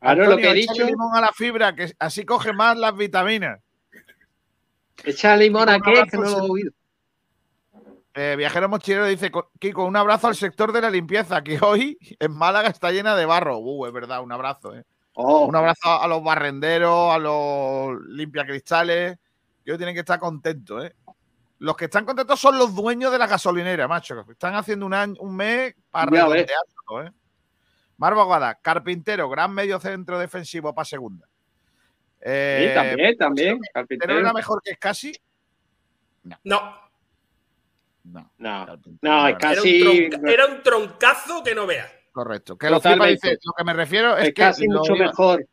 Claro, 0.00 0.24
lo 0.24 0.38
que 0.38 0.48
he 0.48 0.54
dicho. 0.54 0.86
limón 0.86 1.14
a 1.14 1.20
la 1.20 1.32
fibra, 1.32 1.74
que 1.74 1.92
así 1.98 2.24
coge 2.24 2.54
más 2.54 2.78
las 2.78 2.96
vitaminas. 2.96 3.60
Echa 5.04 5.36
limón 5.36 5.68
a 5.68 5.78
qué, 5.80 6.04
que 6.10 6.16
no 6.16 6.22
lo 6.24 6.38
he 6.46 6.50
oído. 6.50 6.72
Eh, 8.14 8.34
viajero 8.36 8.68
mochilero 8.68 9.04
dice, 9.06 9.30
"Co- 9.30 9.50
Kiko, 9.60 9.84
un 9.84 9.94
abrazo 9.96 10.26
al 10.28 10.34
sector 10.36 10.72
de 10.72 10.80
la 10.80 10.88
limpieza, 10.90 11.42
que 11.42 11.58
hoy 11.60 11.98
en 12.18 12.32
Málaga 12.32 12.68
está 12.68 12.90
llena 12.90 13.14
de 13.14 13.26
barro. 13.26 13.58
Uh, 13.58 13.86
es 13.86 13.92
verdad, 13.92 14.22
un 14.22 14.32
abrazo. 14.32 14.74
eh. 14.74 14.84
Oh, 15.14 15.46
Un 15.46 15.56
abrazo 15.56 15.88
a 16.00 16.06
los 16.08 16.22
barrenderos, 16.22 17.14
a 17.14 17.18
los 17.18 18.00
limpiacristales, 18.08 19.18
hoy 19.66 19.76
tienen 19.76 19.94
que 19.94 20.00
estar 20.00 20.18
contentos. 20.18 20.84
¿eh? 20.84 20.94
Los 21.58 21.74
que 21.76 21.86
están 21.86 22.04
contentos 22.04 22.38
son 22.38 22.58
los 22.58 22.74
dueños 22.74 23.10
de 23.12 23.18
la 23.18 23.26
gasolinera, 23.26 23.88
macho. 23.88 24.24
Están 24.30 24.54
haciendo 24.54 24.84
un, 24.86 24.92
año, 24.94 25.14
un 25.20 25.34
mes 25.36 25.74
para 25.90 26.06
redondearlo. 26.30 27.02
¿eh? 27.06 27.12
Marva 27.98 28.24
Guada, 28.24 28.54
carpintero, 28.56 29.28
gran 29.30 29.52
medio 29.54 29.80
centro 29.80 30.18
defensivo 30.18 30.74
para 30.74 30.84
segunda. 30.84 31.26
Sí, 32.18 32.22
Eh, 32.28 32.72
también, 32.74 33.16
también. 33.16 33.58
¿Pero 33.60 33.72
Carpintero. 33.72 34.18
era 34.18 34.32
mejor 34.32 34.60
que 34.62 34.76
casi? 34.76 35.12
No, 36.24 36.36
No. 36.44 36.86
No, 38.04 38.30
no, 38.38 38.66
es 38.66 38.70
era- 39.02 39.28
era 39.28 39.32
un, 39.32 39.38
casi. 39.38 39.80
tronca- 39.80 40.30
era 40.32 40.46
un 40.46 40.62
troncazo 40.62 41.42
que 41.42 41.54
no 41.56 41.66
veas. 41.66 41.90
Correcto. 42.12 42.56
Que 42.56 42.70
lo 42.70 42.80
flipa 42.80 43.06
dice, 43.06 43.36
lo 43.44 43.52
que 43.52 43.64
me 43.64 43.72
refiero 43.74 44.16
es, 44.16 44.22
Es 44.22 44.28
que 44.28 44.42
casi 44.42 44.68
mucho 44.68 44.94
iba- 44.94 45.06
mejor. 45.06 45.44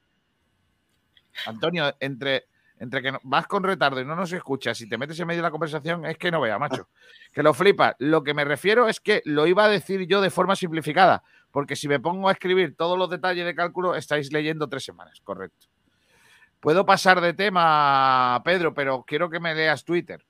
Antonio, 1.47 1.95
entre, 1.99 2.45
entre 2.79 3.01
que 3.01 3.11
vas 3.23 3.47
con 3.47 3.63
retardo 3.63 3.99
y 4.01 4.05
no 4.05 4.15
nos 4.15 4.31
escuchas 4.33 4.79
y 4.81 4.87
te 4.87 4.97
metes 4.99 5.19
en 5.19 5.25
medio 5.27 5.39
de 5.39 5.47
la 5.47 5.51
conversación, 5.51 6.05
es 6.05 6.17
que 6.17 6.29
no 6.31 6.41
vea, 6.41 6.59
macho. 6.59 6.87
Que 7.33 7.41
lo 7.41 7.53
flipa. 7.55 7.95
Lo 7.99 8.23
que 8.23 8.35
me 8.35 8.45
refiero 8.45 8.87
es 8.87 8.99
que 8.99 9.21
lo 9.25 9.47
iba 9.47 9.65
a 9.65 9.69
decir 9.69 10.05
yo 10.07 10.21
de 10.21 10.29
forma 10.29 10.55
simplificada, 10.55 11.23
porque 11.51 11.75
si 11.75 11.87
me 11.87 11.99
pongo 11.99 12.29
a 12.29 12.33
escribir 12.33 12.75
todos 12.75 12.97
los 12.99 13.09
detalles 13.09 13.45
de 13.45 13.55
cálculo, 13.55 13.95
estáis 13.95 14.31
leyendo 14.31 14.69
tres 14.69 14.83
semanas, 14.85 15.19
correcto. 15.23 15.65
Puedo 16.63 16.85
pasar 16.85 17.21
de 17.21 17.33
tema, 17.33 18.41
Pedro, 18.45 18.73
pero 18.73 19.03
quiero 19.05 19.29
que 19.29 19.39
me 19.39 19.53
leas 19.55 19.83
Twitter. 19.85 20.25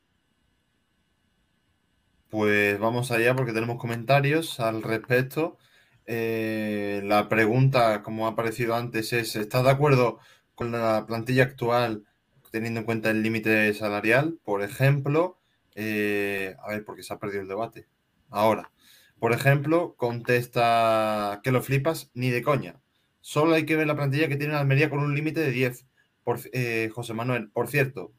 Pues 2.30 2.80
vamos 2.80 3.11
allá 3.11 3.35
porque 3.35 3.53
tenemos 3.53 3.77
comentarios 3.77 4.60
al 4.60 4.81
respecto. 4.84 5.57
Eh, 6.05 7.01
la 7.05 7.30
pregunta, 7.30 8.01
como 8.03 8.26
ha 8.27 8.31
aparecido 8.31 8.76
antes, 8.76 9.14
es: 9.14 9.35
¿estás 9.35 9.64
de 9.64 9.69
acuerdo 9.72 10.19
con 10.55 10.72
la 10.72 11.05
plantilla 11.07 11.43
actual 11.43 12.05
teniendo 12.51 12.80
en 12.81 12.85
cuenta 12.88 13.11
el 13.11 13.22
límite 13.23 13.73
salarial? 13.76 14.39
Por 14.43 14.64
ejemplo, 14.64 15.39
eh, 15.76 16.55
a 16.64 16.69
ver, 16.69 16.84
porque 16.85 17.03
se 17.03 17.14
ha 17.14 17.19
perdido 17.19 17.41
el 17.43 17.47
debate. 17.47 17.88
Ahora, 18.30 18.72
Por 19.19 19.31
ejemplo, 19.34 19.95
contesta 19.97 21.39
que 21.43 21.51
lo 21.51 21.61
flipas 21.61 22.11
ni 22.14 22.30
de 22.31 22.43
coña. 22.43 22.81
Solo 23.22 23.55
hay 23.55 23.65
que 23.65 23.77
ver 23.77 23.88
la 23.88 23.95
plantilla 23.95 24.27
que 24.27 24.35
tiene 24.38 24.55
Almería 24.55 24.89
con 24.89 24.99
un 24.99 25.15
límite 25.15 25.39
de 25.41 25.51
10. 25.51 25.88
Por, 26.23 26.39
eh, 26.53 26.89
José 26.93 27.13
Manuel, 27.13 27.49
por 27.49 27.67
cierto, 27.67 28.13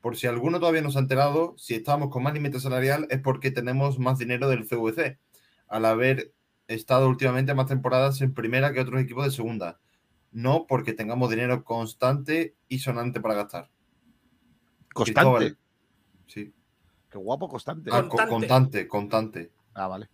por 0.00 0.16
si 0.16 0.26
alguno 0.26 0.60
todavía 0.60 0.82
no 0.82 0.90
se 0.90 0.98
ha 0.98 1.02
enterado, 1.02 1.54
si 1.58 1.74
estamos 1.74 2.08
con 2.10 2.22
más 2.22 2.34
límite 2.34 2.60
salarial 2.60 3.06
es 3.10 3.20
porque 3.20 3.50
tenemos 3.50 3.98
más 3.98 4.18
dinero 4.18 4.48
del 4.48 4.66
CVC, 4.66 5.18
al 5.68 5.84
haber 5.84 6.32
estado 6.68 7.08
últimamente 7.08 7.54
más 7.54 7.66
temporadas 7.66 8.20
en 8.20 8.32
primera 8.34 8.72
que 8.72 8.80
otros 8.80 9.00
equipos 9.00 9.24
de 9.24 9.30
segunda. 9.32 9.80
No 10.30 10.66
porque 10.66 10.92
tengamos 10.94 11.28
dinero 11.30 11.62
constante 11.64 12.56
y 12.68 12.78
sonante 12.78 13.20
para 13.20 13.34
gastar. 13.34 13.70
Constante. 14.94 15.20
Cristóbal. 15.20 15.58
Sí. 16.26 16.54
Qué 17.10 17.18
guapo, 17.18 17.48
constante. 17.48 17.90
Ah, 17.92 18.08
co- 18.08 18.16
constante, 18.28 18.88
constante. 18.88 19.52
Ah, 19.74 19.86
vale. 19.88 20.08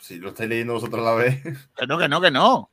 Si 0.00 0.16
lo 0.18 0.28
estáis 0.30 0.48
leyendo 0.50 0.74
vosotros 0.74 1.00
a 1.06 1.10
la 1.10 1.14
vez. 1.16 1.42
Que 1.76 1.86
no, 1.86 1.98
que 1.98 2.08
no, 2.08 2.20
que 2.20 2.30
no. 2.30 2.70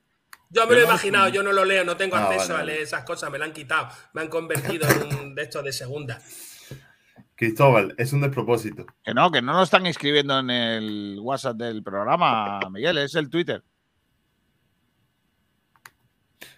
Yo 0.50 0.68
me 0.68 0.76
lo 0.76 0.82
he 0.82 0.84
imaginado, 0.84 1.30
yo 1.30 1.42
no 1.44 1.52
lo 1.52 1.66
leo, 1.66 1.84
no 1.84 1.98
tengo 1.98 2.16
Ah, 2.16 2.26
acceso 2.26 2.40
vale, 2.50 2.54
a 2.54 2.58
vale. 2.58 2.72
leer 2.74 2.84
esas 2.84 3.04
cosas, 3.04 3.32
me 3.32 3.38
lo 3.40 3.44
han 3.46 3.54
quitado, 3.54 3.88
me 4.14 4.22
han 4.22 4.28
convertido 4.28 4.88
en 4.90 5.16
un 5.20 5.36
de 5.36 5.42
estos 5.44 5.64
de 5.64 5.74
segunda. 5.74 6.22
Cristóbal, 7.36 7.96
es 7.98 8.14
un 8.14 8.22
despropósito. 8.22 8.86
Que 9.04 9.14
no, 9.14 9.32
que 9.32 9.42
no 9.42 9.54
nos 9.54 9.64
están 9.64 9.86
inscribiendo 9.88 10.38
en 10.40 10.50
el 10.52 11.18
WhatsApp 11.22 11.58
del 11.58 11.82
programa, 11.84 12.60
Miguel, 12.72 13.00
es 13.00 13.16
el 13.16 13.30
Twitter. 13.30 13.64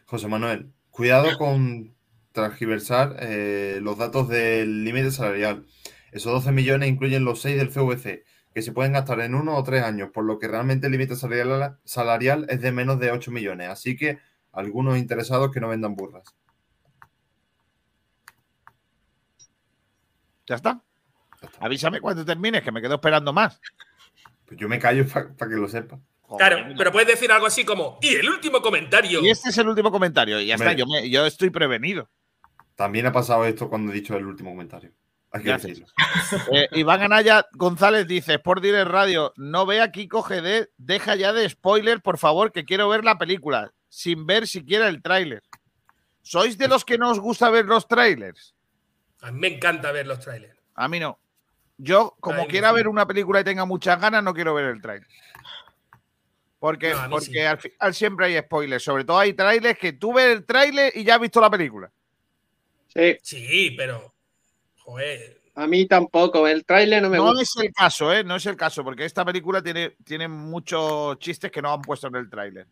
José 0.06 0.28
Manuel, 0.28 0.72
cuidado 0.92 1.38
con 1.38 1.96
transgiversar 2.32 3.16
eh, 3.20 3.80
los 3.82 3.98
datos 3.98 4.28
del 4.28 4.84
límite 4.84 5.12
salarial. 5.12 5.66
Esos 6.12 6.32
12 6.34 6.52
millones 6.52 6.90
incluyen 6.90 7.24
los 7.26 7.42
6 7.42 7.58
del 7.58 7.70
CVC, 7.72 8.24
que 8.56 8.62
se 8.62 8.72
pueden 8.72 8.94
gastar 8.94 9.20
en 9.20 9.36
uno 9.36 9.58
o 9.58 9.64
tres 9.64 9.84
años, 9.84 10.12
por 10.14 10.24
lo 10.24 10.40
que 10.40 10.48
realmente 10.48 10.86
el 10.88 10.94
límite 10.94 11.18
salarial, 11.18 11.78
salarial 11.84 12.46
es 12.50 12.62
de 12.62 12.72
menos 12.72 12.98
de 13.02 13.12
8 13.12 13.30
millones. 13.30 13.68
Así 13.68 13.98
que 13.98 14.18
algunos 14.54 14.98
interesados 14.98 15.52
que 15.52 15.60
no 15.60 15.68
vendan 15.68 15.94
burras. 15.94 16.24
Ya 20.48 20.56
está. 20.56 20.82
Avísame 21.60 22.00
cuando 22.00 22.24
termines, 22.24 22.64
que 22.64 22.72
me 22.72 22.82
quedo 22.82 22.96
esperando 22.96 23.34
más. 23.34 23.60
Pues 24.46 24.58
yo 24.58 24.70
me 24.70 24.80
callo 24.80 25.06
para 25.10 25.28
que 25.36 25.58
lo 25.58 25.68
sepa. 25.68 26.00
Claro, 26.38 26.58
pero 26.78 26.94
puedes 26.94 27.10
decir 27.10 27.30
algo 27.34 27.48
así 27.48 27.66
como, 27.66 28.00
y 28.02 28.16
el 28.16 28.30
último 28.30 28.62
comentario. 28.62 29.22
Y 29.22 29.30
este 29.32 29.50
es 29.50 29.58
el 29.58 29.68
último 29.68 29.92
comentario. 29.92 30.40
Y 30.40 30.48
ya 30.48 30.56
está, 30.56 30.72
yo, 30.72 30.86
me- 30.88 31.10
yo 31.10 31.26
estoy 31.26 31.50
prevenido. 31.50 32.10
También 32.76 33.06
ha 33.06 33.12
pasado 33.12 33.44
esto 33.44 33.70
cuando 33.70 33.92
he 33.92 33.96
dicho 33.96 34.16
el 34.16 34.26
último 34.26 34.52
comentario. 34.52 34.92
Eh, 36.52 36.70
Iván 36.74 37.02
Anaya 37.04 37.46
González 37.54 38.08
dice: 38.08 38.36
Sport 38.36 38.62
Direct 38.64 38.90
Radio, 38.90 39.34
no 39.36 39.66
vea 39.66 39.92
Kiko 39.92 40.24
GD, 40.24 40.70
deja 40.78 41.16
ya 41.16 41.34
de 41.34 41.50
spoiler, 41.50 42.02
por 42.02 42.18
favor, 42.18 42.52
que 42.52 42.66
quiero 42.66 42.88
ver 42.90 43.04
la 43.04 43.18
película, 43.18 43.74
sin 43.90 44.26
ver 44.26 44.48
siquiera 44.48 44.88
el 44.88 45.02
tráiler. 45.02 45.44
¿Sois 46.22 46.58
de 46.58 46.68
los 46.68 46.84
que 46.86 46.98
no 46.98 47.12
os 47.12 47.20
gusta 47.20 47.50
ver 47.50 47.66
los 47.66 47.88
trailers? 47.88 48.56
A 49.22 49.32
mí 49.32 49.40
me 49.40 49.48
encanta 49.56 49.92
ver 49.92 50.08
los 50.08 50.20
trailers. 50.20 50.58
A 50.76 50.88
mí 50.88 51.00
no. 51.00 51.20
Yo, 51.78 52.16
como 52.20 52.44
Ay, 52.44 52.48
quiera 52.48 52.70
no. 52.70 52.74
ver 52.76 52.88
una 52.88 53.06
película 53.06 53.42
y 53.42 53.44
tenga 53.44 53.66
muchas 53.66 54.00
ganas, 54.00 54.24
no 54.24 54.34
quiero 54.34 54.54
ver 54.54 54.66
el 54.66 54.82
tráiler. 54.82 55.08
Porque, 56.60 56.94
No, 56.94 57.10
porque 57.10 57.26
sí. 57.26 57.40
al 57.40 57.58
final 57.60 57.94
siempre 57.94 58.26
hay 58.28 58.40
spoilers. 58.40 58.84
Sobre 58.84 59.04
todo 59.04 59.20
hay 59.20 59.34
trailers 59.34 59.78
que 59.78 59.94
tú 59.94 60.14
ves 60.14 60.28
el 60.38 60.46
tráiler 60.46 60.92
y 60.96 61.04
ya 61.04 61.16
has 61.16 61.22
visto 61.22 61.40
la 61.42 61.50
película. 61.50 61.92
Sí, 62.88 63.18
Sí, 63.22 63.74
pero. 63.78 64.15
Joder. 64.86 65.42
a 65.56 65.68
mí 65.68 65.86
tampoco. 65.88 66.48
El 66.48 66.64
tráiler 66.66 67.02
no 67.02 67.10
me 67.10 67.18
No 67.18 67.26
gusta. 67.28 67.42
es 67.42 67.56
el 67.58 67.74
caso, 67.74 68.14
¿eh? 68.14 68.24
No 68.24 68.36
es 68.36 68.46
el 68.46 68.56
caso, 68.56 68.84
porque 68.84 69.06
esta 69.06 69.26
película 69.26 69.62
tiene, 69.62 69.96
tiene 70.04 70.28
muchos 70.28 71.18
chistes 71.20 71.52
que 71.52 71.62
no 71.62 71.74
han 71.74 71.82
puesto 71.82 72.08
en 72.08 72.16
el 72.16 72.30
tráiler. 72.30 72.68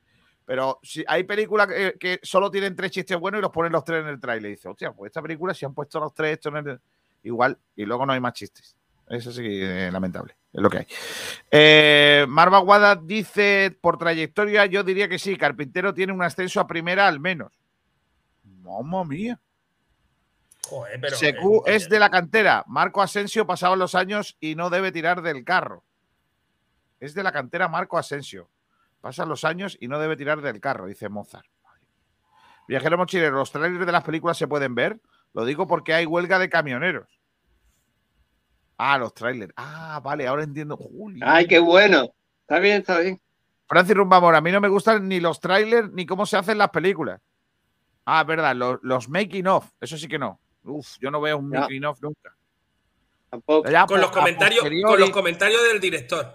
Pero 0.46 0.80
si 0.84 1.04
hay 1.08 1.24
películas 1.24 1.68
que, 1.68 1.96
que 2.00 2.20
solo 2.22 2.52
tienen 2.52 2.76
tres 2.76 2.92
chistes 2.92 3.18
buenos 3.18 3.40
y 3.40 3.42
los 3.42 3.52
ponen 3.52 3.72
los 3.72 3.84
tres 3.84 4.02
en 4.02 4.10
el 4.10 4.20
tráiler. 4.20 4.52
Y 4.52 4.56
dice, 4.56 4.68
hostia, 4.70 4.92
pues 4.92 5.10
esta 5.10 5.22
película 5.22 5.54
si 5.54 5.66
han 5.66 5.74
puesto 5.74 6.00
los 6.00 6.14
tres 6.14 6.34
esto 6.34 6.50
en 6.50 6.68
el... 6.68 6.80
Igual, 7.24 7.58
y 7.76 7.86
luego 7.86 8.06
no 8.06 8.12
hay 8.14 8.20
más 8.20 8.34
chistes. 8.34 8.76
Eso 9.08 9.32
sí, 9.32 9.42
eh, 9.46 9.90
lamentable. 9.92 10.36
Es 10.52 10.62
lo 10.62 10.70
que 10.70 10.80
hay. 10.80 10.88
Eh, 11.50 12.26
Marva 12.28 12.60
Guada 12.60 12.96
dice, 12.96 13.76
por 13.82 13.98
trayectoria, 13.98 14.66
yo 14.66 14.84
diría 14.84 15.08
que 15.08 15.18
sí, 15.20 15.36
Carpintero 15.38 15.94
tiene 15.94 16.12
un 16.14 16.22
ascenso 16.22 16.60
a 16.60 16.68
primera 16.68 17.08
al 17.08 17.20
menos. 17.22 17.52
Mamma 18.44 19.04
mía. 19.06 19.40
Joder, 20.74 21.00
pero. 21.00 21.16
Secu 21.16 21.64
eh, 21.68 21.76
es 21.76 21.88
de 21.88 22.00
la 22.00 22.10
cantera. 22.10 22.64
Marco 22.68 23.02
Asensio 23.02 23.46
pasaban 23.46 23.78
los 23.78 23.94
años 23.94 24.38
y 24.40 24.56
no 24.56 24.72
debe 24.72 24.92
tirar 24.92 25.22
del 25.22 25.44
carro. 25.44 25.84
Es 27.00 27.14
de 27.14 27.22
la 27.22 27.32
cantera 27.32 27.68
Marco 27.68 27.98
Asensio. 27.98 28.50
Pasan 29.02 29.30
los 29.30 29.44
años 29.44 29.78
y 29.80 29.88
no 29.88 30.00
debe 30.00 30.16
tirar 30.16 30.42
del 30.42 30.60
carro, 30.60 30.88
dice 30.88 31.10
Mozart. 31.10 31.46
Viajero 32.68 32.98
mochilero, 32.98 33.36
los 33.36 33.52
trailers 33.52 33.86
de 33.86 33.92
las 33.92 34.04
películas 34.04 34.38
se 34.38 34.48
pueden 34.48 34.74
ver. 34.74 35.00
Lo 35.34 35.46
digo 35.46 35.68
porque 35.68 35.94
hay 35.94 36.06
huelga 36.06 36.40
de 36.40 36.50
camioneros. 36.50 37.10
Ah, 38.78 38.98
los 38.98 39.14
trailers. 39.14 39.54
Ah, 39.58 40.00
vale, 40.04 40.26
ahora 40.26 40.44
entiendo. 40.44 40.80
Ay, 41.22 41.46
qué 41.46 41.60
bueno. 41.60 42.14
Está 42.42 42.60
bien, 42.60 42.78
está 42.78 43.00
bien. 43.00 43.22
Francis 43.68 43.96
Rumbamor, 43.96 44.36
a 44.36 44.42
mí 44.42 44.52
no 44.52 44.62
me 44.62 44.70
gustan 44.70 45.08
ni 45.08 45.20
los 45.20 45.40
trailers 45.40 45.92
ni 45.92 46.06
cómo 46.06 46.26
se 46.26 46.38
hacen 46.38 46.58
las 46.58 46.70
películas. 46.70 47.22
Ah, 48.06 48.22
es 48.22 48.28
verdad, 48.28 48.56
los, 48.56 48.80
los 48.82 49.10
making 49.10 49.48
of, 49.48 49.70
eso 49.80 49.98
sí 49.98 50.08
que 50.08 50.18
no. 50.18 50.40
Uf, 50.64 50.98
yo 51.00 51.12
no 51.12 51.20
veo 51.22 51.38
un 51.38 51.50
making 51.50 51.86
of 51.86 52.02
nunca. 52.02 52.36
Tampoco. 53.30 53.70
Ya, 53.70 53.86
con, 53.86 54.00
los 54.00 54.10
a 54.10 54.14
comentarios, 54.14 54.64
con 54.86 55.00
los 55.00 55.10
comentarios 55.10 55.62
del 55.72 55.80
director. 55.80 56.32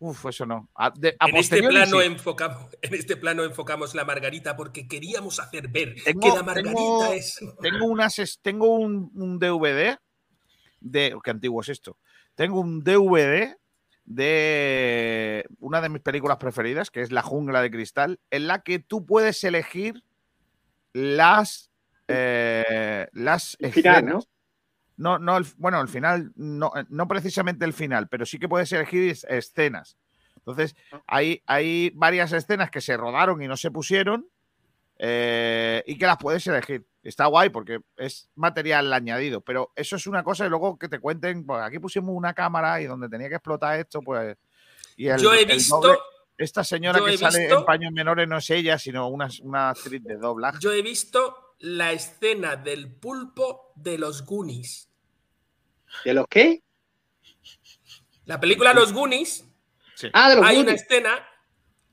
Uf, 0.00 0.26
eso 0.26 0.46
no. 0.46 0.68
A, 0.74 0.90
de- 0.90 1.14
a 1.18 1.28
En 1.28 1.36
este, 1.36 1.62
plano 1.62 2.00
sí. 2.00 2.06
enfocamos, 2.06 2.68
en 2.82 2.94
este 2.94 3.16
plano 3.16 3.44
enfocamos 3.44 3.94
la 3.94 4.04
margarita 4.04 4.56
porque 4.56 4.88
queríamos 4.88 5.38
hacer 5.40 5.68
ver 5.68 5.94
Tengo- 6.02 6.20
que 6.20 6.28
la 6.28 6.42
margarita 6.42 6.72
tengo- 6.74 7.12
es. 7.12 7.38
Tengo, 7.60 7.86
unas, 7.86 8.38
tengo 8.42 8.66
un, 8.74 9.10
un 9.14 9.38
DVD 9.38 9.98
de. 10.80 11.16
¿Qué 11.22 11.30
antiguo 11.30 11.60
es 11.60 11.68
esto? 11.68 11.96
Tengo 12.34 12.60
un 12.60 12.82
DVD 12.82 13.56
de 14.06 15.46
una 15.60 15.80
de 15.80 15.88
mis 15.88 16.00
películas 16.02 16.38
preferidas, 16.38 16.90
que 16.90 17.00
es 17.02 17.12
La 17.12 17.22
Jungla 17.22 17.62
de 17.62 17.70
Cristal, 17.70 18.18
en 18.30 18.46
la 18.48 18.62
que 18.62 18.78
tú 18.80 19.06
puedes 19.06 19.44
elegir 19.44 20.02
las. 20.92 21.69
Eh, 22.12 23.08
las 23.12 23.56
El 23.60 23.72
final, 23.72 23.96
escenas. 24.04 24.28
No, 24.96 25.18
no, 25.18 25.36
el- 25.38 25.46
bueno, 25.56 25.80
el 25.80 25.88
final, 25.88 26.32
no, 26.36 26.72
eh, 26.76 26.84
no 26.90 27.08
precisamente 27.08 27.64
el 27.64 27.72
final, 27.72 28.08
pero 28.08 28.26
sí 28.26 28.38
que 28.38 28.48
puedes 28.48 28.70
elegir 28.72 29.10
es- 29.10 29.24
escenas. 29.24 29.96
Entonces, 30.36 30.74
hay, 31.06 31.42
hay 31.46 31.90
varias 31.94 32.32
escenas 32.32 32.70
que 32.70 32.80
se 32.80 32.96
rodaron 32.96 33.42
y 33.42 33.48
no 33.48 33.56
se 33.56 33.70
pusieron 33.70 34.28
eh, 34.98 35.82
y 35.86 35.96
que 35.96 36.06
las 36.06 36.18
puedes 36.18 36.46
elegir. 36.46 36.86
Está 37.02 37.26
guay 37.26 37.48
porque 37.48 37.80
es 37.96 38.28
material 38.34 38.92
añadido, 38.92 39.40
pero 39.40 39.72
eso 39.74 39.96
es 39.96 40.06
una 40.06 40.22
cosa 40.22 40.44
y 40.44 40.50
luego 40.50 40.78
que 40.78 40.88
te 40.88 40.98
cuenten, 40.98 41.46
pues 41.46 41.62
aquí 41.62 41.78
pusimos 41.78 42.14
una 42.14 42.34
cámara 42.34 42.80
y 42.82 42.86
donde 42.86 43.08
tenía 43.08 43.28
que 43.28 43.36
explotar 43.36 43.78
esto, 43.80 44.00
pues... 44.02 44.36
Y 44.96 45.08
el- 45.08 45.18
Yo 45.20 45.32
he 45.32 45.40
el 45.42 45.46
visto- 45.46 45.80
doble- 45.80 45.98
esta 46.36 46.62
señora 46.64 46.98
que 47.04 47.16
sale 47.16 47.38
visto- 47.40 47.58
en 47.60 47.64
paños 47.64 47.92
menores 47.92 48.28
no 48.28 48.36
es 48.38 48.50
ella, 48.50 48.78
sino 48.78 49.08
una, 49.08 49.28
una 49.42 49.70
actriz 49.70 50.02
de 50.04 50.16
doblaje. 50.16 50.58
Yo 50.60 50.72
he 50.72 50.82
visto 50.82 51.49
la 51.60 51.92
escena 51.92 52.56
del 52.56 52.92
pulpo 52.92 53.72
de 53.76 53.98
los 53.98 54.24
Goonies. 54.24 54.88
¿De 56.04 56.14
los 56.14 56.26
qué? 56.28 56.62
La 58.24 58.40
película 58.40 58.72
Los 58.72 58.92
Goonies. 58.92 59.44
Ah, 60.12 60.30
de 60.30 60.36
los 60.36 60.44
hay 60.46 60.58
una 60.58 60.72
escena 60.72 61.26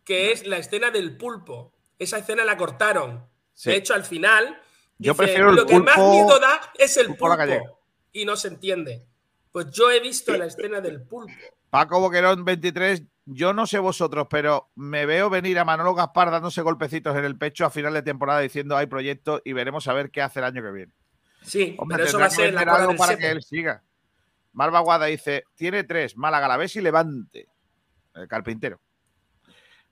que 0.06 0.32
es 0.32 0.48
la 0.48 0.58
escena 0.58 0.90
del 0.92 1.18
pulpo. 1.18 1.74
Esa 2.00 2.20
escena 2.20 2.46
la 2.46 2.56
cortaron. 2.58 3.28
Sí. 3.54 3.72
De 3.72 3.78
hecho, 3.78 3.94
al 3.94 4.06
final. 4.06 4.62
Yo 5.00 5.14
dice, 5.14 5.24
prefiero 5.24 5.50
el 5.50 5.56
Lo 5.58 5.66
que 5.66 5.80
más 5.80 5.98
miedo 5.98 6.40
da 6.40 6.72
es 6.76 6.96
el 6.98 7.08
pulpo 7.08 7.26
a 7.26 7.30
la 7.30 7.36
pulpo. 7.36 7.50
gallega". 7.52 7.72
Y 8.14 8.26
no 8.26 8.36
se 8.38 8.48
entiende. 8.48 9.06
Pues 9.52 9.70
yo 9.72 9.92
he 9.92 10.00
visto 10.00 10.36
la 10.38 10.46
escena 10.46 10.80
del 10.80 11.02
pulpo. 11.02 11.34
Paco 11.70 12.00
Boquerón 12.00 12.46
23, 12.46 13.04
yo 13.30 13.52
no 13.52 13.68
sé 13.68 13.78
vosotros, 13.80 14.28
pero 14.30 14.70
me 14.76 15.06
veo 15.06 15.30
venir 15.30 15.60
a 15.60 15.66
Manolo 15.66 15.94
Gaspar 15.94 16.32
dándose 16.32 16.62
golpecitos 16.62 17.16
en 17.18 17.26
el 17.26 17.38
pecho 17.38 17.66
a 17.66 17.70
final 17.70 17.94
de 17.94 18.02
temporada 18.02 18.40
diciendo 18.40 18.78
hay 18.78 18.86
proyecto 18.88 19.42
y 19.44 19.52
veremos 19.52 19.88
a 19.90 19.94
ver 19.94 20.12
qué 20.12 20.22
hace 20.22 20.40
el 20.40 20.46
año 20.46 20.64
que 20.64 20.72
viene. 20.72 20.94
Sí, 21.42 21.76
Hombre, 21.78 21.98
pero 21.98 22.08
eso 22.08 22.20
va 22.20 22.26
a 22.26 22.30
ser 22.30 22.54
la 22.54 22.66
cola 22.66 22.88
del 22.88 22.96
para 22.96 23.12
sepe. 23.12 23.24
que 23.24 23.32
él 23.32 23.44
siga. 23.44 23.84
Marva 24.54 24.80
Guada 24.80 25.08
dice, 25.08 25.44
tiene 25.56 25.84
tres, 25.84 26.16
Málaga, 26.16 26.48
la 26.48 26.66
y 26.66 26.82
Levante. 26.82 27.50
El 28.14 28.30
carpintero. 28.30 28.80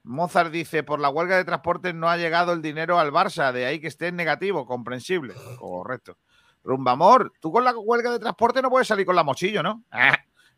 Mozart 0.04 0.52
dice, 0.52 0.84
por 0.84 1.02
la 1.02 1.10
huelga 1.10 1.36
de 1.36 1.44
transportes 1.44 1.94
no 1.94 2.10
ha 2.10 2.16
llegado 2.16 2.54
el 2.54 2.62
dinero 2.62 3.00
al 3.00 3.12
Barça, 3.12 3.52
de 3.52 3.66
ahí 3.66 3.82
que 3.82 3.88
esté 3.88 4.08
en 4.08 4.16
negativo, 4.16 4.66
comprensible. 4.66 5.34
Correcto. 5.60 6.18
Rumbamor, 6.64 7.34
tú 7.42 7.52
con 7.52 7.64
la 7.66 7.78
huelga 7.78 8.12
de 8.12 8.20
transporte 8.20 8.62
no 8.62 8.70
puedes 8.70 8.88
salir 8.88 9.06
con 9.06 9.16
la 9.16 9.24
mochillo, 9.24 9.62
¿no? 9.62 9.84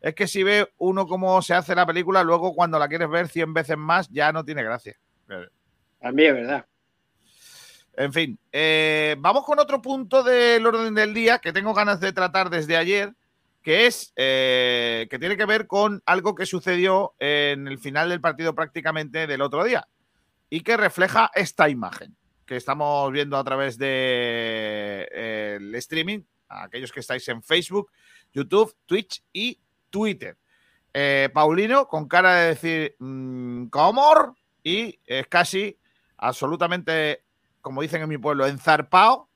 Es 0.00 0.14
que 0.14 0.26
si 0.26 0.42
ve 0.42 0.72
uno 0.78 1.06
cómo 1.06 1.42
se 1.42 1.54
hace 1.54 1.74
la 1.74 1.86
película, 1.86 2.22
luego 2.22 2.54
cuando 2.54 2.78
la 2.78 2.88
quieres 2.88 3.10
ver 3.10 3.28
100 3.28 3.54
veces 3.54 3.76
más, 3.76 4.08
ya 4.10 4.32
no 4.32 4.44
tiene 4.44 4.62
gracia. 4.62 4.96
También 6.00 6.36
es 6.36 6.42
verdad. 6.42 6.66
En 7.96 8.12
fin, 8.12 8.38
eh, 8.52 9.16
vamos 9.18 9.44
con 9.44 9.58
otro 9.58 9.82
punto 9.82 10.22
del 10.22 10.64
orden 10.64 10.94
del 10.94 11.12
día 11.12 11.40
que 11.40 11.52
tengo 11.52 11.74
ganas 11.74 11.98
de 11.98 12.12
tratar 12.12 12.48
desde 12.48 12.76
ayer 12.76 13.12
que 13.60 13.86
es 13.86 14.12
eh, 14.16 15.08
que 15.10 15.18
tiene 15.18 15.36
que 15.36 15.44
ver 15.44 15.66
con 15.66 16.00
algo 16.06 16.34
que 16.34 16.46
sucedió 16.46 17.14
en 17.18 17.66
el 17.66 17.78
final 17.78 18.08
del 18.08 18.20
partido 18.20 18.54
prácticamente 18.54 19.26
del 19.26 19.42
otro 19.42 19.64
día 19.64 19.88
y 20.48 20.60
que 20.60 20.76
refleja 20.76 21.30
esta 21.34 21.68
imagen 21.68 22.16
que 22.46 22.56
estamos 22.56 23.12
viendo 23.12 23.36
a 23.36 23.44
través 23.44 23.76
del 23.76 23.88
de, 25.10 25.56
el 25.56 25.74
streaming, 25.74 26.20
a 26.48 26.64
aquellos 26.64 26.92
que 26.92 27.00
estáis 27.00 27.28
en 27.28 27.42
Facebook, 27.42 27.90
YouTube, 28.32 28.74
Twitch 28.86 29.22
y 29.32 29.58
Twitter. 29.90 30.36
Eh, 30.92 31.28
Paulino 31.32 31.86
con 31.86 32.08
cara 32.08 32.34
de 32.34 32.48
decir 32.48 32.96
mmm, 32.98 33.66
¿cómo? 33.66 34.36
Y 34.62 34.98
es 35.04 35.26
casi 35.28 35.78
absolutamente, 36.16 37.22
como 37.60 37.82
dicen 37.82 38.02
en 38.02 38.08
mi 38.08 38.18
pueblo, 38.18 38.46
enzarpao, 38.46 39.28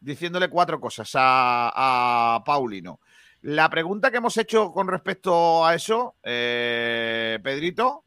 diciéndole 0.00 0.48
cuatro 0.48 0.80
cosas 0.80 1.10
a, 1.14 2.34
a 2.36 2.44
Paulino. 2.44 3.00
La 3.42 3.70
pregunta 3.70 4.10
que 4.10 4.16
hemos 4.16 4.36
hecho 4.38 4.72
con 4.72 4.88
respecto 4.88 5.64
a 5.64 5.74
eso, 5.74 6.16
eh, 6.22 7.38
Pedrito, 7.42 8.04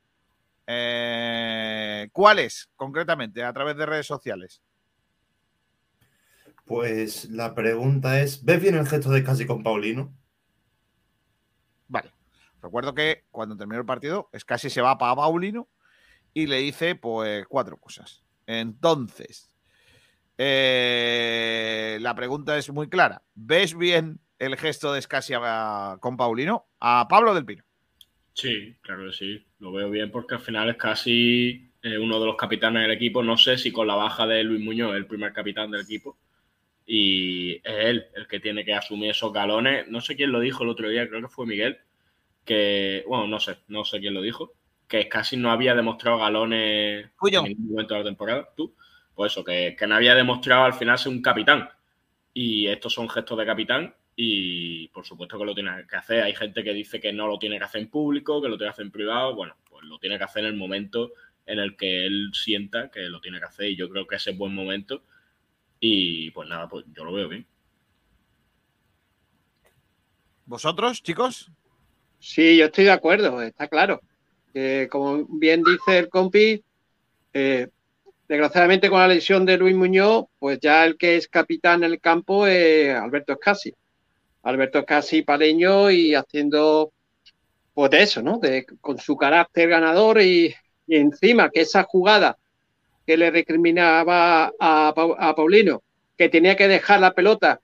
eh, 0.68 2.10
¿cuál 2.12 2.40
es 2.40 2.70
concretamente 2.76 3.44
a 3.44 3.54
través 3.54 3.78
de 3.78 3.86
redes 3.86 4.06
sociales? 4.06 4.62
Pues 6.66 7.30
la 7.30 7.56
pregunta 7.56 8.20
es, 8.22 8.44
¿ves 8.44 8.62
bien 8.62 8.76
el 8.76 8.88
gesto 8.88 9.10
de 9.10 9.24
casi 9.24 9.48
con 9.48 9.64
Paulino? 9.64 10.14
Vale. 11.90 12.14
Recuerdo 12.62 12.94
que 12.94 13.26
cuando 13.32 13.58
terminó 13.58 13.80
el 13.80 13.86
partido, 13.86 14.30
es 14.32 14.46
casi 14.46 14.70
se 14.70 14.82
va 14.82 14.98
para 14.98 15.16
Paulino 15.16 15.68
y 16.34 16.48
le 16.48 16.58
dice 16.58 16.96
pues 16.96 17.46
cuatro 17.48 17.78
cosas. 17.78 18.24
Entonces, 18.46 19.50
eh, 20.38 21.98
la 22.02 22.16
pregunta 22.16 22.58
es 22.58 22.70
muy 22.72 22.90
clara. 22.90 23.22
¿Ves 23.36 23.78
bien 23.78 24.20
el 24.38 24.56
gesto 24.56 24.94
de 24.94 25.02
Scassi 25.02 25.34
con 26.00 26.18
Paulino? 26.18 26.68
A 26.80 27.08
Pablo 27.10 27.34
del 27.34 27.46
Pino. 27.46 27.64
Sí, 28.34 28.76
claro 28.82 29.08
que 29.08 29.14
sí. 29.14 29.46
Lo 29.60 29.72
veo 29.72 29.90
bien 29.90 30.12
porque 30.12 30.36
al 30.36 30.42
final 30.42 30.70
es 30.70 30.78
casi 30.78 31.74
eh, 31.82 31.98
uno 31.98 32.20
de 32.20 32.26
los 32.26 32.38
capitanes 32.38 32.84
del 32.84 32.92
equipo. 32.92 33.22
No 33.24 33.38
sé 33.38 33.58
si 33.58 33.72
con 33.72 33.88
la 33.88 33.96
baja 33.96 34.26
de 34.28 34.44
Luis 34.44 34.62
Muñoz, 34.64 34.96
el 34.96 35.08
primer 35.08 35.34
capitán 35.34 35.72
del 35.72 35.82
equipo. 35.82 36.18
Y 36.92 37.58
es 37.58 37.62
él 37.66 38.08
el 38.16 38.28
que 38.28 38.40
tiene 38.40 38.66
que 38.66 38.74
asumir 38.74 39.12
esos 39.12 39.32
galones. 39.32 39.88
No 39.90 40.02
sé 40.02 40.16
quién 40.16 40.32
lo 40.32 40.40
dijo 40.40 40.64
el 40.64 40.70
otro 40.70 40.90
día, 40.90 41.08
creo 41.08 41.22
que 41.22 41.28
fue 41.28 41.46
Miguel. 41.46 41.78
Que, 42.44 43.04
bueno, 43.08 43.28
no 43.28 43.40
sé, 43.40 43.58
no 43.68 43.86
sé 43.86 44.00
quién 44.00 44.16
lo 44.16 44.24
dijo. 44.24 44.54
Que 44.88 45.08
casi 45.08 45.38
no 45.38 45.52
había 45.52 45.76
demostrado 45.76 46.18
galones 46.18 47.06
en 47.06 47.44
ningún 47.44 47.70
momento 47.70 47.94
de 47.94 48.00
la 48.00 48.06
temporada. 48.06 48.50
Tú. 48.58 48.74
Pues 49.14 49.32
eso, 49.32 49.44
que, 49.44 49.76
que 49.78 49.86
no 49.86 49.94
había 49.94 50.16
demostrado 50.16 50.64
al 50.64 50.74
final 50.74 50.98
ser 50.98 51.12
un 51.12 51.22
capitán. 51.22 51.70
Y 52.34 52.66
estos 52.66 52.92
son 52.92 53.08
gestos 53.08 53.38
de 53.38 53.46
capitán 53.46 53.94
y 54.16 54.88
por 54.88 55.06
supuesto 55.06 55.38
que 55.38 55.46
lo 55.46 55.54
tiene 55.54 55.86
que 55.88 55.96
hacer. 55.96 56.24
Hay 56.24 56.34
gente 56.34 56.64
que 56.64 56.74
dice 56.74 57.00
que 57.00 57.14
no 57.14 57.28
lo 57.28 57.38
tiene 57.38 57.60
que 57.60 57.66
hacer 57.66 57.82
en 57.82 57.90
público, 57.92 58.42
que 58.42 58.50
lo 58.50 58.58
tiene 58.58 58.70
que 58.70 58.74
hacer 58.74 58.86
en 58.86 58.92
privado. 58.92 59.36
Bueno, 59.36 59.56
pues 59.70 59.86
lo 59.86 60.00
tiene 60.00 60.18
que 60.18 60.24
hacer 60.24 60.44
en 60.44 60.54
el 60.54 60.58
momento 60.58 61.12
en 61.46 61.60
el 61.60 61.78
que 61.78 62.06
él 62.08 62.32
sienta 62.34 62.90
que 62.90 63.02
lo 63.02 63.22
tiene 63.22 63.38
que 63.38 63.46
hacer 63.46 63.70
y 63.70 63.76
yo 63.76 63.88
creo 63.90 64.08
que 64.08 64.16
ese 64.16 64.32
es 64.32 64.38
buen 64.38 64.56
momento. 64.56 65.04
Y 65.80 66.32
pues 66.32 66.50
nada, 66.50 66.68
pues 66.68 66.86
yo 66.94 67.06
lo 67.06 67.14
veo 67.14 67.30
bien. 67.30 67.46
¿Vosotros, 70.46 71.04
chicos? 71.04 71.52
Sí, 72.20 72.58
yo 72.58 72.66
estoy 72.66 72.86
de 72.86 72.92
acuerdo, 72.92 73.42
está 73.42 73.68
claro. 73.68 74.02
Como 74.90 75.26
bien 75.30 75.64
dice 75.64 76.00
el 76.00 76.10
compi, 76.10 76.64
eh, 77.34 77.68
desgraciadamente 78.28 78.90
con 78.90 79.00
la 79.00 79.08
lesión 79.08 79.46
de 79.46 79.58
Luis 79.58 79.76
Muñoz, 79.76 80.26
pues 80.38 80.60
ya 80.60 80.86
el 80.86 80.98
que 80.98 81.16
es 81.16 81.28
capitán 81.28 81.84
en 81.84 81.92
el 81.92 82.02
campo 82.02 82.46
es 82.46 82.96
Alberto 82.96 83.34
Escasi. 83.34 83.74
Alberto 84.44 84.80
Escasi 84.80 85.22
paleño 85.22 85.92
y 85.92 86.16
haciendo 86.16 86.92
pues 87.74 87.92
de 87.92 88.02
eso, 88.02 88.22
¿no? 88.22 88.38
De, 88.40 88.66
con 88.82 88.98
su 88.98 89.16
carácter 89.16 89.70
ganador 89.70 90.20
y, 90.22 90.54
y 90.88 90.96
encima 90.96 91.50
que 91.50 91.62
esa 91.62 91.84
jugada 91.84 92.38
que 93.10 93.18
le 93.18 93.32
recriminaba 93.32 94.54
a, 94.60 95.34
Paulino, 95.36 95.82
que 96.16 96.30
tenía 96.30 96.56
que 96.56 96.68
dejar 96.68 97.00
la 97.00 97.16
pelota 97.16 97.60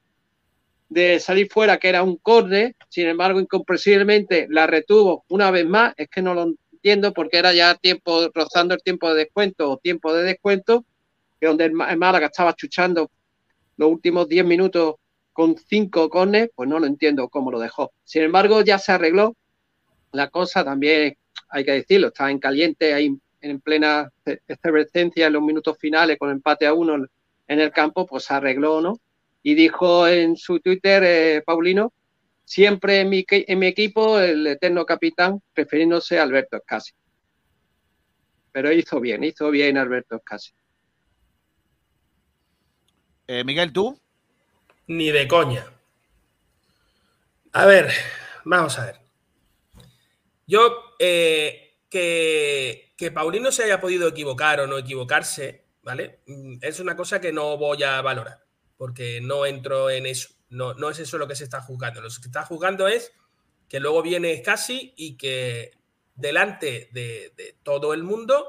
de 0.90 1.20
salir 1.20 1.50
fuera, 1.52 1.78
que 1.78 1.88
era 1.88 2.02
un 2.02 2.18
córner, 2.18 2.76
sin 2.90 3.06
embargo, 3.06 3.40
incomprensiblemente 3.40 4.48
la 4.50 4.66
retuvo 4.66 5.24
una 5.28 5.52
vez 5.52 5.68
más, 5.68 5.94
es 5.98 6.10
que 6.10 6.24
no 6.24 6.34
lo 6.34 6.56
entiendo 6.72 7.14
porque 7.14 7.38
era 7.38 7.54
ya 7.54 7.76
tiempo, 7.76 8.28
rozando 8.34 8.74
el 8.74 8.82
tiempo 8.82 9.14
de 9.14 9.20
descuento 9.26 9.70
o 9.70 9.78
tiempo 9.78 10.16
de 10.16 10.24
descuento, 10.24 10.84
que 11.40 11.46
donde 11.46 11.66
el 11.66 11.74
Málaga 11.74 12.26
estaba 12.26 12.56
chuchando 12.56 13.12
los 13.78 13.92
últimos 13.92 14.28
10 14.28 14.46
minutos 14.46 14.96
con 15.32 15.56
cinco 15.60 16.10
corners, 16.10 16.50
pues 16.56 16.68
no 16.68 16.80
lo 16.80 16.88
entiendo 16.88 17.30
cómo 17.30 17.52
lo 17.52 17.60
dejó. 17.60 17.92
Sin 18.04 18.24
embargo, 18.24 18.64
ya 18.64 18.80
se 18.80 18.94
arregló 18.94 19.36
la 20.12 20.28
cosa, 20.32 20.66
también 20.66 21.16
hay 21.50 21.64
que 21.64 21.72
decirlo, 21.74 22.08
está 22.08 22.32
en 22.32 22.40
caliente, 22.40 22.96
hay 22.96 23.16
en 23.50 23.62
plena 23.62 24.12
efervescencia 24.48 25.28
en 25.28 25.34
los 25.34 25.44
minutos 25.44 25.78
finales 25.78 26.18
con 26.18 26.32
empate 26.32 26.66
a 26.66 26.74
uno 26.74 26.96
en 27.48 27.60
el 27.60 27.72
campo, 27.72 28.06
pues 28.06 28.26
se 28.26 28.34
arregló, 28.34 28.82
¿no? 28.82 29.00
Y 29.44 29.54
dijo 29.54 30.08
en 30.08 30.36
su 30.36 30.60
Twitter, 30.60 31.04
eh, 31.04 31.44
Paulino, 31.46 31.94
siempre 32.44 33.02
en 33.02 33.10
mi, 33.10 33.24
en 33.30 33.60
mi, 33.60 33.68
equipo 33.68 34.20
el 34.20 34.48
eterno 34.48 34.86
capitán, 34.86 35.42
prefiriéndose 35.54 36.18
a 36.18 36.24
Alberto 36.24 36.58
Escasi. 36.58 36.94
Pero 38.52 38.72
hizo 38.72 39.00
bien, 39.00 39.24
hizo 39.24 39.52
bien 39.52 39.78
Alberto 39.78 40.16
Escasi. 40.16 40.54
Eh, 43.28 43.44
Miguel, 43.44 43.72
¿tú? 43.72 44.00
Ni 44.88 45.12
de 45.12 45.28
coña. 45.28 45.66
A 47.54 47.66
ver, 47.66 47.92
vamos 48.44 48.78
a 48.80 48.86
ver. 48.86 49.00
Yo, 50.48 50.96
eh, 51.00 51.65
que, 52.96 53.12
Paulino 53.12 53.52
se 53.52 53.64
haya 53.64 53.80
podido 53.80 54.08
equivocar 54.08 54.60
o 54.60 54.68
no 54.68 54.78
equivocarse, 54.78 55.66
¿vale? 55.82 56.20
Es 56.62 56.80
una 56.80 56.96
cosa 56.96 57.22
que 57.22 57.32
no 57.32 57.58
voy 57.58 57.84
a 57.84 58.02
valorar, 58.02 58.46
porque 58.78 59.22
no 59.22 59.46
entro 59.46 59.90
en 59.90 60.06
eso. 60.06 60.30
No, 60.50 60.74
no 60.74 60.90
es 60.90 61.00
eso 61.00 61.18
lo 61.18 61.28
que 61.28 61.36
se 61.36 61.46
está 61.46 61.62
juzgando. 61.62 62.02
Lo 62.02 62.10
que 62.10 62.28
está 62.28 62.44
juzgando 62.44 62.88
es 62.88 63.14
que 63.70 63.80
luego 63.80 64.02
viene 64.02 64.42
casi 64.42 64.94
y 64.98 65.18
que 65.18 65.72
delante 66.14 66.90
de, 66.92 67.34
de, 67.36 67.58
todo 67.64 67.94
el 67.94 68.04
mundo 68.04 68.46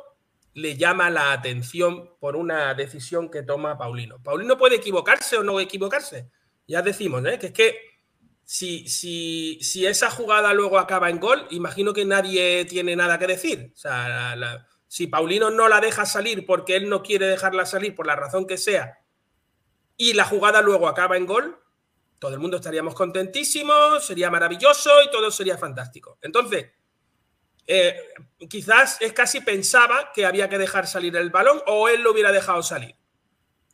le 0.55 0.77
llama 0.77 1.11
la 1.11 1.33
atención 1.33 2.17
por 2.19 2.37
una 2.37 2.75
decisión 2.75 3.31
que 3.31 3.43
toma 3.43 3.79
Paulino. 3.79 4.23
Paulino 4.23 4.59
puede 4.59 4.77
equivocarse 4.77 5.37
o 5.37 5.43
no 5.43 5.61
equivocarse. 5.61 6.31
Ya 6.67 6.83
decimos, 6.83 7.25
¿eh? 7.27 7.39
que 7.39 7.47
es 7.47 7.53
que 7.53 7.79
si, 8.47 9.87
esa 9.87 10.11
jugada 10.11 10.55
luego 10.55 10.79
acaba 10.79 11.11
en 11.11 11.19
gol, 11.19 11.47
imagino 11.51 11.93
que 11.93 12.05
nadie 12.05 12.65
tiene 12.65 12.95
nada 12.95 13.19
que 13.19 13.27
decir. 13.27 13.73
O 13.75 13.77
sea, 13.77 14.37
si 14.87 15.09
Paulino 15.09 15.51
no 15.51 15.69
la 15.69 15.81
deja 15.81 16.07
salir 16.07 16.47
porque 16.47 16.77
él 16.77 16.89
no 16.89 17.03
quiere 17.03 17.27
dejarla 17.27 17.67
salir 17.67 17.95
por 17.95 18.07
la 18.07 18.15
razón 18.15 18.47
que 18.47 18.57
sea, 18.57 19.01
y 19.97 20.13
la 20.13 20.25
jugada 20.25 20.63
luego 20.63 20.87
acaba 20.87 21.17
en 21.17 21.27
gol, 21.27 21.59
todo 22.21 22.35
el 22.35 22.41
mundo 22.41 22.59
estaríamos 22.59 22.95
contentísimos, 22.95 24.07
sería 24.07 24.31
maravilloso 24.31 25.03
y 25.03 25.11
todo 25.11 25.31
sería 25.31 25.59
fantástico. 25.59 26.19
Entonces, 26.23 26.71
eh, 27.67 27.97
quizás 28.49 28.99
es 29.01 29.13
casi 29.13 29.41
pensaba 29.41 30.13
que 30.15 30.25
había 30.25 30.49
que 30.49 30.59
dejar 30.59 30.87
salir 30.87 31.17
el 31.17 31.31
balón 31.31 31.61
o 31.67 31.89
él 31.89 32.03
lo 32.03 32.13
hubiera 32.13 32.31
dejado 32.31 32.63
salir. 32.63 32.95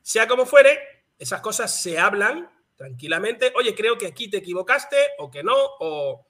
Sea 0.01 0.27
como 0.27 0.47
fuere, 0.47 0.81
esas 1.19 1.43
cosas 1.43 1.83
se 1.83 1.99
hablan 1.99 2.51
tranquilamente. 2.83 3.53
Oye, 3.55 3.75
creo 3.77 3.97
que 3.97 4.09
aquí 4.09 4.29
te 4.29 4.39
equivocaste 4.39 4.97
o 5.19 5.31
que 5.31 5.45
no, 5.45 5.55
o 5.55 6.27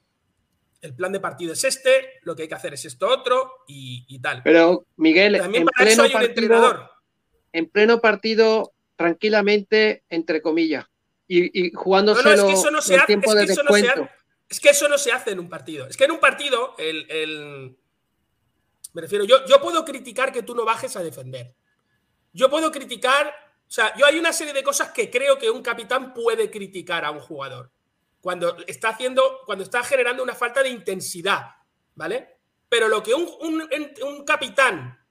el 0.81 0.93
plan 0.93 1.11
de 1.11 1.19
partido 1.19 1.53
es 1.53 1.63
este, 1.63 2.19
lo 2.21 2.35
que 2.35 2.43
hay 2.43 2.47
que 2.47 2.53
hacer 2.53 2.75
es 2.75 2.85
esto 2.85 3.07
otro 3.07 3.63
y, 3.67 4.05
y 4.07 4.19
tal. 4.19 4.43
Pero, 4.43 4.85
Miguel, 4.97 5.39
también 5.39 5.65
para 5.65 5.89
eso 5.89 6.03
hay 6.03 6.09
un 6.09 6.13
partido, 6.13 6.29
entrenador. 6.29 6.91
En 7.53 7.69
pleno 7.69 7.99
partido, 7.99 8.73
tranquilamente, 8.95 10.03
entre 10.09 10.43
comillas, 10.43 10.85
y, 11.27 11.67
y 11.67 11.71
jugándose 11.71 12.21
no, 12.21 12.35
no, 12.35 12.35
es 12.35 12.43
que 12.43 12.53
eso 12.53 12.69
no 12.69 12.81
se 12.81 12.95
hace, 12.97 13.07
tiempo 13.07 13.31
es 13.31 13.39
de 13.39 13.45
que 13.47 13.51
eso 13.53 13.61
descuento. 13.63 14.01
No 14.01 14.05
se 14.05 14.23
es 14.49 14.59
que 14.59 14.69
eso 14.69 14.87
no 14.87 14.97
se 14.99 15.11
hace 15.11 15.31
en 15.31 15.39
un 15.39 15.49
partido. 15.49 15.87
Es 15.87 15.97
que 15.97 16.03
en 16.03 16.11
un 16.11 16.19
partido, 16.19 16.75
el, 16.77 17.09
el... 17.09 17.75
me 18.93 19.01
refiero, 19.01 19.25
yo, 19.25 19.43
yo 19.47 19.59
puedo 19.59 19.83
criticar 19.83 20.31
que 20.31 20.43
tú 20.43 20.53
no 20.53 20.65
bajes 20.65 20.95
a 20.95 21.01
defender. 21.01 21.55
Yo 22.31 22.51
puedo 22.51 22.71
criticar 22.71 23.33
sea, 23.73 23.91
yo 23.97 24.05
hay 24.05 24.19
una 24.19 24.31
serie 24.31 24.53
de 24.53 24.61
cosas 24.61 24.91
que 24.91 25.09
creo 25.09 25.39
que 25.39 25.49
un 25.49 25.63
capitán 25.63 26.13
puede 26.13 26.51
criticar 26.51 27.03
a 27.05 27.09
un 27.09 27.19
jugador. 27.19 27.71
Cuando 28.21 28.55
está 28.67 28.89
haciendo, 28.89 29.39
cuando 29.47 29.63
está 29.63 29.83
generando 29.83 30.21
una 30.21 30.35
falta 30.35 30.61
de 30.61 30.69
intensidad, 30.69 31.55
¿vale? 31.95 32.37
Pero 32.69 32.87
lo 32.87 33.01
que 33.01 33.15
un, 33.15 33.27
un, 33.41 33.67
un 34.03 34.25
capitán, 34.25 35.03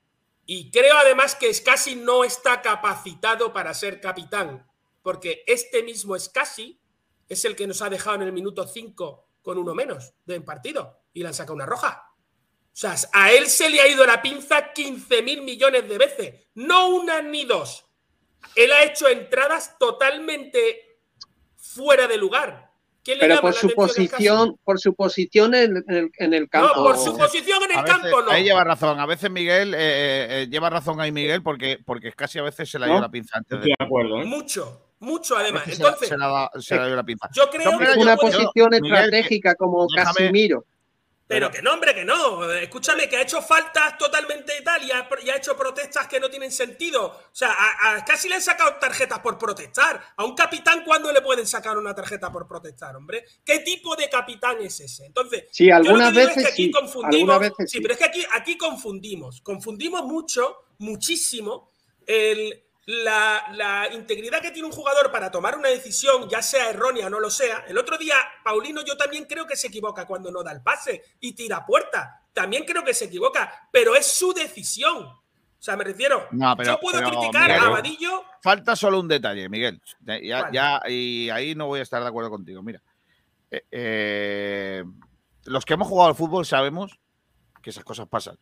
y 0.47 0.71
creo 0.71 0.97
además 0.97 1.35
que 1.35 1.53
Scassi 1.53 1.97
no 1.97 2.23
está 2.23 2.63
capacitado 2.63 3.53
para 3.53 3.75
ser 3.75 4.01
capitán, 4.01 4.65
porque 5.03 5.43
este 5.49 5.83
mismo 5.83 6.17
Scassi 6.17 6.81
es 7.29 7.45
el 7.45 7.57
que 7.57 7.67
nos 7.67 7.83
ha 7.83 7.91
dejado 7.91 8.15
en 8.15 8.23
el 8.23 8.33
minuto 8.33 8.65
5 8.65 9.29
con 9.43 9.59
uno 9.59 9.75
menos 9.75 10.15
de 10.25 10.41
partido 10.41 11.01
y 11.13 11.23
le 11.23 11.27
han 11.27 11.35
sacado 11.35 11.55
una 11.55 11.67
roja. 11.67 12.15
O 12.15 12.77
sea, 12.77 12.95
a 13.13 13.33
él 13.33 13.49
se 13.49 13.69
le 13.69 13.81
ha 13.81 13.89
ido 13.89 14.07
la 14.07 14.23
pinza 14.23 14.73
15 14.73 15.21
mil 15.23 15.43
millones 15.43 15.89
de 15.89 15.99
veces, 15.99 16.47
no 16.55 16.91
una 16.91 17.21
ni 17.23 17.45
dos 17.45 17.89
él 18.57 18.73
ha 18.73 18.85
hecho 18.85 19.09
entradas 19.09 19.77
totalmente 19.79 20.87
fuera 21.57 22.07
de 22.07 22.17
lugar. 22.19 22.71
¿Quién 23.05 23.19
le 23.19 23.27
Pero 23.27 23.41
por 23.41 23.53
la 23.55 23.61
su 23.61 23.71
posición, 23.71 24.57
por 24.63 24.79
su 24.79 24.95
posición 24.95 25.55
en, 25.57 25.77
en 25.89 25.95
el, 25.97 26.11
en 26.19 26.35
el 26.35 26.49
campo. 26.49 26.73
por 26.85 26.97
su 26.97 27.17
posición 27.19 27.61
en 27.65 27.73
el 27.73 27.79
A 27.79 27.83
veces- 27.83 27.99
campo 28.01 28.23
no. 28.23 28.31
Ahí 28.31 28.45
lleva 28.45 28.63
razón. 28.63 29.01
A 29.01 29.07
veces 29.07 29.29
Miguel, 29.29 29.75
eh, 29.75 29.79
eh, 29.81 30.27
eh, 30.43 30.47
lleva 30.49 30.71
razón 30.71 31.01
ahí 31.01 31.11
Miguel, 31.11 31.43
porque, 31.43 31.79
porque 31.85 32.13
casi 32.13 32.39
a 32.39 32.43
veces 32.43 32.71
se 32.71 32.79
la 32.79 32.87
¿No? 32.87 32.93
dio 32.93 33.01
la 33.03 33.09
pinza 33.11 33.39
antes 33.39 33.59
Estoy 33.59 33.75
de 33.77 33.85
acuerdo, 33.85 34.21
¿eh? 34.23 34.25
Mucho, 34.25 34.93
mucho 35.01 35.37
además. 35.37 35.65
Se 35.65 35.71
la- 35.71 35.75
Entonces, 35.89 36.09
se 36.11 36.17
la, 36.17 36.51
se 36.61 36.77
la 36.77 36.87
dio 36.87 36.95
la 36.95 37.03
pinza. 37.03 37.29
yo 37.35 37.51
creo 37.51 37.77
que 37.77 37.99
una 37.99 38.17
posición 38.17 38.73
estratégica 38.75 39.57
como 39.57 39.87
déjame- 39.89 40.05
Casimiro. 40.19 40.65
Pero 41.27 41.51
que 41.51 41.63
no, 41.63 41.73
hombre, 41.73 41.95
que 41.95 42.05
no. 42.05 42.51
Escúchame, 42.53 43.09
que 43.09 43.17
ha 43.17 43.23
hecho 43.23 43.41
faltas 43.41 43.97
totalmente 43.97 44.53
y 44.61 44.63
tal, 44.63 44.83
y 44.85 44.91
ha, 44.91 45.09
y 45.25 45.31
ha 45.31 45.37
hecho 45.37 45.57
protestas 45.57 46.07
que 46.07 46.21
no 46.21 46.29
tienen 46.29 46.53
sentido. 46.53 47.07
O 47.07 47.31
sea, 47.35 47.51
a, 47.53 47.95
a 47.97 48.05
casi 48.05 48.29
le 48.29 48.35
han 48.35 48.43
sacado 48.43 48.75
tarjetas 48.79 49.21
por 49.21 49.39
protestar. 49.39 50.03
A 50.17 50.25
un 50.25 50.35
capitán, 50.35 50.85
¿cuándo 50.85 51.11
le 51.11 51.23
pueden 51.23 51.47
sacar 51.47 51.79
una 51.79 51.95
tarjeta 51.95 52.31
por 52.31 52.47
protestar, 52.47 52.95
hombre? 52.97 53.25
¿Qué 53.45 53.61
tipo 53.61 53.97
de 53.97 54.11
capitán 54.11 54.59
es 54.61 54.79
ese? 54.81 55.07
Entonces, 55.07 55.45
Sí, 55.51 55.71
algunas 55.71 56.11
es 56.11 56.15
veces 56.17 56.43
que 56.43 56.49
aquí 56.51 56.65
sí, 56.67 56.71
confundimos. 56.71 57.41
veces 57.41 57.57
sí, 57.61 57.79
sí. 57.79 57.81
pero 57.81 57.95
es 57.95 57.99
que 57.99 58.05
aquí, 58.07 58.27
aquí 58.33 58.59
confundimos. 58.59 59.41
Confundimos 59.41 60.05
mucho, 60.05 60.65
muchísimo, 60.79 61.71
el, 62.07 62.62
la, 62.87 63.45
la 63.53 63.89
integridad 63.93 64.41
que 64.41 64.51
tiene 64.51 64.67
un 64.67 64.75
jugador 64.75 65.13
para 65.13 65.31
tomar 65.31 65.57
una 65.57 65.69
decisión, 65.69 66.29
ya 66.29 66.43
sea 66.43 66.71
errónea 66.71 67.07
o 67.07 67.11
no 67.11 67.21
lo 67.21 67.31
sea. 67.31 67.65
El 67.69 67.79
otro 67.79 67.97
día, 67.97 68.17
Paulino, 68.45 68.83
yo 68.85 68.97
también 68.97 69.25
creo 69.25 69.47
que 69.47 69.57
se 69.57 69.69
equivoca 69.69 70.07
cuando 70.07 70.33
no 70.33 70.43
da 70.43 70.53
el 70.53 70.63
pase 70.63 71.03
y 71.21 71.33
tira 71.33 71.65
puerta. 71.65 72.21
También 72.33 72.65
creo 72.65 72.83
que 72.83 72.95
se 72.95 73.05
equivoca, 73.05 73.69
pero 73.71 73.95
es 73.95 74.07
su 74.07 74.33
decisión. 74.33 75.05
O 75.05 75.65
sea, 75.65 75.77
me 75.77 75.85
refiero. 75.85 76.27
No, 76.33 76.57
pero- 76.57 76.73
yo 76.73 76.81
puedo 76.81 76.99
pero, 76.99 77.11
criticar 77.11 77.49
Miguel, 77.49 77.65
a 77.65 77.69
Vadillo. 77.69 78.25
Falta 78.43 78.75
solo 78.75 78.99
un 78.99 79.07
detalle, 79.07 79.49
Miguel. 79.49 79.81
Ya, 80.01 80.51
ya- 80.51 80.81
y 80.89 81.31
ahí 81.31 81.55
no 81.55 81.67
voy 81.69 81.79
a 81.81 81.85
estar 81.85 82.03
de 82.03 82.09
acuerdo 82.09 82.31
contigo. 82.31 82.63
Mira, 82.63 82.83
eh, 83.49 83.63
eh, 83.71 84.85
los 85.45 85.65
que 85.65 85.75
hemos 85.75 85.87
jugado 85.87 86.09
al 86.09 86.17
fútbol 86.17 86.45
sabemos 86.47 86.99
que 87.63 87.71
esas 87.71 87.85
cosas 87.85 88.09
pasan. 88.09 88.37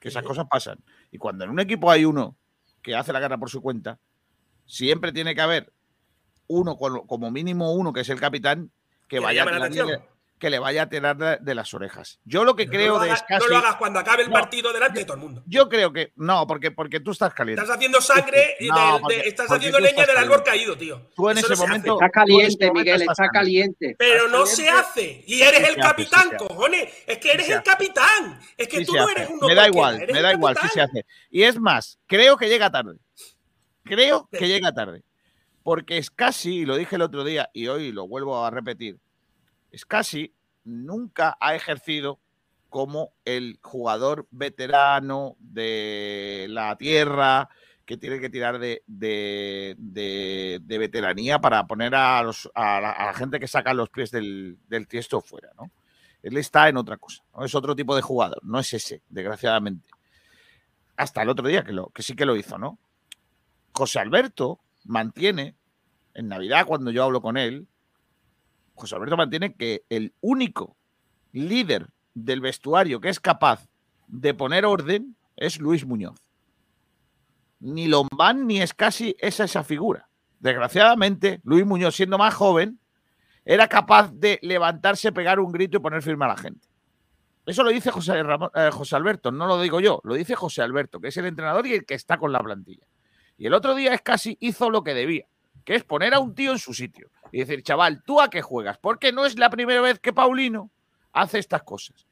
Que 0.00 0.08
esas 0.08 0.24
cosas 0.24 0.46
pasan. 0.50 0.78
Y 1.12 1.18
cuando 1.18 1.44
en 1.44 1.50
un 1.50 1.60
equipo 1.60 1.88
hay 1.90 2.04
uno 2.04 2.36
que 2.86 2.94
hace 2.94 3.12
la 3.12 3.18
guerra 3.18 3.36
por 3.36 3.50
su 3.50 3.60
cuenta, 3.60 3.98
siempre 4.64 5.10
tiene 5.10 5.34
que 5.34 5.40
haber 5.40 5.72
uno, 6.46 6.76
como 6.76 7.32
mínimo 7.32 7.72
uno, 7.72 7.92
que 7.92 8.02
es 8.02 8.08
el 8.10 8.20
capitán, 8.20 8.70
que 9.08 9.16
Que 9.16 9.18
vaya 9.18 9.42
a 9.42 9.46
que 10.38 10.50
le 10.50 10.58
vaya 10.58 10.82
a 10.82 10.88
tirar 10.90 11.16
de, 11.16 11.38
de 11.40 11.54
las 11.54 11.72
orejas. 11.72 12.20
Yo 12.26 12.44
lo 12.44 12.54
que 12.54 12.66
No 12.66 12.72
creo 12.72 12.94
lo 12.94 13.00
de 13.00 13.10
hagas- 13.10 13.24
Scassi- 13.26 13.40
no 13.40 13.48
lo 13.48 13.56
hagas 13.56 13.76
cuando 13.76 13.98
acabe 14.00 14.22
el 14.22 14.28
No, 14.28 14.34
partido 14.34 14.70
delante 14.70 14.98
de 15.00 15.04
todo 15.06 15.14
el 15.16 15.22
mundo. 15.22 15.42
Yo 15.46 15.66
creo 15.68 15.92
que 15.94 16.12
no, 16.16 16.46
porque, 16.46 16.70
porque 16.70 17.00
tú 17.00 17.12
estás 17.12 17.32
caliente. 17.32 17.62
Estás 17.62 17.74
haciendo 17.76 18.00
sangre 18.02 18.54
y 18.60 18.68
No, 18.68 18.74
del- 18.76 18.92
de- 18.94 19.00
porque- 19.00 19.28
estás 19.28 19.50
haciendo 19.50 19.78
leña 19.78 19.90
estás 20.02 20.06
del 20.08 20.16
árbol 20.18 20.42
caído, 20.42 20.76
tío. 20.76 21.08
Tú 21.16 21.30
en 21.30 21.38
Eso 21.38 21.46
ese 21.46 21.54
no 21.54 21.56
se 21.56 21.62
momento-. 21.68 21.94
Está 21.94 22.10
caliente, 22.10 22.70
Miguel, 22.70 23.02
está 23.02 23.28
caliente. 23.28 23.96
Pero 23.98 24.28
no 24.28 24.44
se 24.44 24.68
hace. 24.68 25.24
Y 25.26 25.40
eres 25.40 25.60
Sí 25.60 25.66
el 25.68 25.76
capitán, 25.76 26.30
cojones. 26.36 26.92
Es 27.06 27.16
que 27.18 27.32
eres 27.32 27.48
el 27.48 27.62
capitán. 27.62 28.38
Es 28.58 28.68
que 28.68 28.78
Sí 28.80 28.84
tú 28.84 28.94
no 28.94 29.08
eres 29.08 29.30
uno 29.30 29.46
Me 29.46 29.54
da 29.54 29.66
igual, 29.68 30.06
me 30.12 30.20
da 30.20 30.32
igual, 30.34 30.54
capitán. 30.54 30.74
se 30.74 30.80
hace. 30.82 31.06
Y 31.30 31.44
es 31.44 31.58
más, 31.58 31.98
creo 32.06 32.36
que 32.36 32.48
llega 32.50 32.70
tarde. 32.70 32.96
Creo 33.84 34.28
que 34.30 34.48
llega 34.48 34.72
tarde. 34.72 35.02
Porque 35.62 35.98
es 35.98 36.10
casi, 36.10 36.58
y 36.58 36.64
lo 36.66 36.76
dije 36.76 36.96
el 36.96 37.02
otro 37.02 37.24
día 37.24 37.48
y 37.52 37.68
hoy 37.68 37.90
lo 37.90 38.06
vuelvo 38.06 38.44
a 38.44 38.50
repetir, 38.50 38.98
es 39.76 39.84
casi 39.84 40.34
nunca 40.64 41.36
ha 41.38 41.54
ejercido 41.54 42.18
como 42.70 43.12
el 43.26 43.58
jugador 43.62 44.26
veterano 44.30 45.36
de 45.38 46.46
la 46.48 46.76
tierra 46.76 47.50
que 47.84 47.98
tiene 47.98 48.18
que 48.18 48.30
tirar 48.30 48.58
de, 48.58 48.82
veteranía 50.66 51.38
para 51.40 51.66
poner 51.66 51.94
a, 51.94 52.22
los- 52.22 52.50
a 52.54 52.80
la, 52.80 53.14
gente 53.14 53.38
que 53.38 53.46
saca 53.46 53.74
los 53.74 53.90
pies 53.90 54.10
del, 54.10 54.58
del 54.66 54.88
tiesto 54.88 55.20
fuera, 55.20 55.50
¿no? 55.58 55.70
Él 56.22 56.38
está 56.38 56.70
en 56.70 56.78
otra 56.78 56.96
cosa, 56.96 57.22
¿no? 57.34 57.44
es 57.44 57.54
otro 57.54 57.76
tipo 57.76 57.94
de 57.94 58.00
jugador, 58.00 58.40
no 58.42 58.58
es 58.58 58.72
ese, 58.72 59.02
desgraciadamente. 59.10 59.90
Hasta 60.96 61.20
el 61.20 61.28
otro 61.28 61.46
día 61.46 61.62
que, 61.62 61.72
lo, 61.72 61.90
que 61.90 62.02
sí 62.02 62.16
que 62.16 62.24
lo 62.24 62.34
hizo, 62.34 62.56
¿no? 62.56 62.78
José 63.72 63.98
Alberto 63.98 64.58
mantiene, 64.84 65.54
en 66.14 66.28
Navidad 66.28 66.64
cuando 66.64 66.90
yo 66.90 67.04
hablo 67.04 67.20
con 67.20 67.36
él, 67.36 67.68
José 68.76 68.94
Alberto 68.94 69.16
mantiene 69.16 69.54
que 69.54 69.84
el 69.88 70.14
único 70.20 70.76
líder 71.32 71.88
del 72.14 72.40
vestuario 72.40 73.00
que 73.00 73.08
es 73.08 73.18
capaz 73.18 73.66
de 74.06 74.34
poner 74.34 74.64
orden 74.64 75.16
es 75.36 75.58
Luis 75.58 75.84
Muñoz. 75.84 76.20
Ni 77.58 77.88
Lombán 77.88 78.46
ni 78.46 78.60
es 78.60 78.74
esa 79.18 79.64
figura. 79.64 80.08
Desgraciadamente, 80.38 81.40
Luis 81.42 81.66
Muñoz, 81.66 81.96
siendo 81.96 82.18
más 82.18 82.34
joven, 82.34 82.78
era 83.44 83.68
capaz 83.68 84.12
de 84.12 84.38
levantarse, 84.42 85.12
pegar 85.12 85.40
un 85.40 85.52
grito 85.52 85.78
y 85.78 85.80
poner 85.80 86.02
firme 86.02 86.26
a 86.26 86.28
la 86.28 86.36
gente. 86.36 86.68
Eso 87.46 87.62
lo 87.62 87.70
dice 87.70 87.90
José, 87.90 88.20
eh, 88.54 88.70
José 88.72 88.96
Alberto, 88.96 89.30
no 89.30 89.46
lo 89.46 89.60
digo 89.60 89.80
yo, 89.80 90.00
lo 90.02 90.14
dice 90.14 90.34
José 90.34 90.62
Alberto, 90.62 91.00
que 91.00 91.08
es 91.08 91.16
el 91.16 91.26
entrenador 91.26 91.66
y 91.66 91.74
el 91.74 91.86
que 91.86 91.94
está 91.94 92.18
con 92.18 92.32
la 92.32 92.40
plantilla. 92.40 92.86
Y 93.38 93.46
el 93.46 93.54
otro 93.54 93.74
día 93.74 93.94
es 93.94 94.02
casi 94.02 94.36
hizo 94.40 94.68
lo 94.68 94.82
que 94.82 94.94
debía, 94.94 95.26
que 95.66 95.74
es 95.74 95.84
poner 95.84 96.14
a 96.14 96.20
un 96.20 96.32
tío 96.34 96.52
en 96.52 96.58
su 96.58 96.72
sitio 96.72 97.10
y 97.32 97.40
decir, 97.40 97.62
chaval, 97.62 98.02
¿tú 98.04 98.20
a 98.20 98.30
qué 98.30 98.40
juegas? 98.40 98.78
Porque 98.78 99.10
no 99.12 99.26
es 99.26 99.36
la 99.38 99.50
primera 99.50 99.80
vez 99.80 99.98
que 99.98 100.12
Paulino 100.12 100.70
hace 101.12 101.40
estas 101.40 101.64
cosas. 101.64 102.06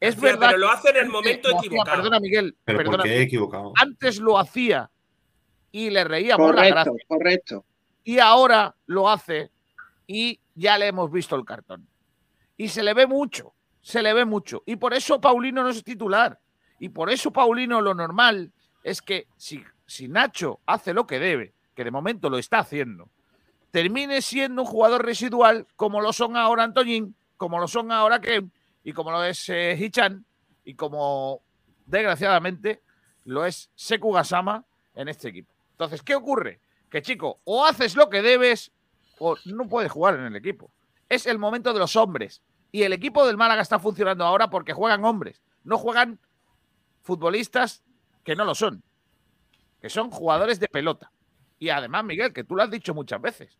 Es 0.00 0.20
verdad. 0.20 0.48
pero 0.48 0.58
lo 0.58 0.68
hace 0.70 0.90
en 0.90 0.96
el 0.96 1.08
momento 1.08 1.48
hacía- 1.48 1.60
equivocado. 1.68 1.96
Perdona, 1.96 2.20
Miguel. 2.20 2.56
Pero 2.64 2.78
perdona, 2.78 2.96
¿por 2.98 3.06
qué 3.06 3.16
he 3.18 3.22
equivocado? 3.22 3.72
Antes 3.76 4.18
lo 4.18 4.36
hacía 4.38 4.90
y 5.70 5.90
le 5.90 6.02
reíamos 6.04 6.48
la 6.48 6.54
Correcto, 6.56 6.74
gracia. 6.74 7.04
correcto. 7.06 7.64
Y 8.02 8.18
ahora 8.18 8.74
lo 8.86 9.08
hace 9.08 9.50
y 10.06 10.40
ya 10.56 10.76
le 10.76 10.88
hemos 10.88 11.10
visto 11.12 11.36
el 11.36 11.44
cartón. 11.44 11.86
Y 12.56 12.68
se 12.68 12.82
le 12.82 12.94
ve 12.94 13.06
mucho, 13.06 13.54
se 13.80 14.02
le 14.02 14.12
ve 14.12 14.24
mucho. 14.24 14.64
Y 14.66 14.74
por 14.76 14.92
eso 14.92 15.20
Paulino 15.20 15.62
no 15.62 15.68
es 15.68 15.84
titular. 15.84 16.40
Y 16.80 16.88
por 16.88 17.10
eso 17.10 17.32
Paulino 17.32 17.80
lo 17.80 17.94
normal 17.94 18.50
es 18.82 19.02
que 19.02 19.28
si, 19.36 19.62
si 19.86 20.08
Nacho 20.08 20.60
hace 20.66 20.92
lo 20.94 21.06
que 21.06 21.18
debe, 21.20 21.54
que 21.78 21.84
de 21.84 21.92
momento 21.92 22.28
lo 22.28 22.38
está 22.38 22.58
haciendo, 22.58 23.08
termine 23.70 24.20
siendo 24.20 24.62
un 24.62 24.66
jugador 24.66 25.04
residual 25.04 25.68
como 25.76 26.00
lo 26.00 26.12
son 26.12 26.36
ahora 26.36 26.64
Antoñín, 26.64 27.14
como 27.36 27.60
lo 27.60 27.68
son 27.68 27.92
ahora 27.92 28.20
Ken 28.20 28.50
y 28.82 28.92
como 28.92 29.12
lo 29.12 29.22
es 29.22 29.48
eh, 29.48 29.76
Hichan 29.78 30.26
y 30.64 30.74
como 30.74 31.40
desgraciadamente 31.86 32.82
lo 33.26 33.46
es 33.46 33.70
Seku 33.76 34.10
Gasama 34.10 34.64
en 34.96 35.06
este 35.06 35.28
equipo. 35.28 35.52
Entonces, 35.70 36.02
¿qué 36.02 36.16
ocurre? 36.16 36.60
Que 36.90 37.00
chico, 37.00 37.38
o 37.44 37.64
haces 37.64 37.94
lo 37.94 38.10
que 38.10 38.22
debes 38.22 38.72
o 39.20 39.36
no 39.44 39.68
puedes 39.68 39.92
jugar 39.92 40.16
en 40.16 40.24
el 40.24 40.34
equipo. 40.34 40.72
Es 41.08 41.26
el 41.26 41.38
momento 41.38 41.72
de 41.72 41.78
los 41.78 41.94
hombres. 41.94 42.42
Y 42.72 42.82
el 42.82 42.92
equipo 42.92 43.24
del 43.24 43.36
Málaga 43.36 43.62
está 43.62 43.78
funcionando 43.78 44.24
ahora 44.24 44.50
porque 44.50 44.72
juegan 44.72 45.04
hombres, 45.04 45.44
no 45.62 45.78
juegan 45.78 46.18
futbolistas 47.02 47.84
que 48.24 48.34
no 48.34 48.44
lo 48.44 48.56
son, 48.56 48.82
que 49.80 49.88
son 49.88 50.10
jugadores 50.10 50.58
de 50.58 50.66
pelota. 50.66 51.12
Y 51.58 51.68
además, 51.70 52.04
Miguel, 52.04 52.32
que 52.32 52.44
tú 52.44 52.54
lo 52.56 52.62
has 52.62 52.70
dicho 52.70 52.94
muchas 52.94 53.20
veces. 53.20 53.56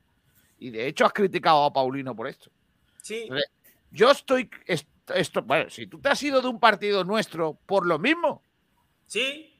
Y 0.58 0.70
de 0.70 0.86
hecho 0.86 1.04
has 1.06 1.12
criticado 1.12 1.64
a 1.64 1.72
Paulino 1.72 2.14
por 2.14 2.28
esto. 2.28 2.50
Sí. 3.02 3.22
Entonces, 3.22 3.50
Yo 3.90 4.10
estoy. 4.10 4.50
est- 4.66 4.86
Esto, 5.14 5.40
bueno, 5.42 5.70
si 5.70 5.86
tú 5.86 5.98
te 6.00 6.10
has 6.10 6.22
ido 6.22 6.42
de 6.42 6.48
un 6.48 6.60
partido 6.60 7.02
nuestro 7.02 7.54
por 7.64 7.86
lo 7.86 7.98
mismo. 7.98 8.42
Sí. 9.06 9.54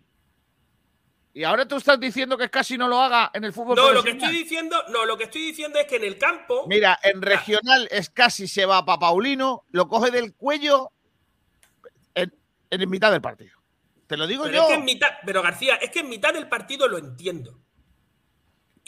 Y 1.32 1.42
ahora 1.44 1.66
tú 1.66 1.76
estás 1.76 1.98
diciendo 1.98 2.36
que 2.36 2.50
casi 2.50 2.76
no 2.76 2.86
lo 2.88 3.00
haga 3.00 3.30
en 3.32 3.44
el 3.44 3.52
fútbol. 3.54 3.76
No, 3.76 3.92
lo 3.92 4.02
que 4.02 4.10
estoy 4.10 4.30
diciendo, 4.30 4.76
no, 4.90 5.06
lo 5.06 5.16
que 5.16 5.24
estoy 5.24 5.40
diciendo 5.42 5.78
es 5.78 5.86
que 5.86 5.96
en 5.96 6.04
el 6.04 6.18
campo. 6.18 6.66
Mira, 6.68 6.98
en 7.02 7.22
regional 7.22 7.88
es 7.90 8.10
casi 8.10 8.46
se 8.46 8.66
va 8.66 8.84
para 8.84 8.98
Paulino, 8.98 9.64
lo 9.70 9.88
coge 9.88 10.10
del 10.10 10.34
cuello 10.34 10.90
en, 12.14 12.34
en 12.70 12.90
mitad 12.90 13.10
del 13.10 13.22
partido. 13.22 13.56
Te 14.06 14.16
lo 14.18 14.26
digo 14.26 14.44
Pero 14.44 14.54
yo. 14.56 14.62
es 14.64 14.68
que 14.68 14.74
en 14.74 14.84
mitad, 14.84 15.08
pero 15.24 15.42
García, 15.42 15.76
es 15.76 15.90
que 15.90 16.00
en 16.00 16.08
mitad 16.10 16.34
del 16.34 16.48
partido 16.48 16.88
lo 16.88 16.98
entiendo. 16.98 17.58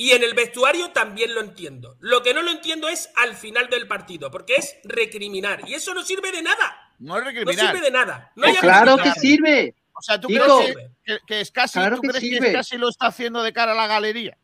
Y 0.02 0.12
en 0.12 0.22
el 0.24 0.32
vestuario 0.32 0.92
también 0.92 1.34
lo 1.34 1.42
entiendo. 1.42 1.94
Lo 2.00 2.22
que 2.22 2.32
no 2.32 2.40
lo 2.40 2.50
entiendo 2.50 2.88
es 2.88 3.10
al 3.16 3.34
final 3.36 3.68
del 3.68 3.86
partido, 3.86 4.30
porque 4.30 4.54
es 4.56 4.76
recriminar. 4.84 5.60
Y 5.68 5.74
eso 5.74 5.92
no 5.92 6.02
sirve 6.02 6.32
de 6.32 6.40
nada. 6.40 6.94
No 7.00 7.18
es 7.18 7.20
No 7.22 7.26
recriminar. 7.30 7.66
sirve 7.66 7.80
de 7.84 7.90
nada. 7.90 8.32
No 8.34 8.44
Pues 8.46 8.60
claro 8.60 8.96
que 8.96 9.10
sirve. 9.20 9.74
O 9.92 10.00
sea, 10.00 10.18
¿tú 10.18 10.28
crees 10.28 10.42
que, 10.74 10.90
que, 11.04 11.18
que 11.26 11.40
es 11.42 11.50
casi, 11.50 11.74
claro 11.74 11.96
¿tú 11.96 12.00
que 12.02 12.08
crees 12.08 12.24
que 12.40 12.46
es 12.48 12.52
casi 12.54 12.78
lo 12.78 12.88
está 12.88 13.08
haciendo 13.08 13.42
de 13.42 13.52
cara 13.52 13.72
a 13.72 13.74
la 13.74 13.86
galería? 13.86 14.38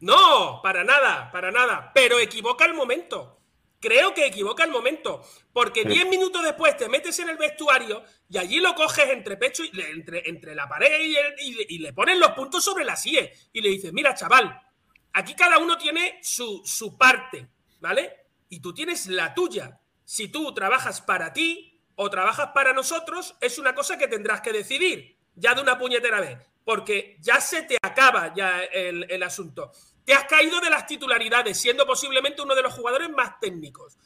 No, 0.00 0.60
para 0.60 0.82
nada, 0.82 1.30
para 1.30 1.52
nada. 1.52 1.92
Pero 1.94 2.18
equivoca 2.18 2.64
el 2.64 2.74
momento. 2.74 3.36
Creo 3.78 4.12
que 4.12 4.26
equivoca 4.26 4.64
el 4.64 4.70
momento. 4.72 5.22
Porque 5.52 5.82
Pero- 5.84 5.94
10 5.94 6.08
minutos 6.08 6.42
después 6.42 6.76
te 6.76 6.88
metes 6.88 7.16
en 7.20 7.28
el 7.28 7.36
vestuario 7.36 8.02
y 8.28 8.38
allí 8.38 8.58
lo 8.58 8.74
coges 8.74 9.08
entre 9.10 9.36
pecho 9.36 9.62
y 9.62 9.70
entre, 9.80 10.28
entre 10.28 10.54
la 10.56 10.68
pared 10.68 11.00
y, 11.00 11.14
el- 11.14 11.34
y 11.38 11.54
le- 11.54 11.66
y 11.68 11.78
le 11.78 11.92
ponen 11.92 12.18
los 12.18 12.32
puntos 12.32 12.64
sobre 12.64 12.84
la 12.84 12.96
CIE. 12.96 13.32
Y 13.52 13.60
le 13.60 13.68
dices, 13.68 13.92
mira, 13.92 14.14
chaval, 14.16 14.60
aquí 15.12 15.34
cada 15.34 15.58
uno 15.58 15.76
tiene 15.78 16.18
su, 16.22 16.62
su 16.64 16.96
parte, 16.96 17.48
¿vale? 17.80 18.26
Y 18.48 18.60
tú 18.60 18.72
tienes 18.74 19.06
la 19.06 19.34
tuya. 19.34 19.80
Si 20.04 20.28
tú 20.28 20.52
trabajas 20.54 21.00
para 21.00 21.32
ti 21.32 21.80
o 21.94 22.10
trabajas 22.10 22.48
para 22.54 22.72
nosotros, 22.72 23.36
es 23.40 23.58
una 23.58 23.74
cosa 23.74 23.96
que 23.98 24.08
tendrás 24.08 24.40
que 24.40 24.52
decidir 24.52 25.16
ya 25.34 25.54
de 25.54 25.62
una 25.62 25.78
puñetera 25.78 26.20
vez. 26.20 26.38
Porque 26.64 27.16
ya 27.20 27.40
se 27.40 27.62
te 27.62 27.76
acaba 27.82 28.34
ya 28.34 28.62
el, 28.64 29.06
el 29.10 29.22
asunto. 29.22 29.72
que 30.06 30.14
has 30.14 30.24
caído 30.24 30.60
de 30.60 30.70
las 30.70 30.86
titularidades, 30.86 31.60
siendo 31.60 31.86
posiblemente 31.86 32.42
uno 32.42 32.54
de 32.54 32.62
los 32.62 32.74
jugadores 32.74 33.08
más 33.10 33.38
técnicos. 33.40 33.96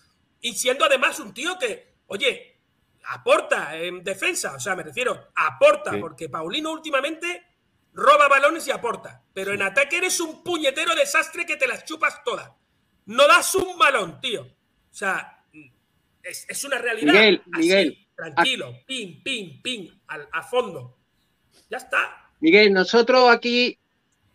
Y 0.40 0.54
siendo 0.54 0.84
además 0.84 1.18
un 1.20 1.32
tío 1.32 1.58
que, 1.58 1.94
oye, 2.08 2.58
aporta 3.06 3.76
en 3.76 4.02
defensa, 4.04 4.54
o 4.56 4.60
sea, 4.60 4.76
me 4.76 4.82
refiero, 4.82 5.28
aporta, 5.34 5.92
Sí. 5.92 5.98
porque 5.98 6.28
Paulino 6.28 6.70
últimamente 6.72 7.44
roba 7.94 8.28
balones 8.28 8.66
y 8.66 8.70
aporta. 8.70 9.22
Pero 9.34 9.52
en 9.52 9.62
ataque 9.62 9.98
eres 9.98 10.20
un 10.20 10.42
puñetero 10.42 10.94
desastre 10.94 11.44
que 11.44 11.56
te 11.56 11.66
las 11.66 11.84
chupas 11.84 12.22
todas. 12.24 12.50
No 13.06 13.26
das 13.26 13.54
un 13.56 13.76
balón, 13.76 14.20
tío. 14.20 14.42
O 14.42 14.94
sea, 14.96 15.44
es, 16.22 16.46
es 16.48 16.64
una 16.64 16.78
realidad. 16.78 17.12
Miguel, 17.12 17.42
Así, 17.52 17.60
Miguel. 17.62 17.98
Tranquilo, 18.16 18.72
pim, 18.86 19.22
pim, 19.24 19.60
pim, 19.60 20.00
al- 20.06 20.28
a 20.32 20.42
fondo. 20.44 20.96
Ya 21.68 21.78
está. 21.78 22.30
Miguel, 22.40 22.72
nosotros 22.72 23.28
aquí 23.28 23.76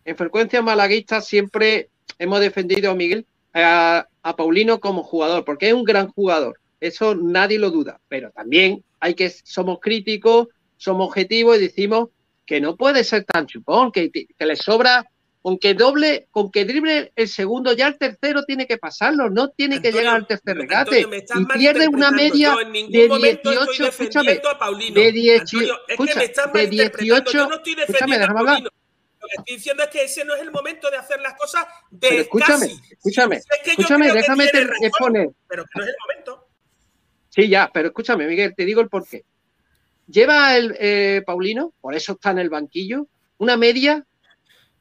en 0.04 0.18
Frecuencia 0.18 0.62
Malaguista 0.62 1.22
siempre 1.22 1.90
hemos 2.18 2.42
defendido 2.42 2.92
a 2.92 2.96
Miguel, 2.96 3.26
a, 3.54 4.06
a 4.22 4.36
Paulino 4.36 4.82
como 4.82 5.04
jugador, 5.04 5.46
porque 5.46 5.70
es 5.70 5.74
un 5.74 5.86
gran 5.86 6.10
jugador. 6.10 6.60
Eso 6.82 7.16
nadie 7.16 7.58
lo 7.58 7.72
duda. 7.72 8.02
Pero 8.10 8.32
también 8.32 8.84
hay 9.00 9.14
que, 9.16 9.30
somos 9.30 9.80
críticos, 9.80 10.50
somos 10.76 11.08
objetivos 11.08 11.58
y 11.58 11.62
decimos 11.62 12.10
que 12.50 12.60
no 12.60 12.76
puede 12.76 13.04
ser 13.04 13.26
tan 13.26 13.46
chupón, 13.46 13.92
que, 13.92 14.10
que 14.12 14.46
le 14.46 14.56
sobra, 14.56 15.06
con 15.40 15.60
que 15.60 15.76
doble, 15.76 16.28
con 16.32 16.50
que 16.50 16.66
drible 16.66 17.12
el 17.16 17.28
segundo, 17.28 17.74
ya 17.74 17.86
el 17.86 17.96
tercero 18.00 18.44
tiene 18.44 18.66
que 18.66 18.80
pasarlo, 18.80 19.30
no 19.30 19.50
tiene 19.50 19.80
que 19.80 19.92
llegar 19.92 20.16
al 20.16 20.26
tercer 20.26 20.58
regate. 20.58 21.04
Antonio, 21.04 21.24
y 21.36 21.46
pierde 21.60 21.88
una 21.88 22.10
media 22.10 22.56
de 22.56 23.08
momento 23.08 23.52
18, 23.52 23.72
estoy 23.72 23.88
escúchame, 24.08 24.42
de 24.92 25.12
18, 25.12 25.42
Antonio, 25.44 25.76
es 25.76 25.86
que 25.86 25.94
escucha, 25.94 26.16
me 26.20 26.26
estás 26.26 26.46
de 26.52 26.64
malinterpretando. 26.64 27.04
18, 27.22 27.32
Yo 27.32 27.48
no 27.50 27.56
estoy 27.58 27.74
escúchame, 27.74 28.18
déjame 28.18 28.40
hablar. 28.40 28.62
Lo 28.64 28.70
que 29.28 29.36
estoy 29.38 29.56
diciendo 29.58 29.84
es 29.84 29.90
que 29.90 30.04
ese 30.06 30.26
no 30.26 30.34
es 30.34 30.42
el 30.42 30.52
momento 30.52 30.90
de 30.90 30.98
hacer 30.98 31.22
las 31.22 31.36
cosas 31.36 31.68
de 31.92 32.08
Pero 32.10 32.22
escúchame, 32.24 32.68
casi. 32.68 32.82
escúchame, 32.90 33.36
Es 33.36 33.46
que 33.64 33.66
yo 33.66 33.72
escúchame, 33.74 34.12
déjame 34.12 34.48
te- 34.48 34.64
razón, 34.64 34.84
exponer. 34.86 35.30
Pero 35.48 35.64
que 35.66 35.70
no 35.76 35.84
es 35.84 35.90
el 35.90 35.96
momento. 36.02 36.48
Sí, 37.30 37.48
ya, 37.48 37.70
pero 37.72 37.90
escúchame, 37.90 38.26
Miguel, 38.26 38.56
te 38.58 38.66
digo 38.66 38.82
el 38.82 38.90
porqué. 38.90 39.24
Lleva 40.10 40.58
el 40.58 40.76
eh, 40.80 41.22
Paulino, 41.26 41.74
por 41.82 41.94
eso 41.94 42.14
está 42.14 42.32
en 42.32 42.40
el 42.40 42.50
banquillo, 42.50 43.08
una 43.38 43.58
media 43.58 44.06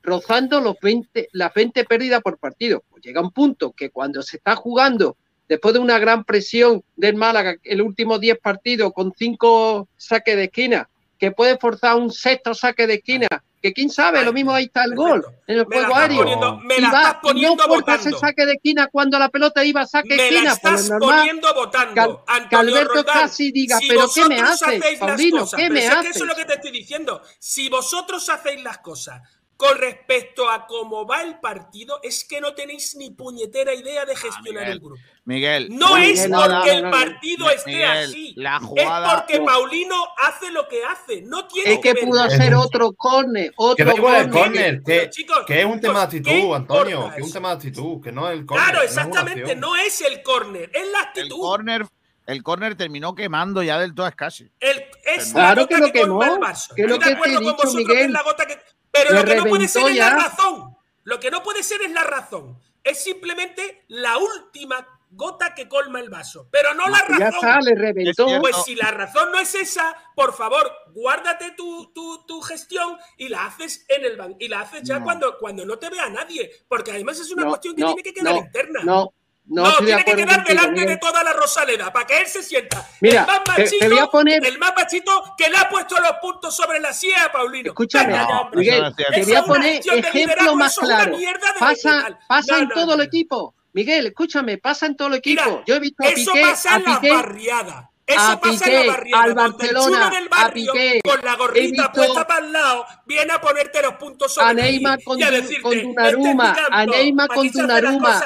rozando 0.02 0.60
los 0.60 0.76
20, 0.80 1.28
las 1.32 1.52
20 1.52 1.84
pérdidas 1.84 2.22
por 2.22 2.38
partido. 2.38 2.82
Pues 2.88 3.02
llega 3.02 3.20
un 3.20 3.30
punto 3.30 3.72
que 3.72 3.90
cuando 3.90 4.22
se 4.22 4.38
está 4.38 4.56
jugando, 4.56 5.16
después 5.46 5.74
de 5.74 5.80
una 5.80 5.98
gran 5.98 6.24
presión 6.24 6.82
del 6.96 7.16
Málaga, 7.16 7.56
el 7.62 7.82
último 7.82 8.18
10 8.18 8.38
partidos 8.38 8.92
con 8.94 9.12
5 9.14 9.88
saques 9.96 10.36
de 10.36 10.44
esquina, 10.44 10.88
que 11.18 11.30
puede 11.30 11.58
forzar 11.58 11.96
un 11.96 12.10
sexto 12.10 12.54
saque 12.54 12.86
de 12.86 12.94
esquina, 12.94 13.28
que 13.60 13.72
quién 13.72 13.90
sabe, 13.90 14.24
lo 14.24 14.32
mismo 14.32 14.52
ahí 14.52 14.64
está 14.66 14.84
el 14.84 14.94
gol 14.94 15.24
en 15.46 15.58
el 15.58 15.66
Me 15.66 15.76
juego 15.78 15.94
aéreo. 15.96 16.18
poniendo- 16.18 16.56
me 16.58 16.78
la 16.80 16.86
estás 16.88 17.14
poniendo 17.22 17.66
no 17.66 17.74
votando. 17.74 18.08
el 18.08 18.16
saque 18.16 18.46
de 18.46 18.52
esquina 18.52 18.86
cuando 18.90 19.18
la 19.18 19.28
pelota 19.28 19.64
iba 19.64 19.80
a 19.80 19.86
saque 19.86 20.10
de 20.10 20.16
Me 20.16 20.22
la 20.22 20.28
esquina, 20.28 20.52
estás 20.52 20.90
normal. 20.90 21.18
poniendo 21.18 21.54
votando. 21.54 21.94
que 21.94 22.00
al- 22.32 22.48
que 22.48 22.56
Alberto 22.56 22.94
Roldán, 22.94 23.14
casi 23.22 23.50
diga, 23.52 23.78
si 23.78 23.88
pero 23.88 24.08
¿qué 24.14 24.28
me 24.28 24.36
las 24.40 24.60
Paulino? 25.00 25.40
cosas, 25.40 25.58
¿Qué 25.60 25.70
me 25.70 25.80
si 25.80 25.86
es 25.86 25.94
que 25.96 26.08
eso 26.08 26.18
es 26.24 26.28
lo 26.28 26.34
que 26.36 26.44
te 26.44 26.54
estoy 26.54 26.70
diciendo. 26.70 27.22
Si 27.38 27.68
vosotros 27.68 28.28
hacéis 28.28 28.62
las 28.62 28.78
cosas 28.78 29.20
con 29.58 29.76
respecto 29.76 30.48
a 30.48 30.68
cómo 30.68 31.04
va 31.04 31.20
el 31.22 31.40
partido, 31.40 31.98
es 32.04 32.24
que 32.24 32.40
no 32.40 32.54
tenéis 32.54 32.94
ni 32.94 33.10
puñetera 33.10 33.74
idea 33.74 34.04
de 34.04 34.14
gestionar 34.14 34.62
Miguel. 34.62 34.78
un 34.78 34.84
grupo. 34.84 35.02
Miguel. 35.24 35.68
No 35.76 35.96
es 35.96 36.20
porque 36.20 36.28
no, 36.28 36.64
el 36.64 36.82
no, 36.82 36.90
no. 36.90 36.96
partido 36.96 37.50
esté 37.50 37.70
Miguel, 37.72 37.88
así. 37.88 38.32
la 38.36 38.60
jugada- 38.60 39.08
Es 39.08 39.14
porque 39.14 39.38
No. 39.40 39.44
Paulino 39.46 39.96
hace 40.22 40.52
lo 40.52 40.68
que 40.68 40.84
hace. 40.84 41.22
No 41.22 41.48
tiene 41.48 41.72
Es 41.74 41.80
que 41.80 41.94
pudo 41.96 42.30
ser 42.30 42.54
otro 42.54 42.92
córner, 42.92 43.48
Que 43.50 43.54
otro 43.56 43.84
da 43.84 43.94
igual 43.96 44.14
el 44.26 44.30
córner. 44.30 44.80
córner, 44.80 44.82
que, 45.02 45.10
chicos, 45.10 45.40
que 45.44 45.58
es 45.58 45.66
un 45.66 45.80
tema 45.80 46.06
de 46.06 46.22
¿qué 46.22 46.30
actitud, 46.30 46.54
Antonio, 46.54 47.10
que 47.12 47.20
es 47.20 47.26
un 47.26 47.32
tema 47.32 47.48
de 47.48 47.54
actitud, 47.56 48.00
que 48.00 48.12
no 48.12 48.30
es 48.30 48.38
el 48.38 48.46
córner. 48.46 48.64
Claro, 48.64 48.78
no 48.78 48.84
es 48.84 48.92
una 48.92 49.02
exactamente. 49.02 49.56
No 49.56 49.76
es 49.76 50.00
el 50.02 50.22
córner, 50.22 50.70
es 50.72 50.86
la 50.92 50.98
El 51.00 51.04
actitud. 51.04 51.36
córner, 51.40 51.86
el 52.26 52.42
córner 52.44 52.76
terminó 52.76 53.12
quemando 53.16 53.60
ya 53.64 53.76
del 53.80 53.92
todo 53.92 54.06
es 54.06 54.14
casi. 54.14 54.48
El- 54.60 54.84
es 55.04 55.32
Claro 55.32 55.62
la 55.62 55.66
que 55.66 55.74
gota 55.74 55.86
lo 55.88 55.92
que, 55.92 56.00
quemó, 56.00 56.22
el 56.22 56.38
vaso. 56.38 56.74
que 56.76 56.82
lo 56.86 56.94
Estoy 56.94 56.98
de 56.98 56.98
que 56.98 57.04
te 57.04 57.10
he 57.10 57.14
acuerdo 57.16 57.34
con 57.34 57.42
dicho, 57.44 57.54
vosotros 57.56 57.74
que 57.74 57.88
Miguel. 57.92 58.06
es 58.06 58.10
la 58.12 58.22
gota 58.22 58.46
que. 58.46 58.58
Pero 59.02 59.14
lo 59.18 59.24
que 59.24 59.34
no 59.36 59.44
puede 59.44 59.68
ser 59.68 59.82
es 59.82 59.88
la 59.90 59.94
ya. 60.10 60.10
razón. 60.16 60.76
Lo 61.04 61.20
que 61.20 61.30
no 61.30 61.42
puede 61.42 61.62
ser 61.62 61.80
es 61.82 61.90
la 61.92 62.04
razón. 62.04 62.58
Es 62.84 63.02
simplemente 63.02 63.84
la 63.88 64.18
última 64.18 64.86
gota 65.10 65.54
que 65.54 65.68
colma 65.68 66.00
el 66.00 66.10
vaso. 66.10 66.48
Pero 66.50 66.74
no 66.74 66.86
la 66.86 66.98
Ya 67.18 67.30
razón. 67.30 67.48
está, 67.48 67.60
le 67.60 67.74
reventó. 67.74 68.26
Pues 68.40 68.56
si 68.64 68.74
la 68.74 68.90
razón 68.90 69.32
no 69.32 69.38
es 69.40 69.54
esa, 69.54 69.96
por 70.14 70.34
favor, 70.34 70.70
guárdate 70.92 71.52
tu, 71.52 71.92
tu, 71.94 72.26
tu 72.26 72.40
gestión 72.42 72.98
y 73.16 73.28
la 73.28 73.46
haces 73.46 73.86
en 73.88 74.04
el 74.04 74.16
ban 74.18 74.36
y 74.38 74.48
la 74.48 74.60
haces 74.60 74.82
ya 74.82 74.98
No. 74.98 75.04
cuando, 75.04 75.38
cuando 75.38 75.64
no 75.64 75.78
te 75.78 75.88
vea 75.88 76.08
nadie. 76.10 76.50
Porque 76.68 76.90
además 76.92 77.18
es 77.20 77.30
una 77.30 77.44
No, 77.44 77.48
cuestión 77.50 77.74
que 77.74 77.82
no, 77.82 77.94
tiene 77.94 78.02
que 78.02 78.12
quedar 78.12 78.34
no, 78.34 78.40
interna. 78.40 78.80
No, 78.84 79.14
no, 79.48 79.76
tiene 79.78 80.04
que 80.04 80.14
quedar 80.14 80.36
contigo, 80.36 80.44
delante 80.46 80.72
Miguel. 80.72 80.88
de 80.88 80.96
toda 80.98 81.24
la 81.24 81.32
Rosaleda 81.32 81.92
para 81.92 82.06
que 82.06 82.18
él 82.20 82.26
se 82.26 82.42
sienta 82.42 82.86
Mira, 83.00 83.20
el 83.22 83.26
más 83.26 83.44
te- 83.44 83.52
te 83.54 83.62
machito, 83.62 83.88
voy 83.90 83.98
a 83.98 84.06
poner- 84.06 84.46
el 84.46 84.58
más 84.58 84.72
machito 84.76 85.34
que 85.38 85.48
le 85.50 85.56
ha 85.56 85.68
puesto 85.68 85.96
los 86.00 86.12
puntos 86.20 86.54
sobre 86.56 86.80
la 86.80 86.92
silla 86.92 87.30
Paulino. 87.32 87.70
Escúchame. 87.70 88.18
Miguel, 88.54 88.82
no 88.82 88.88
es 88.88 88.94
cierto. 88.96 89.12
te 89.14 89.20
Eso 89.20 89.28
voy 89.30 89.36
a 89.36 89.42
poner 89.44 89.72
ejemplo 89.74 90.10
liderazgo, 90.12 90.56
más 90.56 90.72
eso 90.72 90.80
es 90.82 90.86
una 90.88 90.96
claro. 90.96 91.16
mierda 91.16 91.52
de 91.52 91.58
Pasa, 91.60 92.18
pasa 92.28 92.52
No, 92.56 92.58
en 92.62 92.68
no, 92.68 92.74
todo 92.74 92.86
no, 92.86 92.94
el 92.94 93.00
equipo. 93.02 93.54
Miguel, 93.72 94.06
escúchame, 94.06 94.58
pasa 94.58 94.86
en 94.86 94.96
todo 94.96 95.08
el 95.08 95.14
equipo. 95.14 95.42
Mira, 95.44 95.62
Yo 95.66 95.74
he 95.76 95.80
visto 95.80 96.02
a 96.02 96.08
Eso 96.08 96.32
Piqué, 96.32 96.42
pasa 96.46 96.72
a 96.74 96.76
en 96.76 96.84
la 96.84 97.00
Piqué, 97.00 97.14
barriada. 97.14 97.90
Eso 98.08 98.20
a 98.20 98.40
pasa 98.40 98.52
en 98.52 98.58
Piqué, 98.58 98.86
la 98.86 98.92
barriada. 98.92 99.22
al 99.22 99.28
el 99.28 99.34
Barcelona, 99.34 100.12
a 100.32 100.50
Piqué. 100.50 101.00
con 101.04 101.20
la 101.22 101.36
gorrita 101.36 101.92
puesta 101.92 102.26
para 102.26 102.46
el 102.46 102.52
lado, 102.52 102.86
viene 103.04 103.32
a 103.34 103.40
ponerte 103.40 103.82
los 103.82 103.94
puntos 103.94 104.32
sobre 104.32 104.46
a 104.48 104.54
la 104.54 104.62
Neymar 104.62 105.02
con, 105.04 105.18
y 105.18 105.22
a 105.22 105.30
decirte, 105.30 105.60
con 105.62 105.72
"Este 105.74 105.86
Donnarumma, 105.88 106.56
a 106.70 106.86
Neymar 106.86 107.28
con 107.28 107.46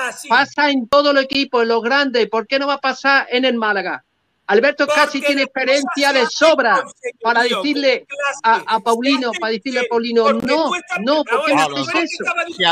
así". 0.08 0.28
Pasa 0.28 0.70
en 0.70 0.86
todo 0.88 1.10
el 1.10 1.18
equipo, 1.18 1.62
en 1.62 1.68
los 1.68 1.82
grandes. 1.82 2.28
¿Por 2.28 2.46
qué 2.46 2.60
no 2.60 2.68
va 2.68 2.74
a 2.74 2.80
pasar 2.80 3.26
en 3.28 3.44
el 3.44 3.54
Málaga? 3.56 4.04
Alberto 4.46 4.86
Porque 4.86 5.00
casi 5.00 5.20
tiene 5.20 5.42
experiencia 5.42 6.12
de 6.12 6.26
sobra 6.26 6.82
para 7.22 7.42
decirle 7.42 8.06
a, 8.42 8.80
Paulino, 8.80 9.32
para 9.40 9.52
decirle 9.52 9.80
a 9.80 9.84
Paulino, 9.88 10.24
porque 10.24 10.46
no, 10.46 10.68
tú 10.68 10.74
estás- 10.74 10.98
no, 11.00 11.24
¿por 11.24 11.44
qué 11.44 11.52
ahora, 11.52 11.64
no 11.64 11.68
los 11.70 11.80
haces 11.88 11.94
dos 11.94 12.04
eso? 12.04 12.24
estaba 12.24 12.42
Si 12.56 12.64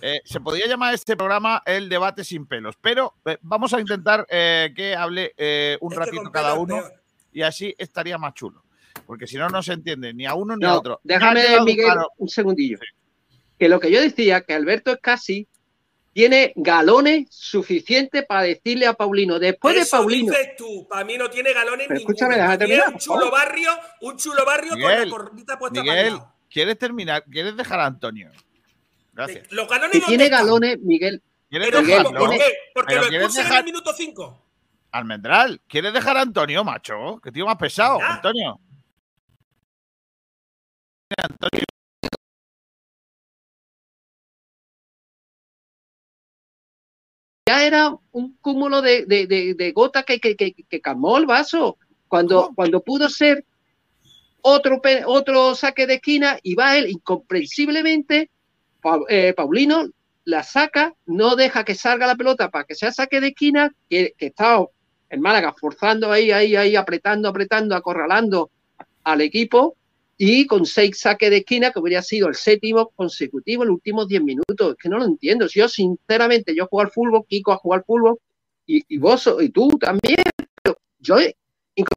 ¿eh? 0.00 0.20
Se 0.24 0.40
podría 0.40 0.66
llamar 0.66 0.94
este 0.94 1.16
programa 1.16 1.62
el 1.66 1.88
debate 1.88 2.24
sin 2.24 2.46
pelos, 2.46 2.76
pero 2.80 3.14
eh, 3.24 3.38
vamos 3.42 3.72
a 3.74 3.80
intentar 3.80 4.26
eh, 4.28 4.72
que 4.74 4.94
hable 4.94 5.34
eh, 5.36 5.78
un 5.80 5.92
Es 5.92 5.98
ratito 5.98 6.22
con 6.22 6.32
cada 6.32 6.54
uno 6.54 6.82
y 7.32 7.42
así 7.42 7.74
estaría 7.78 8.18
más 8.18 8.34
chulo. 8.34 8.62
Porque 9.06 9.26
si 9.26 9.36
no, 9.36 9.48
no 9.48 9.62
se 9.62 9.72
entiende 9.72 10.14
ni 10.14 10.26
a 10.26 10.34
uno 10.34 10.56
ni 10.56 10.64
a 10.64 10.74
otro. 10.74 11.00
Déjame, 11.02 11.42
Miguel, 11.64 11.86
claro. 11.86 12.10
un 12.18 12.28
segundillo. 12.28 12.78
Que 13.58 13.68
lo 13.68 13.80
que 13.80 13.90
yo 13.90 14.00
decía, 14.00 14.42
que 14.42 14.54
Alberto 14.54 14.92
Escasi 14.92 15.48
tiene 16.12 16.52
galones 16.56 17.28
suficientes 17.30 18.24
para 18.26 18.42
decirle 18.42 18.86
a 18.86 18.92
Paulino, 18.92 19.38
después 19.38 19.74
de 19.74 19.80
Eso 19.82 19.96
Paulino, 19.96 20.32
dices 20.32 20.56
tú, 20.56 20.86
para 20.88 21.04
mí 21.04 21.16
no 21.16 21.30
tiene 21.30 21.52
galones 21.52 21.86
Pero 21.88 21.98
ninguno. 21.98 22.14
escúchame, 22.28 22.74
es 22.74 22.86
un 22.86 22.98
chulo 22.98 23.30
barrio, 23.30 23.70
un 24.02 24.16
chulo 24.16 24.44
barrio 24.44 24.70
con 24.72 24.78
Miguel, 24.80 25.04
la 25.04 25.10
cornita 25.10 25.58
puesta 25.58 25.82
Miguel. 25.82 26.18
¿quieres 26.50 26.78
terminar? 26.78 27.24
¿Quieres 27.24 27.56
dejar 27.56 27.80
a 27.80 27.86
Antonio? 27.86 28.30
Gracias. 29.12 29.52
Los 29.52 29.68
galones 29.68 29.92
que 29.92 29.98
¿dónde 30.00 30.16
tiene 30.16 30.28
galones, 30.28 30.78
Miguel, 30.80 31.22
¿Quieres 31.50 31.68
Pero 31.68 31.82
Miguel. 31.82 32.02
¿Por 32.04 32.30
qué? 32.30 32.40
Porque 32.74 32.94
lo 32.94 33.02
expulsan 33.02 33.28
en 33.44 33.48
dejar- 33.48 33.58
el 33.58 33.64
minuto 33.64 33.92
5. 33.94 34.46
Almendral, 34.92 35.60
¿quieres 35.68 35.92
dejar 35.92 36.16
a 36.16 36.22
Antonio, 36.22 36.64
macho? 36.64 37.18
Que 37.22 37.30
tío 37.32 37.44
más 37.46 37.56
pesado, 37.56 37.98
Ya. 37.98 38.14
Antonio. 38.14 38.60
Antonio. 41.22 41.64
ya 47.48 47.66
era 47.66 47.94
un 48.12 48.36
cúmulo 48.40 48.82
de, 48.82 49.04
de, 49.06 49.26
de, 49.26 49.54
de 49.54 49.72
gotas 49.72 50.04
que, 50.04 50.20
que, 50.20 50.36
que, 50.36 50.52
que 50.54 50.80
calmó 50.80 51.18
el 51.18 51.26
vaso. 51.26 51.76
Cuando, 52.08 52.42
¿Cómo? 52.44 52.54
cuando 52.54 52.82
pudo 52.82 53.08
ser 53.08 53.44
otro, 54.42 54.80
otro 55.06 55.54
saque 55.54 55.86
de 55.86 55.94
esquina 55.94 56.38
y 56.42 56.54
va 56.54 56.76
él 56.76 56.88
incomprensiblemente, 56.90 58.30
Eh, 59.08 59.32
Paulino 59.34 59.88
la 60.24 60.42
saca, 60.42 60.94
no 61.06 61.36
deja 61.36 61.64
que 61.64 61.74
salga 61.74 62.06
la 62.06 62.16
pelota 62.16 62.50
para 62.50 62.64
que 62.64 62.74
sea 62.74 62.92
saque 62.92 63.20
de 63.20 63.28
esquina, 63.28 63.74
que, 63.88 64.14
que 64.16 64.26
está 64.26 64.64
el 65.10 65.20
Málaga 65.20 65.54
forzando 65.58 66.10
ahí, 66.10 66.30
ahí, 66.30 66.56
ahí, 66.56 66.76
apretando, 66.76 67.28
apretando, 67.28 67.74
acorralando 67.74 68.50
al 69.04 69.20
equipo 69.20 69.76
y 70.16 70.46
con 70.46 70.64
seis 70.64 71.00
saques 71.00 71.30
de 71.30 71.38
esquina, 71.38 71.70
que 71.72 71.80
hubiera 71.80 72.00
sido 72.00 72.28
el 72.28 72.34
séptimo 72.34 72.90
consecutivo 72.94 73.62
en 73.62 73.70
los 73.70 73.74
últimos 73.74 74.06
10 74.06 74.22
minutos. 74.22 74.72
Es 74.72 74.76
que 74.76 74.88
no 74.88 74.98
lo 74.98 75.04
entiendo. 75.04 75.46
Yo, 75.48 75.68
sinceramente, 75.68 76.54
yo 76.54 76.66
juego 76.66 76.82
al 76.82 76.92
fútbol, 76.92 77.24
Kiko 77.28 77.52
a 77.52 77.56
jugar 77.56 77.84
fútbol, 77.84 78.18
y, 78.66 78.82
y 78.88 78.98
vos, 78.98 79.28
y 79.40 79.48
tú 79.48 79.68
también, 79.78 80.22
pero 80.62 80.78
yo 81.00 81.16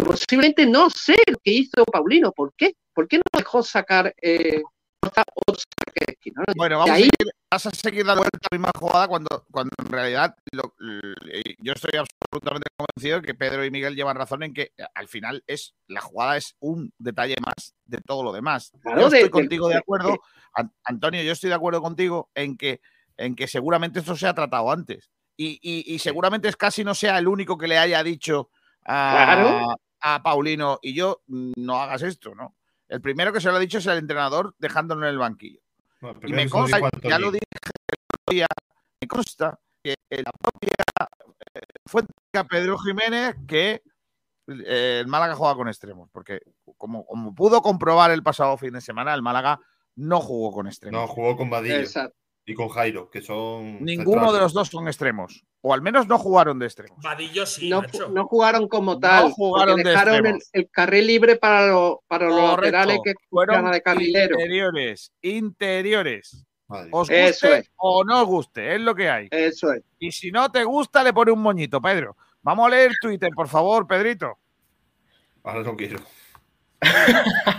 posiblemente 0.03 0.65
no 0.65 0.89
sé 0.89 1.15
lo 1.27 1.37
que 1.43 1.51
hizo 1.51 1.85
Paulino. 1.85 2.31
¿Por 2.31 2.53
qué? 2.57 2.75
¿Por 2.93 3.07
qué 3.07 3.17
no 3.17 3.23
dejó 3.37 3.61
sacar 3.61 4.15
eh, 4.21 4.63
otro 5.07 5.55
saque 5.55 6.05
de 6.07 6.13
esquina? 6.13 6.35
No 6.37 6.43
lo 6.47 6.53
Bueno, 6.55 6.77
vamos 6.79 6.91
a 6.91 6.95
seguir, 6.95 7.11
vas 7.51 7.65
a 7.65 7.71
seguir 7.71 8.05
dando 8.05 8.21
vuelta 8.21 8.37
a 8.41 8.47
la 8.51 8.57
misma 8.57 8.71
jugada 8.77 9.07
cuando, 9.07 9.45
cuando 9.51 9.71
en 9.83 9.91
realidad 9.91 10.35
lo- 10.51 10.73
l- 10.79 11.43
yo 11.59 11.73
estoy 11.73 11.91
absolutamente 11.99 12.67
convencido 12.77 13.21
de 13.21 13.27
que 13.27 13.33
Pedro 13.35 13.63
y 13.65 13.71
Miguel 13.71 13.95
llevan 13.95 14.15
razón 14.17 14.43
en 14.43 14.53
que 14.53 14.71
al 14.93 15.07
final 15.07 15.43
es 15.47 15.73
la 15.87 16.01
jugada 16.01 16.37
es 16.37 16.55
un 16.59 16.91
detalle 16.97 17.35
más 17.45 17.73
de 17.85 17.99
todo 18.05 18.23
lo 18.23 18.31
demás. 18.33 18.71
Claro, 18.81 19.01
yo 19.01 19.07
estoy 19.07 19.23
de- 19.23 19.29
contigo 19.29 19.67
de 19.67 19.75
de- 19.75 19.79
acuerdo, 19.79 20.19
An- 20.53 20.73
Antonio, 20.83 21.21
yo 21.23 21.31
estoy 21.31 21.49
de 21.49 21.55
acuerdo 21.55 21.81
contigo 21.81 22.29
en 22.35 22.57
que, 22.57 22.81
en 23.17 23.35
que 23.35 23.47
seguramente 23.47 23.99
esto 23.99 24.15
se 24.15 24.27
ha 24.27 24.33
tratado 24.33 24.71
antes. 24.71 25.09
Y, 25.37 25.59
y- 25.61 25.93
y 25.93 25.99
seguramente 25.99 26.47
es 26.47 26.55
casi 26.55 26.83
no 26.83 26.95
sea 26.95 27.17
el 27.17 27.27
único 27.27 27.57
que 27.57 27.67
le 27.67 27.77
haya 27.77 28.01
dicho 28.03 28.49
a, 28.85 29.11
Claro. 29.25 29.75
a 30.01 30.21
Paulino 30.23 30.79
y 30.81 30.93
yo 30.93 31.21
mm, 31.27 31.53
no 31.57 31.81
hagas 31.81 32.03
esto, 32.03 32.33
¿no? 32.35 32.55
El 32.87 33.01
primero 33.01 33.33
que 33.33 33.41
se 33.41 33.49
lo 33.49 33.55
ha 33.55 33.59
dicho 33.59 33.79
es 33.79 33.85
el 33.87 33.97
entrenador 33.97 34.55
dejándolo 34.59 35.05
en 35.05 35.11
el 35.11 35.17
banquillo. 35.17 35.59
No, 36.01 36.13
Y 36.23 36.33
me 36.33 36.49
consta, 36.49 36.79
ya 37.03 37.19
lo 37.19 37.31
dije 37.31 37.45
el 37.51 37.97
otro 38.13 38.33
día, 38.33 38.47
me 39.01 39.07
consta 39.07 39.59
que 39.83 39.95
la 40.09 40.31
propia 40.31 40.73
eh, 41.53 41.59
fuente 41.85 42.13
a 42.33 42.43
Pedro 42.43 42.77
Jiménez 42.77 43.35
que 43.47 43.81
eh, 44.47 44.99
el 45.01 45.07
Málaga 45.07 45.35
juega 45.35 45.55
con 45.55 45.67
extremos, 45.67 46.09
porque 46.11 46.41
como, 46.77 47.05
como 47.05 47.33
pudo 47.33 47.61
comprobar 47.61 48.11
el 48.11 48.23
pasado 48.23 48.57
fin 48.57 48.73
de 48.73 48.81
semana, 48.81 49.13
el 49.13 49.21
Málaga 49.21 49.59
no 49.95 50.19
jugó 50.19 50.51
con 50.51 50.67
extremos. 50.67 51.01
No, 51.01 51.07
jugó 51.07 51.35
con 51.35 51.49
Vadillo 51.49 51.77
Exacto. 51.77 52.17
Y 52.45 52.53
con 52.53 52.69
Jairo, 52.69 53.09
que 53.09 53.21
son. 53.21 53.83
Ninguno 53.83 54.11
centrales. 54.21 54.33
de 54.33 54.39
los 54.41 54.53
dos 54.53 54.67
son 54.69 54.87
extremos, 54.87 55.43
o 55.61 55.73
al 55.73 55.81
menos 55.81 56.07
no 56.07 56.17
jugaron 56.19 56.59
de 56.59 56.65
extremos. 56.67 56.97
Vadillo 57.01 57.45
sí, 57.45 57.69
No, 57.69 57.81
no 58.11 58.25
jugaron 58.27 58.67
como 58.67 58.99
tal. 58.99 59.31
jugaron 59.31 59.75
porque 59.77 59.83
de 59.83 59.89
dejaron 59.89 60.25
el, 60.27 60.39
el 60.53 60.69
carril 60.69 61.07
libre 61.07 61.35
para, 61.37 61.67
los 61.67 61.95
para 62.07 62.25
los 62.27 62.35
Correcto. 62.35 62.61
laterales 62.77 62.99
que 63.03 63.13
Fueron 63.29 63.71
de 63.71 63.81
carrilero. 63.81 64.35
interiores, 64.39 65.11
interiores. 65.21 66.45
Vale. 66.67 66.89
Os 66.91 67.09
Eso 67.09 67.47
guste 67.47 67.59
es. 67.59 67.71
o 67.77 68.03
no 68.03 68.21
os 68.21 68.27
guste, 68.27 68.75
es 68.75 68.81
lo 68.81 68.95
que 68.95 69.09
hay. 69.09 69.27
Eso 69.31 69.71
es. 69.71 69.83
Y 69.99 70.11
si 70.11 70.31
no 70.31 70.51
te 70.51 70.63
gusta, 70.63 71.03
le 71.03 71.13
pone 71.13 71.31
un 71.31 71.41
moñito, 71.41 71.79
Pedro. 71.81 72.15
Vamos 72.41 72.67
a 72.67 72.69
leer 72.69 72.91
Twitter, 73.01 73.29
por 73.35 73.47
favor, 73.47 73.87
Pedrito. 73.87 74.37
Ahora 75.43 75.61
no 75.63 75.75
quiero. 75.75 75.99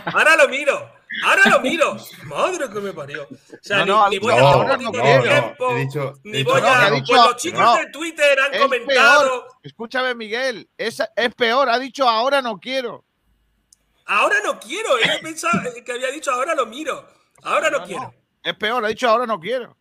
Ahora 0.06 0.36
lo 0.36 0.48
miro. 0.48 0.90
Ahora 1.24 1.50
lo 1.50 1.60
miro. 1.60 1.96
Madre 2.24 2.68
que 2.70 2.80
me 2.80 2.92
parió. 2.92 3.22
O 3.24 3.28
sea, 3.62 3.78
No, 3.84 3.86
no, 4.04 4.10
ni, 4.10 4.18
voy 4.18 4.34
no, 4.36 4.48
a 4.48 4.52
no, 4.52 4.68
dar 4.68 4.80
no, 4.82 4.90
tiempo. 4.92 5.70
He 5.70 5.78
dicho, 5.80 6.14
he 6.24 6.28
Ni 6.28 6.38
dicho 6.38 6.50
voy 6.50 6.60
a. 6.64 6.88
Pues 6.90 7.08
los 7.08 7.36
chicos 7.36 7.60
no. 7.60 7.76
de 7.76 7.86
Twitter 7.90 8.38
han 8.40 8.54
Es 8.54 8.60
comentado. 8.60 9.22
peor. 9.30 9.46
Escúchame, 9.62 10.14
Miguel. 10.14 10.68
Es, 10.76 11.02
es 11.16 11.34
peor. 11.34 11.68
Ha 11.70 11.78
dicho 11.78 12.08
ahora 12.08 12.42
no 12.42 12.58
quiero. 12.58 13.04
Ahora 14.06 14.36
no 14.44 14.58
quiero. 14.60 14.90
Yo 14.98 15.12
pensaba 15.22 15.62
que 15.84 15.92
había 15.92 16.10
dicho 16.10 16.30
ahora 16.30 16.54
lo 16.54 16.66
miro. 16.66 17.06
Ahora 17.42 17.70
no, 17.70 17.78
No, 17.78 17.82
no. 17.82 17.86
quiero. 17.86 18.14
Es 18.42 18.54
peor. 18.54 18.84
Ha 18.84 18.88
dicho 18.88 19.08
ahora 19.08 19.26
no 19.26 19.40
quiero. 19.40 19.76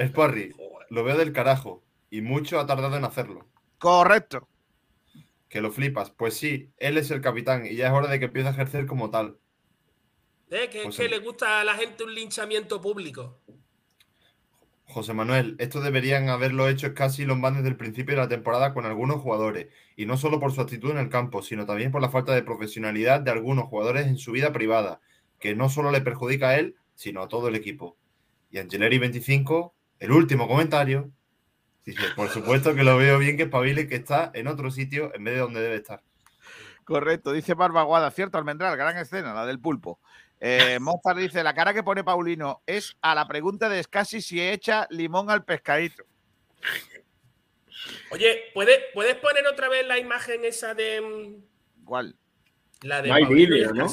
Sparry, 0.00 0.54
lo 0.90 1.04
veo 1.04 1.16
del 1.16 1.32
carajo. 1.32 1.82
Y 2.10 2.20
mucho 2.22 2.58
ha 2.60 2.66
tardado 2.66 2.96
en 2.96 3.04
hacerlo. 3.04 3.46
Correcto. 3.78 4.48
Que 5.48 5.60
lo 5.60 5.70
flipas. 5.70 6.10
Pues 6.10 6.36
sí, 6.36 6.70
él 6.78 6.98
es 6.98 7.10
el 7.10 7.20
capitán 7.20 7.66
y 7.66 7.76
ya 7.76 7.88
es 7.88 7.92
hora 7.92 8.08
de 8.08 8.18
que 8.18 8.24
empiece 8.26 8.48
a 8.48 8.52
ejercer 8.52 8.86
como 8.86 9.10
tal. 9.10 9.38
Eh, 10.50 10.68
que, 10.70 10.82
que 10.84 10.92
sí. 10.92 11.08
le 11.08 11.18
gusta 11.18 11.60
a 11.60 11.64
la 11.64 11.74
gente 11.74 12.04
un 12.04 12.14
linchamiento 12.14 12.80
público. 12.80 13.40
José 14.88 15.12
Manuel, 15.12 15.56
esto 15.58 15.80
deberían 15.80 16.28
haberlo 16.28 16.68
hecho 16.68 16.94
casi 16.94 17.24
los 17.24 17.36
más 17.36 17.54
desde 17.54 17.68
el 17.68 17.76
principio 17.76 18.14
de 18.14 18.22
la 18.22 18.28
temporada 18.28 18.72
con 18.72 18.86
algunos 18.86 19.20
jugadores. 19.20 19.66
Y 19.96 20.06
no 20.06 20.16
solo 20.16 20.38
por 20.38 20.52
su 20.52 20.60
actitud 20.60 20.90
en 20.90 20.98
el 20.98 21.08
campo, 21.08 21.42
sino 21.42 21.66
también 21.66 21.90
por 21.90 22.00
la 22.00 22.08
falta 22.08 22.34
de 22.34 22.42
profesionalidad 22.42 23.20
de 23.20 23.32
algunos 23.32 23.66
jugadores 23.66 24.06
en 24.06 24.16
su 24.16 24.32
vida 24.32 24.52
privada, 24.52 25.00
que 25.40 25.56
no 25.56 25.68
solo 25.68 25.90
le 25.90 26.00
perjudica 26.00 26.50
a 26.50 26.58
él, 26.58 26.76
sino 26.94 27.22
a 27.22 27.28
todo 27.28 27.48
el 27.48 27.56
equipo. 27.56 27.96
Y 28.50 28.58
Angeleri25, 28.58 29.72
el 29.98 30.12
último 30.12 30.46
comentario, 30.46 31.10
dice, 31.84 32.02
por 32.14 32.28
supuesto 32.28 32.74
que 32.74 32.84
lo 32.84 32.96
veo 32.96 33.18
bien 33.18 33.36
que 33.36 33.44
espabile 33.44 33.88
que 33.88 33.96
está 33.96 34.30
en 34.34 34.46
otro 34.46 34.70
sitio 34.70 35.12
en 35.14 35.24
vez 35.24 35.34
de 35.34 35.40
donde 35.40 35.60
debe 35.60 35.76
estar. 35.76 36.02
Correcto. 36.86 37.32
Dice 37.32 37.52
Barbaguada. 37.52 38.10
Cierto, 38.12 38.38
Almendral. 38.38 38.76
Gran 38.78 38.96
escena, 38.96 39.34
la 39.34 39.44
del 39.44 39.58
pulpo. 39.60 39.98
Eh, 40.40 40.78
Mozart 40.80 41.18
dice: 41.18 41.42
La 41.42 41.52
cara 41.52 41.74
que 41.74 41.82
pone 41.82 42.02
Paulino 42.04 42.62
es 42.64 42.96
a 43.02 43.14
la 43.14 43.26
pregunta 43.28 43.68
de 43.68 43.82
Scassi 43.82 44.22
si 44.22 44.40
echa 44.40 44.86
limón 44.90 45.28
al 45.28 45.44
pescadito. 45.44 46.04
Oye, 48.10 48.44
¿puedes, 48.54 48.78
¿puedes 48.94 49.16
poner 49.16 49.46
otra 49.46 49.68
vez 49.68 49.86
la 49.86 49.98
imagen 49.98 50.44
esa 50.44 50.74
de. 50.74 51.00
mm, 51.00 51.84
¿Cuál? 51.84 52.16
La 52.82 53.02
de 53.02 53.08
No 53.08 53.14
hay 53.16 53.24
vídeo, 53.26 53.72
¿no? 53.74 53.86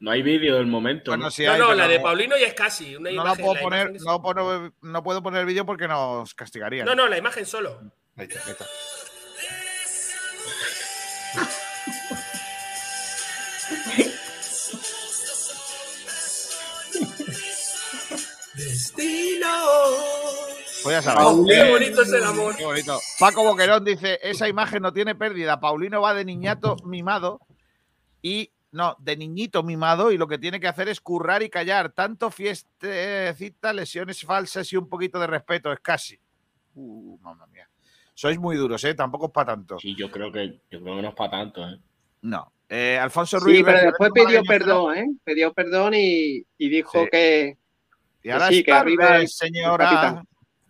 No 0.00 0.10
hay 0.10 0.22
vídeo 0.22 0.56
del 0.56 0.66
momento. 0.66 1.12
Bueno, 1.12 1.26
¿no? 1.26 1.30
sí 1.30 1.44
No, 1.44 1.52
hay, 1.52 1.58
no, 1.60 1.66
pero 1.68 1.78
la 1.78 1.88
de 1.88 2.00
Paulino 2.00 2.36
y 2.36 2.42
es 2.42 2.54
casi. 2.54 2.96
Una 2.96 3.10
No, 3.10 3.16
la 3.16 3.22
imagen, 3.30 3.44
puedo 3.44 3.54
la 3.54 3.60
poner, 3.60 3.86
imagen 3.90 4.02
no, 4.04 4.22
puedo- 4.22 4.72
no 4.82 5.02
puedo 5.04 5.22
poner 5.22 5.46
vídeo 5.46 5.64
porque 5.64 5.86
nos 5.86 6.34
castigarían. 6.34 6.84
no, 6.86 6.96
no, 6.96 7.06
la 7.08 7.18
imagen 7.18 7.46
solo. 7.46 7.80
Ahí 8.16 8.26
está. 8.28 8.40
Ahí 8.44 8.50
está. 8.52 8.66
Pues 20.82 20.96
ya 20.96 21.02
sabes. 21.02 21.24
Oh, 21.24 21.46
qué 21.46 21.70
bonito 21.70 22.02
es 22.02 22.12
el 22.12 22.24
amor. 22.24 22.56
Qué 22.56 22.64
bonito. 22.64 22.98
Paco 23.18 23.44
Boquerón 23.44 23.84
dice: 23.84 24.18
Esa 24.22 24.48
imagen 24.48 24.82
no 24.82 24.92
tiene 24.92 25.14
pérdida. 25.14 25.60
Paulino 25.60 26.00
va 26.00 26.14
de 26.14 26.24
niñato 26.24 26.76
mimado 26.84 27.40
y. 28.20 28.50
No, 28.72 28.96
de 29.00 29.18
niñito 29.18 29.62
mimado 29.62 30.12
y 30.12 30.16
lo 30.16 30.26
que 30.26 30.38
tiene 30.38 30.58
que 30.58 30.66
hacer 30.66 30.88
es 30.88 30.98
currar 31.02 31.42
y 31.42 31.50
callar. 31.50 31.92
Tanto 31.92 32.30
fiestecita, 32.30 33.70
lesiones 33.74 34.22
falsas 34.22 34.72
y 34.72 34.78
un 34.78 34.88
poquito 34.88 35.20
de 35.20 35.26
respeto. 35.26 35.70
Es 35.70 35.80
casi. 35.80 36.18
Uh, 36.74 37.18
mamma 37.20 37.46
mía. 37.48 37.68
Sois 38.14 38.38
muy 38.38 38.56
duros, 38.56 38.82
¿eh? 38.84 38.94
Tampoco 38.94 39.26
es 39.26 39.32
para 39.32 39.52
tanto. 39.52 39.78
Sí, 39.78 39.94
yo 39.94 40.10
creo 40.10 40.32
que, 40.32 40.58
yo 40.70 40.80
creo 40.80 40.96
que 40.96 41.02
no 41.02 41.08
es 41.08 41.14
para 41.14 41.30
tanto, 41.32 41.68
¿eh? 41.68 41.78
No. 42.22 42.50
Eh, 42.66 42.98
Alfonso 42.98 43.38
Ruiz. 43.40 43.58
Sí, 43.58 43.62
pero 43.62 43.78
después 43.78 44.10
pidió 44.14 44.42
perdón, 44.42 44.96
¿eh? 44.96 45.06
Pidió 45.22 45.52
perdón 45.52 45.92
y, 45.94 46.42
y 46.56 46.68
dijo 46.70 47.02
Sí. 47.04 47.08
que, 47.12 47.58
Y 48.22 48.30
ahora 48.30 48.48
sí, 48.48 48.58
es 48.58 48.64
que 48.64 48.70
tarde, 48.70 49.26
señora. 49.28 50.22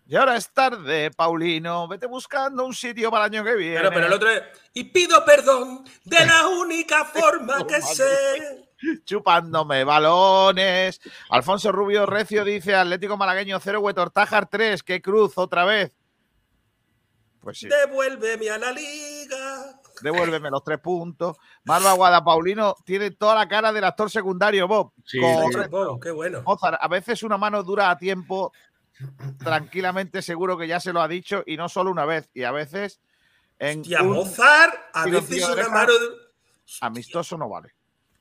y 0.07 0.17
ahora 0.17 0.37
es 0.37 0.51
tarde, 0.53 1.11
Paulino. 1.11 1.87
Vete 1.87 2.07
buscando 2.07 2.65
un 2.65 2.75
sitio 2.75 3.11
para 3.11 3.27
el 3.27 3.33
año 3.35 3.45
que 3.45 3.55
viene. 3.55 3.77
Pero, 3.77 3.91
pero 3.91 4.07
el 4.07 4.13
otro 4.13 4.31
es. 4.31 4.43
Y 4.75 4.85
pido 4.85 5.25
perdón 5.25 5.85
de 6.05 6.27
la 6.27 6.47
única 6.61 7.05
forma 7.05 7.67
que 7.67 7.81
sé. 7.83 8.69
chupándome 9.05 9.85
balones. 9.85 11.01
Alfonso 11.31 11.73
Rubio 11.73 12.07
Recio 12.07 12.45
dice 12.45 12.75
Atlético 12.75 13.17
Malagueño 13.17 13.61
0, 13.61 13.81
Huetortájar 13.81 14.49
3. 14.49 14.83
¡Qué 14.83 15.03
cruz 15.03 15.37
otra 15.37 15.65
vez! 15.65 15.93
Pues 17.41 17.59
sí, 17.59 17.69
Devuélveme 17.69 18.51
a 18.51 18.59
la 18.59 18.71
liga. 18.73 19.62
Devuélveme 20.01 20.51
los 20.51 20.63
tres 20.65 20.79
puntos. 20.79 21.37
Marva 21.65 21.93
Guada 21.93 22.25
Paulino 22.25 22.75
tiene 22.85 23.11
toda 23.11 23.35
la 23.35 23.49
cara 23.49 23.73
del 23.73 23.85
actor 23.85 24.11
secundario 24.11 24.67
Bob. 24.69 24.93
Sí, 25.05 25.19
Correcto. 25.21 25.93
Oh, 25.93 26.01
qué 26.01 26.11
bueno. 26.11 26.43
Mozart, 26.43 26.79
a 26.81 26.89
veces 26.89 27.23
una 27.23 27.37
mano 27.39 27.63
dura 27.63 27.91
a 27.91 27.99
tiempo, 27.99 28.53
tranquilamente 29.39 30.23
seguro 30.23 30.57
que 30.57 30.67
ya 30.69 30.81
se 30.81 30.93
lo 30.93 31.01
ha 31.01 31.09
dicho 31.09 31.43
y 31.47 31.57
no 31.57 31.69
solo 31.69 31.91
una 31.91 32.05
vez, 32.05 32.29
y 32.35 32.43
a 32.45 32.53
veces 32.53 33.01
en 33.59 33.83
Y 33.85 33.95
a 33.95 34.03
un 34.03 34.13
Mozart, 34.15 34.75
a 34.93 35.07
veces 35.07 35.49
una 35.49 35.69
mano. 35.69 35.93
amistoso 36.81 37.37
no 37.37 37.49
vale. 37.49 37.75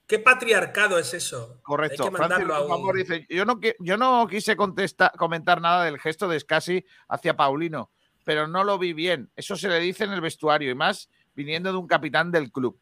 ¿Qué 0.07 0.19
patriarcado 0.19 0.97
es 0.99 1.13
eso? 1.13 1.59
Correcto. 1.63 2.03
Hay 2.03 2.09
que 2.09 2.15
Francis 2.17 2.37
mandarlo 2.39 2.55
a 2.55 2.65
un- 2.65 2.71
Amor 2.81 2.95
dice, 2.97 3.25
yo 3.29 3.45
no, 3.45 3.59
yo 3.79 3.95
no 3.97 4.27
quise 4.27 4.57
contestar, 4.57 5.11
comentar 5.17 5.61
nada 5.61 5.85
del 5.85 5.99
gesto 5.99 6.27
de 6.27 6.37
Scassi 6.39 6.85
hacia 7.07 7.37
Paulino, 7.37 7.91
pero 8.25 8.45
no 8.47 8.63
lo 8.65 8.77
vi 8.77 8.91
bien. 8.91 9.31
Eso 9.37 9.55
se 9.55 9.69
le 9.69 9.79
dice 9.79 10.03
en 10.03 10.11
el 10.11 10.19
vestuario 10.19 10.69
y 10.69 10.75
más 10.75 11.09
viniendo 11.43 11.71
de 11.71 11.77
un 11.77 11.87
capitán 11.87 12.31
del 12.31 12.51
club. 12.51 12.79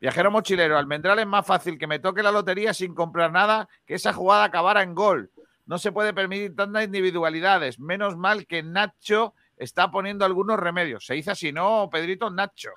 Viajero 0.00 0.30
mochilero, 0.30 0.76
Almendral 0.78 1.18
es 1.20 1.26
más 1.26 1.46
fácil 1.46 1.78
que 1.78 1.86
me 1.86 1.98
toque 1.98 2.22
la 2.22 2.32
lotería 2.32 2.74
sin 2.74 2.94
comprar 2.94 3.30
nada 3.30 3.68
que 3.86 3.94
esa 3.94 4.12
jugada 4.12 4.44
acabara 4.44 4.82
en 4.82 4.94
gol. 4.94 5.30
No 5.66 5.78
se 5.78 5.92
puede 5.92 6.12
permitir 6.12 6.56
tantas 6.56 6.84
individualidades. 6.84 7.78
Menos 7.78 8.16
mal 8.16 8.46
que 8.46 8.62
Nacho 8.62 9.34
está 9.56 9.90
poniendo 9.90 10.24
algunos 10.24 10.58
remedios. 10.58 11.06
Se 11.06 11.14
dice 11.14 11.30
así, 11.30 11.52
¿no, 11.52 11.88
Pedrito? 11.90 12.30
Nacho. 12.30 12.70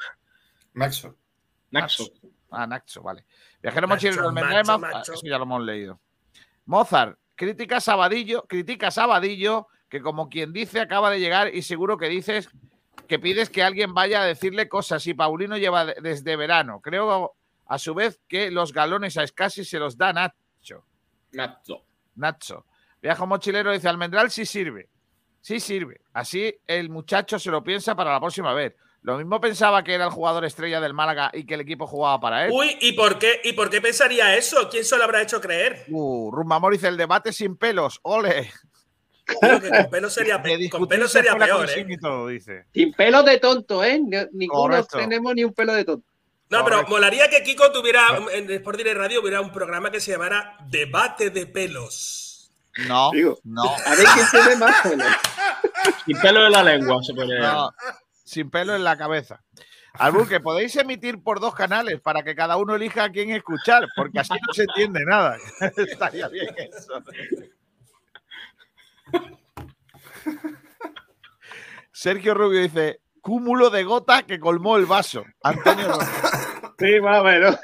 Naxo. 0.73 1.15
Naxo. 1.71 2.05
Ah, 2.51 2.67
Nacho, 2.67 3.01
vale. 3.01 3.25
Viajero 3.61 3.87
Nacho, 3.87 3.95
mochilero, 4.07 4.27
Almendral 4.27 4.61
es 4.61 4.67
más- 4.67 4.79
macho. 4.79 5.13
Eso 5.13 5.25
ya 5.25 5.37
lo 5.37 5.45
hemos 5.45 5.63
leído. 5.63 5.99
Mozart, 6.65 7.17
critica 7.33 7.77
a 7.77 7.81
Sabadillo, 7.81 8.43
critica 8.43 8.87
a 8.87 8.91
Sabadillo, 8.91 9.67
que 9.89 10.01
como 10.01 10.29
quien 10.29 10.53
dice 10.53 10.79
acaba 10.79 11.09
de 11.09 11.19
llegar 11.19 11.53
y 11.53 11.63
seguro 11.63 11.97
que 11.97 12.07
dices 12.07 12.49
que 13.07 13.19
pides 13.19 13.49
que 13.49 13.63
alguien 13.63 13.93
vaya 13.93 14.21
a 14.21 14.25
decirle 14.25 14.67
cosas 14.69 15.05
y 15.07 15.13
Paulino 15.13 15.57
lleva 15.57 15.85
de- 15.85 15.95
desde 16.01 16.35
verano. 16.35 16.79
Creo 16.81 17.35
a 17.67 17.79
su 17.79 17.93
vez 17.93 18.19
que 18.27 18.51
los 18.51 18.73
galones 18.73 19.17
a 19.17 19.25
Scassi 19.25 19.65
se 19.65 19.79
los 19.79 19.97
da 19.97 20.13
Nacho. 20.13 20.85
Nacho. 21.31 21.83
Nacho. 22.15 22.65
Viajo 23.01 23.27
mochilero 23.27 23.71
dice 23.71 23.87
Almendral 23.89 24.31
sí 24.31 24.45
sirve. 24.45 24.89
Sí 25.41 25.59
sirve. 25.59 26.01
Así 26.13 26.55
el 26.65 26.89
muchacho 26.89 27.37
se 27.39 27.51
lo 27.51 27.63
piensa 27.63 27.95
para 27.95 28.11
la 28.13 28.19
próxima 28.19 28.53
vez. 28.53 28.75
Lo 29.01 29.17
mismo 29.17 29.39
pensaba 29.39 29.83
que 29.83 29.93
era 29.93 30.05
el 30.05 30.09
jugador 30.09 30.45
estrella 30.45 30.81
del 30.81 30.95
Málaga 30.95 31.29
y 31.31 31.45
que 31.45 31.53
el 31.53 31.61
equipo 31.61 31.85
jugaba 31.85 32.19
para 32.19 32.45
él. 32.45 32.51
Uy, 32.51 32.75
¿y 32.81 32.93
por 32.93 33.19
qué? 33.19 33.39
¿Y 33.43 33.53
por 33.53 33.69
qué 33.69 33.79
pensaría 33.79 34.35
eso? 34.35 34.67
¿Quién 34.69 34.83
se 34.83 34.97
lo 34.97 35.03
habrá 35.03 35.21
hecho 35.21 35.39
creer? 35.39 35.85
Uh, 35.89 36.31
Rumbamor 36.31 36.73
dice 36.73 36.87
el 36.87 36.97
debate 36.97 37.31
sin 37.31 37.55
pelos. 37.57 37.99
¡Ole! 38.01 38.49
Que 39.25 39.69
con 39.69 39.89
pelo 39.91 40.09
sería, 40.09 40.41
con 40.69 40.87
pelo 40.87 41.07
sería 41.07 41.35
peor, 41.35 41.69
¿eh? 41.69 41.73
sin 41.73 41.91
y 41.91 41.97
todo, 41.97 42.27
dice. 42.27 42.65
Sin 42.73 42.93
pelo 42.93 43.23
de 43.23 43.39
tonto, 43.39 43.83
¿eh? 43.83 43.99
Ni- 43.99 44.17
Ninguno 44.33 44.83
tenemos 44.85 45.33
ni 45.35 45.43
un 45.43 45.53
pelo 45.53 45.73
de 45.73 45.83
tonto. 45.85 46.05
No, 46.49 46.63
pero 46.63 46.75
Correcto. 46.77 46.91
molaría 46.91 47.27
que 47.29 47.41
Kiko 47.41 47.71
tuviera 47.71 48.01
en 48.31 48.49
Sport 48.51 48.77
Direct 48.77 48.97
Radio 48.97 49.21
hubiera 49.21 49.41
un 49.41 49.51
programa 49.51 49.89
que 49.89 49.99
se 49.99 50.11
llamara 50.11 50.57
Debate 50.69 51.31
de 51.31 51.47
pelos. 51.47 52.51
No, 52.87 53.09
Digo, 53.11 53.39
no, 53.45 53.63
a 53.63 53.95
ver 53.95 54.05
quién 54.13 54.27
tiene 54.31 54.55
más 54.57 54.81
pelo. 54.83 55.03
Sin 56.05 56.19
pelo 56.19 56.45
en 56.45 56.51
la 56.51 56.61
lengua, 56.63 57.01
se 57.03 57.13
podría 57.15 57.39
no. 57.51 57.71
Sin 58.23 58.49
pelo 58.51 58.75
en 58.75 58.83
la 58.83 58.95
cabeza. 58.95 59.41
Albur, 59.93 60.27
que 60.27 60.41
podéis 60.41 60.75
emitir 60.75 61.23
por 61.23 61.39
dos 61.39 61.55
canales 61.55 62.01
para 62.01 62.21
que 62.21 62.35
cada 62.35 62.57
uno 62.57 62.75
elija 62.75 63.05
a 63.05 63.09
quién 63.11 63.31
escuchar, 63.31 63.87
porque 63.95 64.19
así 64.19 64.33
no 64.45 64.53
se 64.53 64.63
entiende 64.63 65.05
nada. 65.05 65.37
Estaría 65.77 66.27
bien 66.27 66.53
eso. 66.57 67.01
Sergio 71.91 72.33
Rubio 72.33 72.61
dice: 72.61 72.99
cúmulo 73.21 73.69
de 73.69 73.83
gota 73.83 74.23
que 74.23 74.39
colmó 74.39 74.77
el 74.77 74.85
vaso. 74.85 75.23
Antonio 75.43 75.93
Sí, 76.77 76.99
más 76.99 77.21
o 77.21 77.23
menos. 77.23 77.57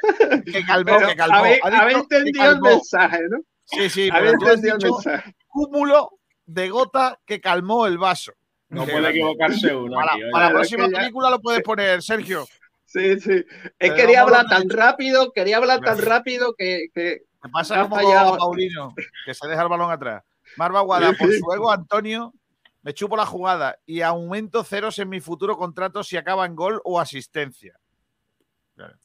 que 0.45 0.63
calmó, 0.65 0.95
Pero 0.97 1.07
que 1.09 1.15
calmó. 1.15 1.35
habéis, 1.37 1.59
dicho 1.63 1.99
entendido 1.99 2.51
el 2.51 2.61
mensaje, 2.61 3.19
¿no? 3.29 3.39
Sí, 3.65 3.89
sí, 3.89 4.09
Habéis 4.11 4.31
pero 4.31 4.39
tú 4.39 4.45
has 4.45 4.51
entendido 4.55 4.75
el 4.75 4.79
dicho 4.81 4.93
mensaje. 4.95 5.35
cúmulo 5.47 6.11
de 6.45 6.69
gota 6.69 7.19
que 7.25 7.41
calmó 7.41 7.87
el 7.87 7.97
vaso. 7.97 8.31
No 8.69 8.85
puede 8.85 9.09
equivocarse 9.09 9.75
uno. 9.75 9.95
Para, 9.95 10.13
aquí, 10.13 10.23
oye. 10.23 10.31
para 10.31 10.45
la 10.47 10.51
próxima 10.53 10.87
ya- 10.89 10.99
película 10.99 11.29
lo 11.29 11.41
puedes 11.41 11.61
poner, 11.61 12.01
Sergio. 12.01 12.45
Sí, 12.85 13.19
sí. 13.19 13.31
Es 13.31 13.45
Pero 13.77 13.95
que 13.95 14.01
quería 14.01 14.21
hablar 14.21 14.45
tan 14.47 14.69
rápido, 14.69 15.31
quería 15.33 15.57
hablar 15.57 15.79
tan 15.81 15.97
rápido 15.97 16.53
que, 16.57 16.87
que 16.93 17.19
¿Qué 17.41 17.49
pasa 17.49 17.79
Ha 17.81 17.83
como 17.89 17.97
a 17.97 18.37
Paulino, 18.37 18.93
que 19.25 19.33
se 19.33 19.47
deja 19.47 19.61
el 19.63 19.67
balón 19.69 19.91
atrás? 19.91 20.23
Marva 20.57 20.81
Guada, 20.81 21.13
por 21.13 21.31
su 21.31 21.51
ego, 21.53 21.71
Antonio, 21.71 22.33
me 22.81 22.93
chupo 22.93 23.15
la 23.15 23.25
jugada 23.25 23.79
y 23.85 24.01
aumento 24.01 24.63
ceros 24.63 24.97
en 24.99 25.09
mi 25.09 25.19
futuro 25.19 25.57
contrato 25.57 26.03
si 26.03 26.17
acaba 26.17 26.45
en 26.45 26.55
gol 26.55 26.81
o 26.83 26.99
asistencia. 26.99 27.79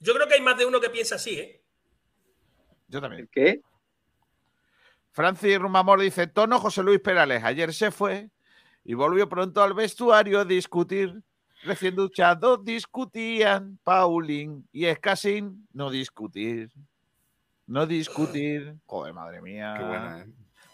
Yo 0.01 0.15
creo 0.15 0.27
que 0.27 0.35
hay 0.35 0.41
más 0.41 0.57
de 0.57 0.65
uno 0.65 0.81
que 0.81 0.89
piensa 0.89 1.17
así, 1.17 1.39
¿eh? 1.39 1.63
Yo 2.89 3.01
también. 3.01 3.29
¿Qué? 3.31 3.61
Francis 5.11 5.59
Rumamor 5.59 6.01
dice, 6.01 6.27
tono 6.27 6.61
José 6.61 6.83
Luis 6.83 7.01
Perales, 7.01 7.43
ayer 7.43 7.73
se 7.73 7.91
fue 7.91 8.31
y 8.85 8.95
volvió 8.95 9.29
pronto 9.29 9.63
al 9.63 9.75
vestuario 9.75 10.41
a 10.41 10.45
discutir. 10.45 11.23
Recién 11.65 11.97
duchados 11.97 12.65
discutían 12.65 13.79
Paulín 13.83 14.69
y 14.73 14.85
Escasín 14.85 15.67
no 15.73 15.91
discutir. 15.91 16.71
No 17.67 17.87
discutir. 17.87 18.77
Joder, 18.87 19.13
madre 19.15 19.43
mía. 19.43 19.75
Qué 19.77 19.85
buena, 19.85 20.21
¿eh? 20.21 20.27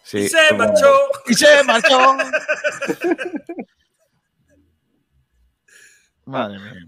Sí, 0.03 0.19
y 0.19 0.29
se 0.29 0.37
buena. 0.49 0.65
marchó. 0.65 0.93
Y 1.27 1.33
se 1.33 1.63
marchó. 1.63 2.17
Madre 6.25 6.59
mía. 6.59 6.87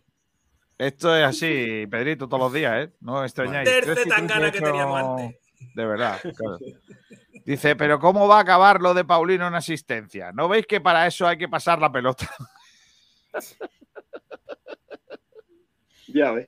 Esto 0.78 1.16
es 1.16 1.24
así, 1.26 1.88
Pedrito, 1.88 2.28
todos 2.28 2.44
los 2.44 2.54
días, 2.54 2.88
¿eh? 2.88 2.94
No 3.00 3.16
os 3.20 3.26
extrañáis. 3.26 3.70
Terce 3.70 4.06
tan 4.06 4.28
gana 4.28 4.52
que 4.52 4.60
teníamos 4.60 5.00
antes. 5.00 5.40
De 5.74 5.86
verdad. 5.86 6.20
claro. 6.22 6.58
Dice, 7.46 7.76
pero 7.76 8.00
¿cómo 8.00 8.28
va 8.28 8.40
a 8.40 8.42
acabar 8.42 8.82
lo 8.82 8.94
de 8.94 9.06
Paulino 9.06 9.48
en 9.48 9.56
asistencia? 9.56 10.32
¿No 10.34 10.50
veis 10.50 10.66
que 10.66 10.82
para 10.82 11.08
eso 11.08 11.28
hay 11.28 11.38
que 11.38 11.48
pasar 11.48 11.80
la 11.80 11.92
pelota? 11.92 12.30
Ya 16.08 16.32
ves. 16.32 16.48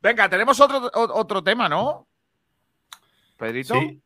Venga, 0.00 0.30
tenemos 0.30 0.58
otro, 0.60 0.88
otro 0.94 1.42
tema, 1.42 1.68
¿no? 1.68 2.06
Pedrito. 3.36 3.74
Sí. 3.74 4.00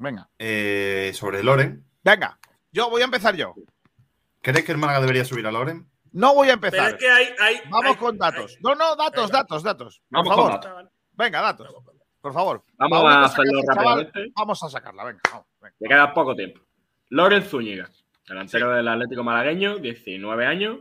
Venga, 0.00 0.28
Eh, 0.38 1.12
sobre 1.14 1.42
Loren. 1.42 1.84
venga. 2.02 2.38
Yo 2.72 2.88
voy 2.88 3.02
a 3.02 3.04
empezar 3.04 3.36
yo. 3.36 3.54
¿Crees 4.40 4.64
que 4.64 4.72
el 4.72 4.78
Málaga 4.78 5.00
debería 5.00 5.26
subir 5.26 5.46
a 5.46 5.52
Loren? 5.52 5.86
No 6.12 6.34
voy 6.34 6.48
a 6.48 6.56
Pero 6.56 6.68
empezar. 6.68 6.94
es 6.94 6.96
que 6.98 7.10
hay. 7.10 7.26
hay 7.38 7.56
Vamos 7.68 7.90
hay- 7.92 7.96
con 7.96 8.16
datos. 8.16 8.52
hay- 8.56 8.62
No, 8.62 8.74
no, 8.74 8.96
datos, 8.96 9.26
Venga. 9.26 9.38
datos, 9.42 9.62
datos. 9.62 10.02
Por 10.08 10.18
Vamos 10.24 10.34
con 10.34 10.44
favor. 10.46 10.60
datos. 10.64 10.92
Venga, 11.12 11.40
datos. 11.42 11.74
Por 12.22 12.32
favor. 12.32 12.62
Vamos 12.78 13.04
a 13.04 13.24
hacerlo 13.24 13.58
ese 13.58 13.66
chaval. 13.66 13.84
rápidamente. 14.06 14.32
Vamos 14.36 14.62
a 14.62 14.68
sacarla, 14.70 15.04
venga. 15.04 15.20
vamos, 15.30 15.46
venga. 15.60 15.76
Le 15.78 15.88
queda 15.88 16.14
poco 16.14 16.34
tiempo. 16.34 16.60
Loren 17.10 17.42
Zúñiga, 17.42 17.90
delantero 18.26 18.70
del 18.70 18.88
Atlético 18.88 19.22
Malagueño, 19.22 19.76
19 19.78 20.46
años. 20.46 20.78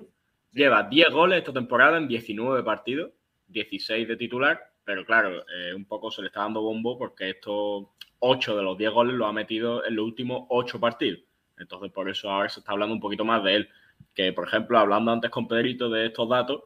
Lleva 0.52 0.84
10 0.84 1.10
goles 1.12 1.40
esta 1.40 1.52
temporada 1.54 1.98
en 1.98 2.08
19 2.08 2.64
partidos, 2.64 3.12
16 3.48 4.08
de 4.08 4.16
titular. 4.16 4.62
Pero 4.86 5.06
claro, 5.06 5.44
eh, 5.48 5.74
un 5.76 5.86
poco 5.86 6.10
se 6.10 6.22
le 6.22 6.28
está 6.28 6.40
dando 6.41 6.62
bombo 6.62 6.98
porque 6.98 7.32
estos 7.32 7.88
8 8.20 8.58
de 8.58 8.64
los 8.64 8.78
10 8.78 8.91
goles 8.91 9.16
los 9.16 9.28
ha 9.28 9.34
metido 9.34 9.86
en 9.86 9.96
los 9.96 10.06
últimos 10.06 10.46
8 10.50 10.80
partidos. 10.80 11.22
Entonces, 11.58 11.91
por 11.91 12.10
eso 12.10 12.30
ahora 12.30 12.50
se 12.50 12.60
está 12.60 12.72
hablando 12.72 12.94
un 12.94 13.02
poquito 13.02 13.26
más 13.26 13.44
de 13.44 13.56
él. 13.56 13.70
Que, 14.14 14.32
por 14.34 14.48
ejemplo, 14.48 14.80
hablando 14.80 15.12
antes 15.12 15.30
con 15.30 15.48
Pedrito 15.48 15.90
de 15.90 16.08
estos 16.08 16.30
datos, 16.30 16.64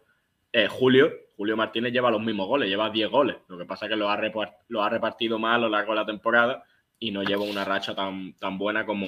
eh, 0.52 0.68
Julio, 0.68 1.12
Julio 1.36 1.58
Martínez 1.58 1.92
lleva 1.92 2.12
los 2.12 2.22
mismos 2.22 2.48
goles, 2.48 2.70
lleva 2.70 2.90
10 2.90 3.10
goles. 3.10 3.38
Lo 3.48 3.58
que 3.58 3.66
pasa 3.66 3.86
es 3.86 3.90
que 3.90 3.96
los 3.98 4.10
ha, 4.10 4.90
repartido 4.90 5.40
más 5.40 5.56
a 5.56 5.60
lo 5.60 5.70
largo 5.70 5.94
de 5.94 6.00
la 6.00 6.06
temporada 6.06 6.64
y 7.00 7.12
no 7.12 7.24
lleva 7.24 7.44
una 7.44 7.66
racha 7.66 7.96
tan, 7.96 8.34
tan 8.34 8.58
buena 8.58 8.86
como, 8.86 9.08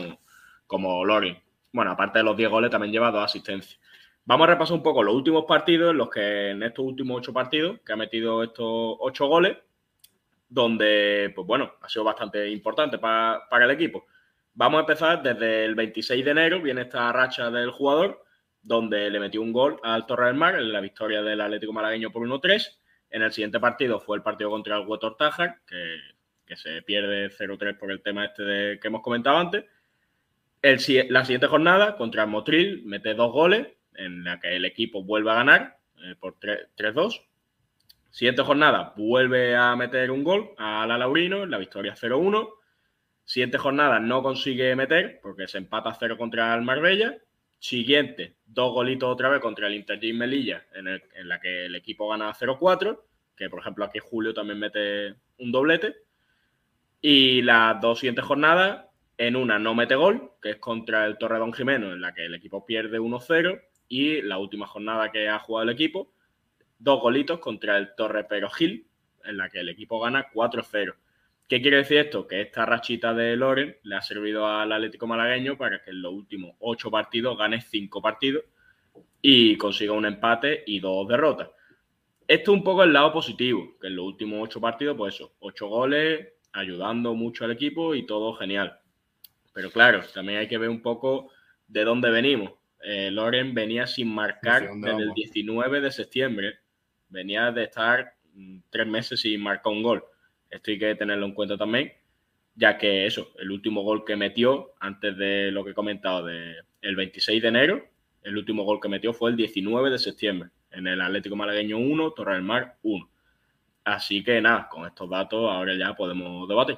como 0.66 1.06
Loren. 1.06 1.38
Bueno, 1.72 1.92
aparte 1.92 2.20
de 2.20 2.24
los 2.26 2.36
10 2.36 2.50
goles, 2.50 2.72
también 2.72 2.92
lleva 2.92 3.12
dos 3.12 3.24
asistencias. 3.24 3.80
Vamos 4.26 4.48
a 4.48 4.52
repasar 4.52 4.76
un 4.76 4.82
poco 4.82 5.04
los 5.04 5.14
últimos 5.14 5.46
partidos, 5.46 5.92
en 5.92 5.98
los 5.98 6.10
que 6.10 6.50
en 6.50 6.64
estos 6.64 6.84
últimos 6.84 7.18
8 7.18 7.32
partidos, 7.32 7.80
que 7.86 7.94
ha 7.94 7.96
metido 7.96 8.42
estos 8.42 8.98
8 9.00 9.28
goles, 9.28 9.58
donde, 10.48 11.32
pues 11.36 11.48
bueno, 11.48 11.74
ha 11.82 11.90
sido 11.90 12.04
bastante 12.06 12.48
importante 12.50 12.98
pa- 12.98 13.48
para 13.50 13.66
el 13.66 13.72
equipo. 13.72 14.06
Vamos 14.54 14.78
a 14.78 14.82
empezar 14.82 15.22
desde 15.22 15.66
el 15.66 15.76
26 15.76 16.24
de 16.24 16.32
enero, 16.32 16.62
viene 16.62 16.82
esta 16.82 17.12
racha 17.12 17.50
del 17.52 17.72
jugador, 17.72 18.24
donde 18.62 19.10
le 19.10 19.20
metió 19.20 19.42
un 19.42 19.52
gol 19.54 19.80
al 19.84 20.06
Torre 20.06 20.28
del 20.28 20.36
Mar 20.36 20.56
en 20.56 20.72
la 20.72 20.80
victoria 20.82 21.22
del 21.22 21.42
Atlético 21.42 21.74
Malagueño 21.74 22.12
por 22.12 22.26
1-3. 22.28 22.80
En 23.10 23.22
el 23.22 23.32
siguiente 23.32 23.60
partido 23.60 24.00
fue 24.00 24.18
el 24.18 24.24
partido 24.24 24.50
contra 24.50 24.78
el 24.78 24.88
Huetor 24.88 25.18
Tájar, 25.18 25.60
que, 25.68 25.98
que 26.46 26.56
se 26.56 26.82
pierde 26.82 27.30
0-3 27.30 27.78
por 27.78 27.92
el 27.92 28.02
tema 28.02 28.26
este 28.26 28.44
de, 28.44 28.80
que 28.80 28.88
hemos 28.88 29.02
comentado 29.02 29.38
antes. 29.38 29.66
El 30.62 30.80
la 31.10 31.24
siguiente 31.26 31.48
jornada 31.48 31.96
contra 31.96 32.24
el 32.24 32.30
Motril 32.30 32.82
mete 32.86 33.14
dos 33.14 33.32
goles, 33.32 33.68
en 33.94 34.24
la 34.24 34.40
que 34.40 34.56
el 34.56 34.66
equipo 34.66 35.04
vuelve 35.04 35.32
a 35.32 35.36
ganar 35.36 35.78
eh, 36.04 36.16
por 36.20 36.40
3 36.40 36.68
3-2. 36.76 37.22
Siguiente 38.16 38.44
jornada 38.44 38.94
vuelve 38.96 39.58
a 39.58 39.76
meter 39.76 40.10
un 40.10 40.24
gol 40.24 40.52
a 40.58 40.88
la 40.88 40.98
Laurino 40.98 41.46
la 41.46 41.58
victoria 41.58 41.96
0-1. 41.96 42.50
Siguiente 43.26 43.58
jornada 43.58 44.00
no 44.00 44.24
consigue 44.24 44.74
meter 44.74 45.20
porque 45.22 45.50
se 45.50 45.58
empata 45.58 45.94
0 45.94 46.18
contra 46.18 46.56
el 46.56 46.62
Marbella. 46.62 47.18
Siguiente, 47.60 48.38
dos 48.46 48.72
golitos 48.72 49.12
otra 49.12 49.28
vez 49.28 49.42
contra 49.42 49.68
el 49.68 49.74
Inter 49.74 50.00
de 50.00 50.14
Melilla, 50.14 50.66
en, 50.74 50.88
en 50.88 51.28
la 51.28 51.42
que 51.42 51.66
el 51.66 51.76
equipo 51.76 52.08
gana 52.08 52.34
0-4, 52.34 53.02
que 53.36 53.50
por 53.50 53.60
ejemplo 53.60 53.84
aquí 53.84 54.00
Julio 54.00 54.34
también 54.34 54.60
mete 54.60 55.16
un 55.40 55.52
doblete. 55.52 55.98
Y 57.02 57.42
las 57.42 57.82
dos 57.82 58.00
siguientes 58.00 58.24
jornadas, 58.24 58.86
en 59.18 59.36
una 59.36 59.60
no 59.60 59.76
mete 59.76 59.96
gol, 59.96 60.32
que 60.42 60.52
es 60.52 60.56
contra 60.56 61.06
el 61.06 61.18
Torredón 61.18 61.52
Jimeno, 61.52 61.92
en 61.92 62.00
la 62.00 62.14
que 62.14 62.28
el 62.28 62.36
equipo 62.36 62.66
pierde 62.66 62.98
1-0. 62.98 63.62
Y 63.90 64.22
la 64.22 64.38
última 64.38 64.68
jornada 64.68 65.12
que 65.12 65.28
ha 65.28 65.40
jugado 65.40 65.64
el 65.64 65.76
equipo, 65.76 66.15
dos 66.86 67.02
golitos 67.02 67.40
contra 67.40 67.78
el 67.78 67.96
Torre 67.96 68.24
Pero 68.26 68.50
Gil, 68.50 68.88
en 69.26 69.38
la 69.38 69.50
que 69.50 69.60
el 69.60 69.70
equipo 69.70 70.00
gana 70.00 70.32
4-0. 70.32 70.94
¿Qué 71.50 71.62
quiere 71.62 71.78
decir 71.78 71.98
esto? 71.98 72.28
Que 72.28 72.42
esta 72.42 72.66
rachita 72.66 73.14
de 73.14 73.36
Loren 73.36 73.76
le 73.84 73.96
ha 73.96 74.02
servido 74.02 74.48
al 74.48 74.72
Atlético 74.72 75.08
Malagueño 75.08 75.58
para 75.58 75.82
que 75.84 75.90
en 75.90 76.02
los 76.02 76.14
últimos 76.14 76.56
ocho 76.60 76.90
partidos 76.90 77.38
gane 77.38 77.60
cinco 77.60 78.02
partidos 78.02 78.44
y 79.22 79.58
consiga 79.58 79.94
un 79.94 80.06
empate 80.06 80.64
y 80.68 80.80
dos 80.80 81.08
derrotas. 81.08 81.50
Esto 82.28 82.52
es 82.52 82.58
un 82.58 82.64
poco 82.64 82.84
el 82.84 82.94
lado 82.94 83.12
positivo, 83.12 83.78
que 83.82 83.88
en 83.88 83.96
los 83.96 84.06
últimos 84.06 84.40
ocho 84.44 84.62
partidos, 84.62 84.96
pues 84.96 85.16
eso, 85.16 85.34
ocho 85.40 85.68
goles, 85.68 86.34
ayudando 86.54 87.14
mucho 87.16 87.46
al 87.46 87.52
equipo 87.52 87.96
y 87.96 88.06
todo 88.06 88.34
genial. 88.34 88.80
Pero 89.54 89.72
claro, 89.72 90.02
también 90.14 90.40
hay 90.40 90.48
que 90.48 90.58
ver 90.58 90.70
un 90.70 90.82
poco 90.82 91.32
de 91.68 91.84
dónde 91.84 92.12
venimos. 92.12 92.52
Eh, 92.84 93.10
Loren 93.10 93.56
venía 93.56 93.88
sin 93.88 94.14
marcar 94.14 94.62
Sí, 94.62 94.68
¿dónde 94.68 94.90
desde 94.90 95.02
el 95.02 95.10
vamos? 95.10 95.16
19 95.16 95.82
de 95.82 95.92
septiembre. 95.92 96.60
Venía 97.16 97.50
de 97.50 97.64
estar 97.64 98.14
mm, 98.34 98.58
tres 98.70 98.86
meses 98.86 99.22
sin 99.22 99.42
marcar 99.42 99.72
un 99.72 99.82
gol. 99.82 100.04
Esto 100.50 100.70
hay 100.70 100.78
que 100.78 100.96
tenerlo 100.96 101.26
en 101.26 101.34
cuenta 101.34 101.58
también, 101.58 101.94
ya 102.56 102.78
que 102.78 103.06
eso, 103.06 103.32
el 103.40 103.52
último 103.52 103.84
gol 103.84 104.04
que 104.04 104.18
metió, 104.18 104.74
antes 104.82 105.18
de 105.18 105.50
lo 105.50 105.64
que 105.64 105.72
he 105.72 105.74
comentado, 105.74 106.26
de 106.26 106.56
el 106.82 106.96
26 106.98 107.42
de 107.42 107.48
enero, 107.48 107.88
el 108.22 108.38
último 108.38 108.64
gol 108.64 108.82
que 108.82 108.90
metió 108.90 109.14
fue 109.14 109.30
el 109.30 109.38
19 109.38 109.90
de 109.90 109.98
septiembre, 109.98 110.50
en 110.72 110.88
el 110.88 111.00
Atlético 111.00 111.38
Malagueño 111.38 111.78
1, 111.78 112.12
Torre 112.12 112.34
del 112.34 112.44
Mar 112.44 112.76
1. 112.84 113.10
Así 113.86 114.22
que 114.22 114.42
nada, 114.42 114.68
con 114.68 114.86
estos 114.86 115.10
datos 115.10 115.50
ahora 115.50 115.74
ya 115.78 115.96
podemos 115.96 116.50
debatir. 116.50 116.78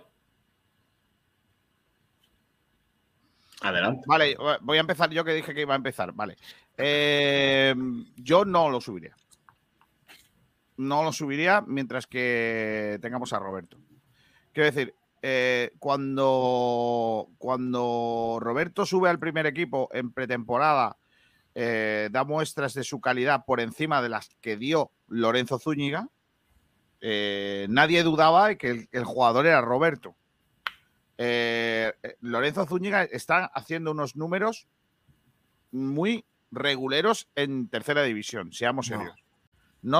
Adelante. 3.61 4.03
Vale, 4.05 4.37
voy 4.61 4.77
a 4.77 4.81
empezar 4.81 5.09
yo 5.09 5.23
que 5.23 5.33
dije 5.33 5.55
que 5.55 5.61
iba 5.61 5.73
a 5.73 5.77
empezar. 5.77 6.13
Vale. 6.13 6.37
Eh, 6.77 7.73
yo 8.17 8.45
no 8.45 8.69
lo 8.69 8.79
subiría. 8.79 9.15
No 10.77 11.03
lo 11.03 11.11
subiría 11.11 11.61
mientras 11.65 12.07
que 12.07 12.99
tengamos 13.01 13.33
a 13.33 13.39
Roberto. 13.39 13.77
Quiero 14.53 14.71
decir, 14.71 14.95
eh, 15.21 15.71
cuando, 15.79 17.29
cuando 17.37 18.37
Roberto 18.39 18.85
sube 18.85 19.09
al 19.09 19.19
primer 19.19 19.47
equipo 19.47 19.89
en 19.91 20.11
pretemporada, 20.11 20.97
eh, 21.55 22.09
da 22.11 22.23
muestras 22.23 22.75
de 22.75 22.83
su 22.83 23.01
calidad 23.01 23.43
por 23.45 23.59
encima 23.59 24.01
de 24.01 24.09
las 24.09 24.29
que 24.41 24.57
dio 24.57 24.91
Lorenzo 25.07 25.57
Zúñiga, 25.57 26.09
eh, 27.01 27.65
nadie 27.69 28.03
dudaba 28.03 28.47
de 28.47 28.57
que 28.57 28.69
el, 28.69 28.89
el 28.91 29.03
jugador 29.03 29.47
era 29.47 29.61
Roberto. 29.61 30.15
Lorenzo 32.21 32.67
Zúñiga 32.67 33.03
está 33.03 33.45
haciendo 33.45 33.91
unos 33.91 34.15
números 34.15 34.67
muy 35.71 36.25
reguleros 36.51 37.27
en 37.35 37.67
tercera 37.69 38.03
división, 38.03 38.53
seamos 38.53 38.87
serios. 38.87 39.15
No 39.17 39.26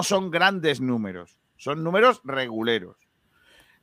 son 0.04 0.32
grandes 0.32 0.82
números, 0.82 1.40
son 1.56 1.84
números 1.84 2.22
reguleros. 2.24 2.98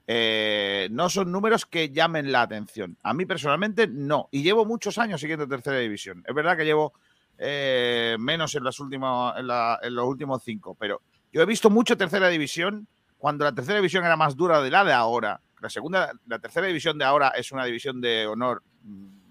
Eh, 0.06 0.88
no 0.90 1.08
son 1.08 1.32
números 1.32 1.64
que 1.64 1.90
llamen 1.90 2.30
la 2.30 2.42
atención. 2.42 2.98
A 3.02 3.14
mí 3.14 3.24
personalmente 3.24 3.86
no. 3.86 4.28
Y 4.30 4.42
llevo 4.42 4.66
muchos 4.66 4.98
años 4.98 5.20
siguiendo 5.20 5.48
tercera 5.48 5.78
división. 5.78 6.22
Es 6.26 6.34
verdad 6.34 6.56
que 6.56 6.64
llevo 6.64 6.92
eh, 7.38 8.16
menos 8.20 8.54
en, 8.54 8.64
las 8.64 8.78
últimas, 8.80 9.38
en, 9.38 9.46
la- 9.46 9.78
en 9.82 9.94
los 9.94 10.06
últimos 10.06 10.42
cinco, 10.44 10.76
pero 10.78 11.00
yo 11.32 11.40
he 11.42 11.46
visto 11.46 11.70
mucho 11.70 11.96
tercera 11.96 12.28
división 12.28 12.86
cuando 13.18 13.44
la 13.44 13.54
tercera 13.54 13.76
división 13.78 14.04
era 14.04 14.16
más 14.16 14.36
dura 14.36 14.60
de 14.60 14.70
la 14.70 14.84
de 14.84 14.92
ahora. 14.92 15.40
La 15.60 15.70
segunda, 15.70 16.12
la 16.26 16.38
tercera 16.38 16.66
división 16.66 16.98
de 16.98 17.04
ahora 17.06 17.28
es 17.30 17.50
una 17.50 17.64
división 17.64 18.00
de 18.02 18.26
honor 18.26 18.62
mm, 18.82 19.23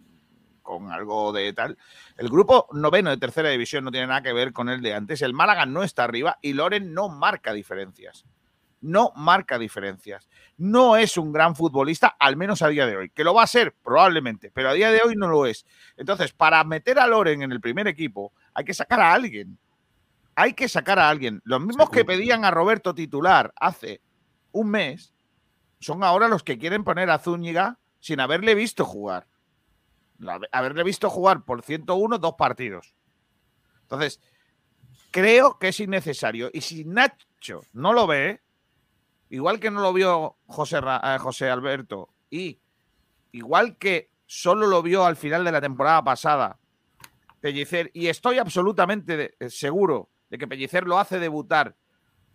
con 0.63 0.91
algo 0.91 1.31
de 1.31 1.53
tal. 1.53 1.77
El 2.17 2.29
grupo 2.29 2.67
noveno 2.71 3.11
de 3.11 3.17
tercera 3.17 3.49
división 3.49 3.83
no 3.83 3.91
tiene 3.91 4.07
nada 4.07 4.23
que 4.23 4.33
ver 4.33 4.53
con 4.53 4.69
el 4.69 4.81
de 4.81 4.95
antes. 4.95 5.21
El 5.21 5.33
Málaga 5.33 5.65
no 5.65 5.83
está 5.83 6.05
arriba 6.05 6.39
y 6.41 6.53
Loren 6.53 6.93
no 6.93 7.09
marca 7.09 7.53
diferencias. 7.53 8.25
No 8.81 9.13
marca 9.15 9.59
diferencias. 9.59 10.27
No 10.57 10.97
es 10.97 11.15
un 11.17 11.31
gran 11.31 11.55
futbolista, 11.55 12.15
al 12.19 12.35
menos 12.35 12.61
a 12.61 12.67
día 12.67 12.85
de 12.85 12.97
hoy. 12.97 13.09
Que 13.11 13.23
lo 13.23 13.33
va 13.33 13.43
a 13.43 13.47
ser, 13.47 13.73
probablemente, 13.73 14.51
pero 14.51 14.69
a 14.69 14.73
día 14.73 14.91
de 14.91 15.01
hoy 15.05 15.15
no 15.15 15.27
lo 15.27 15.45
es. 15.45 15.65
Entonces, 15.95 16.33
para 16.33 16.63
meter 16.63 16.99
a 16.99 17.07
Loren 17.07 17.43
en 17.43 17.51
el 17.51 17.61
primer 17.61 17.87
equipo, 17.87 18.33
hay 18.53 18.65
que 18.65 18.73
sacar 18.73 18.99
a 18.99 19.13
alguien. 19.13 19.57
Hay 20.35 20.53
que 20.53 20.67
sacar 20.67 20.99
a 20.99 21.09
alguien. 21.09 21.41
Los 21.45 21.61
mismos 21.61 21.89
que 21.89 22.03
pedían 22.03 22.43
a 22.43 22.51
Roberto 22.51 22.95
titular 22.95 23.53
hace 23.55 24.01
un 24.51 24.69
mes 24.69 25.13
son 25.79 26.03
ahora 26.03 26.27
los 26.27 26.43
que 26.43 26.57
quieren 26.57 26.83
poner 26.83 27.09
a 27.09 27.19
Zúñiga 27.19 27.77
sin 27.99 28.19
haberle 28.19 28.55
visto 28.55 28.83
jugar. 28.85 29.27
Haberle 30.51 30.83
visto 30.83 31.09
jugar 31.09 31.43
por 31.43 31.61
101 31.61 32.17
dos 32.17 32.33
partidos. 32.37 32.93
Entonces, 33.81 34.19
creo 35.11 35.59
que 35.59 35.69
es 35.69 35.79
innecesario. 35.79 36.49
Y 36.53 36.61
si 36.61 36.85
Nacho 36.85 37.61
no 37.73 37.93
lo 37.93 38.07
ve, 38.07 38.41
igual 39.29 39.59
que 39.59 39.71
no 39.71 39.81
lo 39.81 39.93
vio 39.93 40.37
José, 40.47 40.79
eh, 40.79 41.17
José 41.19 41.49
Alberto, 41.49 42.09
y 42.29 42.59
igual 43.31 43.77
que 43.77 44.09
solo 44.25 44.67
lo 44.67 44.81
vio 44.81 45.05
al 45.05 45.15
final 45.15 45.43
de 45.43 45.51
la 45.51 45.61
temporada 45.61 46.03
pasada, 46.03 46.59
Pellicer, 47.39 47.91
y 47.93 48.07
estoy 48.07 48.39
absolutamente 48.39 49.35
eh, 49.39 49.49
seguro 49.49 50.09
de 50.29 50.37
que 50.37 50.47
Pellicer 50.47 50.85
lo 50.85 50.97
hace 50.97 51.19
debutar 51.19 51.75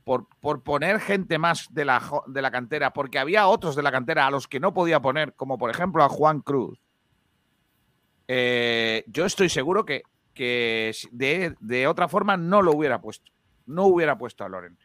por, 0.05 0.29
por 0.41 0.63
poner 0.63 1.01
gente 1.01 1.39
más 1.39 1.73
de 1.75 1.85
la, 1.85 2.01
de 2.27 2.43
la 2.43 2.51
cantera, 2.51 2.93
porque 2.93 3.19
había 3.19 3.49
otros 3.49 3.75
de 3.75 3.83
la 3.83 3.91
cantera 3.91 4.27
a 4.27 4.31
los 4.31 4.47
que 4.47 4.61
no 4.61 4.73
podía 4.73 5.01
poner, 5.01 5.35
como 5.35 5.59
por 5.59 5.71
ejemplo 5.71 6.05
a 6.05 6.09
Juan 6.09 6.41
Cruz. 6.41 6.79
Eh, 8.29 9.05
yo 9.07 9.25
estoy 9.25 9.49
seguro 9.49 9.85
que, 9.85 10.03
que 10.35 10.95
de, 11.11 11.57
de 11.59 11.87
otra 11.87 12.09
forma 12.09 12.37
no 12.37 12.63
lo 12.63 12.73
hubiera 12.73 13.01
puesto. 13.01 13.33
No 13.67 13.87
hubiera 13.87 14.17
puesto 14.17 14.45
a 14.45 14.49
Loren. 14.49 14.79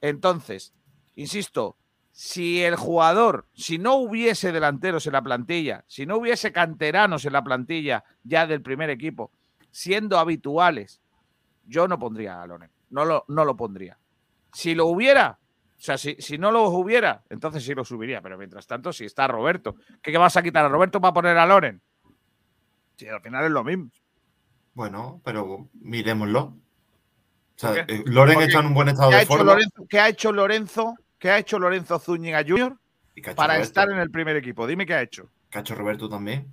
Entonces, 0.00 0.74
insisto, 1.14 1.76
si 2.10 2.62
el 2.62 2.76
jugador, 2.76 3.46
si 3.54 3.78
no 3.78 3.94
hubiese 3.94 4.52
delanteros 4.52 5.06
en 5.06 5.14
la 5.14 5.22
plantilla, 5.22 5.84
si 5.86 6.06
no 6.06 6.18
hubiese 6.18 6.52
canteranos 6.52 7.24
en 7.24 7.32
la 7.32 7.42
plantilla 7.42 8.04
ya 8.22 8.46
del 8.46 8.62
primer 8.62 8.90
equipo, 8.90 9.32
siendo 9.70 10.18
habituales, 10.18 11.00
yo 11.64 11.88
no 11.88 11.98
pondría 11.98 12.42
a 12.42 12.46
Loren. 12.46 12.70
No 12.90 13.04
lo, 13.04 13.24
no 13.28 13.44
lo 13.44 13.56
pondría. 13.56 13.98
Si 14.52 14.74
lo 14.74 14.86
hubiera, 14.86 15.38
o 15.78 15.80
sea, 15.80 15.96
si, 15.96 16.16
si 16.18 16.36
no 16.36 16.50
lo 16.50 16.64
hubiera, 16.68 17.22
entonces 17.30 17.64
sí 17.64 17.74
lo 17.74 17.84
subiría. 17.84 18.20
Pero 18.20 18.36
mientras 18.36 18.66
tanto, 18.66 18.92
si 18.92 19.04
está 19.06 19.26
Roberto, 19.26 19.76
¿qué, 20.02 20.12
qué 20.12 20.18
vas 20.18 20.36
a 20.36 20.42
quitar 20.42 20.66
a 20.66 20.68
Roberto 20.68 21.00
para 21.00 21.14
poner 21.14 21.38
a 21.38 21.46
Loren? 21.46 21.80
Al 23.08 23.20
final 23.20 23.44
es 23.44 23.50
lo 23.50 23.64
mismo. 23.64 23.90
Bueno, 24.74 25.20
pero 25.24 25.68
miremoslo. 25.74 26.40
O 26.40 26.56
sea, 27.56 27.84
eh, 27.86 28.02
Loren 28.06 28.40
está 28.40 28.60
en 28.60 28.66
un 28.66 28.74
buen 28.74 28.88
estado 28.88 29.10
¿qué 29.10 29.16
ha 29.16 29.18
de 29.20 29.26
forma. 29.26 29.44
Lorenzo, 29.44 29.86
¿Qué 29.88 30.00
ha 30.00 30.08
hecho 30.08 30.32
Lorenzo? 30.32 30.94
¿Qué 31.18 31.30
ha 31.30 31.38
hecho 31.38 31.58
Lorenzo 31.58 31.98
Zúñiga 31.98 32.42
Jr. 32.46 32.76
¿Y 33.14 33.22
qué 33.22 33.30
ha 33.30 33.32
hecho 33.32 33.36
para 33.36 33.54
Roberto? 33.54 33.68
estar 33.68 33.90
en 33.90 33.98
el 33.98 34.10
primer 34.10 34.36
equipo? 34.36 34.66
Dime 34.66 34.86
qué 34.86 34.94
ha 34.94 35.02
hecho. 35.02 35.28
¿Qué 35.50 35.58
ha 35.58 35.60
hecho 35.60 35.74
Roberto 35.74 36.08
también? 36.08 36.50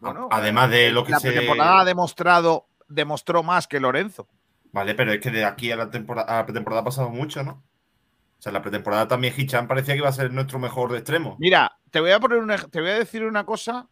Bueno, 0.00 0.28
Además 0.30 0.70
de 0.70 0.88
eh, 0.88 0.90
lo 0.90 1.04
que 1.04 1.12
la 1.12 1.20
se. 1.20 1.30
pretemporada 1.30 1.80
ha 1.80 1.84
demostrado, 1.84 2.66
demostró 2.88 3.42
más 3.42 3.66
que 3.66 3.80
Lorenzo. 3.80 4.28
Vale, 4.72 4.94
pero 4.94 5.12
es 5.12 5.20
que 5.20 5.30
de 5.30 5.44
aquí 5.44 5.70
a 5.70 5.76
la, 5.76 5.88
temporada, 5.90 6.30
a 6.34 6.36
la 6.38 6.44
pretemporada 6.46 6.82
ha 6.82 6.84
pasado 6.84 7.08
mucho, 7.10 7.42
¿no? 7.42 7.62
O 8.38 8.42
sea, 8.44 8.52
la 8.52 8.60
pretemporada 8.60 9.08
también 9.08 9.32
Hichan 9.34 9.66
parecía 9.68 9.94
que 9.94 9.98
iba 10.00 10.08
a 10.08 10.12
ser 10.12 10.30
nuestro 10.32 10.58
mejor 10.58 10.92
de 10.92 10.98
extremo. 10.98 11.36
Mira, 11.38 11.78
te 11.90 12.00
voy 12.00 12.10
a 12.10 12.20
poner 12.20 12.38
una- 12.38 12.58
te 12.58 12.80
voy 12.80 12.90
a 12.90 12.98
decir 12.98 13.24
una 13.24 13.46
cosa 13.46 13.88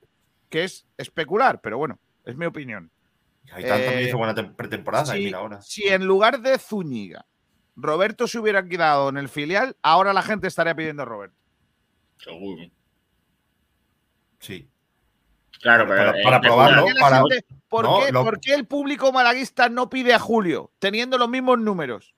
que 0.53 0.65
es 0.65 0.87
especular, 0.99 1.61
pero 1.63 1.79
bueno, 1.79 1.99
es 2.27 2.37
mi 2.37 2.45
opinión. 2.45 2.91
Gaitán 3.45 3.81
también 3.81 3.99
Eh, 4.01 4.09
hizo 4.09 4.19
buena 4.19 4.35
tem- 4.35 4.55
pretemporada 4.55 5.17
y 5.17 5.19
si, 5.19 5.25
mira 5.25 5.39
ahora. 5.39 5.63
si 5.63 5.89
en 5.89 6.05
lugar 6.07 6.41
de 6.43 6.59
Zúñiga, 6.59 7.25
Roberto 7.75 8.29
se 8.29 8.39
hubiera 8.39 8.63
quedado 8.69 9.09
en 9.09 9.17
el 9.17 9.31
filial, 9.31 9.77
ahora 9.83 10.13
la 10.13 10.21
gente 10.23 10.47
estaría 10.47 10.75
pidiendo 10.75 11.03
a 11.03 11.07
Roberto. 11.07 11.35
Seguro. 12.19 12.63
Sí. 14.41 14.69
Claro, 15.63 15.87
pero. 15.89 16.13
Para- 16.23 16.37
eh, 16.37 16.41
probarlo, 16.43 16.83
¿Por 16.83 16.89
qué, 16.89 16.95
la 16.95 17.01
para- 17.01 17.17
gente- 17.19 17.47
por 17.69 17.85
No, 17.85 18.01
qué- 18.01 18.13
lo- 18.13 18.25
por 18.25 18.41
qué 18.41 18.55
el 18.55 18.67
público 18.67 19.11
malaguista 19.11 19.69
no 19.71 19.89
pide 19.89 20.13
a 20.13 20.19
Julio, 20.19 20.71
teniendo 20.79 21.17
los 21.17 21.29
mismos 21.31 21.59
números? 21.59 22.15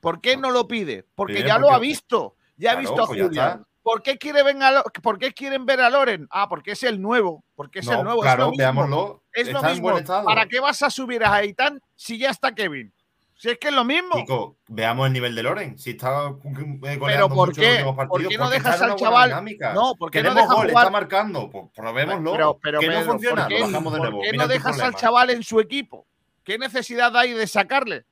¿Por 0.00 0.20
qué 0.22 0.36
no 0.38 0.50
lo 0.50 0.66
pide? 0.66 1.04
Porque 1.14 1.34
Pide 1.34 1.48
ya 1.48 1.58
lo 1.58 1.70
ha 1.70 1.78
visto. 1.78 2.34
Ya 2.56 2.72
ha 2.72 2.76
visto 2.76 2.94
a 3.02 3.06
pues 3.06 3.20
Julio. 3.22 3.66
¿Por 3.82 4.02
qué, 4.02 4.16
quiere 4.16 4.42
ven 4.44 4.62
a 4.62 4.82
¿Por 5.02 5.18
qué 5.18 5.32
quieren 5.32 5.66
ver 5.66 5.80
a 5.80 5.90
Loren? 5.90 6.28
Ah, 6.30 6.48
porque 6.48 6.72
es 6.72 6.82
el 6.84 7.00
nuevo. 7.02 7.44
Porque 7.56 7.80
es 7.80 7.86
No, 7.86 7.98
el 7.98 8.04
nuevo. 8.04 8.20
es 8.20 8.26
claro, 8.26 8.44
lo 8.44 8.50
mismo. 8.50 8.58
veámoslo. 8.62 9.22
Es 9.32 9.52
lo 9.52 9.62
mismo. 9.62 9.90
¿Para 10.24 10.46
qué 10.46 10.60
vas 10.60 10.82
a 10.82 10.90
subir 10.90 11.24
a 11.24 11.34
Aitán 11.34 11.80
si 11.96 12.16
ya 12.18 12.30
está 12.30 12.54
Kevin? 12.54 12.92
Si 13.34 13.50
es 13.50 13.58
que 13.58 13.68
es 13.68 13.74
lo 13.74 13.84
mismo. 13.84 14.14
Chico, 14.14 14.56
veamos 14.68 15.08
el 15.08 15.12
nivel 15.14 15.34
de 15.34 15.42
Loren. 15.42 15.76
Si 15.76 15.90
está 15.90 16.28
eh, 16.28 16.98
Pero 17.04 17.28
¿por 17.28 17.52
qué? 17.52 17.70
últimos 17.72 17.96
¿Por 17.96 18.08
partidos, 18.08 18.30
qué 18.30 18.38
no 18.38 18.44
porque 18.44 18.58
dejas 18.58 18.82
al 18.82 18.94
chaval? 18.94 19.28
dinámica. 19.30 19.72
No, 19.74 19.94
¿por 19.96 20.10
qué 20.12 20.18
no 20.22 20.22
Queremos 20.30 20.42
dejas 20.44 20.54
gol, 20.56 20.68
jugar? 20.68 20.84
está 20.84 20.90
marcando. 20.92 21.50
Pues 21.50 21.64
probémoslo. 21.74 22.32
Pero, 22.32 22.58
pero, 22.62 22.78
¿Qué 22.78 22.86
no 22.88 23.00
funciona? 23.02 23.42
¿por 23.42 23.48
qué, 23.48 23.58
Lo 23.58 23.66
bajamos 23.66 23.92
de 23.94 23.98
por 23.98 24.08
nuevo. 24.10 24.22
qué 24.22 24.30
Mira 24.30 24.44
no 24.44 24.48
dejas 24.48 24.80
al 24.80 24.94
chaval 24.94 25.30
en 25.30 25.42
su 25.42 25.58
equipo? 25.58 26.06
¿Qué 26.44 26.56
necesidad 26.56 27.16
hay 27.16 27.32
de 27.32 27.46
sacarle? 27.48 28.04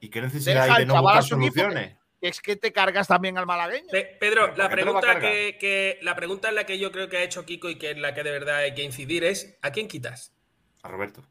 ¿Y 0.00 0.08
qué 0.08 0.20
necesidad 0.20 0.64
Deja 0.64 0.74
hay 0.74 0.80
de 0.80 0.86
no 0.86 1.00
buscar 1.00 1.18
equipo, 1.20 1.36
soluciones? 1.36 1.88
que 1.90 1.98
es 2.22 2.40
que 2.40 2.56
te 2.56 2.72
cargas 2.72 3.08
también 3.08 3.36
al 3.36 3.46
malagueño. 3.46 3.88
Pe- 3.90 4.16
Pedro, 4.18 4.54
la 4.56 4.68
¿por 4.68 4.70
qué 4.70 4.76
te 4.76 4.84
lo 4.84 4.92
va 4.94 4.98
a 4.98 5.02
pregunta 5.02 5.20
que, 5.20 5.58
que- 5.58 5.98
la 6.02 6.14
pregunta 6.16 6.48
en 6.48 6.54
la 6.54 6.64
que 6.64 6.78
yo 6.78 6.90
creo 6.92 7.08
que 7.08 7.18
ha 7.18 7.22
hecho 7.22 7.44
Kiko 7.44 7.68
y 7.68 7.76
que 7.76 7.90
en 7.90 8.00
la 8.00 8.14
que 8.14 8.22
de 8.22 8.30
verdad 8.30 8.56
hay 8.58 8.74
que 8.74 8.82
incidir 8.82 9.24
es 9.24 9.58
¿a 9.60 9.70
quién 9.72 9.88
quitas? 9.88 10.32
A 10.82 10.88
Roberto. 10.88 11.22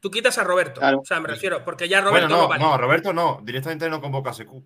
Tú 0.00 0.10
quitas 0.10 0.36
a 0.38 0.44
Roberto. 0.44 0.80
Claro. 0.80 1.00
O 1.00 1.04
sea, 1.04 1.20
me 1.20 1.28
refiero, 1.28 1.64
porque 1.64 1.88
ya 1.88 2.00
Roberto 2.00 2.26
bueno, 2.28 2.36
no, 2.36 2.42
no, 2.42 2.48
vale. 2.48 2.62
no, 2.62 2.74
a 2.74 2.78
Roberto 2.78 3.12
no. 3.12 3.40
Directamente 3.42 3.88
no 3.88 4.00
convoca 4.00 4.30
a 4.30 4.34
Secu. 4.34 4.64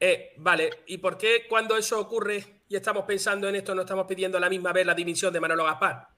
Eh, 0.00 0.34
vale, 0.36 0.70
¿y 0.86 0.98
por 0.98 1.16
qué 1.18 1.46
cuando 1.48 1.76
eso 1.76 1.98
ocurre 2.00 2.62
y 2.68 2.76
estamos 2.76 3.04
pensando 3.04 3.48
en 3.48 3.56
esto 3.56 3.74
no 3.74 3.82
estamos 3.82 4.06
pidiendo 4.06 4.38
a 4.38 4.40
la 4.40 4.48
misma 4.48 4.72
vez 4.72 4.86
la 4.86 4.94
dimisión 4.94 5.32
de 5.32 5.40
Manolo 5.40 5.64
Gaspar? 5.64 6.08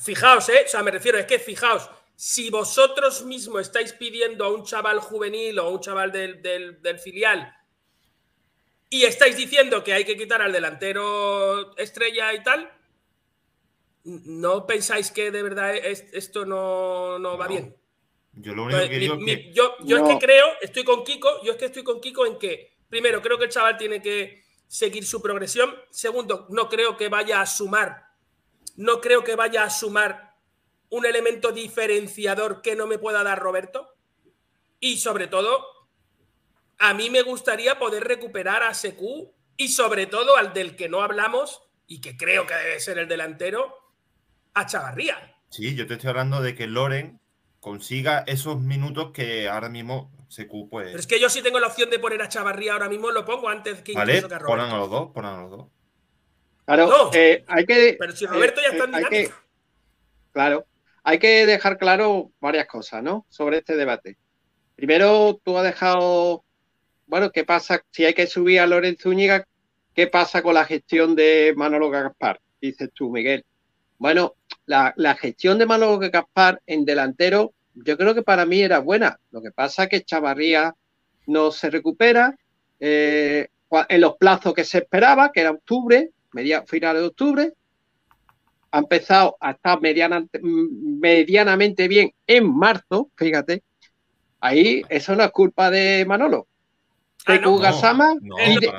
Fijaos, 0.00 0.48
¿eh? 0.48 0.62
O 0.66 0.68
sea, 0.68 0.82
me 0.82 0.90
refiero, 0.90 1.18
es 1.18 1.24
que 1.26 1.38
fijaos, 1.38 1.88
si 2.16 2.50
vosotros 2.50 3.24
mismos 3.24 3.62
estáis 3.62 3.92
pidiendo 3.92 4.44
a 4.44 4.52
un 4.52 4.64
chaval 4.64 5.00
juvenil 5.00 5.58
o 5.58 5.62
a 5.64 5.68
un 5.70 5.80
chaval 5.80 6.12
del, 6.12 6.40
del- 6.42 6.80
del 6.82 6.98
filial 6.98 7.52
y 8.90 9.04
estáis 9.04 9.36
diciendo 9.36 9.82
que 9.82 9.92
hay 9.94 10.04
que 10.04 10.16
quitar 10.16 10.42
al 10.42 10.52
delantero 10.52 11.74
estrella 11.76 12.32
y 12.34 12.42
tal, 12.42 12.70
¿no 14.04 14.66
pensáis 14.66 15.10
que 15.10 15.30
de 15.30 15.42
verdad 15.42 15.74
es- 15.76 16.06
esto 16.12 16.44
no, 16.44 17.18
no 17.18 17.38
va 17.38 17.46
No. 17.46 17.50
bien? 17.50 17.76
Yo 18.34 18.54
lo 18.54 18.64
único 18.64 18.80
que 18.80 18.88
Mi- 18.88 18.98
digo 18.98 19.16
mi- 19.16 19.30
es 19.32 19.38
que. 19.38 19.52
yo 19.52 19.76
yo 19.80 19.98
No. 19.98 20.08
es 20.08 20.14
que 20.18 20.24
creo, 20.26 20.46
estoy 20.60 20.84
con 20.84 21.04
Kiko, 21.04 21.42
yo 21.42 21.52
es 21.52 21.58
que 21.58 21.66
estoy 21.66 21.82
con 21.84 22.00
Kiko 22.00 22.26
en 22.26 22.38
que, 22.38 22.76
primero, 22.88 23.20
creo 23.20 23.38
que 23.38 23.44
el 23.44 23.50
chaval 23.50 23.76
tiene 23.76 24.00
que 24.00 24.42
seguir 24.66 25.04
su 25.04 25.20
progresión. 25.20 25.74
Segundo, 25.90 26.46
no 26.50 26.68
creo 26.68 26.96
que 26.96 27.08
vaya 27.08 27.40
a 27.42 27.46
sumar, 27.46 28.06
no 28.76 29.00
creo 29.00 29.22
que 29.22 29.36
vaya 29.36 29.64
a 29.64 29.70
sumar 29.70 30.31
un 30.92 31.06
elemento 31.06 31.52
diferenciador 31.52 32.60
que 32.60 32.76
no 32.76 32.86
me 32.86 32.98
pueda 32.98 33.22
dar 33.22 33.38
Roberto. 33.40 33.94
Y 34.78 34.98
sobre 34.98 35.26
todo, 35.26 35.64
a 36.78 36.92
mí 36.92 37.08
me 37.08 37.22
gustaría 37.22 37.78
poder 37.78 38.04
recuperar 38.04 38.62
a 38.62 38.74
Secu 38.74 39.32
y 39.56 39.68
sobre 39.68 40.04
todo 40.04 40.36
al 40.36 40.52
del 40.52 40.76
que 40.76 40.90
no 40.90 41.00
hablamos 41.02 41.62
y 41.86 42.02
que 42.02 42.18
creo 42.18 42.46
que 42.46 42.54
debe 42.54 42.78
ser 42.78 42.98
el 42.98 43.08
delantero, 43.08 43.74
a 44.52 44.66
Chavarría. 44.66 45.34
Sí, 45.48 45.74
yo 45.74 45.86
te 45.86 45.94
estoy 45.94 46.10
hablando 46.10 46.42
de 46.42 46.54
que 46.54 46.66
Loren 46.66 47.20
consiga 47.58 48.22
esos 48.26 48.60
minutos 48.60 49.12
que 49.12 49.48
ahora 49.48 49.70
mismo 49.70 50.12
Secu, 50.28 50.68
pues. 50.68 50.88
Pero 50.88 50.98
es 50.98 51.06
que 51.06 51.18
yo 51.18 51.30
sí 51.30 51.40
tengo 51.40 51.58
la 51.58 51.68
opción 51.68 51.88
de 51.88 51.98
poner 52.00 52.20
a 52.20 52.28
Chavarría 52.28 52.74
ahora 52.74 52.90
mismo, 52.90 53.10
lo 53.10 53.24
pongo 53.24 53.48
antes 53.48 53.80
que 53.80 53.94
Vale, 53.94 54.12
incluso 54.16 54.28
que 54.28 54.34
a 54.34 54.38
Roberto. 54.40 54.60
ponen 54.62 54.74
a 54.74 54.78
los 54.78 54.90
dos, 54.90 55.10
ponen 55.12 55.30
a 55.30 55.40
los 55.40 55.50
dos. 55.50 55.66
Claro, 56.66 56.86
No, 56.86 57.10
eh, 57.14 57.44
hay 57.48 57.64
que. 57.64 57.96
Pero 57.98 58.12
si 58.14 58.26
Roberto 58.26 58.60
eh, 58.60 58.64
ya 58.64 58.70
está 58.72 58.84
eh, 58.84 58.88
en 58.88 58.94
hay 58.94 59.04
que- 59.04 59.16
dinámica. 59.16 59.42
Claro, 60.32 60.66
hay 61.04 61.18
que 61.18 61.46
dejar 61.46 61.78
claro 61.78 62.32
varias 62.40 62.66
cosas, 62.66 63.02
¿no? 63.02 63.26
Sobre 63.28 63.58
este 63.58 63.76
debate. 63.76 64.16
Primero, 64.76 65.40
tú 65.44 65.58
has 65.58 65.64
dejado, 65.64 66.44
bueno, 67.06 67.30
¿qué 67.30 67.44
pasa 67.44 67.84
si 67.90 68.04
hay 68.04 68.14
que 68.14 68.26
subir 68.26 68.60
a 68.60 68.66
Lorenzo 68.66 69.04
Zúñiga? 69.04 69.46
¿Qué 69.94 70.06
pasa 70.06 70.42
con 70.42 70.54
la 70.54 70.64
gestión 70.64 71.14
de 71.14 71.52
Manolo 71.56 71.90
Gaspar? 71.90 72.40
Dices 72.60 72.90
tú, 72.94 73.10
Miguel. 73.10 73.44
Bueno, 73.98 74.34
la, 74.66 75.16
gestión 75.20 75.58
de 75.58 75.66
Manolo 75.66 75.98
Gaspar 75.98 76.60
en 76.66 76.84
delantero, 76.84 77.52
yo 77.74 77.96
creo 77.96 78.14
que 78.14 78.22
para 78.22 78.46
mí 78.46 78.62
era 78.62 78.78
buena. 78.78 79.18
Lo 79.30 79.42
que 79.42 79.50
pasa 79.50 79.84
es 79.84 79.88
que 79.88 80.02
Chavarría 80.02 80.74
no 81.26 81.50
se 81.50 81.70
recupera 81.70 82.36
eh, 82.80 83.48
en 83.88 84.00
los 84.00 84.16
plazos 84.16 84.54
que 84.54 84.64
se 84.64 84.78
esperaba, 84.78 85.30
que 85.32 85.40
era 85.40 85.50
octubre, 85.50 86.10
media, 86.32 86.62
final 86.62 86.96
de 86.96 87.02
octubre, 87.04 87.52
ha 88.72 88.78
empezado 88.78 89.36
a 89.38 89.52
estar 89.52 89.80
mediana- 89.80 90.26
medianamente 90.42 91.86
bien 91.88 92.12
en 92.26 92.52
marzo, 92.56 93.10
fíjate. 93.16 93.62
Ahí 94.40 94.82
eso 94.88 95.14
no 95.14 95.22
es 95.22 95.30
culpa 95.30 95.70
de 95.70 96.04
Manolo. 96.06 96.46
Ah, 97.26 97.34
Sekou 97.36 97.60
no. 97.60 97.60
No, 98.20 98.36
no, 98.64 98.72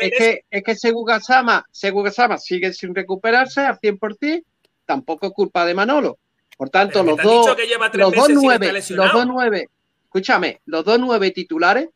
es 0.00 0.10
que, 0.18 0.44
es 0.50 0.62
que 0.62 0.74
Sekou 0.74 1.04
Gassama 1.04 2.38
sigue 2.38 2.72
sin 2.72 2.94
recuperarse 2.94 3.60
al 3.60 3.78
100%, 3.78 4.42
tampoco 4.86 5.26
es 5.26 5.32
culpa 5.32 5.66
de 5.66 5.74
Manolo. 5.74 6.18
Por 6.56 6.70
tanto, 6.70 7.02
los 7.02 7.16
dos, 7.18 7.44
dicho 7.44 7.56
que 7.56 7.66
lleva 7.66 7.90
tres 7.90 8.00
los 8.00 8.14
dos 8.14 8.28
nueve, 8.42 8.66
los 8.72 9.12
dos 9.12 9.26
nueve, 9.26 9.68
escúchame, 10.04 10.60
los 10.64 10.84
dos 10.84 10.98
nueve 10.98 11.30
titulares, 11.32 11.90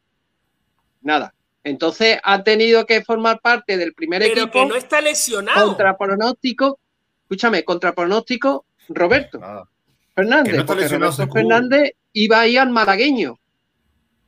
nada. 1.01 1.33
Entonces 1.63 2.19
han 2.23 2.43
tenido 2.45 2.87
que 2.87 3.03
formar 3.05 3.41
parte 3.41 3.77
del 3.77 3.93
primer 3.95 4.23
Pero 4.23 4.43
equipo 4.43 4.53
que 4.53 4.67
no 4.67 4.77
está 4.77 5.01
lesionado. 5.01 5.67
contra 5.69 5.97
pronóstico, 5.97 6.79
escúchame, 7.25 7.65
contra 7.65 7.93
pronóstico, 7.95 8.65
Roberto 8.89 9.39
Nada. 9.39 9.69
Fernández, 10.15 10.51
Que 10.53 10.57
no 10.57 10.61
está 10.63 10.67
porque 10.67 10.83
lesionado 10.85 11.13
Roberto 11.13 11.23
Sekou. 11.33 11.35
Fernández 11.43 11.93
iba 12.15 12.41
ahí 12.41 12.57
al 12.57 12.71
malagueño 12.71 13.39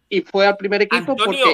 y 0.09 0.21
fue 0.21 0.47
al 0.47 0.57
primer 0.57 0.83
equipo 0.83 1.13
Antonio, 1.13 1.47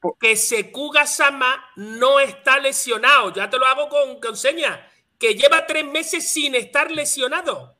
porque 0.00 0.30
que 0.30 0.36
Sekou 0.36 0.90
Gassama 0.90 1.64
no 1.76 2.18
está 2.20 2.58
lesionado. 2.58 3.32
Ya 3.32 3.48
te 3.48 3.56
lo 3.58 3.66
hago 3.66 3.88
con, 3.88 4.20
con 4.20 4.36
señas. 4.36 4.78
Que 5.18 5.34
lleva 5.34 5.66
tres 5.66 5.84
meses 5.84 6.26
sin 6.28 6.54
estar 6.54 6.90
lesionado. 6.90 7.76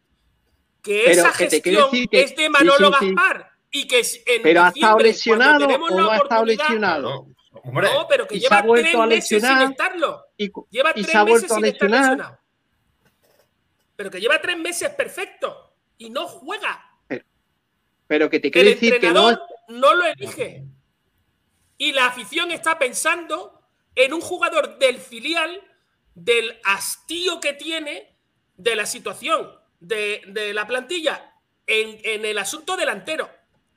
Que 0.82 1.02
Pero 1.06 1.20
esa 1.22 1.32
que 1.32 1.48
gestión 1.50 1.90
decir 1.90 2.08
que- 2.08 2.22
es 2.22 2.36
de 2.36 2.48
Manolo 2.50 2.88
sí, 2.90 2.94
sí, 3.00 3.06
sí. 3.08 3.14
Gaspar. 3.14 3.50
Y 3.72 3.86
que 3.86 4.00
es 4.00 4.22
en 4.26 4.42
pero 4.42 4.62
ha 4.64 4.68
estado 4.68 4.98
lesionado 4.98 5.66
o 5.66 5.90
no 5.90 6.10
ha 6.10 6.16
estado 6.18 6.44
lesionado. 6.44 7.26
Hombre, 7.70 7.88
No, 7.92 8.06
pero 8.08 8.26
que 8.26 8.38
lleva 8.38 8.62
tres 8.62 8.96
meses 9.06 9.42
sin 9.42 9.60
estarlo. 9.62 10.26
y, 10.36 10.50
Lleva 10.70 10.92
y 10.94 11.02
tres 11.02 11.24
meses 11.24 11.52
sin 11.52 11.64
estar 11.64 11.90
lesionado. 11.90 12.38
Pero 13.96 14.10
que 14.10 14.20
lleva 14.20 14.40
tres 14.40 14.58
meses 14.58 14.90
perfecto 14.90 15.74
y 15.98 16.10
no 16.10 16.26
juega. 16.26 16.86
Pero 18.06 18.28
que 18.28 18.40
te 18.40 18.48
El 18.48 18.52
quiero 18.52 18.70
decir 18.70 18.98
que 19.00 19.10
no 19.12 19.38
no 19.68 19.94
lo 19.94 20.04
elige. 20.04 20.64
Y 21.78 21.92
la 21.92 22.06
afición 22.06 22.50
está 22.50 22.78
pensando 22.78 23.62
en 23.94 24.12
un 24.12 24.20
jugador 24.20 24.78
del 24.78 24.98
filial, 24.98 25.62
del 26.14 26.58
hastío 26.64 27.40
que 27.40 27.52
tiene 27.52 28.16
de 28.56 28.74
la 28.74 28.84
situación 28.86 29.50
de, 29.78 30.22
de 30.26 30.52
la 30.52 30.66
plantilla 30.66 31.34
en, 31.66 31.98
en 32.04 32.24
el 32.24 32.38
asunto 32.38 32.76
delantero. 32.76 33.30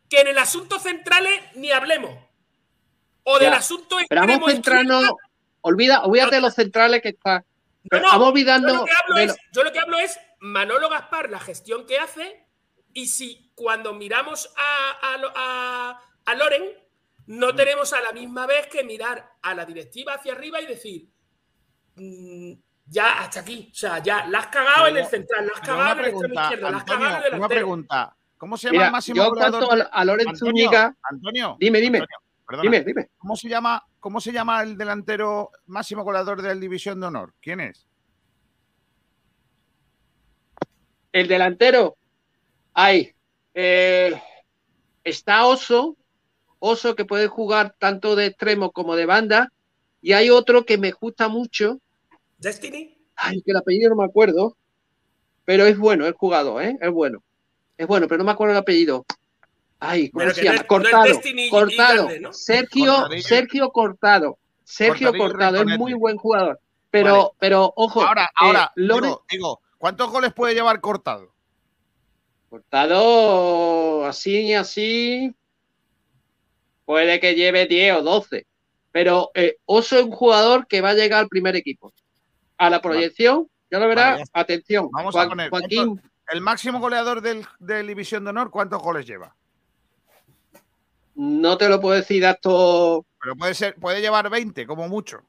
Que 0.10 0.22
en 0.22 0.28
el 0.28 0.38
asunto 0.38 0.80
centrales 0.80 1.40
ni 1.56 1.72
hablemos. 1.72 2.18
O 3.24 3.40
del 3.40 3.52
Ya, 3.52 3.58
asunto 3.58 3.98
pero 4.10 4.22
vamos 4.28 4.52
centrarnos, 4.52 5.12
olvida, 5.62 6.02
olvídate 6.04 6.36
de 6.36 6.42
los 6.42 6.54
centrales 6.54 7.02
que 7.02 7.10
está. 7.10 7.44
No, 7.92 8.00
no, 8.00 8.08
vamos 8.08 8.20
yo 8.20 8.26
olvidando 8.32 8.74
lo, 8.76 8.86
que 8.86 8.92
hablo 8.92 9.16
de 9.16 9.24
es, 9.24 9.28
lo- 9.32 9.36
yo 9.52 9.64
lo 9.64 9.72
que 9.72 9.80
hablo 9.80 9.98
es 9.98 10.20
Manolo 10.40 10.90
Gaspar, 10.90 11.30
la 11.30 11.40
gestión 11.40 11.86
que 11.86 12.00
hace, 12.00 12.46
y 12.94 13.08
si 13.08 13.52
cuando 13.56 13.94
miramos 13.94 14.54
a, 14.58 15.08
a, 15.14 15.18
a- 15.36 16.02
a 16.26 16.36
Loren, 16.36 16.64
no 17.28 17.56
tenemos 17.56 17.94
a 17.94 18.02
la 18.02 18.12
misma 18.12 18.46
vez 18.46 18.68
que 18.68 18.84
mirar 18.84 19.32
a 19.42 19.54
la 19.56 19.66
directiva 19.66 20.14
hacia 20.16 20.34
arriba 20.34 20.60
y 20.62 20.66
decir, 20.66 21.08
mm, 21.96 22.54
ya 22.86 23.20
hasta 23.20 23.40
aquí, 23.42 23.70
o 23.72 23.76
sea, 23.76 24.00
ya 24.00 24.26
la 24.26 24.40
has 24.40 24.48
cagado 24.48 24.88
en 24.88 24.98
el 24.98 25.06
central, 25.06 25.46
la 25.46 25.54
has 25.54 25.60
cagado 25.62 25.92
en 25.94 26.00
el 26.00 26.06
extremo 26.12 26.42
izquierdo, 26.42 26.70
la 26.72 26.78
has 26.78 26.84
cagado 26.84 27.18
en 27.26 27.34
el 27.34 27.40
una 27.40 27.48
pregunta. 27.48 28.16
¿Cómo 28.38 28.58
se 28.58 28.68
llama 28.68 28.74
Mira, 28.74 28.86
el 28.88 28.92
máximo 28.92 29.16
yo 29.24 29.30
goleador? 29.30 29.82
a, 29.82 29.86
a 29.86 30.06
Lorenzo 30.06 30.30
Antonio, 30.32 30.52
Zúñiga, 30.66 30.96
Antonio, 31.04 31.56
dime, 31.60 31.80
dime, 31.80 31.98
Antonio, 32.00 32.18
perdona. 32.48 32.70
dime, 32.70 32.84
dime. 32.84 33.10
¿Cómo 33.18 33.36
se 33.36 33.50
llama, 33.50 33.84
cómo 34.00 34.20
se 34.22 34.32
llama 34.32 34.62
el 34.64 34.78
delantero 34.78 35.52
máximo 35.68 36.04
goleador 36.04 36.42
de 36.42 36.50
la 36.50 36.56
División 36.56 37.00
de 37.00 37.08
Honor? 37.08 37.34
¿Quién 37.42 37.60
es? 37.60 37.88
El 41.12 41.28
delantero, 41.28 41.96
hay, 42.74 43.14
eh, 43.54 44.20
está 45.04 45.46
Oso, 45.46 45.96
Oso 46.58 46.96
que 46.96 47.06
puede 47.06 47.28
jugar 47.28 47.76
tanto 47.78 48.16
de 48.16 48.28
extremo 48.28 48.72
como 48.72 48.96
de 48.96 49.06
banda, 49.06 49.52
y 50.02 50.14
hay 50.14 50.30
otro 50.32 50.66
que 50.66 50.78
me 50.78 50.92
gusta 50.92 51.28
mucho, 51.28 51.80
Destiny, 52.40 52.98
ay, 53.16 53.42
que 53.42 53.52
el 53.52 53.58
apellido 53.58 53.92
no 53.92 53.98
me 53.98 54.06
acuerdo, 54.06 54.58
pero 55.46 55.66
es 55.66 55.78
bueno, 55.78 56.08
es 56.08 56.14
jugador, 56.14 56.64
¿eh? 56.64 56.78
es 56.82 56.92
bueno, 56.92 57.24
es 57.78 57.86
bueno, 57.86 58.08
pero 58.08 58.18
no 58.18 58.26
me 58.26 58.32
acuerdo 58.32 58.54
el 58.54 58.60
apellido. 58.60 59.06
Ay, 59.86 60.10
¿cómo 60.10 60.20
Pero 60.24 60.34
se 60.36 60.42
que 60.42 60.48
no 60.48 60.54
llama? 60.54 60.56
es- 60.56 60.60
no 60.60 60.64
es 60.64 60.68
Cortado, 60.84 61.04
Destiny 61.04 61.44
y 61.46 61.50
Cortado, 61.50 61.96
Grande, 62.06 62.20
¿no? 62.22 62.34
Sergio, 62.34 62.86
Cortadillo. 62.96 63.28
Sergio 63.28 63.70
Cortado, 63.72 64.38
Sergio 64.64 65.08
Cortadillo 65.08 65.26
y 65.26 65.30
Cortado, 65.32 65.58
es 65.70 65.78
muy 65.78 65.94
buen 65.94 66.18
jugador, 66.18 66.60
pero, 66.90 67.14
Vale. 67.16 67.30
pero 67.40 67.74
ojo, 67.76 68.02
Ahora, 68.02 68.24
eh, 68.24 68.28
ahora, 68.36 68.72
digo, 68.76 69.26
digo, 69.30 69.62
¿cuántos 69.78 70.10
goles 70.10 70.34
puede 70.34 70.54
llevar 70.54 70.80
cortado? 70.80 71.34
Cortado 72.50 74.06
así, 74.06 74.54
así. 74.54 75.36
Puede 76.86 77.20
que 77.20 77.36
lleve 77.36 77.66
10 77.66 77.96
o 77.98 78.02
12. 78.02 78.46
Pero 78.92 79.32
eh, 79.34 79.58
Oso 79.66 79.98
es 79.98 80.04
un 80.06 80.12
jugador 80.12 80.68
que 80.68 80.82
va 80.82 80.90
a 80.90 80.94
llegar 80.94 81.20
al 81.22 81.28
primer 81.30 81.56
equipo. 81.56 81.92
A 82.58 82.70
la 82.70 82.82
proyección, 82.82 83.48
ya 83.72 83.80
lo 83.80 83.88
verás. 83.88 84.06
Vale, 84.06 84.18
ya 84.20 84.24
está. 84.24 84.40
atención. 84.42 84.90
Vamos 84.92 85.16
a 85.16 85.28
poner. 85.28 85.50
Joaquín, 85.50 85.86
¿cuántos- 85.96 86.12
El 86.30 86.42
máximo 86.42 86.80
goleador 86.80 87.22
del, 87.22 87.46
de 87.60 87.84
División 87.84 88.24
de 88.24 88.30
Honor, 88.30 88.52
¿cuántos 88.52 88.82
goles 88.82 89.06
lleva? 89.08 89.36
No 91.16 91.58
te 91.58 91.70
lo 91.70 91.80
puedo 91.80 91.96
decir 91.96 92.22
datos 92.24 93.04
Pero 93.22 93.36
puede 93.36 93.54
ser, 93.54 93.76
puede 93.76 94.02
llevar 94.02 94.30
20, 94.30 94.66
como 94.68 94.88
mucho. 94.88 95.22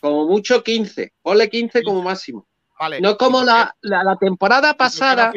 como 0.00 0.26
mucho 0.26 0.62
15. 0.62 1.12
Ponle 1.22 1.48
15 1.50 1.82
como 1.82 2.02
máximo. 2.02 2.46
Vale. 2.78 2.98
No 3.00 3.18
como 3.18 3.38
¿Y 3.38 3.40
por 3.42 3.46
la, 3.46 3.76
la, 3.82 4.02
la 4.04 4.16
temporada 4.16 4.68
no 4.70 4.76
pasada. 4.78 5.30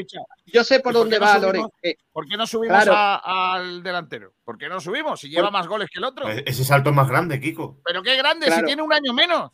Yo 0.45 0.63
sé 0.63 0.79
por 0.79 0.93
¿Y 0.93 0.93
por 0.93 1.01
dónde 1.01 1.19
no 1.19 1.25
va, 1.25 1.33
subimos? 1.33 1.53
Loren. 1.53 1.65
Eh, 1.81 1.95
¿Por 2.13 2.25
qué 2.27 2.37
no 2.37 2.47
subimos 2.47 2.83
Claro. 2.83 2.93
a- 2.95 3.53
al 3.55 3.83
delantero? 3.83 4.33
¿Por 4.45 4.57
qué 4.57 4.69
no 4.69 4.79
subimos? 4.79 5.19
Si 5.19 5.27
lleva 5.29 5.47
Por- 5.47 5.53
más 5.53 5.67
goles 5.67 5.89
que 5.91 5.99
el 5.99 6.05
otro. 6.05 6.23
Pues 6.23 6.41
ese 6.45 6.63
salto 6.63 6.91
es 6.91 6.95
más 6.95 7.09
grande, 7.09 7.41
Kiko. 7.41 7.79
Pero 7.83 8.01
qué 8.01 8.15
grande, 8.15 8.45
Claro. 8.45 8.61
si 8.61 8.65
tiene 8.67 8.81
un 8.81 8.93
año 8.93 9.11
menos. 9.13 9.51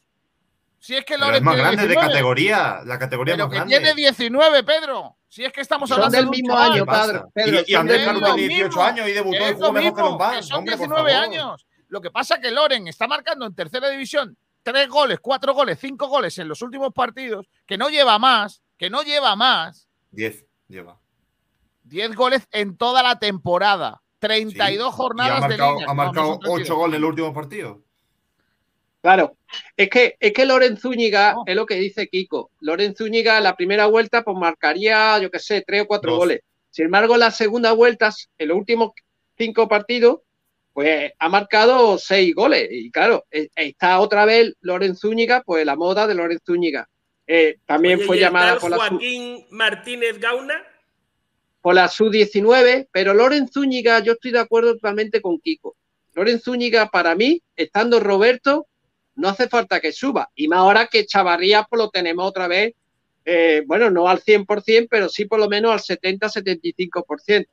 Si 0.77 0.93
es 0.95 1.03
que 1.03 1.15
Pero 1.15 1.25
Loren 1.25 1.35
es 1.37 1.41
más 1.41 1.55
tiene 1.55 1.63
grande 1.67 1.81
de 1.81 1.87
19. 1.87 2.11
categoría. 2.13 2.81
La 2.85 2.99
categoría 2.99 3.33
Pero 3.33 3.45
más 3.45 3.51
que 3.51 3.55
grande. 3.57 3.77
tiene 3.79 3.93
19, 3.95 4.63
Pedro. 4.63 5.15
Si 5.29 5.45
es 5.45 5.53
que 5.53 5.61
estamos 5.61 5.87
Son 5.87 5.97
hablando 6.03 6.17
del 6.17 6.25
de 6.25 6.29
un 6.29 6.31
mismo 6.31 6.53
chaval. 6.55 6.71
año, 6.73 6.85
padre. 6.85 7.21
Pedro, 7.33 7.57
y, 7.59 7.71
y 7.71 7.73
son 7.73 7.81
Andrés 7.81 7.97
del 7.99 8.05
Carlos 8.07 8.35
tiene 8.35 8.47
18 8.55 8.81
años 8.83 9.07
y 9.07 9.11
debutó 9.11 9.37
y 9.49 9.53
jugó 9.53 9.71
mejor 9.71 9.95
que 9.95 10.01
Lombard. 10.01 10.35
que 10.37 10.43
son 10.43 10.57
Hombre, 10.59 10.71
por 10.77 10.87
19 10.87 11.11
favor. 11.11 11.23
años. 11.29 11.67
Lo 11.87 12.01
que 12.01 12.11
pasa 12.11 12.35
es 12.35 12.41
que 12.41 12.51
Loren 12.51 12.87
está 12.87 13.07
marcando 13.07 13.45
en 13.45 13.55
tercera 13.55 13.89
división 13.89 14.35
tres 14.63 14.89
goles, 14.89 15.19
cuatro 15.21 15.53
goles, 15.53 15.79
cinco 15.79 16.07
goles 16.07 16.37
en 16.39 16.47
los 16.47 16.61
últimos 16.61 16.93
partidos, 16.93 17.47
que 17.65 17.77
no 17.77 17.89
lleva 17.89 18.19
más, 18.19 18.61
que 18.77 18.89
no 18.89 19.01
lleva 19.03 19.35
más, 19.35 19.87
10 20.11 20.45
lleva. 20.67 20.99
10 21.83 22.15
goles 22.15 22.47
en 22.51 22.77
toda 22.77 23.01
la 23.01 23.17
temporada, 23.17 24.01
32 24.19 24.75
Sí. 24.75 24.75
Y 24.75 24.77
ha 24.87 24.91
jornadas 24.91 25.41
de 25.43 25.47
marcado, 25.49 25.79
liga. 25.79 25.91
ha 25.91 25.93
marcado 25.93 26.27
son 26.27 26.39
32. 26.41 26.61
8 26.69 26.75
goles 26.75 26.95
en 26.97 27.03
el 27.03 27.09
último 27.09 27.33
partido. 27.33 27.81
Claro, 29.01 29.37
es 29.77 29.89
que, 29.89 30.15
es 30.19 30.33
que 30.33 30.45
Loren 30.45 30.77
Zúñiga, 30.77 31.33
No. 31.33 31.43
es 31.45 31.55
lo 31.55 31.65
que 31.65 31.75
dice 31.75 32.07
Kiko. 32.07 32.51
Loren 32.59 32.95
Zúñiga 32.95 33.37
en 33.37 33.43
la 33.45 33.55
primera 33.55 33.85
vuelta, 33.85 34.23
pues 34.23 34.35
marcaría, 34.37 35.17
yo 35.19 35.31
qué 35.31 35.39
sé, 35.39 35.63
tres 35.65 35.83
o 35.83 35.87
cuatro 35.87 36.11
Dos. 36.11 36.19
goles. 36.19 36.41
Sin 36.69 36.85
embargo, 36.85 37.13
en 37.13 37.21
las 37.21 37.37
segundas 37.37 37.75
vueltas, 37.75 38.29
en 38.37 38.49
los 38.49 38.57
últimos 38.57 38.91
cinco 39.37 39.67
partidos, 39.69 40.19
pues 40.73 41.13
ha 41.17 41.29
marcado 41.29 41.97
seis 41.97 42.35
goles. 42.35 42.67
Y 42.71 42.91
claro, 42.91 43.25
eh, 43.31 43.47
está 43.55 43.99
otra 44.01 44.25
vez 44.25 44.53
Loren 44.61 44.95
Zúñiga, 44.95 45.43
pues 45.45 45.65
la 45.65 45.75
moda 45.77 46.05
de 46.05 46.15
Loren 46.15 46.39
Zúñiga. 46.45 46.87
Eh, 47.25 47.57
también 47.65 47.99
Oye, 47.99 48.05
fue 48.05 48.15
¿y 48.17 48.19
el 48.19 48.25
llamada 48.25 48.57
por 48.59 48.69
la, 48.69 48.77
sub- 48.77 48.87
Joaquín 48.89 49.45
Martínez 49.51 50.19
Gauna. 50.19 50.61
por 51.61 51.73
la 51.75 51.87
sub-19, 51.87 52.87
pero 52.91 53.13
Loren 53.13 53.47
Zúñiga, 53.47 53.99
yo 53.99 54.13
estoy 54.13 54.31
de 54.31 54.39
acuerdo 54.39 54.73
totalmente 54.73 55.21
con 55.21 55.39
Kiko. 55.39 55.75
Loren 56.15 56.39
Zúñiga, 56.39 56.87
para 56.89 57.15
mí, 57.15 57.41
estando 57.55 57.99
Roberto, 57.99 58.67
no 59.19 59.29
hace 59.29 59.47
falta 59.47 59.79
que 59.79 59.91
suba. 59.91 60.29
Y 60.35 60.47
más 60.47 60.59
ahora 60.59 60.87
que 60.87 61.05
Chavarría, 61.05 61.63
pues 61.69 61.79
lo 61.79 61.89
tenemos 61.89 62.27
otra 62.27 62.47
vez, 62.47 62.73
eh, 63.25 63.63
bueno, 63.67 63.89
no 63.91 64.07
al 64.07 64.19
100%, 64.21 64.87
pero 64.89 65.09
sí 65.09 65.25
por 65.25 65.39
lo 65.39 65.47
menos 65.47 65.71
al 65.71 65.79
70-75%. 65.97 67.45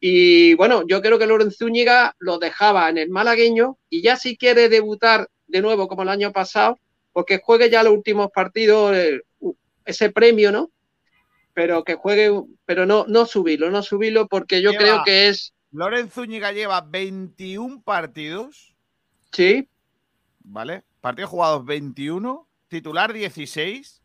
Y 0.00 0.54
bueno, 0.54 0.84
yo 0.86 1.02
creo 1.02 1.18
que 1.18 1.26
Lorenzo 1.26 1.58
Zúñiga 1.66 2.14
lo 2.18 2.38
dejaba 2.38 2.88
en 2.88 2.98
el 2.98 3.10
malagueño 3.10 3.78
y 3.90 4.02
ya 4.02 4.16
si 4.16 4.36
quiere 4.36 4.68
debutar 4.68 5.28
de 5.48 5.60
nuevo 5.60 5.88
como 5.88 6.02
el 6.02 6.08
año 6.08 6.32
pasado, 6.32 6.78
porque 7.12 7.40
juegue 7.42 7.68
ya 7.70 7.82
los 7.82 7.92
últimos 7.92 8.30
partidos, 8.32 8.96
eh, 8.96 9.20
ese 9.84 10.10
premio, 10.10 10.52
¿no? 10.52 10.70
Pero 11.52 11.82
que 11.82 11.94
juegue, 11.94 12.30
pero 12.64 12.86
no, 12.86 13.06
no 13.08 13.26
subirlo, 13.26 13.70
no 13.70 13.82
subirlo 13.82 14.28
porque 14.28 14.62
yo 14.62 14.70
Lleva- 14.70 14.82
creo 14.82 15.02
que 15.04 15.28
es, 15.28 15.52
Lorenzo 15.72 16.22
Zúñiga 16.22 16.52
lleva 16.52 16.80
21 16.80 17.82
partidos, 17.82 18.74
sí, 19.32 19.68
¿vale? 20.48 20.82
Partidos 21.00 21.30
jugados 21.30 21.64
21, 21.64 22.46
titular 22.68 23.12
16, 23.12 24.02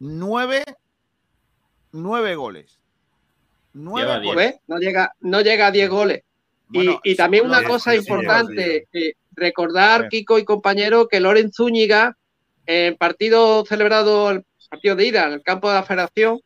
9, 0.00 0.64
9 1.92 2.34
goles. 2.36 2.78
9 3.74 4.06
Lleva 4.06 4.20
diez. 4.20 4.34
goles. 4.34 4.52
¿ves? 4.52 4.60
No 4.66 4.78
llega, 4.78 5.12
no 5.20 5.40
llega 5.40 5.66
a 5.68 5.70
10 5.70 5.88
goles. 5.90 6.22
Y- 6.72 6.76
Bueno, 6.78 7.00
y, 7.04 7.14
también 7.16 7.46
una 7.46 7.62
cosa 7.64 7.92
sí, 7.92 7.98
importante, 7.98 8.86
eh, 8.92 9.12
recordar. 9.32 10.08
Kiko 10.08 10.38
y 10.38 10.44
compañero, 10.44 11.08
que 11.08 11.20
Loren 11.20 11.52
Zúñiga, 11.52 12.16
en 12.66 12.96
partido 12.96 13.64
celebrado, 13.64 14.30
el 14.30 14.44
partido 14.68 14.96
de 14.96 15.06
ida, 15.06 15.26
en 15.26 15.32
el 15.34 15.42
campo 15.42 15.68
de 15.68 15.74
la 15.76 15.82
Federación, 15.84 16.40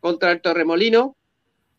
contra 0.00 0.30
el 0.32 0.40
Torremolino, 0.40 1.16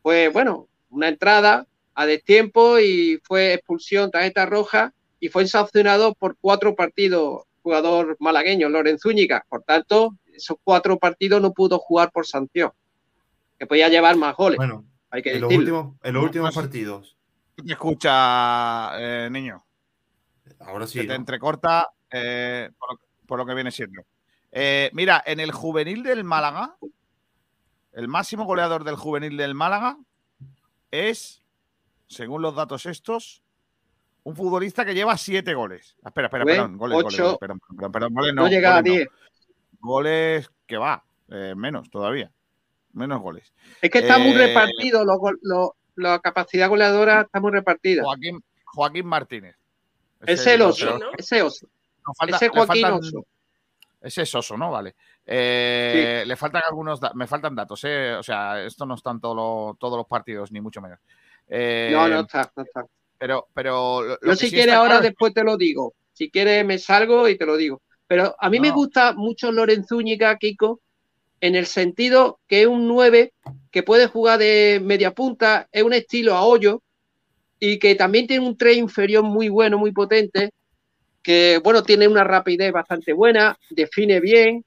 pues 0.02 0.32
bueno, 0.34 0.68
una 0.90 1.08
entrada 1.08 1.66
a 1.96 2.06
destiempo 2.06 2.78
y 2.80 3.20
fue 3.24 3.54
expulsión, 3.54 4.12
tarjeta 4.12 4.46
roja, 4.46 4.94
y 5.20 5.30
fue 5.30 5.48
sancionado 5.48 6.14
por 6.14 6.38
cuatro 6.40 6.76
partidos, 6.76 7.44
jugador 7.62 8.16
malagueño, 8.20 8.70
Loren 8.70 9.00
Zúñiga. 9.00 9.46
Por 9.50 9.64
tanto, 9.64 10.16
esos 10.34 10.58
cuatro 10.64 10.98
partidos 10.98 11.42
no 11.42 11.54
pudo 11.54 11.80
jugar 11.80 12.12
por 12.12 12.26
sanción, 12.26 12.72
que 13.58 13.66
podía 13.66 13.90
llevar 13.90 14.16
más 14.16 14.36
goles, 14.36 14.58
Bueno, 14.58 14.86
hay 15.10 15.22
que 15.22 15.34
en 15.34 15.42
los 15.42 15.50
decirlo. 15.50 15.80
últimos, 15.80 16.02
en 16.04 16.14
los 16.14 16.24
últimos 16.24 16.56
partidos. 16.56 17.18
¿Te 17.56 17.74
escucha, 17.74 18.92
eh, 19.00 19.30
niño? 19.32 19.66
Ahora 20.60 20.86
sí. 20.88 21.00
que 21.00 21.06
te 21.06 21.10
¿no? 21.10 21.16
entrecorta 21.16 21.90
eh, 22.12 22.70
por, 22.78 22.94
lo, 22.94 23.00
por 23.26 23.40
lo 23.40 23.46
que 23.46 23.54
viene 23.56 23.72
siendo. 23.72 24.04
Eh, 24.52 24.90
mira, 24.94 25.22
en 25.26 25.40
el 25.40 25.52
juvenil 25.52 26.04
del 26.04 26.24
Málaga, 26.24 26.78
el 27.92 28.08
máximo 28.08 28.46
goleador 28.46 28.84
del 28.84 28.96
juvenil 28.96 29.38
del 29.38 29.56
Málaga 29.56 29.98
es, 30.92 31.44
según 32.08 32.42
los 32.42 32.56
datos 32.56 32.86
estos, 32.86 33.44
un 34.28 34.36
futbolista 34.36 34.84
que 34.84 34.94
lleva 34.94 35.16
siete 35.18 35.54
goles. 35.54 35.96
Ah, 36.04 36.10
Espera, 36.10 36.28
espera, 36.28 36.44
perdón, 36.44 36.78
goles, 36.78 36.98
ocho. 36.98 37.24
goles, 37.24 37.38
perdón, 37.40 37.60
perdón, 37.60 37.92
perdón, 37.94 38.14
goles 38.14 38.34
no, 38.34 38.42
no, 38.44 38.48
llega 38.50 38.70
a 38.78 38.82
goles 38.82 38.92
no. 38.92 38.96
10. 38.96 39.08
Goles 39.80 40.52
que 40.66 40.78
va, 40.78 41.04
eh, 41.30 41.54
menos 41.56 41.90
todavía, 41.90 42.30
menos 42.94 43.22
goles. 43.22 43.54
Es 43.82 43.90
que 43.90 44.00
está 44.00 44.18
muy 44.18 44.32
Eh, 44.32 44.48
repartido, 44.48 45.06
gol- 45.18 45.40
lo- 45.44 45.76
la 45.96 46.20
capacidad 46.20 46.68
goleadora 46.68 47.22
está 47.22 47.40
muy 47.40 47.52
repartida. 47.52 48.04
Joaquín, 48.04 48.44
Joaquín 48.66 49.06
Martínez. 49.06 49.56
Ese 50.26 50.56
el 50.56 50.62
oso, 50.64 50.96
otro. 50.96 51.12
ese 51.18 51.42
oso. 51.42 51.68
Falta- 52.18 52.36
ese 52.36 52.50
Joaquín 52.50 52.82
faltan- 52.84 53.00
Oso. 53.00 53.26
Ese 54.02 54.22
es 54.24 54.36
Oso, 54.36 54.58
¿no? 54.58 54.72
Vale. 54.72 54.96
Eh, 55.26 56.24
Le 56.28 56.36
faltan 56.36 56.62
algunos, 56.68 57.00
me 57.16 57.28
faltan 57.28 57.56
datos, 57.56 57.82
¿eh? 57.86 58.14
O 58.16 58.24
sea, 58.24 58.64
esto 58.64 58.86
no 58.86 58.96
están 58.96 59.20
todos 59.20 59.36
los, 59.36 59.80
todos 59.80 59.98
los 59.98 60.06
partidos, 60.08 60.52
ni 60.52 60.62
mucho 60.62 60.82
menos. 60.82 61.00
Eh, 61.48 61.90
No, 61.92 62.08
no 62.08 62.20
está, 62.22 62.52
no 62.56 62.64
está. 62.64 62.86
Pero, 63.20 63.48
pero 63.54 64.04
lo- 64.04 64.20
Yo 64.22 64.36
si 64.36 64.48
sí 64.50 64.56
quieres 64.56 64.76
ahora 64.76 64.90
claro 64.92 65.04
es- 65.04 65.10
después 65.12 65.34
te 65.34 65.44
lo 65.44 65.58
digo. 65.58 65.94
Si 66.14 66.30
quieres 66.30 66.66
me 66.66 66.78
salgo 66.78 67.28
y 67.28 67.38
te 67.38 67.46
lo 67.46 67.58
digo. 67.58 67.82
Pero 68.08 68.36
a 68.40 68.50
mí 68.50 68.60
me 68.60 68.72
gusta 68.72 69.14
mucho 69.14 69.52
Lorenzúñiga, 69.52 70.38
Kiko, 70.38 70.80
en 71.42 71.56
el 71.56 71.66
sentido 71.66 72.40
que 72.48 72.62
es 72.62 72.68
un 72.68 72.88
9 72.88 73.34
que 73.72 73.84
puede 73.84 74.08
jugar 74.08 74.40
de 74.40 74.80
media 74.84 75.12
punta, 75.14 75.68
es 75.72 75.84
un 75.84 75.94
estilo 75.94 76.36
a 76.36 76.44
hoyo 76.44 76.82
y 77.60 77.80
que 77.80 77.96
también 77.96 78.28
tiene 78.28 78.46
un 78.48 78.58
3 78.58 78.78
inferior 78.78 79.24
muy 79.24 79.50
bueno, 79.50 79.78
muy 79.78 79.92
potente, 79.92 80.52
que 81.22 81.60
bueno, 81.64 81.84
tiene 81.84 82.08
una 82.08 82.24
rapidez 82.24 82.72
bastante 82.72 83.14
buena, 83.14 83.58
define 83.70 84.20
bien, 84.22 84.64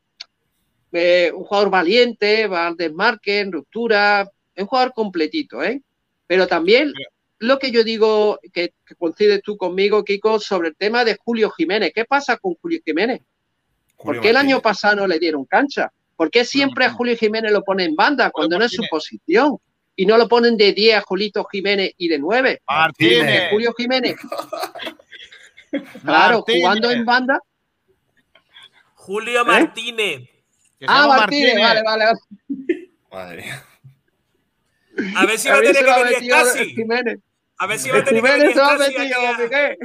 eh, 0.92 1.32
un 1.34 1.44
jugador 1.44 1.70
valiente, 1.70 2.46
va 2.46 2.66
al 2.68 2.76
desmarque, 2.76 3.40
en 3.40 3.52
ruptura, 3.52 4.22
es 4.54 4.62
un 4.62 4.66
jugador 4.68 4.92
completito, 4.92 5.62
¿eh? 5.62 5.80
Pero 6.26 6.46
también 6.46 6.92
lo 7.40 7.58
que 7.58 7.70
yo 7.72 7.82
digo, 7.84 8.38
que, 8.52 8.72
que 8.86 8.94
coincides 8.94 9.42
tú 9.42 9.56
conmigo, 9.56 10.04
Kiko, 10.04 10.38
sobre 10.38 10.68
el 10.68 10.76
tema 10.76 11.04
de 11.04 11.16
Julio 11.22 11.50
Jiménez. 11.50 11.92
¿Qué 11.94 12.04
pasa 12.04 12.36
con 12.36 12.54
Julio 12.54 12.80
Jiménez? 12.84 13.20
¿Por 13.96 14.20
qué 14.20 14.28
el 14.28 14.34
Martínez. 14.34 14.54
año 14.54 14.62
pasado 14.62 14.96
no 14.96 15.06
le 15.06 15.18
dieron 15.18 15.44
cancha? 15.46 15.90
¿Por 16.16 16.30
qué 16.30 16.44
siempre 16.44 16.84
a 16.84 16.90
Julio 16.92 17.16
Jiménez 17.16 17.50
lo 17.50 17.62
ponen 17.64 17.90
en 17.90 17.96
banda 17.96 18.30
cuando 18.30 18.58
no 18.58 18.64
es 18.64 18.72
su 18.72 18.82
Martínez. 18.82 18.90
posición? 18.90 19.56
Y 19.96 20.06
no 20.06 20.16
lo 20.16 20.28
ponen 20.28 20.56
de 20.56 20.72
10 20.72 20.96
a 20.96 21.00
Julito 21.02 21.44
Jiménez 21.44 21.92
y 21.98 22.08
de 22.08 22.18
9. 22.18 22.62
Martínez. 22.68 23.50
Julio 23.50 23.74
Jiménez. 23.76 24.16
Claro, 26.04 26.38
Martínez. 26.38 26.62
jugando 26.62 26.90
en 26.90 27.04
banda. 27.04 27.40
Julio 28.94 29.44
Martínez. 29.44 30.28
Que 30.78 30.86
se 30.86 30.92
Ah, 30.92 31.06
Martínez, 31.06 31.54
vale, 31.60 31.82
vale. 31.84 32.04
vale. 32.06 32.90
Madre 33.10 33.42
mía. 33.42 33.64
A 35.16 35.26
ver 35.26 35.38
si 35.38 35.48
va 35.48 35.54
a 35.54 35.58
A 35.58 35.60
ver 35.60 35.72
tener 35.72 35.84
que 35.94 36.00
venir 36.02 36.14
metido 36.16 36.36
casi. 36.36 36.64
Jiménez. 36.74 37.18
A 37.60 37.66
ver 37.66 37.78
si 37.78 37.90
va 37.90 37.98
a 37.98 38.04
tener 38.04 38.22
que 38.22 38.30
a- 38.60 39.38
Miguel. 39.38 39.78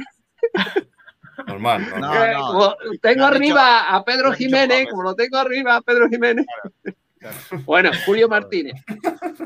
Normal, 1.46 1.82
No, 1.90 1.98
normal. 1.98 2.28
Eh, 2.30 2.34
no. 2.34 2.46
como 2.46 2.76
tengo 3.02 3.24
arriba 3.26 3.94
a 3.94 4.04
Pedro 4.04 4.32
Jiménez, 4.32 4.86
como 4.90 5.02
lo 5.02 5.14
tengo 5.14 5.36
arriba 5.36 5.76
a 5.76 5.82
Pedro 5.82 6.08
Jiménez. 6.08 6.46
Bueno, 7.64 7.90
Julio 8.06 8.28
Martínez. 8.28 8.74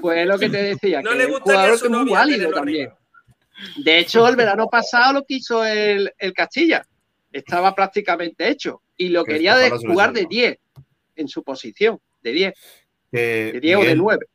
Pues 0.00 0.18
es 0.20 0.26
lo 0.26 0.38
que 0.38 0.48
te 0.48 0.62
decía, 0.62 1.02
No 1.02 1.10
que 1.10 1.16
le 1.16 1.22
es 1.24 1.28
un 1.28 1.34
gustaría 1.34 1.60
a 1.60 1.64
jugador 1.64 1.80
que 1.80 1.86
es 1.86 1.90
muy 2.04 2.10
válido 2.10 2.50
también. 2.52 2.88
arriba. 2.88 2.98
De 3.84 3.98
hecho, 3.98 4.28
el 4.28 4.36
verano 4.36 4.68
pasado 4.68 5.12
lo 5.14 5.24
quiso 5.24 5.64
el, 5.64 6.12
el 6.18 6.32
Castilla. 6.32 6.84
Estaba 7.32 7.74
prácticamente 7.74 8.48
hecho. 8.48 8.82
Y 8.96 9.08
lo 9.08 9.24
Que 9.24 9.32
quería 9.32 9.56
de 9.56 9.70
jugar 9.70 10.12
de 10.12 10.20
salga. 10.20 10.28
10 10.30 10.58
en 11.16 11.28
su 11.28 11.42
posición. 11.42 11.98
De 12.22 12.32
10. 12.32 12.54
Que, 13.10 13.50
De 13.54 13.60
10 13.60 13.76
o 13.76 13.80
de 13.80 13.84
Miguel, 13.86 13.98
9. 13.98 14.26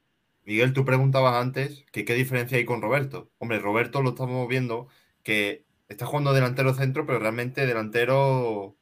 Miguel, 0.46 0.74
tú 0.74 0.86
preguntabas 0.86 1.42
antes 1.42 1.86
que 1.92 2.06
qué 2.06 2.14
diferencia 2.14 2.58
hay 2.58 2.66
con 2.66 2.82
Roberto. 2.82 3.32
Hombre, 3.40 3.60
Roberto 3.60 4.02
lo 4.02 4.10
estamos 4.10 4.48
viendo 4.48 4.88
que 5.24 5.66
está 5.90 6.06
jugando 6.06 6.34
delantero 6.34 6.74
centro, 6.74 7.06
pero 7.06 7.20
realmente 7.20 7.66
delantero 7.66 8.76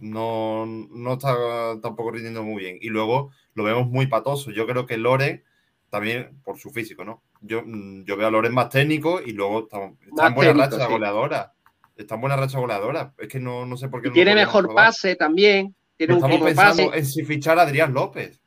no, 0.00 0.66
no 0.66 1.12
está 1.14 1.80
tampoco 1.80 2.10
rindiendo 2.10 2.42
muy 2.42 2.62
bien. 2.62 2.78
Y 2.80 2.88
luego 2.88 3.30
lo 3.54 3.64
vemos 3.64 3.88
muy 3.88 4.06
patoso. 4.06 4.50
Yo 4.50 4.66
creo 4.66 4.86
que 4.86 4.98
Loren, 4.98 5.44
también 5.88 6.40
por 6.44 6.58
su 6.58 6.70
físico, 6.70 7.04
¿no? 7.04 7.22
Yo, 7.40 7.62
mm, 7.64 8.04
yo 8.04 8.16
veo 8.16 8.28
a 8.28 8.30
Loren 8.30 8.54
más 8.54 8.68
técnico 8.68 9.20
y 9.24 9.32
luego 9.32 9.64
está, 9.64 9.82
en 9.84 9.96
buena 10.34 10.52
técnico, 10.52 10.58
racha 10.58 10.86
sí. 10.86 10.92
goleadora. 10.92 11.52
Está 11.96 12.14
en 12.16 12.20
buena 12.20 12.36
racha 12.36 12.58
goleadora. 12.58 13.14
Es 13.16 13.28
que 13.28 13.40
no, 13.40 13.64
no 13.64 13.76
sé 13.78 13.88
por 13.88 14.02
qué 14.02 14.08
Y 14.08 14.10
no 14.10 14.14
tiene 14.14 14.34
mejor 14.34 14.66
probar. 14.66 14.86
pase 14.86 15.16
también. 15.16 15.74
Tiene 15.96 16.12
un 16.12 16.18
Estamos 16.18 16.40
pensando 16.42 16.86
pase. 16.88 16.98
en 16.98 17.06
si 17.06 17.24
fichar 17.24 17.58
a 17.58 17.62
Adrián 17.62 17.94
López. 17.94 18.42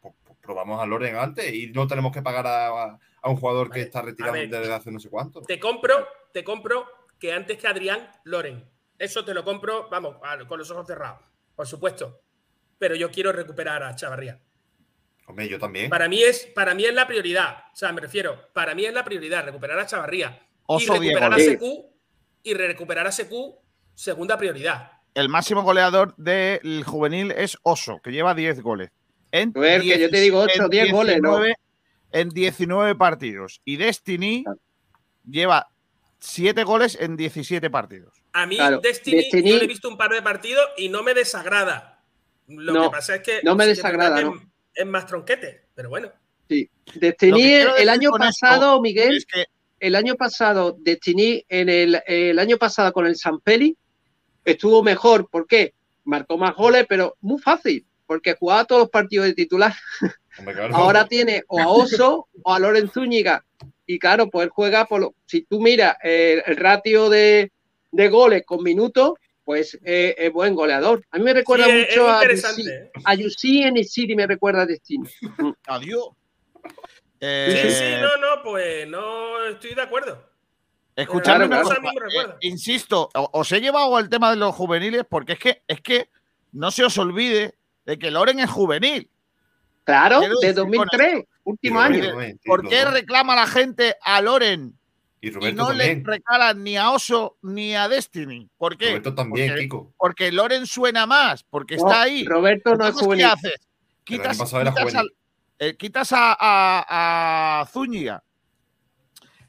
Pues, 0.50 0.56
pues 0.56 0.66
probamos 0.66 0.82
a 0.82 0.86
Loren 0.88 1.16
antes 1.16 1.54
y 1.54 1.68
no 1.68 1.88
tenemos 1.88 2.12
que 2.12 2.22
pagar 2.22 2.48
a, 2.48 2.98
a 3.22 3.30
un 3.30 3.36
jugador 3.36 3.70
que 3.70 3.82
está 3.82 4.02
retirado 4.02 4.34
ver. 4.34 4.50
desde 4.50 4.74
hace 4.74 4.92
no 4.92 5.00
sé 5.00 5.10
cuánto. 5.10 5.42
Te 5.42 5.60
compro, 5.60 6.08
te 6.34 6.44
compro 6.44 6.88
que 7.20 7.34
antes 7.34 7.58
que 7.58 7.68
Adrián, 7.68 8.10
Loren. 8.24 8.68
Eso 8.98 9.24
te 9.24 9.34
lo 9.34 9.44
compro, 9.44 9.90
vamos, 9.90 10.18
con 10.48 10.58
los 10.58 10.72
ojos 10.72 10.88
cerrados, 10.88 11.22
por 11.56 11.68
supuesto. 11.68 12.22
Pero 12.78 12.96
yo 12.96 13.12
quiero 13.12 13.32
recuperar 13.32 13.84
a 13.84 13.96
Chavarría. 13.96 14.42
Hombre, 15.28 15.48
yo 15.48 15.60
también. 15.60 15.90
Para 15.90 16.10
mí 16.10 16.24
es, 16.24 16.48
para 16.48 16.74
mí 16.74 16.86
es 16.86 16.94
la 16.94 17.06
prioridad. 17.06 17.66
O 17.72 17.76
sea, 17.76 17.92
me 17.92 18.02
refiero, 18.02 18.52
para 18.54 18.74
mí 18.74 18.86
es 18.86 18.94
la 18.94 19.04
prioridad 19.04 19.46
recuperar 19.46 19.80
a 19.80 19.86
Chavarría 19.86 20.42
y 20.42 20.56
Oso 20.66 20.94
recuperar 20.94 21.34
a. 21.34 21.38
Secu 21.38 21.94
y 22.42 22.54
recuperar 22.54 23.06
a 23.06 23.12
Secu, 23.12 23.60
segunda 23.94 24.38
prioridad. 24.38 24.94
El 25.14 25.30
máximo 25.30 25.62
goleador 25.64 26.16
del 26.18 26.84
juvenil 26.84 27.32
es 27.32 27.58
Oso, 27.64 28.00
que 28.04 28.12
lleva 28.12 28.34
10 28.34 28.62
goles. 28.62 28.92
En 29.32 29.54
A 29.56 29.60
ver, 29.60 29.82
que 29.82 30.00
yo 30.00 30.10
te 30.10 30.20
digo 30.22 30.40
ocho, 30.40 30.64
en 30.64 30.70
10 30.70 30.92
goles, 30.92 31.22
¿no? 31.22 31.38
19 31.40 31.56
En 32.12 32.30
19 32.30 32.96
partidos. 32.96 33.62
Y 33.66 33.78
Destiny 33.78 34.44
lleva 35.30 35.68
7 36.20 36.64
goles 36.64 36.98
en 37.00 37.16
17 37.16 37.70
partidos. 37.70 38.14
A 38.34 38.46
mí, 38.46 38.56
Claro, 38.58 38.80
Destiny, 38.82 39.18
Destiny- 39.18 39.50
yo 39.52 39.58
le 39.58 39.64
he 39.66 39.68
visto 39.68 39.90
un 39.90 39.98
par 39.98 40.12
de 40.12 40.22
partidos 40.22 40.66
y 40.78 40.90
no 40.90 41.04
me 41.04 41.14
desagrada. 41.14 42.04
Lo 42.48 42.74
No, 42.74 42.84
que 42.84 42.90
pasa 42.90 43.16
es 43.16 43.22
que 43.22 43.40
no 43.44 43.56
me 43.56 43.68
desagrada, 43.68 44.16
verdad 44.16 44.32
que 44.32 44.38
no. 44.40 44.52
Es 44.74 44.86
más 44.88 45.06
tronquete, 45.06 45.66
pero 45.76 45.90
bueno. 45.90 46.12
Sí. 46.50 46.70
Destiny, 46.96 47.44
el 47.78 47.90
año 47.90 48.10
esto 48.10 48.18
pasado, 48.18 48.82
Miguel, 48.82 49.18
Es 49.18 49.26
que 49.26 49.46
el 49.80 49.96
año 49.96 50.16
pasado, 50.16 50.76
Destiny, 50.80 51.46
en 51.48 51.70
el, 51.70 52.02
el 52.08 52.40
año 52.40 52.58
pasado 52.58 52.92
con 52.92 53.06
el 53.06 53.16
San 53.16 53.40
Feli, 53.42 53.78
estuvo 54.44 54.82
mejor. 54.84 55.30
¿Por 55.30 55.46
qué? 55.46 55.74
Marcó 56.06 56.38
más 56.38 56.56
goles, 56.56 56.86
pero 56.90 57.16
muy 57.22 57.40
fácil, 57.40 57.86
porque 58.10 58.34
jugaba 58.34 58.66
todos 58.66 58.82
los 58.82 58.90
partidos 58.90 59.28
de 59.28 59.36
titular. 59.36 59.72
Hombre, 60.40 60.56
claro. 60.56 60.76
Ahora 60.76 61.06
tiene 61.08 61.44
o 61.48 61.60
a 61.62 61.68
Oso 61.68 62.28
o 62.42 62.52
a 62.54 62.58
Loren 62.58 62.90
Zúñiga. 62.90 63.46
Y 63.86 64.00
claro, 64.00 64.28
pues 64.32 64.46
él 64.46 64.50
juega 64.50 64.86
por 64.86 65.00
lo- 65.02 65.14
si 65.28 65.44
tú 65.44 65.62
miras 65.62 65.96
el, 66.02 66.42
el 66.44 66.58
ratio 66.58 67.08
de, 67.08 67.52
de 67.92 68.10
goles 68.10 68.44
con 68.48 68.64
minutos, 68.64 69.14
pues 69.44 69.78
eh, 69.86 70.16
es 70.18 70.34
buen 70.34 70.56
goleador. 70.56 71.06
A 71.12 71.20
mí 71.20 71.24
me 71.24 71.34
recuerda 71.36 71.66
Sí, 71.66 71.72
mucho 71.72 71.88
es 71.88 71.98
a 72.00 72.16
interesante, 72.24 72.62
Yussi. 72.64 72.72
¿eh? 72.74 72.92
A 73.06 73.14
Yussi 73.14 73.62
en 73.62 73.78
el 73.78 73.86
City 73.88 74.16
me 74.16 74.26
recuerda 74.26 74.64
a 74.64 74.66
Destiny. 74.66 75.08
Adiós. 75.68 76.08
Eh, 77.20 77.62
Sí, 77.64 77.72
sí, 77.76 78.02
no, 78.02 78.18
no, 78.18 78.42
pues 78.44 78.88
no 78.88 79.46
estoy 79.46 79.76
de 79.76 79.82
acuerdo. 79.84 80.28
Escuchadme 80.96 81.48
Claro, 81.48 81.70
claro. 81.70 82.32
eh, 82.32 82.36
insisto, 82.42 83.08
os 83.14 83.52
he 83.52 83.62
llevado 83.62 83.96
al 83.96 84.10
tema 84.10 84.32
de 84.32 84.38
los 84.38 84.56
juveniles 84.56 85.04
porque 85.08 85.34
es 85.34 85.40
que, 85.40 85.62
es 85.68 85.80
que 85.82 86.10
no 86.52 86.72
se 86.72 86.84
os 86.84 86.98
olvide 86.98 87.56
de 87.90 87.98
que 87.98 88.12
Loren 88.12 88.40
es 88.40 88.50
juvenil. 88.52 89.10
Claro, 89.84 90.20
Quiero 90.20 90.36
de 90.40 90.48
decir 90.48 90.62
con 90.62 90.72
2003, 90.72 91.24
último 91.44 91.76
¿Por 91.80 91.86
año. 91.86 92.38
¿Por 92.46 92.70
qué 92.70 92.86
reclama 92.86 93.36
la 93.36 93.48
gente 93.48 93.96
a 94.04 94.22
Loren 94.22 94.78
Y 95.22 95.32
no 95.32 95.74
le 95.74 96.04
regalan 96.06 96.64
ni 96.64 96.78
a 96.78 96.92
Oso 96.92 97.38
ni 97.42 97.74
a 97.76 97.90
Destiny? 97.90 98.48
¿Por 98.60 98.78
qué? 98.78 98.90
Roberto 98.90 99.16
también, 99.16 99.48
porque, 99.50 99.62
Kiko. 99.64 99.94
porque 99.98 100.32
Loren 100.32 100.68
suena 100.68 101.08
más, 101.08 101.42
porque 101.44 101.78
No, 101.78 101.88
está 101.88 102.04
ahí. 102.04 102.26
Roberto 102.26 102.76
no 102.76 102.84
es 102.84 102.90
Entonces, 102.90 103.06
juvenil. 103.06 103.26
¿Qué 103.26 103.32
haces? 103.32 103.68
Quitas, 104.04 104.54
al- 104.96 105.12
eh, 105.58 105.76
quitas 105.76 106.12
a, 106.12 106.38
a- 106.40 107.62
a 107.62 107.66
Zúñiga, 107.66 108.24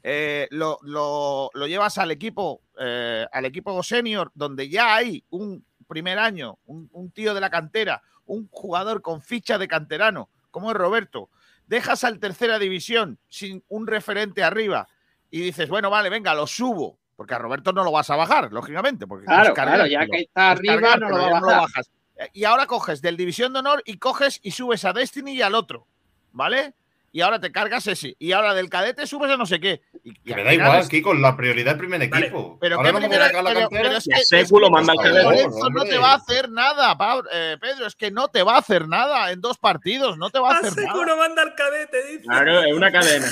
eh, 0.01 0.47
lo, 0.49 0.79
lo- 0.81 1.51
lo 1.53 1.67
llevas 1.67 1.99
al 1.99 2.09
equipo, 2.09 2.61
eh, 2.79 3.27
al 3.31 3.45
equipo 3.45 3.83
senior, 3.83 4.31
donde 4.33 4.67
ya 4.67 4.95
hay 4.95 5.23
un 5.29 5.63
primer 5.87 6.17
año, 6.17 6.57
un, 6.65 6.89
un 6.93 7.11
tío 7.11 7.35
de 7.35 7.41
la 7.41 7.51
cantera, 7.51 8.01
un 8.25 8.47
jugador 8.49 9.01
con 9.01 9.21
ficha 9.21 9.57
de 9.57 9.67
canterano, 9.67 10.29
como 10.51 10.71
es 10.71 10.77
Roberto. 10.77 11.29
Dejas 11.67 12.03
al 12.03 12.19
tercera 12.19 12.59
división 12.59 13.19
sin 13.29 13.63
un 13.69 13.87
referente 13.87 14.43
arriba 14.43 14.87
y 15.29 15.41
dices, 15.41 15.69
bueno, 15.69 15.89
vale, 15.89 16.09
venga, 16.09 16.33
lo 16.33 16.45
subo. 16.45 16.99
Porque 17.15 17.35
a 17.35 17.39
Roberto 17.39 17.71
no 17.71 17.83
lo 17.83 17.91
vas 17.91 18.09
a 18.09 18.15
bajar, 18.15 18.51
lógicamente. 18.51 19.05
Porque 19.05 19.25
Claro, 19.25 19.53
claro, 19.53 19.85
ya 19.85 20.05
que 20.07 20.21
está 20.21 20.53
Es 20.53 20.59
arriba, 20.59 20.97
no 20.97 21.09
lo 21.09 21.17
va 21.17 21.39
no 21.39 21.47
bajas. 21.47 21.91
Y 22.33 22.43
ahora 22.43 22.67
coges 22.67 23.01
del 23.01 23.17
División 23.17 23.53
de 23.53 23.59
Honor 23.59 23.81
y 23.85 23.97
coges 23.97 24.39
y 24.43 24.51
subes 24.51 24.85
a 24.85 24.93
Destiny 24.93 25.33
y 25.33 25.41
al 25.41 25.55
otro, 25.55 25.87
¿vale? 26.31 26.73
Y 27.13 27.19
ahora 27.21 27.39
te 27.41 27.51
cargas 27.51 27.85
ese. 27.87 28.15
Y 28.19 28.31
ahora 28.31 28.53
del 28.53 28.69
cadete 28.69 29.05
subes 29.05 29.29
a 29.29 29.35
no 29.37 29.45
sé 29.45 29.59
qué. 29.59 29.81
Y, 30.03 30.13
Que 30.23 30.33
me 30.33 30.43
da 30.45 30.53
igual, 30.53 30.79
es- 30.79 30.87
Kiko, 30.87 31.13
la 31.13 31.35
prioridad 31.35 31.71
del 31.71 31.77
primer 31.79 32.01
equipo. 32.01 32.57
Pero 32.61 32.77
Ahora 32.77 32.93
no 32.93 32.99
me 33.01 33.07
voy 33.07 33.15
a 33.17 33.19
la 33.19 33.27
pero- 33.27 33.43
cantera. 33.43 33.67
pero 33.69 33.97
es 33.97 34.05
que- 34.05 34.39
es 34.39 34.49
que 34.49 34.69
manda 34.69 34.93
al 34.93 34.97
que 34.99 35.03
cadete. 35.09 35.47
No 35.73 35.83
te 35.83 35.97
va 35.97 36.11
a 36.13 36.15
hacer 36.15 36.49
nada, 36.49 36.97
Pablo- 36.97 37.29
eh, 37.33 37.57
Pedro. 37.59 37.85
Es 37.85 37.95
que 37.95 38.11
no 38.11 38.29
te 38.29 38.43
va 38.43 38.55
a 38.55 38.59
hacer 38.59 38.87
nada 38.87 39.31
en 39.31 39.41
dos 39.41 39.57
partidos. 39.57 40.17
No 40.17 40.29
te 40.29 40.39
va 40.39 40.51
a 40.51 40.53
Ah, 40.55 40.59
hacer 40.63 40.83
nada. 40.85 41.05
no 41.05 41.17
manda 41.17 41.41
al 41.41 41.53
cadete, 41.53 42.01
dice. 42.07 42.23
Claro, 42.23 42.61
es 42.63 42.73
una 42.73 42.91
cadena. 42.91 43.27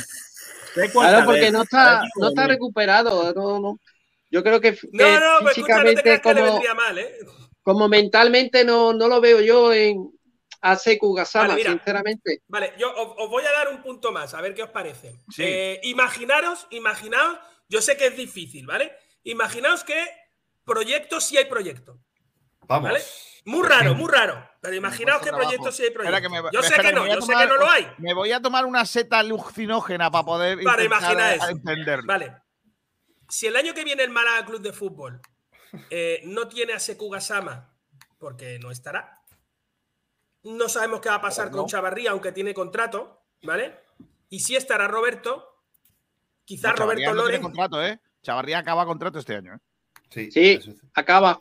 Claro, 0.91 1.25
porque 1.25 1.51
no 1.51 1.63
está, 1.63 2.03
no 2.17 2.29
está 2.29 2.47
recuperado. 2.47 3.33
No, 3.33 3.59
no. 3.59 3.79
Yo 4.29 4.43
creo 4.43 4.61
que, 4.61 4.73
que 4.73 4.87
No, 4.91 5.19
no, 5.19 5.25
pues 5.41 5.57
escucha, 5.57 5.77
no 5.77 5.83
te 5.83 5.89
físicamente, 5.95 6.01
creas 6.03 6.21
que 6.21 6.33
le 6.33 6.39
como, 6.41 6.51
vendría 6.53 6.73
mal, 6.75 6.97
¿eh? 6.99 7.15
como 7.63 7.87
mentalmente, 7.89 8.63
no, 8.63 8.93
no 8.93 9.07
lo 9.07 9.19
veo 9.21 9.41
yo 9.41 9.73
en 9.73 10.11
a 10.61 10.75
Seku 10.75 11.13
Gasama, 11.13 11.49
Vale, 11.49 11.55
mira. 11.55 11.71
sinceramente. 11.71 12.41
Vale, 12.47 12.73
yo 12.77 12.91
os, 12.93 13.13
os 13.17 13.29
voy 13.29 13.43
a 13.45 13.51
dar 13.51 13.69
un 13.69 13.81
punto 13.81 14.11
más, 14.11 14.33
a 14.33 14.41
ver 14.41 14.53
qué 14.53 14.63
os 14.63 14.69
parece. 14.69 15.15
Sí. 15.29 15.43
Eh, 15.45 15.79
imaginaros, 15.83 16.67
imaginaos, 16.71 17.39
yo 17.69 17.81
sé 17.81 17.95
que 17.97 18.07
es 18.07 18.17
difícil, 18.17 18.65
¿vale? 18.65 18.93
Imaginaos 19.23 19.83
que 19.83 20.05
proyectos 20.65 21.23
sí 21.25 21.37
hay 21.37 21.45
proyecto, 21.45 21.99
Vamos. 22.67 22.91
¿vale? 22.91 23.03
Muy 23.45 23.67
raro, 23.67 23.95
muy 23.95 24.11
raro. 24.11 24.47
Pero 24.61 24.75
imaginaos 24.75 25.21
que 25.21 25.29
Trabajo. 25.29 25.45
proyectos 25.47 25.75
sí 25.77 25.83
hay 25.83 25.91
proyectos. 25.91 26.29
me- 26.31 26.41
Yo 26.51 26.61
sé 26.61 26.67
espera 26.67 26.89
que 26.89 26.95
no, 26.95 27.07
yo 27.07 27.21
sé 27.21 27.33
que 27.33 27.47
no 27.47 27.55
lo 27.55 27.69
hay. 27.69 27.87
Me 27.97 28.13
voy 28.13 28.31
a 28.33 28.41
tomar 28.41 28.65
una 28.65 28.85
seta 28.85 29.19
alucinógena 29.19 30.11
para 30.11 30.25
poder 30.25 30.61
Para 30.63 30.83
intentar 30.83 31.13
imaginar 31.13 31.35
eso. 31.37 31.47
entenderlo. 31.49 32.05
Vale. 32.05 32.35
Si 33.29 33.47
el 33.47 33.55
año 33.55 33.73
que 33.73 33.83
viene 33.85 34.03
el 34.03 34.09
Málaga 34.09 34.45
Club 34.45 34.61
de 34.61 34.73
Fútbol 34.73 35.21
eh, 35.89 36.21
no 36.25 36.47
tiene 36.49 36.73
a 36.73 36.79
Seku 36.79 37.09
Gasama, 37.09 37.73
porque 38.17 38.59
no 38.59 38.71
estará, 38.71 39.18
no 40.43 40.69
sabemos 40.69 41.01
qué 41.01 41.09
va 41.09 41.15
a 41.15 41.21
pasar 41.21 41.49
con. 41.51 41.65
Chavarría, 41.67 42.11
aunque 42.11 42.31
tiene 42.31 42.53
contrato, 42.53 43.21
¿vale? 43.43 43.79
Y 44.29 44.39
si 44.39 44.55
estará 44.55 44.87
Roberto, 44.87 45.63
quizás 46.45 46.71
No, 46.71 46.83
Roberto 46.85 47.01
no 47.01 47.11
tiene 47.11 47.21
Loren 47.23 47.41
contrato, 47.41 47.83
¿eh? 47.83 47.99
Chavarría 48.21 48.59
acaba 48.59 48.85
contrato 48.85 49.19
este 49.19 49.35
año, 49.35 49.55
¿eh? 49.55 49.59
Sí, 50.09 50.31
Sí, 50.31 50.51
es- 50.53 50.69
acaba. 50.93 51.39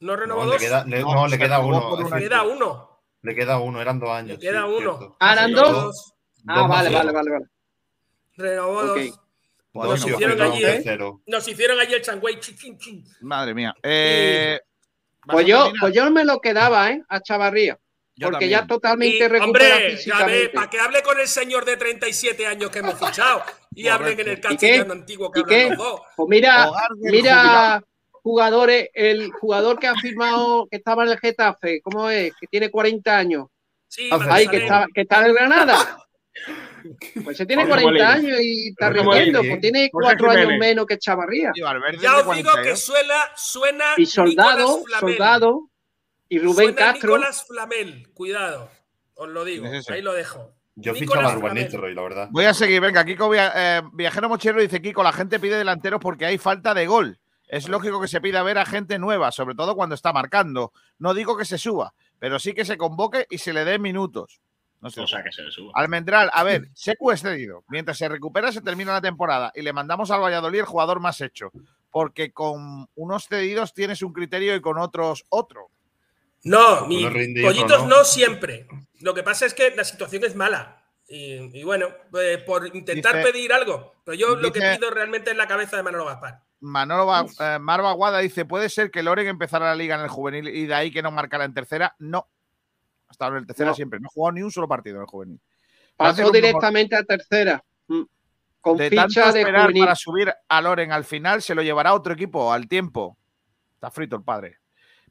no 0.00 0.16
renovó 0.16 0.44
No, 0.44 0.52
dos, 0.52 0.60
le 0.60 0.66
queda, 0.66 0.84
le- 0.84 1.00
No, 1.00 1.14
no, 1.14 1.26
le 1.28 1.38
queda 1.38 1.58
uno. 1.60 1.96
le 1.96 2.20
queda 2.20 2.42
uno. 2.42 3.00
Le 3.22 3.34
queda 3.34 3.58
uno, 3.58 3.80
eran 3.80 3.98
dos 3.98 4.10
años. 4.10 4.30
Le 4.30 4.38
queda 4.38 4.62
sí, 4.66 4.72
uno. 4.78 5.16
Ah, 5.20 5.32
¿eran 5.32 5.52
dos? 5.52 5.72
dos. 5.72 6.12
Ah, 6.48 6.60
Dos 6.60 6.68
vale, 6.68 6.90
vale, 6.90 7.12
vale, 7.12 7.30
vale. 7.30 7.46
Renovó 8.36 8.82
dos. 8.84 8.98
Dos 9.72 9.88
Nos 9.88 10.06
hicieron 10.06 10.40
allí, 10.40 10.64
¿eh? 10.64 10.98
Nos 11.26 11.48
hicieron 11.48 11.80
allí 11.80 11.94
el 11.94 12.02
changüey. 12.02 12.38
Madre 13.20 13.52
mía. 13.52 13.74
Eh, 13.82 14.60
¿vas 15.26 15.34
Pues 15.34 15.46
yo, 15.46 15.70
pues 15.80 15.92
yo 15.94 16.10
me 16.10 16.24
lo 16.24 16.40
quedaba, 16.40 16.90
¿eh? 16.90 17.02
A 17.08 17.20
Chavarría. 17.20 17.78
Yo 18.18 18.28
porque 18.28 18.46
también. 18.46 18.50
ya 18.62 18.66
totalmente 18.66 19.16
Y, 19.16 19.28
recuperado 19.28 19.44
hombre, 19.46 19.68
ya 19.78 19.84
ve, 19.84 19.96
físicamente. 19.96 20.48
para 20.50 20.70
que 20.70 20.80
hable 20.80 21.02
con 21.02 21.20
el 21.20 21.28
señor 21.28 21.64
de 21.66 21.76
37 21.76 22.46
años 22.46 22.70
que 22.70 22.78
hemos 22.78 22.98
fichado 22.98 23.42
y 23.74 23.88
hablen 23.88 24.18
en 24.20 24.28
el 24.28 24.40
castellano 24.40 24.92
antiguo 24.94 25.30
que 25.30 25.40
¿Y 25.40 25.42
hablan 25.42 25.58
qué? 25.60 25.68
los 25.68 25.78
dos. 25.78 26.00
Pues 26.16 26.28
mira, 26.30 26.70
mira 27.00 27.82
jugadores, 28.22 28.88
el 28.94 29.30
jugador 29.32 29.78
que 29.78 29.86
ha 29.86 29.94
firmado, 29.94 30.66
que 30.70 30.78
estaba 30.78 31.04
en 31.04 31.10
el 31.10 31.18
Getafe, 31.18 31.80
¿cómo 31.82 32.08
es? 32.10 32.32
Que 32.40 32.46
tiene 32.46 32.70
40 32.70 33.16
años. 33.18 33.46
Sí, 33.88 34.08
Ah, 34.10 34.18
Ahí, 34.30 34.48
que 34.48 34.58
Matusalén. 34.60 34.62
está, 34.64 34.86
que 34.94 35.00
está 35.02 35.26
en 35.26 35.34
Granada. 35.34 35.98
Pues 37.24 37.36
se 37.36 37.46
tiene 37.46 37.66
Jorge 37.66 37.82
40 37.82 37.86
Molina. 37.90 38.12
años 38.12 38.40
y 38.42 38.68
está 38.70 38.90
rindiendo. 38.90 39.40
Pues 39.40 39.60
tiene 39.60 39.88
Jorge 39.92 40.06
cuatro 40.06 40.30
años 40.30 40.42
Jiménez. 40.42 40.60
menos 40.68 40.86
que 40.86 40.98
Chavarría. 40.98 41.52
Ya 41.54 41.66
os 42.18 42.36
digo 42.36 42.50
42. 42.50 42.56
que 42.62 42.76
suena, 42.76 43.14
suena 43.36 43.84
Y 43.96 44.06
Soldado. 44.06 44.82
Soldado 45.00 45.70
y 46.28 46.38
Rubén 46.38 46.54
Suena 46.74 46.76
Castro. 46.92 47.08
Nicolás 47.16 47.44
Flamel, 47.46 48.08
cuidado. 48.12 48.70
Os 49.14 49.28
lo 49.28 49.44
digo, 49.44 49.66
Sí, 49.68 49.76
sí, 49.78 49.82
sí. 49.84 49.92
ahí 49.92 50.02
lo 50.02 50.12
dejo. 50.12 50.52
Yo 50.74 50.94
fichaba 50.94 51.30
a 51.30 51.34
Rubén. 51.34 51.54
Nistelrooy, 51.54 51.94
la 51.94 52.02
verdad. 52.02 52.28
Voy 52.30 52.44
a 52.44 52.52
seguir, 52.52 52.80
venga, 52.82 53.04
Kiko 53.04 53.30
Via- 53.30 53.52
eh, 53.78 53.82
Viajero 53.94 54.28
Mochero 54.28 54.60
dice, 54.60 54.82
Kiko, 54.82 55.02
la 55.02 55.12
gente 55.12 55.38
pide 55.40 55.56
delanteros 55.56 56.00
porque 56.00 56.26
hay 56.26 56.36
falta 56.38 56.74
de 56.74 56.86
gol. 56.86 57.18
Es 57.48 57.68
lógico 57.68 58.00
que 58.00 58.08
se 58.08 58.20
pida 58.20 58.42
ver 58.42 58.58
a 58.58 58.66
gente 58.66 58.98
nueva, 58.98 59.30
sobre 59.32 59.54
todo 59.54 59.74
cuando 59.76 59.94
está 59.94 60.12
marcando. 60.12 60.72
No 60.98 61.14
digo 61.14 61.36
que 61.38 61.44
se 61.44 61.56
suba, 61.58 61.94
pero 62.18 62.38
sí 62.38 62.52
que 62.52 62.64
se 62.64 62.76
convoque 62.76 63.26
y 63.30 63.38
se 63.38 63.52
le 63.52 63.64
dé 63.64 63.78
minutos. 63.78 64.40
No 64.82 64.90
sé. 64.90 65.00
O 65.00 65.06
sea, 65.06 65.22
que 65.22 65.32
se 65.32 65.42
le 65.42 65.50
suba. 65.50 65.70
Almendral, 65.74 66.28
a 66.34 66.42
ver, 66.42 66.68
Secu 66.74 67.10
es 67.12 67.22
cedido. 67.22 67.64
Mientras 67.68 67.96
se 67.96 68.08
recupera, 68.08 68.52
se 68.52 68.60
termina 68.60 68.92
la 68.92 69.00
temporada 69.00 69.52
y 69.54 69.62
le 69.62 69.72
mandamos 69.72 70.10
al 70.10 70.20
Valladolid 70.20 70.58
el 70.58 70.64
jugador 70.66 71.00
más 71.00 71.20
hecho. 71.22 71.50
Porque 71.90 72.32
con 72.32 72.86
unos 72.96 73.28
cedidos 73.28 73.72
tienes 73.72 74.02
un 74.02 74.12
criterio 74.12 74.54
y 74.54 74.60
con 74.60 74.76
otros 74.76 75.24
otro. 75.30 75.70
No, 76.44 76.84
otro 76.84 76.88
pollitos 77.42 77.82
no. 77.82 77.88
no. 77.88 78.04
siempre. 78.04 78.66
Lo 79.00 79.14
que 79.14 79.22
pasa 79.22 79.46
es 79.46 79.54
que 79.54 79.74
la 79.74 79.84
situación 79.84 80.24
es 80.24 80.34
mala. 80.36 80.82
Y, 81.08 81.58
y 81.60 81.62
bueno, 81.64 81.88
pues, 82.10 82.38
por 82.42 82.74
intentar 82.74 83.16
Dice- 83.16 83.32
pedir 83.32 83.52
algo. 83.52 83.94
Pero 84.04 84.16
yo 84.16 84.36
lo 84.36 84.52
que 84.52 84.60
pido 84.60 84.90
realmente 84.90 85.30
es 85.30 85.36
la 85.36 85.46
cabeza 85.46 85.76
de 85.76 85.82
Manolo 85.82 86.04
Gaspar. 86.04 86.42
Manolo 86.60 87.12
eh, 87.40 87.58
Marva 87.58 87.92
Guada 87.92 88.18
dice: 88.18 88.44
¿Puede 88.44 88.68
ser 88.68 88.90
que 88.90 89.02
Loren 89.02 89.26
empezara 89.26 89.66
la 89.66 89.74
liga 89.74 89.94
en 89.96 90.02
el 90.02 90.08
juvenil 90.08 90.48
y 90.48 90.66
de 90.66 90.74
ahí 90.74 90.90
que 90.90 91.02
no 91.02 91.10
marcara 91.10 91.44
en 91.44 91.54
tercera? 91.54 91.94
No. 91.98 92.28
Ha 93.08 93.12
estado 93.12 93.32
en 93.32 93.38
el 93.38 93.46
tercera 93.46 93.70
No. 93.70 93.74
siempre. 93.74 94.00
No 94.00 94.06
ha 94.06 94.12
jugado 94.12 94.32
ni 94.32 94.42
un 94.42 94.50
solo 94.50 94.66
partido 94.66 94.96
en 94.96 95.02
el 95.02 95.08
juvenil. 95.08 95.40
Pasó 95.96 96.30
directamente 96.30 96.96
a 96.96 97.04
tercera. 97.04 97.62
Mm. 97.88 98.02
Con 98.60 98.76
De 98.78 98.90
tanto 98.90 99.08
ficha 99.08 99.32
de 99.32 99.40
esperar 99.40 99.72
para 99.72 99.94
subir 99.94 100.34
a 100.48 100.60
Loren 100.60 100.90
al 100.90 101.04
final, 101.04 101.40
se 101.40 101.54
lo 101.54 101.62
llevará 101.62 101.94
otro 101.94 102.14
equipo 102.14 102.52
al 102.52 102.66
tiempo. 102.66 103.16
Está 103.74 103.90
frito 103.90 104.16
el 104.16 104.24
padre. 104.24 104.58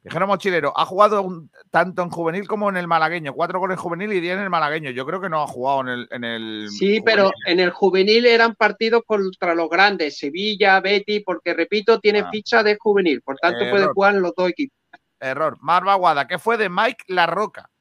Viajero 0.05 0.27
Mochilero, 0.27 0.71
ha 0.77 0.85
jugado 0.85 1.23
un- 1.23 1.49
tanto 1.71 2.03
en 2.03 2.11
juvenil 2.11 2.47
como 2.47 2.69
en 2.69 2.77
el 2.77 2.87
malagueño. 2.87 3.33
Cuatro 3.33 3.57
goles 3.59 3.75
en 3.77 3.81
juvenil 3.81 4.13
y 4.13 4.19
diez 4.19 4.37
en 4.37 4.43
el 4.43 4.49
malagueño. 4.51 4.91
Yo 4.91 5.03
creo 5.05 5.19
que 5.19 5.29
no 5.29 5.41
ha 5.41 5.47
jugado 5.47 5.81
en 5.81 5.87
el. 5.87 6.07
En 6.11 6.23
el 6.23 6.67
Sí, 6.69 6.77
juvenil. 6.85 7.03
pero 7.03 7.31
en 7.47 7.59
el 7.59 7.71
juvenil 7.71 8.25
eran 8.27 8.53
partidos 8.53 9.01
contra 9.07 9.55
los 9.55 9.67
grandes, 9.67 10.17
Sevilla, 10.19 10.79
Betty, 10.79 11.21
porque 11.21 11.55
repito, 11.55 11.99
tiene 11.99 12.19
Ah. 12.19 12.29
ficha 12.31 12.61
de 12.61 12.77
juvenil, 12.79 13.21
por 13.23 13.37
tanto 13.37 13.67
puede 13.71 13.87
jugar 13.87 14.13
en 14.15 14.21
los 14.21 14.33
dos 14.35 14.47
equipos. 14.49 14.77
Error. 15.19 15.57
Marva 15.61 15.95
Guada, 15.95 16.27
¿qué 16.27 16.37
fue 16.37 16.57
de 16.57 16.69
Mike 16.69 17.03
La 17.07 17.25
Roca? 17.25 17.71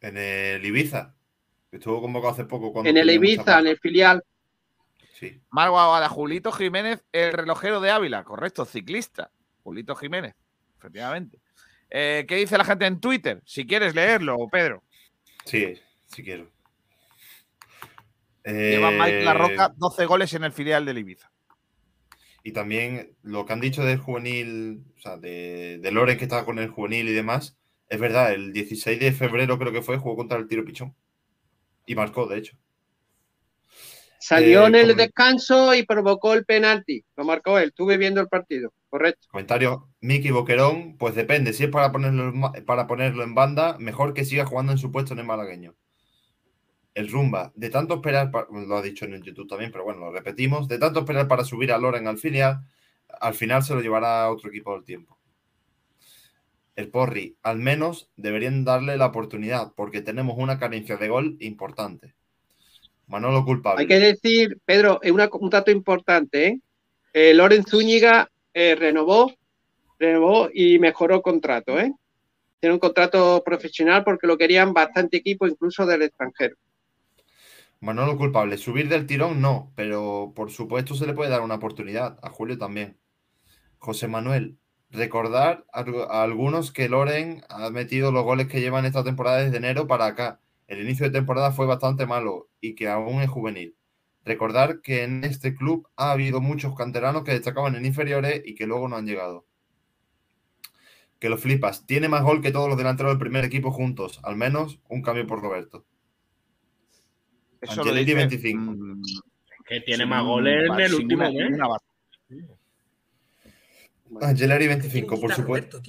En 0.00 0.16
el 0.16 0.64
Ibiza. 0.64 1.14
Estuvo 1.70 2.00
convocado 2.00 2.32
hace 2.32 2.44
poco. 2.44 2.72
Cuando 2.72 2.88
En 2.88 2.96
el 2.96 3.10
Ibiza, 3.10 3.58
en 3.58 3.66
el 3.66 3.78
filial. 3.78 4.22
Sí. 5.12 5.38
Marva 5.50 5.86
Guada, 5.86 6.08
Julito 6.08 6.50
Jiménez, 6.52 7.04
el 7.12 7.32
relojero 7.34 7.80
de 7.80 7.90
Ávila. 7.90 8.24
Correcto, 8.24 8.64
ciclista. 8.64 9.30
Julito 9.62 9.94
Jiménez, 9.96 10.34
efectivamente. 10.86 11.38
Eh, 11.90 12.24
¿Qué 12.28 12.36
dice 12.36 12.56
la 12.58 12.64
gente 12.64 12.86
en 12.86 13.00
Twitter? 13.00 13.42
Si 13.44 13.66
quieres 13.66 13.94
leerlo, 13.94 14.36
Pedro. 14.50 14.82
Sí, 15.44 15.74
sí 16.06 16.22
quiero. 16.22 16.48
Lleva 18.44 18.90
Mike 18.92 19.24
La 19.24 19.32
Eh, 19.32 19.34
Roca 19.34 19.72
12 19.76 20.06
goles 20.06 20.32
en 20.34 20.44
el 20.44 20.52
filial 20.52 20.84
del 20.84 20.98
Ibiza. 20.98 21.30
Y 22.44 22.52
también 22.52 23.16
lo 23.22 23.44
que 23.44 23.52
han 23.52 23.60
dicho 23.60 23.82
del 23.84 23.98
juvenil, 23.98 24.84
o 24.96 25.00
sea, 25.00 25.16
de, 25.16 25.78
de 25.82 25.90
Loren 25.90 26.16
que 26.16 26.24
estaba 26.24 26.44
con 26.44 26.60
el 26.60 26.68
juvenil 26.70 27.08
y 27.08 27.12
demás, 27.12 27.56
es 27.88 27.98
verdad, 27.98 28.32
el 28.32 28.52
16 28.52 29.00
de 29.00 29.12
febrero 29.12 29.58
creo 29.58 29.72
que 29.72 29.82
fue, 29.82 29.98
jugó 29.98 30.14
contra 30.16 30.38
el 30.38 30.46
tiro 30.46 30.64
pichón. 30.64 30.94
Y 31.86 31.96
marcó, 31.96 32.26
de 32.26 32.38
hecho. 32.38 32.56
Salió 34.20 34.64
Eh, 34.64 34.66
en 34.68 34.74
el 34.76 34.86
como- 34.90 35.02
descanso 35.02 35.74
y 35.74 35.84
provocó 35.84 36.34
el 36.34 36.44
penalti. 36.44 37.04
Lo 37.16 37.24
marcó 37.24 37.58
él. 37.58 37.68
Estuve 37.68 37.96
viendo 37.96 38.20
el 38.20 38.28
partido. 38.28 38.72
Correcto. 38.96 39.28
Comentario, 39.30 39.88
Miki 40.00 40.30
Boquerón, 40.30 40.96
pues 40.96 41.14
depende, 41.14 41.52
si 41.52 41.64
es 41.64 41.70
para 41.70 41.92
ponerlo, 41.92 42.32
para 42.64 42.86
ponerlo 42.86 43.24
en 43.24 43.34
banda, 43.34 43.76
mejor 43.78 44.14
que 44.14 44.24
siga 44.24 44.46
jugando 44.46 44.72
en 44.72 44.78
su 44.78 44.90
puesto 44.90 45.12
en 45.12 45.18
el 45.20 45.26
malagueño. 45.26 45.74
el 46.94 47.10
Rumba, 47.10 47.52
de 47.54 47.68
tanto 47.68 47.96
esperar, 47.96 48.30
pa- 48.30 48.46
lo 48.50 48.74
ha 48.74 48.80
dicho 48.80 49.04
en 49.04 49.22
YouTube 49.22 49.46
también, 49.46 49.70
pero 49.70 49.84
bueno, 49.84 50.00
lo 50.00 50.10
repetimos, 50.12 50.66
de 50.66 50.78
tanto 50.78 51.00
esperar 51.00 51.28
para 51.28 51.44
subir 51.44 51.70
a 51.70 51.76
Loren 51.76 52.06
al 52.08 52.16
filial, 52.16 52.60
al 53.20 53.34
final 53.34 53.62
se 53.62 53.74
lo 53.74 53.82
llevará 53.82 54.22
a 54.24 54.30
otro 54.30 54.48
equipo 54.48 54.72
del 54.72 54.82
tiempo. 54.82 55.18
El 56.74 56.88
Porri, 56.88 57.36
al 57.42 57.58
menos 57.58 58.08
deberían 58.16 58.64
darle 58.64 58.96
la 58.96 59.04
oportunidad, 59.08 59.74
porque 59.76 60.00
tenemos 60.00 60.36
una 60.38 60.58
carencia 60.58 60.96
de 60.96 61.08
gol 61.08 61.36
importante. 61.40 62.14
Manolo 63.08 63.44
culpable. 63.44 63.82
Hay 63.82 63.86
que 63.88 64.00
decir, 64.00 64.58
Pedro, 64.64 64.98
es 65.02 65.12
una- 65.12 65.28
un 65.30 65.50
dato 65.50 65.70
importante, 65.70 66.46
¿eh? 66.46 66.60
Eh, 67.12 67.34
Loren 67.34 67.64
Zúñiga 67.66 68.30
eh, 68.58 68.74
renovó, 68.74 69.30
renovó 69.98 70.48
y 70.50 70.78
mejoró 70.78 71.20
contrato, 71.20 71.78
¿eh? 71.78 71.92
Tiene 72.58 72.72
un 72.72 72.80
contrato 72.80 73.42
profesional 73.44 74.02
porque 74.02 74.26
lo 74.26 74.38
querían 74.38 74.72
bastante 74.72 75.18
equipo, 75.18 75.46
incluso 75.46 75.84
del 75.84 76.00
extranjero. 76.00 76.56
Manolo 77.80 78.16
culpable. 78.16 78.56
Subir 78.56 78.88
del 78.88 79.06
tirón 79.06 79.42
no, 79.42 79.74
pero 79.76 80.32
por 80.34 80.50
supuesto 80.50 80.94
se 80.94 81.06
le 81.06 81.12
puede 81.12 81.28
dar 81.28 81.42
una 81.42 81.56
oportunidad. 81.56 82.18
A 82.22 82.30
Julio 82.30 82.56
también. 82.56 82.96
José 83.76 84.08
Manuel, 84.08 84.56
recordar 84.88 85.66
a, 85.70 85.80
a 86.08 86.22
algunos 86.22 86.72
que 86.72 86.88
Loren 86.88 87.42
ha 87.50 87.68
metido 87.68 88.10
los 88.10 88.24
goles 88.24 88.48
que 88.48 88.62
llevan 88.62 88.86
esta 88.86 89.04
temporada 89.04 89.44
desde 89.44 89.58
enero 89.58 89.86
para 89.86 90.06
acá. 90.06 90.40
El 90.66 90.80
inicio 90.80 91.04
de 91.04 91.12
temporada 91.12 91.52
fue 91.52 91.66
bastante 91.66 92.06
malo 92.06 92.48
y 92.62 92.74
que 92.74 92.88
aún 92.88 93.20
es 93.20 93.28
juvenil. 93.28 93.76
Recordar 94.26 94.80
que 94.80 95.04
en 95.04 95.22
este 95.22 95.54
club 95.54 95.88
ha 95.94 96.10
habido 96.10 96.40
muchos 96.40 96.74
canteranos 96.74 97.22
que 97.22 97.30
destacaban 97.30 97.76
en 97.76 97.86
inferiores 97.86 98.42
y 98.44 98.56
que 98.56 98.66
luego 98.66 98.88
no 98.88 98.96
han 98.96 99.06
llegado. 99.06 99.46
Que 101.20 101.28
lo 101.28 101.38
flipas. 101.38 101.86
Tiene 101.86 102.08
más 102.08 102.24
gol 102.24 102.42
que 102.42 102.50
todos 102.50 102.68
los 102.68 102.76
delanteros 102.76 103.12
del 103.12 103.20
primer 103.20 103.44
equipo 103.44 103.70
juntos. 103.70 104.18
Al 104.24 104.34
menos 104.34 104.80
un 104.88 105.00
cambio 105.00 105.28
por 105.28 105.40
Roberto. 105.40 105.86
Eso 107.60 107.76
lo 107.76 107.90
Angelini 107.92 108.04
dice, 108.04 108.16
25. 108.16 108.60
mm, 108.60 109.02
Que 109.64 109.80
tiene 109.82 110.02
sin 110.02 110.08
más 110.10 110.24
goles 110.24 110.70
en 110.72 110.80
el 110.80 110.94
último 110.94 111.30
mes. 111.30 111.60
Angeleri 114.20 114.66
25, 114.66 115.20
por 115.20 115.32
supuesto. 115.32 115.80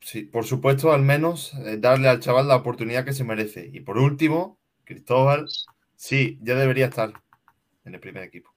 Sí, 0.00 0.22
por 0.22 0.44
supuesto, 0.44 0.92
al 0.92 1.02
menos 1.02 1.54
eh, 1.64 1.76
darle 1.78 2.08
al 2.08 2.18
chaval 2.18 2.48
la 2.48 2.56
oportunidad 2.56 3.04
que 3.04 3.12
se 3.12 3.22
merece. 3.22 3.70
Y 3.72 3.80
por 3.80 3.96
último, 3.98 4.58
Cristóbal, 4.82 5.46
sí, 5.94 6.38
ya 6.42 6.56
debería 6.56 6.86
estar 6.86 7.12
en 7.86 7.94
el 7.94 8.00
primer 8.00 8.24
equipo. 8.24 8.50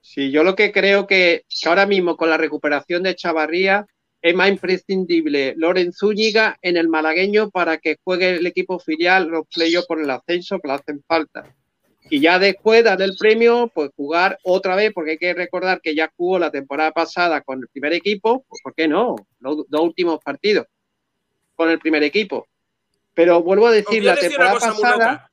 Sí, 0.00 0.30
yo 0.30 0.44
lo 0.44 0.54
que 0.54 0.70
creo 0.70 1.06
que, 1.06 1.44
que 1.48 1.68
ahora 1.68 1.86
mismo 1.86 2.16
con 2.16 2.30
la 2.30 2.36
recuperación 2.36 3.02
de 3.02 3.16
Chavarría 3.16 3.86
es 4.22 4.34
más 4.34 4.48
imprescindible 4.48 5.54
Loren 5.56 5.92
Zúñiga 5.92 6.56
en 6.62 6.76
el 6.76 6.88
malagueño 6.88 7.50
para 7.50 7.78
que 7.78 7.96
juegue 8.02 8.36
el 8.36 8.46
equipo 8.46 8.78
filial 8.78 9.28
los 9.28 9.46
playoffs 9.52 9.86
por 9.86 10.00
el 10.00 10.10
ascenso 10.10 10.58
que 10.60 10.68
le 10.68 10.74
hacen 10.74 11.02
falta. 11.06 11.54
Y 12.10 12.20
ya 12.20 12.38
después 12.38 12.84
dar 12.84 13.02
el 13.02 13.16
premio, 13.18 13.70
pues 13.74 13.90
jugar 13.94 14.38
otra 14.42 14.76
vez, 14.76 14.92
porque 14.94 15.12
hay 15.12 15.18
que 15.18 15.34
recordar 15.34 15.80
que 15.80 15.94
ya 15.94 16.10
jugó 16.16 16.38
la 16.38 16.50
temporada 16.50 16.90
pasada 16.92 17.42
con 17.42 17.60
el 17.60 17.68
primer 17.68 17.92
equipo, 17.92 18.44
pues 18.48 18.62
¿por 18.62 18.74
qué 18.74 18.88
no? 18.88 19.16
Los 19.40 19.68
dos 19.68 19.80
últimos 19.82 20.18
partidos 20.22 20.66
con 21.54 21.68
el 21.70 21.78
primer 21.78 22.02
equipo. 22.02 22.46
Pero 23.14 23.42
vuelvo 23.42 23.66
a 23.66 23.72
decir, 23.72 24.04
la 24.04 24.16
temporada 24.16 24.54
pasada, 24.54 25.12
loca. 25.12 25.30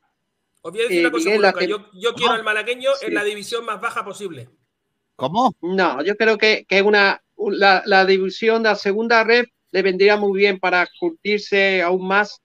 Os 0.66 0.72
voy 0.72 0.80
a 0.80 0.84
decir 0.84 0.98
eh, 0.98 1.00
una 1.02 1.10
cosa 1.12 1.30
Miguel, 1.30 1.44
tem- 1.54 1.68
Yo, 1.68 1.86
yo 1.94 2.14
quiero 2.14 2.32
No. 2.32 2.38
al 2.38 2.44
malagueño 2.44 2.90
Sí. 2.98 3.06
en 3.06 3.14
la 3.14 3.22
división 3.24 3.64
más 3.64 3.80
baja 3.80 4.04
posible. 4.04 4.48
¿Cómo? 5.14 5.54
No, 5.62 6.02
yo 6.02 6.16
creo 6.16 6.36
que, 6.38 6.66
que 6.68 6.82
una, 6.82 7.22
un- 7.36 7.58
la, 7.58 7.82
la 7.86 8.04
división 8.04 8.62
de 8.64 8.70
la 8.70 8.74
segunda 8.74 9.22
red 9.22 9.44
le 9.70 9.82
vendría 9.82 10.16
muy 10.16 10.38
bien 10.38 10.58
para 10.58 10.86
curtirse 10.98 11.82
aún 11.82 12.06
más 12.06 12.40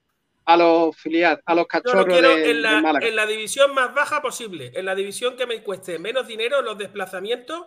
a 0.45 0.57
los 0.57 0.95
filiales, 0.97 1.39
a 1.45 1.55
los 1.55 1.63
Yo 1.63 1.63
lo 1.63 1.67
cachorros 1.67 2.05
quiero 2.05 2.35
de, 2.35 2.51
en, 2.51 2.61
la, 2.61 2.73
del 2.73 2.83
Málaga. 2.83 3.07
en 3.07 3.15
la 3.15 3.25
división 3.25 3.73
más 3.73 3.93
baja 3.93 4.21
posible. 4.21 4.71
En 4.75 4.85
la 4.85 4.93
división 4.95 5.35
que 5.35 5.45
me 5.47 5.63
cueste 5.63 5.97
menos 5.99 6.27
dinero 6.27 6.61
los 6.61 6.77
desplazamientos 6.77 7.65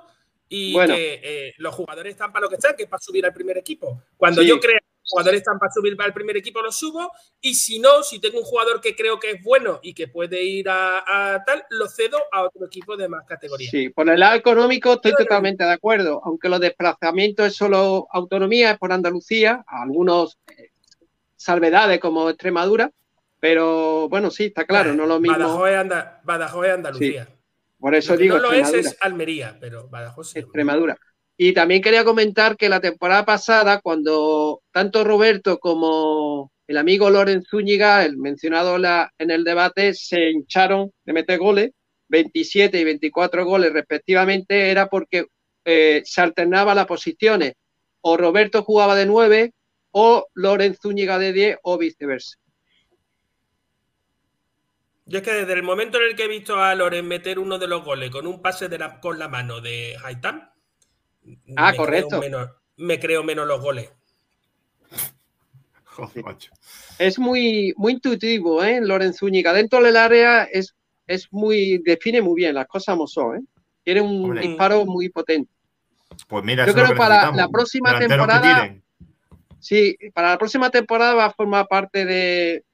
y 0.48 0.72
Bueno. 0.72 0.94
que 0.94 1.20
eh, 1.22 1.54
los 1.58 1.74
jugadores 1.74 2.12
están 2.12 2.32
para 2.32 2.44
lo 2.44 2.48
que 2.48 2.56
están, 2.56 2.76
que 2.76 2.84
es 2.84 2.88
para 2.88 3.00
subir 3.00 3.24
al 3.26 3.32
primer 3.32 3.56
equipo. 3.58 4.02
Cuando 4.16 4.42
Sí. 4.42 4.48
yo 4.48 4.60
creo 4.60 4.78
que 4.78 4.86
los 4.86 4.93
jugadores 5.06 5.40
están 5.40 5.58
para 5.58 5.72
subir 5.72 5.96
al 5.98 6.12
primer 6.14 6.36
equipo, 6.36 6.62
los 6.62 6.76
subo. 6.78 7.10
Y 7.40 7.54
si 7.54 7.78
no, 7.78 8.02
si 8.02 8.20
tengo 8.20 8.38
un 8.38 8.44
jugador 8.44 8.80
que 8.80 8.94
creo 8.96 9.18
que 9.20 9.32
es 9.32 9.42
bueno 9.42 9.80
y 9.82 9.94
que 9.94 10.08
puede 10.08 10.42
ir 10.42 10.68
a, 10.68 11.34
a 11.34 11.44
tal, 11.44 11.64
lo 11.70 11.88
cedo 11.88 12.18
a 12.32 12.42
otro 12.42 12.66
equipo 12.66 12.96
de 12.96 13.08
más 13.08 13.24
categoría. 13.26 13.70
Sí, 13.70 13.90
por 13.90 14.08
el 14.08 14.20
lado 14.20 14.36
económico 14.36 14.94
estoy 14.94 15.14
totalmente 15.14 15.64
de 15.64 15.72
acuerdo, 15.72 16.20
aunque 16.24 16.48
los 16.48 16.60
desplazamientos 16.60 17.46
es 17.46 17.54
solo 17.56 18.06
autonomía, 18.10 18.72
es 18.72 18.78
por 18.78 18.92
Andalucía, 18.92 19.64
algunos 19.66 20.38
eh, 20.48 20.70
salvedades 21.36 22.00
como 22.00 22.30
Extremadura, 22.30 22.90
pero 23.40 24.08
bueno, 24.08 24.30
sí, 24.30 24.44
está 24.46 24.64
claro, 24.64 24.94
no 24.94 25.06
lo 25.06 25.20
mismo. 25.20 25.36
Badajoz 25.38 25.68
es, 25.68 25.76
Anda- 25.76 26.20
Badajoz 26.24 26.66
es 26.66 26.72
Andalucía. 26.72 27.28
Por 27.78 27.94
eso 27.94 28.12
Lo 28.12 28.18
que 28.18 28.22
digo 28.22 28.36
no 28.36 28.42
lo 28.44 28.52
es 28.52 28.72
es 28.72 28.96
Almería, 29.00 29.58
pero 29.60 29.88
Badajoz 29.88 30.30
sí. 30.30 30.38
Extremadura. 30.38 30.96
Y 31.36 31.52
también 31.52 31.82
quería 31.82 32.04
comentar 32.04 32.56
que 32.56 32.68
la 32.68 32.80
temporada 32.80 33.24
pasada, 33.24 33.80
cuando 33.80 34.62
tanto 34.70 35.02
Roberto 35.02 35.58
como 35.58 36.52
el 36.66 36.76
amigo 36.76 37.10
Loren 37.10 37.42
Zúñiga, 37.42 38.04
el 38.04 38.16
mencionado 38.16 38.76
en 39.18 39.30
el 39.30 39.42
debate, 39.42 39.94
se 39.94 40.30
hincharon 40.30 40.92
de 41.04 41.12
meter 41.12 41.38
goles, 41.38 41.72
27 42.08 42.78
y 42.78 42.84
24 42.84 43.44
goles 43.44 43.72
respectivamente, 43.72 44.70
era 44.70 44.88
porque 44.88 45.26
eh, 45.64 46.02
se 46.04 46.20
alternaba 46.20 46.74
las 46.74 46.86
posiciones. 46.86 47.54
O 48.00 48.16
Roberto 48.16 48.62
jugaba 48.62 48.94
de 48.94 49.06
9 49.06 49.52
o 49.90 50.28
Loren 50.34 50.76
Zúñiga 50.76 51.18
de 51.18 51.32
10 51.32 51.58
o 51.62 51.78
viceversa. 51.78 52.36
Yo 55.06 55.18
es 55.18 55.24
que 55.24 55.32
desde 55.32 55.52
el 55.52 55.62
momento 55.62 55.98
en 55.98 56.10
el 56.10 56.16
que 56.16 56.24
he 56.24 56.28
visto 56.28 56.56
a 56.56 56.74
Loren 56.74 57.06
meter 57.06 57.38
uno 57.38 57.58
de 57.58 57.66
los 57.66 57.84
goles 57.84 58.10
con 58.10 58.26
un 58.26 58.40
pase 58.40 58.68
con 59.02 59.18
la 59.18 59.28
mano 59.28 59.60
de 59.60 59.96
Haitán, 60.02 60.53
Ah, 61.56 61.72
me 61.72 61.76
correcto. 61.76 62.20
Creo 62.20 62.20
menos, 62.20 62.50
me 62.76 63.00
creo 63.00 63.22
menos 63.22 63.46
los 63.46 63.60
goles. 63.60 63.90
Es 66.98 67.18
muy, 67.18 67.72
muy 67.76 67.92
intuitivo, 67.92 68.62
¿eh? 68.62 68.80
Loren 68.80 69.14
Zúñiga. 69.14 69.52
Dentro 69.52 69.82
del 69.82 69.96
área 69.96 70.44
es, 70.44 70.74
es 71.06 71.28
muy, 71.30 71.78
define 71.84 72.20
muy 72.22 72.34
bien 72.36 72.54
las 72.54 72.66
cosas 72.66 72.94
como 72.94 73.06
son, 73.06 73.36
¿eh? 73.36 73.40
Tiene 73.82 74.00
un 74.00 74.24
Hombre. 74.24 74.40
disparo 74.42 74.84
muy 74.86 75.08
potente. 75.08 75.52
Pues 76.28 76.44
mira, 76.44 76.64
Yo 76.64 76.70
eso 76.70 76.78
creo 76.78 76.88
que 76.90 76.96
para 76.96 77.32
la 77.32 77.48
próxima 77.48 77.98
temporada-. 77.98 78.76
Sí, 79.58 79.96
para 80.12 80.30
la 80.30 80.38
próxima 80.38 80.70
temporada 80.70 81.14
va 81.14 81.24
a 81.26 81.32
formar 81.32 81.66
parte 81.66 82.04
de 82.04 82.64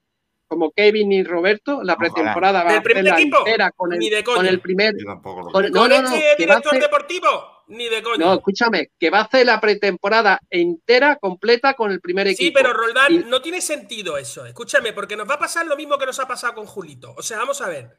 como 0.50 0.72
Kevin 0.72 1.12
y 1.12 1.22
Roberto. 1.22 1.80
La 1.84 1.96
pretemporada 1.96 2.64
va 2.64 2.70
a 2.70 2.72
¿Del 2.74 2.82
primer 2.82 3.04
hacerla 3.04 3.20
equipo? 3.20 3.38
entera 3.38 3.70
con 3.70 3.92
el, 3.92 3.98
Ni 4.00 4.10
de 4.10 4.24
coña. 4.24 4.36
con 4.36 4.46
el 4.46 4.60
primer. 4.60 4.94
Con- 5.22 5.22
no, 5.44 5.50
¿Con 5.52 5.70
no, 5.70 5.88
no, 5.88 5.94
este 6.08 6.34
director 6.36 6.66
hacer- 6.72 6.82
deportivo? 6.82 7.28
Ni 7.68 7.88
de 7.88 8.02
coña. 8.02 8.26
no, 8.26 8.34
escúchame, 8.34 8.90
que 8.98 9.10
va 9.10 9.18
a 9.18 9.22
hacer 9.22 9.46
la 9.46 9.60
pretemporada 9.60 10.40
entera, 10.50 11.14
completa 11.16 11.74
con 11.74 11.92
el 11.92 12.00
primer 12.00 12.26
equipo. 12.26 12.42
Sí, 12.42 12.50
pero 12.50 12.72
Roldán, 12.72 13.12
Y- 13.14 13.18
no 13.20 13.40
tiene 13.40 13.60
sentido 13.60 14.18
eso. 14.18 14.44
Escúchame, 14.44 14.92
porque 14.92 15.16
nos 15.16 15.30
va 15.30 15.34
a 15.34 15.38
pasar 15.38 15.66
lo 15.66 15.76
mismo 15.76 15.96
que 15.96 16.06
nos 16.06 16.18
ha 16.18 16.26
pasado 16.26 16.54
con 16.56 16.66
Julito. 16.66 17.14
O 17.16 17.22
sea, 17.22 17.38
vamos 17.38 17.60
a 17.60 17.68
ver. 17.68 17.96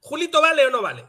¿Julito 0.00 0.42
vale 0.42 0.66
o 0.66 0.70
no 0.70 0.82
vale? 0.82 1.06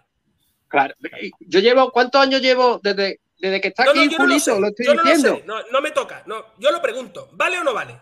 Claro, 0.70 0.94
yo 1.42 1.60
llevo, 1.60 1.92
¿cuántos 1.92 2.22
años 2.22 2.42
llevo 2.42 2.80
desde, 2.82 3.20
desde 3.38 3.60
que 3.60 3.68
está 3.68 3.84
No, 3.84 3.92
aquí 3.92 4.06
no 4.08 4.18
Julito? 4.18 4.60
lo 4.62 4.68
estoy 4.68 4.86
yo 4.86 4.94
no 4.96 5.04
lo 5.04 5.10
diciendo. 5.10 5.38
sé. 5.40 5.44
No, 5.46 5.56
no 5.70 5.82
me 5.82 5.92
toca. 5.92 6.24
No, 6.26 6.46
yo 6.58 6.72
lo 6.72 6.82
pregunto. 6.82 7.28
¿Vale 7.34 7.60
o 7.60 7.64
no 7.66 7.74
vale? 7.74 8.00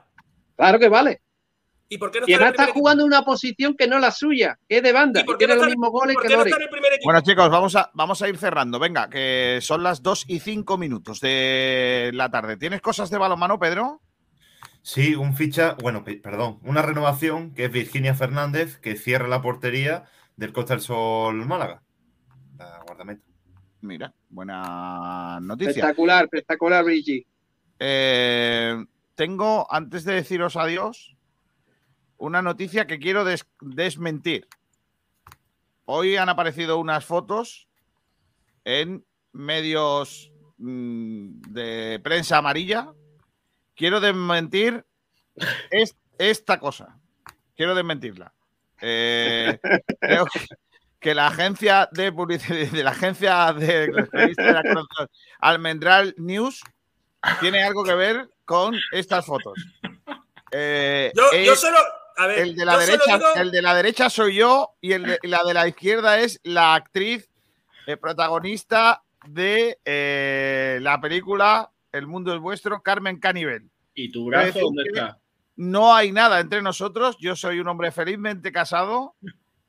Claro 0.56 0.78
que 0.78 0.90
vale. 0.90 1.22
¿Y 1.89 1.97
por 1.97 2.11
qué 2.11 2.19
no 2.19 2.27
Y 2.27 2.34
está 2.34 2.47
además 2.49 2.69
jugando 2.73 3.03
en 3.03 3.07
una 3.07 3.22
posición 3.23 3.76
que 3.76 3.88
no 3.88 3.95
es 3.95 4.01
la 4.01 4.11
suya, 4.11 4.59
que 4.68 4.77
es 4.77 4.84
de 4.84 4.91
banda. 4.91 5.22
¿Y 5.22 5.23
por 5.23 5.38
qué 5.38 5.47
no 5.47 5.55
los 5.55 5.68
mismos 5.68 5.89
goles 5.89 6.18
que 6.22 6.27
no 6.27 6.43
está 6.43 6.57
en 6.57 6.61
el 6.64 6.69
primer 6.69 6.91
equipo? 6.93 7.05
Bueno, 7.05 7.22
chicos, 7.22 7.49
vamos 7.49 7.76
a, 7.76 7.89
vamos 7.93 8.22
a 8.22 8.27
ir 8.30 8.38
cerrando. 8.38 8.77
Venga, 8.80 9.09
que 9.09 9.59
son 9.61 9.84
las 9.84 10.03
2 10.03 10.26
y 10.27 10.39
5 10.39 10.77
minutos 10.77 11.22
de 11.22 12.11
la 12.14 12.30
tarde. 12.30 12.57
¿Tienes 12.57 12.81
cosas 12.81 13.09
de 13.09 13.18
balonmano, 13.18 13.57
Pedro? 13.57 14.01
Sí, 14.81 15.15
un 15.15 15.35
ficha, 15.35 15.76
bueno, 15.81 16.03
pe- 16.03 16.18
perdón, 16.18 16.59
una 16.64 16.81
renovación 16.81 17.53
que 17.53 17.65
es 17.65 17.72
Virginia 17.72 18.14
Fernández, 18.15 18.77
que 18.80 18.95
cierra 18.95 19.27
la 19.27 19.41
portería 19.41 20.05
del 20.35 20.53
Costa 20.53 20.73
del 20.76 20.81
Sol 20.81 21.45
Málaga. 21.45 21.84
La 22.57 22.81
guardameta. 22.85 23.22
Mira, 23.81 24.14
buena 24.30 25.39
noticia. 25.41 25.72
Espectacular, 25.72 26.23
espectacular, 26.26 26.84
Brigitte. 26.84 27.27
Eh, 27.80 28.76
tengo, 29.15 29.68
antes 29.72 30.03
de 30.03 30.14
deciros 30.14 30.55
adiós, 30.55 31.16
una 32.18 32.41
noticia 32.41 32.88
que 32.88 32.99
quiero 32.99 33.23
des- 33.23 33.48
desmentir. 33.61 34.48
Hoy 35.85 36.18
han 36.18 36.30
aparecido 36.30 36.77
unas 36.77 37.06
fotos 37.06 37.68
en 38.65 39.06
medios 39.31 40.31
mm, 40.57 41.41
de 41.49 41.99
prensa 42.03 42.38
amarilla. 42.38 42.91
Quiero 43.76 43.99
desmentir 43.99 44.85
es- 45.72 45.95
esta 46.18 46.60
cosa. 46.60 46.98
Quiero 47.56 47.76
desmentirla. 47.76 48.34
Eh, 48.81 49.60
creo 50.02 50.26
que, 50.26 50.39
que 50.99 51.15
la 51.15 51.27
agencia 51.27 51.88
de 51.91 52.11
publicidad, 52.11 52.72
de 52.72 52.84
la 52.84 52.91
agencia 52.91 53.53
de 53.53 53.88
los 53.88 54.10
periodistas 54.10 54.45
de 54.45 54.53
la 54.53 54.64
Almendral 55.39 56.14
News 56.18 56.61
tiene 57.39 57.64
algo 57.64 57.84
que 57.84 57.95
ver 57.95 58.30
con 58.45 58.76
estas 58.91 59.26
fotos. 59.26 59.53
Eh, 60.52 61.11
Yo, 61.45 61.56
solo. 61.56 61.77
A 62.18 62.27
ver, 62.27 62.39
el 62.39 62.56
de 62.56 62.65
la 62.65 62.77
derecha, 62.77 63.18
digo- 63.18 63.35
el 63.35 63.52
de 63.52 63.61
la 63.61 63.76
derecha 63.76 64.10
soy 64.10 64.35
yo 64.35 64.76
y 64.81 64.94
el 64.94 65.03
de, 65.03 65.19
y 65.22 65.27
la 65.27 65.44
de 65.44 65.53
la 65.53 65.68
izquierda 65.68 66.19
es 66.19 66.39
la 66.44 66.73
actriz 66.76 67.30
eh, 67.85 67.95
protagonista 67.98 69.03
de 69.27 69.80
eh, 69.85 70.80
la 70.81 70.99
película 70.99 71.72
El 71.91 72.07
mundo 72.07 72.34
es 72.34 72.39
vuestro, 72.39 72.81
Carmen 72.81 73.19
Canivel. 73.19 73.69
¿Y 73.94 74.11
tu 74.11 74.26
brazo 74.26 74.60
dónde 74.60 74.84
está? 74.84 75.18
No 75.56 75.95
hay 75.95 76.11
nada 76.11 76.39
entre 76.39 76.61
nosotros. 76.61 77.18
Yo 77.19 77.35
soy 77.35 77.60
un 77.60 77.68
hombre 77.68 77.91
felizmente 77.91 78.52
casado 78.52 79.15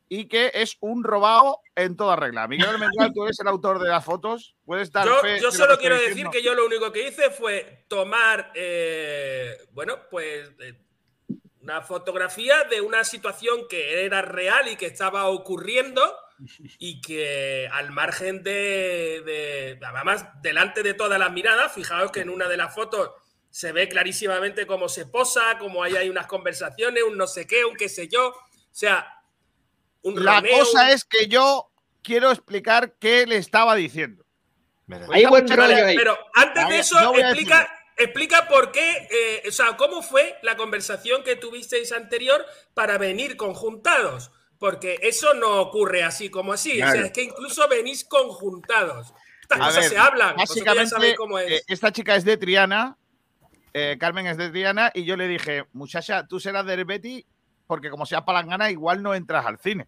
y 0.09 0.27
que 0.27 0.51
es 0.55 0.77
un 0.81 1.05
robado 1.05 1.61
en 1.75 1.97
toda 1.97 2.16
regla. 2.16 2.47
Miguel 2.49 2.69
Almendral, 2.69 3.12
tú 3.15 3.25
eres 3.25 3.39
el 3.41 3.49
autor 3.49 3.79
de 3.79 3.89
las 3.89 4.05
fotos. 4.05 4.57
Puedes 4.65 4.91
dar 4.93 5.07
Yo, 5.07 5.20
fe 5.20 5.41
solo 5.51 5.79
quiero 5.79 5.97
decir 5.97 6.27
que 6.29 6.43
yo 6.43 6.55
lo 6.55 6.66
único 6.66 6.93
que 6.93 7.09
hice 7.09 7.31
fue 7.31 7.85
tomar, 7.89 8.53
eh, 8.55 9.57
bueno, 9.73 9.95
pues 10.11 10.51
eh, 10.61 10.75
una 11.61 11.83
fotografía 11.83 12.65
de 12.65 12.81
una 12.81 13.05
situación 13.05 13.67
que 13.69 14.05
era 14.05 14.23
real 14.23 14.69
y 14.69 14.77
que 14.77 14.87
estaba 14.87 15.27
ocurriendo 15.27 16.17
y 16.79 17.01
que 17.01 17.69
al 17.73 17.91
margen 17.91 18.43
de, 18.43 19.23
de- 19.25 19.79
además, 19.85 20.27
delante 20.43 20.83
de 20.83 20.95
todas 20.95 21.19
las 21.19 21.33
miradas, 21.33 21.73
fijaos 21.73 22.13
que 22.13 22.21
en 22.21 22.31
una 22.31 22.49
de 22.49 22.57
las 22.57 22.75
fotos 22.75 23.11
se 23.51 23.73
ve 23.73 23.89
clarísimamente 23.89 24.67
cómo 24.67 24.89
se 24.89 25.07
posa, 25.07 25.59
cómo 25.59 25.83
ahí 25.83 25.97
hay 25.97 26.09
unas 26.11 26.27
conversaciones, 26.27 27.03
un 27.03 27.17
no 27.17 27.27
sé 27.27 27.47
qué, 27.47 27.65
un 27.65 27.77
qué 27.77 27.89
sé 27.89 28.07
yo. 28.09 28.29
O 28.29 28.35
sea, 28.71 29.15
un 30.03 30.23
La 30.23 30.37
Romeo, 30.37 30.59
cosa 30.61 30.85
un- 30.85 30.91
es 30.91 31.05
que 31.05 31.27
yo 31.29 31.73
quiero 32.03 32.31
explicar 32.31 32.95
qué 33.01 33.27
le 33.27 33.37
estaba 33.37 33.75
diciendo. 33.75 34.25
Hay 35.11 35.27
buen 35.27 35.47
rollo 35.49 35.85
ahí. 35.87 35.97
Pero 35.97 36.17
antes 36.35 36.69
de 36.69 36.79
eso, 36.79 36.99
explica. 37.19 37.75
Explica 37.99 38.49
por 38.49 38.73
qué, 38.73 39.09
eh, 39.11 39.43
o 39.49 39.53
sea, 39.53 39.77
cómo 39.77 40.03
fue 40.03 40.39
la 40.43 40.57
conversación 40.57 41.23
que 41.23 41.37
tuvisteis 41.37 41.93
anterior 41.93 42.45
para 42.75 42.99
venir 42.99 43.37
conjuntados. 43.37 44.31
Porque 44.59 44.99
eso 45.03 45.35
no 45.35 45.61
ocurre 45.61 46.03
así 46.03 46.31
como 46.31 46.53
así. 46.53 46.83
O 46.83 46.91
sea, 46.91 47.03
es 47.07 47.12
que 47.12 47.23
incluso 47.23 47.69
venís 47.69 48.05
conjuntados. 48.05 49.12
Estas 49.43 49.61
A 49.61 49.65
cosas 49.66 49.83
ver, 49.83 49.91
se 49.91 49.99
hablan. 49.99 50.37
Básicamente, 50.37 51.15
cómo 51.16 51.39
es. 51.39 51.51
eh, 51.51 51.62
esta 51.69 51.93
chica 51.93 52.16
es 52.16 52.25
de 52.25 52.37
Triana, 52.37 52.97
eh, 53.73 53.97
Carmen 54.01 54.27
es 54.27 54.37
de 54.37 54.51
Triana, 54.51 54.91
y 54.93 55.05
yo 55.05 55.16
le 55.16 55.29
dije, 55.29 55.65
muchacha, 55.73 56.27
tú 56.27 56.41
serás 56.41 56.66
de 56.66 56.83
Betty, 56.83 57.25
porque 57.69 57.89
como 57.89 58.05
seas 58.05 58.23
palangana, 58.23 58.70
igual 58.70 59.03
no 59.03 59.15
entras 59.15 59.47
al 59.47 59.59
cine. 59.59 59.87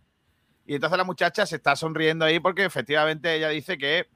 Y 0.66 0.76
entonces 0.76 0.96
la 0.96 1.04
muchacha 1.04 1.46
se 1.46 1.56
está 1.56 1.74
sonriendo 1.74 2.24
ahí 2.24 2.38
porque 2.38 2.64
efectivamente 2.64 3.34
ella 3.34 3.48
dice 3.48 3.76
que 3.76 4.06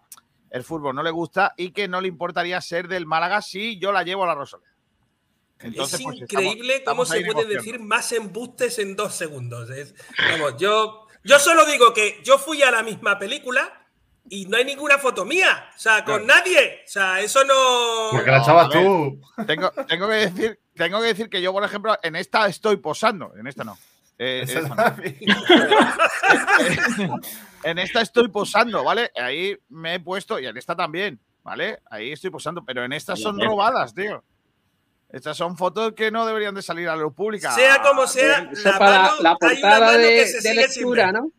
el 0.54 0.62
fútbol 0.62 0.94
no 0.94 1.02
le 1.02 1.10
gusta 1.10 1.52
y 1.56 1.72
que 1.72 1.88
no 1.88 2.00
le 2.00 2.06
importaría 2.06 2.60
ser 2.60 2.86
del 2.86 3.06
Málaga 3.06 3.42
si 3.42 3.76
yo 3.80 3.90
la 3.90 4.04
llevo 4.04 4.22
a 4.22 4.28
la 4.28 4.36
Rosaleda. 4.36 4.70
Entonces, 5.58 5.98
es 5.98 6.06
pues, 6.06 6.20
increíble 6.20 6.76
estamos- 6.76 7.08
cómo 7.08 7.16
estamos 7.16 7.18
se 7.32 7.32
pueden 7.32 7.48
decir 7.56 7.80
más 7.80 8.12
embustes 8.12 8.78
en 8.78 8.94
dos 8.94 9.16
segundos. 9.16 9.68
Es- 9.70 9.96
vamos, 10.30 10.54
yo, 10.56 11.08
yo 11.24 11.40
solo 11.40 11.66
digo 11.66 11.92
que 11.92 12.20
yo 12.22 12.38
fui 12.38 12.62
a 12.62 12.70
la 12.70 12.84
misma 12.84 13.18
película 13.18 13.84
y 14.28 14.46
no 14.46 14.56
hay 14.56 14.64
ninguna 14.64 14.98
foto 14.98 15.24
mía. 15.24 15.70
O 15.74 15.78
sea, 15.78 16.04
con 16.04 16.24
nadie. 16.24 16.82
O 16.86 16.88
sea, 16.88 17.20
eso 17.20 17.42
no. 17.44 18.10
Porque 18.12 18.30
la 18.30 18.38
echabas 18.38 18.70
tú. 18.70 19.20
Tengo, 19.48 19.72
tengo, 19.88 20.06
que 20.08 20.14
decir, 20.14 20.60
tengo 20.76 21.00
que 21.00 21.06
decir 21.08 21.28
que 21.28 21.42
yo, 21.42 21.52
por 21.52 21.64
ejemplo, 21.64 21.98
en 22.00 22.14
esta 22.14 22.46
estoy 22.46 22.76
posando, 22.76 23.34
en 23.36 23.48
esta 23.48 23.64
no. 23.64 23.76
Eh, 24.18 24.42
Esa 24.44 24.60
esta 24.60 24.74
no. 24.76 24.96
en 27.64 27.78
esta 27.78 28.00
estoy 28.00 28.28
posando, 28.28 28.84
¿vale? 28.84 29.10
Ahí 29.16 29.56
me 29.68 29.94
he 29.94 30.00
puesto, 30.00 30.38
y 30.38 30.46
en 30.46 30.56
esta 30.56 30.76
también, 30.76 31.18
¿vale? 31.42 31.80
Ahí 31.90 32.12
estoy 32.12 32.30
posando, 32.30 32.64
pero 32.64 32.84
en 32.84 32.92
estas 32.92 33.20
son 33.20 33.40
robadas, 33.40 33.94
tío. 33.94 34.22
Estas 35.10 35.36
son 35.36 35.56
fotos 35.56 35.92
que 35.94 36.10
no 36.10 36.26
deberían 36.26 36.54
de 36.54 36.62
salir 36.62 36.88
a 36.88 36.96
la 36.96 37.02
luz 37.02 37.14
pública. 37.14 37.52
Sea 37.52 37.80
como 37.82 38.06
sea, 38.06 38.50
la 38.64 38.78
para 38.78 38.98
mano- 39.02 39.16
la 39.20 39.30
hay 39.30 39.36
una 39.36 39.38
portada 39.60 39.80
mano 39.86 39.98
de, 39.98 40.08
que 40.08 40.26
se 40.26 40.36
de 40.36 40.40
sigue 40.42 40.68
sin 40.68 40.82
lectura, 40.82 41.04
ver. 41.06 41.14
¿no? 41.14 41.30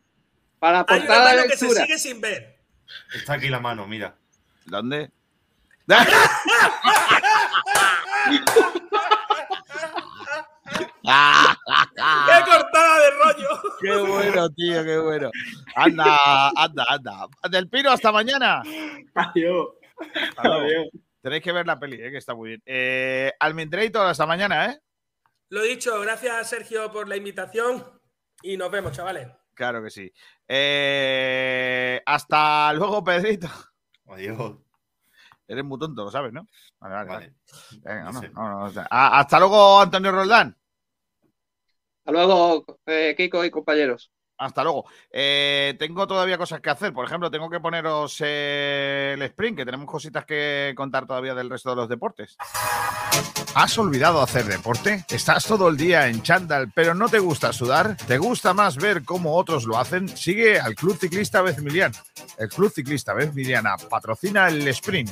Para 0.58 0.72
la 0.78 0.78
Hay 0.88 0.98
una 1.00 1.06
portada 1.06 1.30
de 1.30 1.36
mano 1.36 1.48
que 1.50 1.56
se 1.56 1.64
lectura. 1.66 1.84
sigue 1.86 1.98
sin 1.98 2.20
ver. 2.20 2.56
Está 3.14 3.34
aquí 3.34 3.48
la 3.48 3.60
mano, 3.60 3.86
mira. 3.86 4.14
¿Dónde? 4.64 5.10
¡Qué 11.06 12.44
cortada 12.50 12.98
de 12.98 13.10
rollo! 13.10 13.62
Qué 13.80 13.92
bueno, 14.48 14.54
tío, 14.54 14.84
qué 14.84 14.98
bueno. 14.98 15.30
Anda, 15.74 16.50
anda, 16.56 16.84
anda. 16.88 17.26
Del 17.50 17.68
Pino, 17.68 17.90
hasta 17.90 18.12
mañana. 18.12 18.62
Adiós. 19.14 19.68
Tenéis 21.20 21.42
que 21.42 21.52
ver 21.52 21.66
la 21.66 21.78
peli, 21.78 21.96
eh, 21.96 22.10
que 22.10 22.18
está 22.18 22.34
muy 22.34 22.50
bien. 22.50 22.62
Eh, 22.66 23.32
Almendrator, 23.40 24.06
hasta 24.06 24.26
mañana, 24.26 24.66
¿eh? 24.66 24.80
Lo 25.48 25.62
dicho, 25.62 26.00
gracias 26.00 26.48
Sergio 26.48 26.90
por 26.92 27.08
la 27.08 27.16
invitación 27.16 27.84
y 28.42 28.56
nos 28.56 28.70
vemos, 28.70 28.92
chavales. 28.92 29.28
Claro 29.54 29.82
que 29.82 29.90
sí. 29.90 30.12
Eh, 30.46 32.00
hasta 32.04 32.72
luego, 32.74 33.02
Pedrito. 33.02 33.48
Adiós. 34.08 34.56
Eres 35.48 35.64
muy 35.64 35.78
tonto, 35.78 36.04
lo 36.04 36.10
sabes, 36.10 36.32
¿no? 36.32 36.46
Vale, 36.80 36.94
vale. 36.94 37.08
Vale. 37.08 37.32
vale. 37.32 37.80
Venga, 37.82 38.04
No 38.04 38.12
no, 38.12 38.20
sé. 38.20 38.28
no, 38.30 38.48
no, 38.48 38.64
o 38.64 38.70
sea, 38.70 38.86
hasta 38.90 39.38
luego, 39.38 39.80
Antonio 39.80 40.12
Roldán. 40.12 40.56
Hasta 42.00 42.12
luego, 42.12 42.64
eh, 42.86 43.14
Kiko 43.16 43.44
y 43.44 43.50
compañeros. 43.50 44.12
Hasta 44.38 44.62
luego. 44.62 44.84
Eh, 45.10 45.74
tengo 45.78 46.06
todavía 46.06 46.38
cosas 46.38 46.60
que 46.60 46.70
hacer. 46.70 46.92
Por 46.92 47.06
ejemplo, 47.06 47.30
tengo 47.30 47.48
que 47.48 47.60
poneros 47.60 48.20
el 48.20 49.22
sprint, 49.22 49.56
que 49.56 49.64
tenemos 49.64 49.90
cositas 49.90 50.24
que 50.24 50.74
contar 50.76 51.06
todavía 51.06 51.34
del 51.34 51.50
resto 51.50 51.70
de 51.70 51.76
los 51.76 51.88
deportes. 51.88 52.36
¿Has 53.54 53.78
olvidado 53.78 54.20
hacer 54.20 54.44
deporte? 54.44 55.04
¿Estás 55.08 55.46
todo 55.46 55.68
el 55.68 55.76
día 55.76 56.08
en 56.08 56.22
chándal, 56.22 56.70
pero 56.74 56.94
no 56.94 57.08
te 57.08 57.18
gusta 57.18 57.52
sudar? 57.52 57.96
¿Te 57.96 58.18
gusta 58.18 58.52
más 58.52 58.76
ver 58.76 59.04
cómo 59.04 59.34
otros 59.36 59.64
lo 59.64 59.78
hacen? 59.78 60.08
Sigue 60.08 60.60
al 60.60 60.74
Club 60.74 60.98
Ciclista 60.98 61.40
Vezmiliana. 61.40 61.96
El 62.36 62.48
Club 62.50 62.70
Ciclista 62.70 63.14
Vezmiliana 63.14 63.76
patrocina 63.88 64.48
el 64.48 64.68
sprint. 64.68 65.10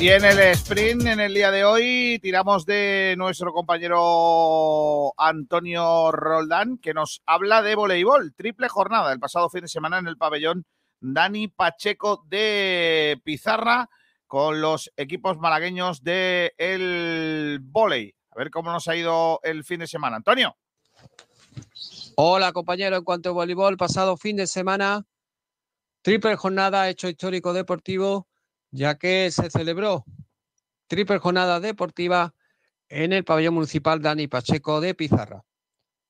Y 0.00 0.10
en 0.10 0.24
el 0.24 0.38
sprint, 0.38 1.06
en 1.06 1.18
el 1.18 1.34
día 1.34 1.50
de 1.50 1.64
hoy, 1.64 2.20
tiramos 2.22 2.64
de 2.64 3.16
nuestro 3.18 3.52
compañero 3.52 5.12
Antonio 5.16 6.12
Roldán, 6.12 6.78
que 6.78 6.94
nos 6.94 7.20
habla 7.26 7.62
de 7.62 7.74
voleibol. 7.74 8.32
Triple 8.32 8.68
jornada 8.68 9.12
el 9.12 9.18
pasado 9.18 9.50
fin 9.50 9.62
de 9.62 9.68
semana 9.68 9.98
en 9.98 10.06
el 10.06 10.16
pabellón 10.16 10.64
Dani 11.00 11.48
Pacheco 11.48 12.24
de 12.28 13.20
Pizarra 13.24 13.90
con 14.28 14.60
los 14.60 14.92
equipos 14.96 15.38
malagueños 15.38 16.04
de 16.04 16.54
el 16.58 17.58
volei. 17.60 18.14
A 18.30 18.38
ver 18.38 18.52
cómo 18.52 18.70
nos 18.70 18.86
ha 18.86 18.94
ido 18.94 19.40
el 19.42 19.64
fin 19.64 19.80
de 19.80 19.88
semana. 19.88 20.18
Antonio. 20.18 20.56
Hola 22.14 22.52
compañero, 22.52 22.98
en 22.98 23.04
cuanto 23.04 23.30
a 23.30 23.32
voleibol, 23.32 23.76
pasado 23.76 24.16
fin 24.16 24.36
de 24.36 24.46
semana, 24.46 25.04
triple 26.02 26.36
jornada 26.36 26.88
hecho 26.88 27.08
histórico 27.08 27.52
deportivo, 27.52 28.28
ya 28.70 28.96
que 28.96 29.30
se 29.30 29.50
celebró 29.50 30.04
triple 30.86 31.18
jornada 31.18 31.60
deportiva 31.60 32.34
en 32.88 33.12
el 33.12 33.24
pabellón 33.24 33.54
municipal 33.54 34.00
Dani 34.00 34.26
Pacheco 34.26 34.80
de 34.80 34.94
Pizarra. 34.94 35.44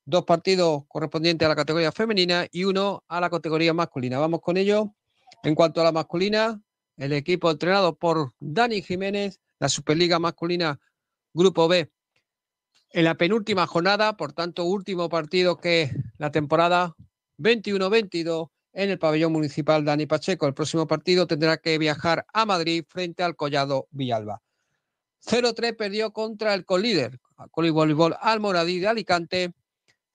Dos 0.05 0.25
partidos 0.25 0.85
correspondientes 0.89 1.45
a 1.45 1.49
la 1.51 1.57
categoría 1.57 1.93
femenina 1.93 2.47
y 2.51 2.65
uno 2.65 3.05
a 3.09 3.21
la 3.21 3.29
categoría 3.29 3.75
masculina. 3.75 4.19
Vamos 4.19 4.41
con 4.41 4.57
ello. 4.57 4.95
En 5.43 5.55
cuanto 5.55 5.81
a 5.81 5.85
la 5.85 5.93
masculina, 5.93 6.61
el 6.97 7.13
equipo 7.13 7.51
entrenado 7.51 7.97
por 7.97 8.33
Dani 8.41 8.83
Jiménez, 8.83 9.41
la 9.59 9.69
Superliga 9.69 10.19
masculina 10.19 10.81
Grupo 11.35 11.69
B, 11.69 11.91
en 12.91 13.05
la 13.05 13.17
penúltima 13.17 13.67
jornada, 13.67 14.17
por 14.17 14.33
tanto, 14.33 14.65
último 14.65 15.09
partido 15.09 15.59
que 15.59 15.91
la 16.17 16.31
temporada 16.31 16.97
21-22 17.39 18.51
en 18.79 18.91
el 18.91 18.99
pabellón 19.01 19.33
municipal 19.33 19.85
Dani 19.85 20.07
Pacheco. 20.07 20.47
El 20.47 20.55
próximo 20.55 20.87
partido 20.87 21.27
tendrá 21.27 21.57
que 21.57 21.79
viajar 21.79 22.25
a 22.33 22.47
Madrid 22.47 22.85
frente 22.89 23.25
al 23.25 23.35
Collado 23.35 23.89
Villalba. 23.91 24.41
0-3 25.27 25.77
perdió 25.77 26.13
contra 26.13 26.55
el 26.55 26.65
colíder, 26.65 27.19
Voleibol 27.53 28.17
Almoradí 28.21 28.79
de 28.79 28.87
Alicante, 28.87 29.53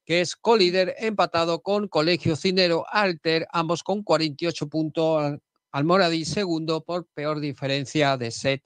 que 0.05 0.21
es 0.21 0.37
colíder 0.37 0.95
empatado 0.97 1.61
con 1.61 1.89
Colegio 1.89 2.37
Cinero 2.37 2.85
Alter, 2.89 3.45
ambos 3.51 3.83
con 3.83 4.01
48 4.01 4.69
puntos. 4.69 5.39
Almoradí 5.73 6.23
segundo 6.23 6.85
por 6.85 7.05
peor 7.07 7.41
diferencia 7.41 8.15
de 8.15 8.31
set 8.31 8.63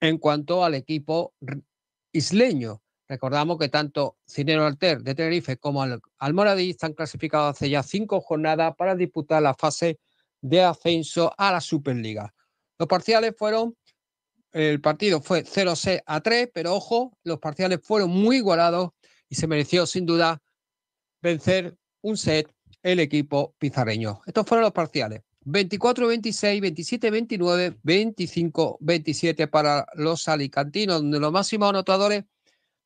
en 0.00 0.16
cuanto 0.16 0.64
al 0.64 0.74
equipo 0.74 1.34
isleño. 2.12 2.80
Recordamos 3.08 3.58
que 3.58 3.68
tanto 3.68 4.16
Cinero 4.26 4.66
Alter 4.66 5.02
de 5.02 5.14
Tenerife 5.14 5.56
como 5.58 5.82
Al- 5.82 6.00
Almoradí 6.18 6.70
están 6.70 6.92
clasificados 6.92 7.56
hace 7.56 7.70
ya 7.70 7.82
cinco 7.82 8.20
jornadas 8.20 8.74
para 8.76 8.96
disputar 8.96 9.42
la 9.42 9.54
fase 9.54 9.98
de 10.40 10.62
ascenso 10.62 11.32
a 11.38 11.52
la 11.52 11.60
Superliga. 11.60 12.34
Los 12.78 12.88
parciales 12.88 13.34
fueron, 13.38 13.76
el 14.52 14.80
partido 14.80 15.20
fue 15.20 15.44
0-6 15.44 16.02
a 16.04 16.20
3, 16.20 16.50
pero 16.52 16.74
ojo, 16.74 17.16
los 17.24 17.38
parciales 17.38 17.80
fueron 17.82 18.10
muy 18.10 18.36
igualados 18.36 18.90
y 19.28 19.34
se 19.36 19.46
mereció 19.46 19.86
sin 19.86 20.04
duda 20.04 20.42
vencer 21.22 21.76
un 22.02 22.16
set 22.16 22.52
el 22.82 23.00
equipo 23.00 23.54
pizarreño. 23.58 24.20
Estos 24.26 24.46
fueron 24.46 24.62
los 24.62 24.72
parciales. 24.72 25.22
24-26, 25.44 26.60
27-29, 26.60 27.78
25-27 27.82 29.48
para 29.48 29.86
los 29.94 30.26
alicantinos, 30.28 30.96
donde 31.02 31.20
los 31.20 31.32
máximos 31.32 31.68
anotadores 31.70 32.24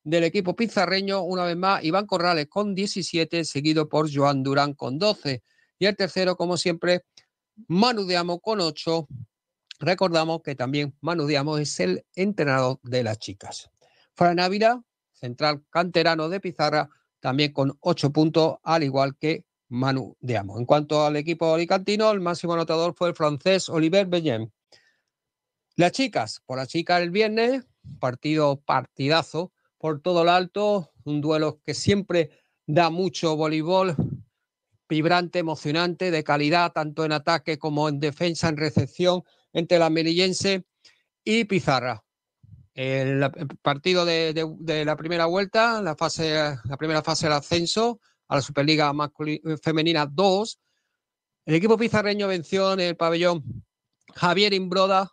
del 0.03 0.23
equipo 0.23 0.55
pizarreño, 0.55 1.21
una 1.21 1.43
vez 1.43 1.57
más, 1.57 1.83
Iván 1.83 2.07
Corrales 2.07 2.47
con 2.47 2.73
17, 2.73 3.45
seguido 3.45 3.87
por 3.87 4.13
Joan 4.13 4.43
Durán 4.43 4.73
con 4.73 4.97
12. 4.97 5.43
Y 5.79 5.85
el 5.85 5.95
tercero, 5.95 6.35
como 6.35 6.57
siempre, 6.57 7.05
Manu 7.67 8.05
Diamo 8.05 8.39
con 8.39 8.61
8. 8.61 9.07
Recordamos 9.79 10.41
que 10.43 10.55
también 10.55 10.95
Manu 11.01 11.25
Diamo 11.27 11.57
es 11.57 11.79
el 11.79 12.05
entrenador 12.15 12.79
de 12.83 13.03
las 13.03 13.19
chicas. 13.19 13.69
Fran 14.13 14.39
Ávila, 14.39 14.83
central 15.11 15.63
canterano 15.69 16.29
de 16.29 16.39
Pizarra, 16.39 16.89
también 17.19 17.53
con 17.53 17.77
8 17.81 18.11
puntos, 18.11 18.57
al 18.63 18.83
igual 18.83 19.15
que 19.17 19.45
Manu 19.69 20.17
Diamo. 20.19 20.57
En 20.57 20.65
cuanto 20.65 21.05
al 21.05 21.15
equipo 21.15 21.53
alicantino, 21.53 22.11
el 22.11 22.19
máximo 22.19 22.53
anotador 22.53 22.93
fue 22.95 23.09
el 23.09 23.15
francés 23.15 23.69
Oliver 23.69 24.07
Bellem. 24.07 24.49
Las 25.75 25.93
chicas, 25.93 26.41
por 26.45 26.57
las 26.57 26.67
chicas 26.67 27.01
el 27.01 27.11
viernes, 27.11 27.63
partido 27.99 28.59
partidazo 28.59 29.51
por 29.81 29.99
todo 29.99 30.23
lo 30.23 30.31
alto, 30.31 30.91
un 31.05 31.21
duelo 31.21 31.59
que 31.65 31.73
siempre 31.73 32.29
da 32.67 32.91
mucho 32.91 33.35
voleibol, 33.35 33.95
vibrante, 34.87 35.39
emocionante, 35.39 36.11
de 36.11 36.23
calidad, 36.23 36.71
tanto 36.71 37.03
en 37.03 37.13
ataque 37.13 37.57
como 37.57 37.89
en 37.89 37.99
defensa, 37.99 38.47
en 38.47 38.57
recepción, 38.57 39.23
entre 39.53 39.79
la 39.79 39.89
melillense 39.89 40.65
y 41.23 41.45
Pizarra. 41.45 42.03
El, 42.75 43.27
partido 43.63 44.05
de, 44.05 44.83
la 44.85 44.95
primera 44.95 45.25
vuelta, 45.25 45.81
la, 45.81 45.95
fase, 45.95 46.35
la 46.63 46.77
primera 46.77 47.01
fase 47.01 47.25
del 47.25 47.33
ascenso 47.33 47.99
a 48.27 48.35
la 48.35 48.41
Superliga 48.41 48.93
masculi- 48.93 49.41
Femenina 49.61 50.05
2, 50.05 50.59
el 51.47 51.55
equipo 51.55 51.75
pizarreño 51.75 52.27
venció 52.27 52.73
en 52.73 52.81
el 52.81 52.95
pabellón 52.95 53.65
Javier 54.13 54.53
Imbroda, 54.53 55.11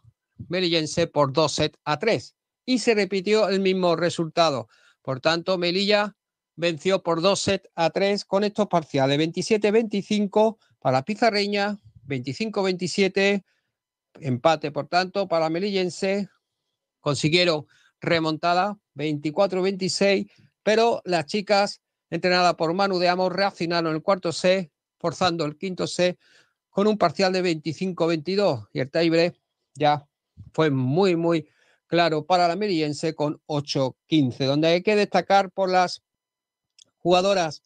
melillense, 0.49 1.07
por 1.07 1.33
2 1.33 1.53
sets 1.53 1.79
a 1.85 1.99
3 1.99 2.38
y 2.69 2.81
se 2.81 2.95
repitió 2.95 3.49
el 3.49 3.61
mismo 3.61 3.97
resultado. 3.97 4.69
Por 5.01 5.21
tanto, 5.21 5.57
Melilla 5.57 6.15
venció 6.55 7.03
por 7.03 7.23
2 7.23 7.41
sets 7.41 7.71
a 7.75 7.89
3 7.89 8.27
con 8.27 8.45
estos 8.45 8.67
parciales. 8.67 9.19
27-25 9.19 10.59
para 10.79 11.03
Pizarreña, 11.03 11.79
25-27, 12.07 13.43
empate 14.21 14.71
por 14.71 14.87
tanto 14.87 15.27
para 15.29 15.49
Melillense, 15.49 16.29
consiguieron 17.01 17.67
remontada 18.03 18.79
24-26, 18.97 20.31
pero 20.63 21.01
las 21.07 21.25
chicas 21.25 21.81
entrenadas 22.11 22.57
por 22.57 22.75
Manu 22.75 22.99
de 22.99 23.09
Amos 23.09 23.33
reaccionaron 23.33 23.95
el 23.95 24.03
cuarto 24.03 24.31
set, 24.31 24.71
forzando 24.99 25.47
el 25.47 25.57
quinto 25.57 25.87
set 25.87 26.19
con 26.69 26.87
un 26.87 26.99
parcial 26.99 27.33
de 27.33 27.43
25-22 27.43 28.69
y 28.75 28.81
el 28.81 28.91
tiebreak 28.91 29.41
ya 29.75 30.07
fue 30.53 30.69
muy, 30.69 31.17
muy 31.17 31.49
claro 31.89 32.25
para 32.25 32.47
la 32.47 32.55
Melillense 32.55 33.15
con 33.15 33.41
8-15, 33.47 34.45
donde 34.47 34.69
hay 34.69 34.83
que 34.83 34.95
destacar 34.95 35.51
por 35.51 35.71
las 35.71 36.03
jugadoras, 36.99 37.63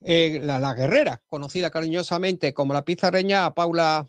eh, 0.00 0.40
la, 0.42 0.58
la 0.58 0.74
guerrera, 0.74 1.22
conocida 1.28 1.70
cariñosamente 1.70 2.54
como 2.54 2.72
la 2.72 2.84
pizarreña, 2.84 3.44
a 3.44 3.54
Paula, 3.54 4.06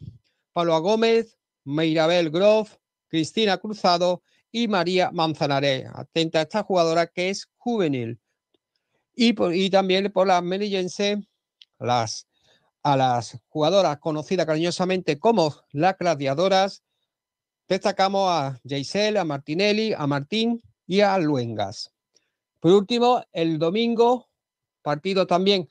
Paula 0.53 0.77
Gómez, 0.77 1.37
Meirabel 1.65 2.29
Groff, 2.29 2.75
Cristina 3.09 3.57
Cruzado 3.57 4.21
y 4.51 4.67
María 4.67 5.11
Manzanaré. 5.11 5.85
Atenta 5.93 6.39
a 6.39 6.43
esta 6.43 6.63
jugadora 6.63 7.07
que 7.07 7.29
es 7.29 7.49
juvenil. 7.57 8.19
Y, 9.15 9.33
por- 9.33 9.53
y 9.53 9.69
también 9.69 10.11
por 10.11 10.25
la 10.27 10.41
melillense, 10.41 11.21
las, 11.79 12.27
a 12.81 12.97
las 12.97 13.39
jugadoras 13.47 13.97
conocidas 13.99 14.45
cariñosamente 14.45 15.19
como 15.19 15.55
las 15.71 15.97
gladiadoras, 15.97 16.83
destacamos 17.67 18.29
a 18.29 18.59
Jaisel, 18.67 19.17
a 19.17 19.23
Martinelli, 19.23 19.93
a 19.93 20.07
Martín 20.07 20.61
y 20.87 21.01
a 21.01 21.17
Luengas. 21.17 21.91
Por 22.59 22.71
último, 22.71 23.23
el 23.31 23.59
domingo, 23.59 24.29
partido 24.81 25.27
también 25.27 25.67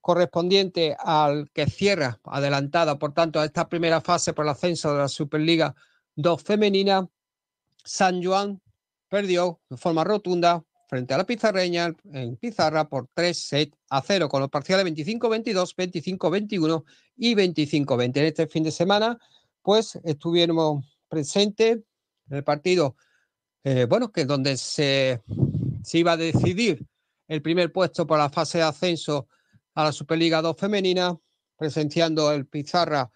correspondiente 0.00 0.96
al 0.98 1.50
que 1.52 1.66
cierra 1.66 2.20
adelantada, 2.24 2.98
por 2.98 3.14
tanto, 3.14 3.40
a 3.40 3.44
esta 3.44 3.68
primera 3.68 4.00
fase 4.00 4.32
por 4.32 4.44
el 4.44 4.50
ascenso 4.50 4.92
de 4.92 4.98
la 4.98 5.08
Superliga 5.08 5.74
2 6.16 6.42
femenina, 6.42 7.08
San 7.84 8.22
Juan 8.22 8.60
perdió 9.08 9.60
de 9.70 9.76
forma 9.76 10.04
rotunda 10.04 10.64
frente 10.88 11.14
a 11.14 11.18
la 11.18 11.24
Pizarreña 11.24 11.94
en 12.12 12.36
Pizarra 12.36 12.88
por 12.88 13.08
3 13.14 13.38
sets 13.38 13.78
a 13.88 14.02
0, 14.02 14.28
con 14.28 14.40
los 14.40 14.50
parciales 14.50 14.84
25-22, 14.86 15.74
25-21 15.74 16.84
y 17.16 17.34
25-20. 17.34 18.16
En 18.16 18.24
este 18.26 18.46
fin 18.46 18.64
de 18.64 18.70
semana, 18.70 19.18
pues 19.62 19.98
estuvimos 20.04 20.84
presentes 21.12 21.78
en 22.30 22.36
el 22.38 22.42
partido, 22.42 22.96
eh, 23.64 23.84
bueno, 23.84 24.10
que 24.10 24.24
donde 24.24 24.56
se, 24.56 25.22
se 25.84 25.98
iba 25.98 26.12
a 26.12 26.16
decidir 26.16 26.86
el 27.28 27.42
primer 27.42 27.70
puesto 27.70 28.06
por 28.06 28.16
la 28.18 28.30
fase 28.30 28.58
de 28.58 28.64
ascenso 28.64 29.28
a 29.74 29.84
la 29.84 29.92
Superliga 29.92 30.40
2 30.40 30.56
femenina, 30.56 31.14
presenciando 31.58 32.32
el 32.32 32.46
Pizarra, 32.46 33.10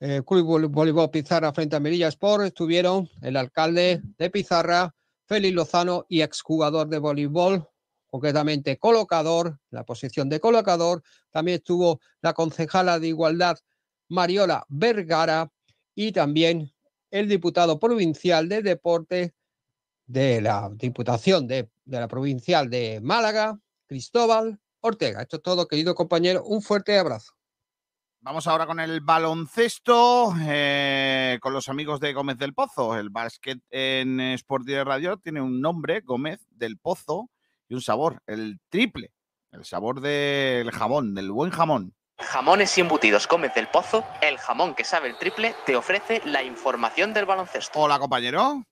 eh, 0.00 0.20
Club 0.26 0.46
Vol- 0.46 0.70
Voleibol 0.70 1.10
Pizarra 1.10 1.50
frente 1.54 1.76
a 1.76 1.80
Melilla 1.80 2.08
Sport, 2.08 2.44
estuvieron 2.44 3.08
el 3.22 3.38
alcalde 3.38 4.02
de 4.18 4.28
Pizarra, 4.30 4.94
Félix 5.26 5.54
Lozano 5.54 6.04
y 6.10 6.20
exjugador 6.20 6.88
de 6.88 6.98
voleibol, 6.98 7.66
concretamente 8.06 8.76
colocador, 8.76 9.58
la 9.70 9.84
posición 9.84 10.28
de 10.28 10.40
colocador. 10.40 11.02
También 11.30 11.56
estuvo 11.56 12.00
la 12.20 12.34
concejala 12.34 12.98
de 12.98 13.08
Igualdad, 13.08 13.56
Mariola 14.08 14.66
Vergara, 14.68 15.50
y 15.94 16.12
también 16.12 16.70
el 17.10 17.28
diputado 17.28 17.78
provincial 17.78 18.48
de 18.48 18.62
Deporte 18.62 19.34
de 20.06 20.40
la 20.40 20.70
Diputación 20.72 21.46
de, 21.46 21.70
de 21.84 22.00
la 22.00 22.08
Provincial 22.08 22.68
de 22.68 23.00
Málaga, 23.02 23.58
Cristóbal 23.86 24.58
Ortega. 24.80 25.22
Esto 25.22 25.36
es 25.36 25.42
todo, 25.42 25.68
querido 25.68 25.94
compañero. 25.94 26.44
Un 26.44 26.62
fuerte 26.62 26.98
abrazo. 26.98 27.32
Vamos 28.22 28.46
ahora 28.46 28.66
con 28.66 28.80
el 28.80 29.00
baloncesto, 29.00 30.34
eh, 30.42 31.38
con 31.40 31.54
los 31.54 31.70
amigos 31.70 32.00
de 32.00 32.12
Gómez 32.12 32.36
del 32.36 32.52
Pozo. 32.52 32.94
El 32.98 33.08
básquet 33.08 33.60
en 33.70 34.20
Sport 34.20 34.66
Direct 34.66 34.86
Radio 34.86 35.16
tiene 35.16 35.40
un 35.40 35.62
nombre, 35.62 36.02
Gómez 36.02 36.38
del 36.50 36.76
Pozo, 36.76 37.30
y 37.66 37.74
un 37.74 37.80
sabor, 37.80 38.22
el 38.26 38.60
triple. 38.68 39.12
El 39.52 39.64
sabor 39.64 40.02
del 40.02 40.70
jamón, 40.70 41.14
del 41.14 41.30
buen 41.32 41.50
jamón. 41.50 41.94
Jamones 42.20 42.76
y 42.76 42.80
embutidos 42.80 43.26
Gómez 43.26 43.54
del 43.54 43.68
Pozo, 43.68 44.04
el 44.20 44.38
jamón 44.38 44.74
que 44.74 44.84
sabe 44.84 45.08
el 45.08 45.18
triple, 45.18 45.54
te 45.66 45.76
ofrece 45.76 46.22
la 46.24 46.42
información 46.42 47.12
del 47.12 47.26
baloncesto. 47.26 47.78
Hola, 47.78 47.98
compañero. 47.98 48.62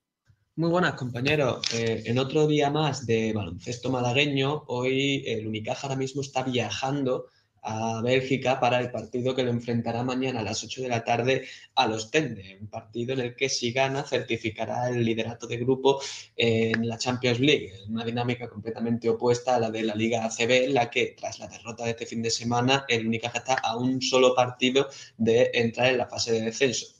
Muy 0.55 0.69
buenas, 0.69 0.93
compañeros. 0.95 1.61
Eh, 1.73 2.03
en 2.05 2.19
otro 2.19 2.45
día 2.45 2.69
más 2.69 3.05
de 3.05 3.33
baloncesto 3.33 3.89
malagueño, 3.89 4.63
hoy 4.67 5.23
el 5.25 5.47
Unicaja 5.47 5.87
ahora 5.87 5.97
mismo 5.97 6.21
está 6.21 6.43
viajando 6.43 7.27
a 7.61 8.01
Bélgica 8.01 8.59
para 8.59 8.79
el 8.79 8.91
partido 8.91 9.35
que 9.35 9.43
lo 9.43 9.51
enfrentará 9.51 10.03
mañana 10.03 10.39
a 10.39 10.43
las 10.43 10.63
8 10.63 10.81
de 10.81 10.87
la 10.87 11.03
tarde 11.03 11.47
a 11.75 11.87
los 11.87 12.11
Tende, 12.11 12.57
un 12.61 12.67
partido 12.67 13.13
en 13.13 13.19
el 13.19 13.35
que 13.35 13.49
si 13.49 13.71
gana 13.71 14.03
certificará 14.03 14.89
el 14.89 15.03
liderato 15.03 15.47
de 15.47 15.57
grupo 15.57 16.01
en 16.35 16.87
la 16.87 16.97
Champions 16.97 17.39
League, 17.39 17.73
una 17.87 18.05
dinámica 18.05 18.49
completamente 18.49 19.09
opuesta 19.09 19.55
a 19.55 19.59
la 19.59 19.71
de 19.71 19.83
la 19.83 19.95
Liga 19.95 20.25
ACB, 20.25 20.65
en 20.65 20.73
la 20.73 20.89
que 20.89 21.15
tras 21.17 21.39
la 21.39 21.47
derrota 21.47 21.83
de 21.83 21.91
este 21.91 22.05
fin 22.05 22.21
de 22.21 22.29
semana 22.29 22.85
el 22.87 23.07
Unicaja 23.07 23.39
está 23.39 23.55
a 23.55 23.77
un 23.77 24.01
solo 24.01 24.33
partido 24.35 24.87
de 25.17 25.51
entrar 25.53 25.87
en 25.87 25.97
la 25.97 26.07
fase 26.07 26.31
de 26.31 26.41
descenso. 26.41 26.99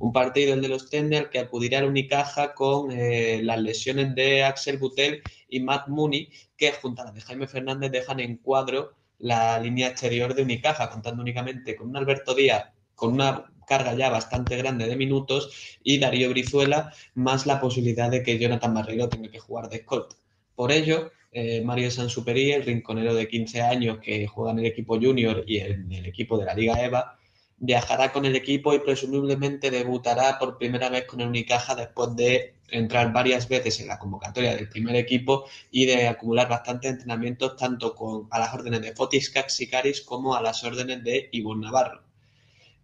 Un 0.00 0.14
partido, 0.14 0.54
el 0.54 0.62
de 0.62 0.68
los 0.68 0.88
Tende, 0.88 1.18
al 1.18 1.28
que 1.28 1.38
acudirá 1.38 1.80
el 1.80 1.84
Unicaja 1.84 2.54
con 2.54 2.90
eh, 2.90 3.42
las 3.42 3.60
lesiones 3.60 4.14
de 4.14 4.42
Axel 4.44 4.78
Butel 4.78 5.22
y 5.46 5.60
Matt 5.60 5.88
Mooney, 5.88 6.30
que 6.56 6.72
junto 6.72 7.02
a 7.02 7.04
las 7.04 7.14
de 7.14 7.20
Jaime 7.20 7.46
Fernández 7.46 7.92
dejan 7.92 8.18
en 8.18 8.38
cuadro 8.38 8.94
la 9.20 9.58
línea 9.60 9.88
exterior 9.88 10.34
de 10.34 10.42
Unicaja, 10.42 10.90
contando 10.90 11.22
únicamente 11.22 11.76
con 11.76 11.88
un 11.88 11.96
Alberto 11.96 12.34
Díaz 12.34 12.72
con 13.00 13.14
una 13.14 13.50
carga 13.66 13.94
ya 13.94 14.10
bastante 14.10 14.56
grande 14.56 14.86
de 14.86 14.94
minutos 14.94 15.78
y 15.82 15.98
Darío 15.98 16.28
Brizuela, 16.28 16.92
más 17.14 17.46
la 17.46 17.60
posibilidad 17.60 18.10
de 18.10 18.22
que 18.22 18.38
Jonathan 18.38 18.74
Barreiro 18.74 19.08
tenga 19.08 19.30
que 19.30 19.38
jugar 19.38 19.70
de 19.70 19.76
escolta. 19.76 20.16
Por 20.54 20.70
ello, 20.70 21.10
eh, 21.32 21.62
Mario 21.62 21.90
Sansuperi, 21.90 22.52
el 22.52 22.64
rinconero 22.64 23.14
de 23.14 23.26
15 23.26 23.62
años 23.62 23.98
que 24.02 24.26
juega 24.26 24.50
en 24.50 24.58
el 24.58 24.66
equipo 24.66 24.98
junior 25.00 25.44
y 25.46 25.58
en 25.58 25.90
el 25.92 26.04
equipo 26.04 26.36
de 26.36 26.44
la 26.44 26.54
Liga 26.54 26.84
EVA, 26.84 27.19
viajará 27.60 28.10
con 28.10 28.24
el 28.24 28.34
equipo 28.34 28.74
y 28.74 28.80
presumiblemente 28.80 29.70
debutará 29.70 30.38
por 30.38 30.56
primera 30.58 30.88
vez 30.88 31.04
con 31.06 31.20
el 31.20 31.28
Unicaja 31.28 31.74
después 31.74 32.16
de 32.16 32.54
entrar 32.70 33.12
varias 33.12 33.48
veces 33.48 33.80
en 33.80 33.88
la 33.88 33.98
convocatoria 33.98 34.56
del 34.56 34.68
primer 34.68 34.96
equipo 34.96 35.44
y 35.70 35.84
de 35.86 36.08
acumular 36.08 36.48
bastantes 36.48 36.92
entrenamientos 36.92 37.56
tanto 37.56 37.94
con, 37.94 38.28
a 38.30 38.38
las 38.38 38.54
órdenes 38.54 38.80
de 38.80 38.94
Fotis 38.94 39.30
Caxicaris 39.30 40.00
como 40.00 40.34
a 40.34 40.42
las 40.42 40.64
órdenes 40.64 41.04
de 41.04 41.28
Ivonne 41.32 41.66
Navarro. 41.66 42.02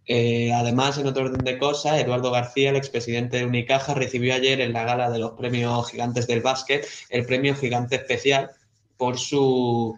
Eh, 0.05 0.53
además, 0.53 0.97
en 0.97 1.07
otro 1.07 1.25
orden 1.25 1.43
de 1.43 1.57
cosas, 1.57 1.99
Eduardo 1.99 2.31
García, 2.31 2.69
el 2.69 2.77
expresidente 2.77 3.37
de 3.37 3.45
Unicaja, 3.45 3.93
recibió 3.93 4.35
ayer 4.35 4.61
en 4.61 4.71
la 4.73 4.85
gala 4.85 5.09
de 5.09 5.19
los 5.19 5.31
premios 5.31 5.91
gigantes 5.91 6.27
del 6.27 6.41
básquet 6.41 6.87
el 7.09 7.25
premio 7.25 7.55
gigante 7.55 7.95
especial 7.95 8.51
por 8.95 9.17
su 9.17 9.97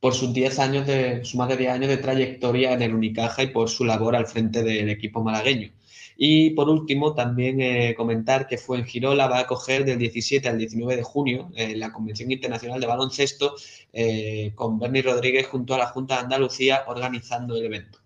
por 0.00 0.14
sus 0.14 0.32
10 0.32 0.58
años 0.58 0.86
de, 0.86 1.24
su 1.24 1.36
más 1.36 1.48
de 1.48 1.56
10 1.56 1.72
años 1.72 1.88
de 1.88 1.96
trayectoria 1.96 2.72
en 2.72 2.82
el 2.82 2.94
Unicaja 2.94 3.42
y 3.42 3.48
por 3.48 3.68
su 3.68 3.84
labor 3.84 4.16
al 4.16 4.26
frente 4.26 4.62
del 4.62 4.88
equipo 4.90 5.22
malagueño. 5.22 5.72
Y 6.16 6.50
por 6.50 6.70
último, 6.70 7.14
también 7.14 7.60
eh, 7.60 7.94
comentar 7.94 8.46
que 8.46 8.56
Fuengirola 8.56 9.26
va 9.26 9.38
a 9.38 9.40
acoger 9.42 9.84
del 9.84 9.98
17 9.98 10.48
al 10.48 10.58
19 10.58 10.96
de 10.96 11.02
junio 11.02 11.50
eh, 11.54 11.76
la 11.76 11.92
Convención 11.92 12.30
Internacional 12.30 12.80
de 12.80 12.86
Baloncesto 12.86 13.54
eh, 13.92 14.52
con 14.54 14.78
Bernie 14.78 15.02
Rodríguez 15.02 15.46
junto 15.46 15.74
a 15.74 15.78
la 15.78 15.88
Junta 15.88 16.14
de 16.14 16.20
Andalucía 16.22 16.84
organizando 16.86 17.56
el 17.56 17.66
evento. 17.66 17.98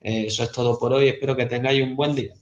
Eso 0.00 0.44
es 0.44 0.52
todo 0.52 0.78
por 0.78 0.92
hoy, 0.92 1.08
espero 1.08 1.36
que 1.36 1.46
tengáis 1.46 1.82
un 1.82 1.96
buen 1.96 2.14
día. 2.14 2.32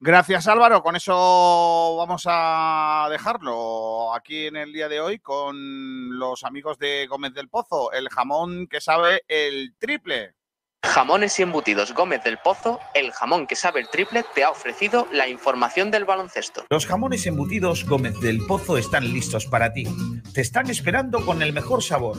Gracias 0.00 0.46
Álvaro, 0.46 0.80
con 0.80 0.94
eso 0.94 1.96
vamos 1.98 2.22
a 2.26 3.08
dejarlo 3.10 4.14
aquí 4.14 4.46
en 4.46 4.54
el 4.54 4.72
día 4.72 4.88
de 4.88 5.00
hoy 5.00 5.18
con 5.18 6.16
los 6.16 6.44
amigos 6.44 6.78
de 6.78 7.08
Gómez 7.08 7.34
del 7.34 7.48
Pozo, 7.48 7.90
el 7.90 8.08
jamón 8.08 8.68
que 8.68 8.80
sabe 8.80 9.24
el 9.26 9.74
triple. 9.80 10.36
Jamones 10.84 11.36
y 11.40 11.42
embutidos 11.42 11.92
Gómez 11.92 12.22
del 12.22 12.38
Pozo, 12.38 12.78
el 12.94 13.10
jamón 13.10 13.48
que 13.48 13.56
sabe 13.56 13.80
el 13.80 13.88
triple, 13.88 14.24
te 14.36 14.44
ha 14.44 14.50
ofrecido 14.50 15.08
la 15.10 15.26
información 15.26 15.90
del 15.90 16.04
baloncesto. 16.04 16.64
Los 16.70 16.86
jamones 16.86 17.26
embutidos 17.26 17.84
Gómez 17.84 18.20
del 18.20 18.38
Pozo 18.46 18.78
están 18.78 19.12
listos 19.12 19.46
para 19.46 19.72
ti. 19.72 19.84
Te 20.32 20.42
están 20.42 20.70
esperando 20.70 21.26
con 21.26 21.42
el 21.42 21.52
mejor 21.52 21.82
sabor, 21.82 22.18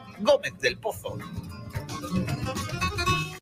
Gómez 0.21 0.57
del 0.59 0.77
Pozo. 0.77 1.17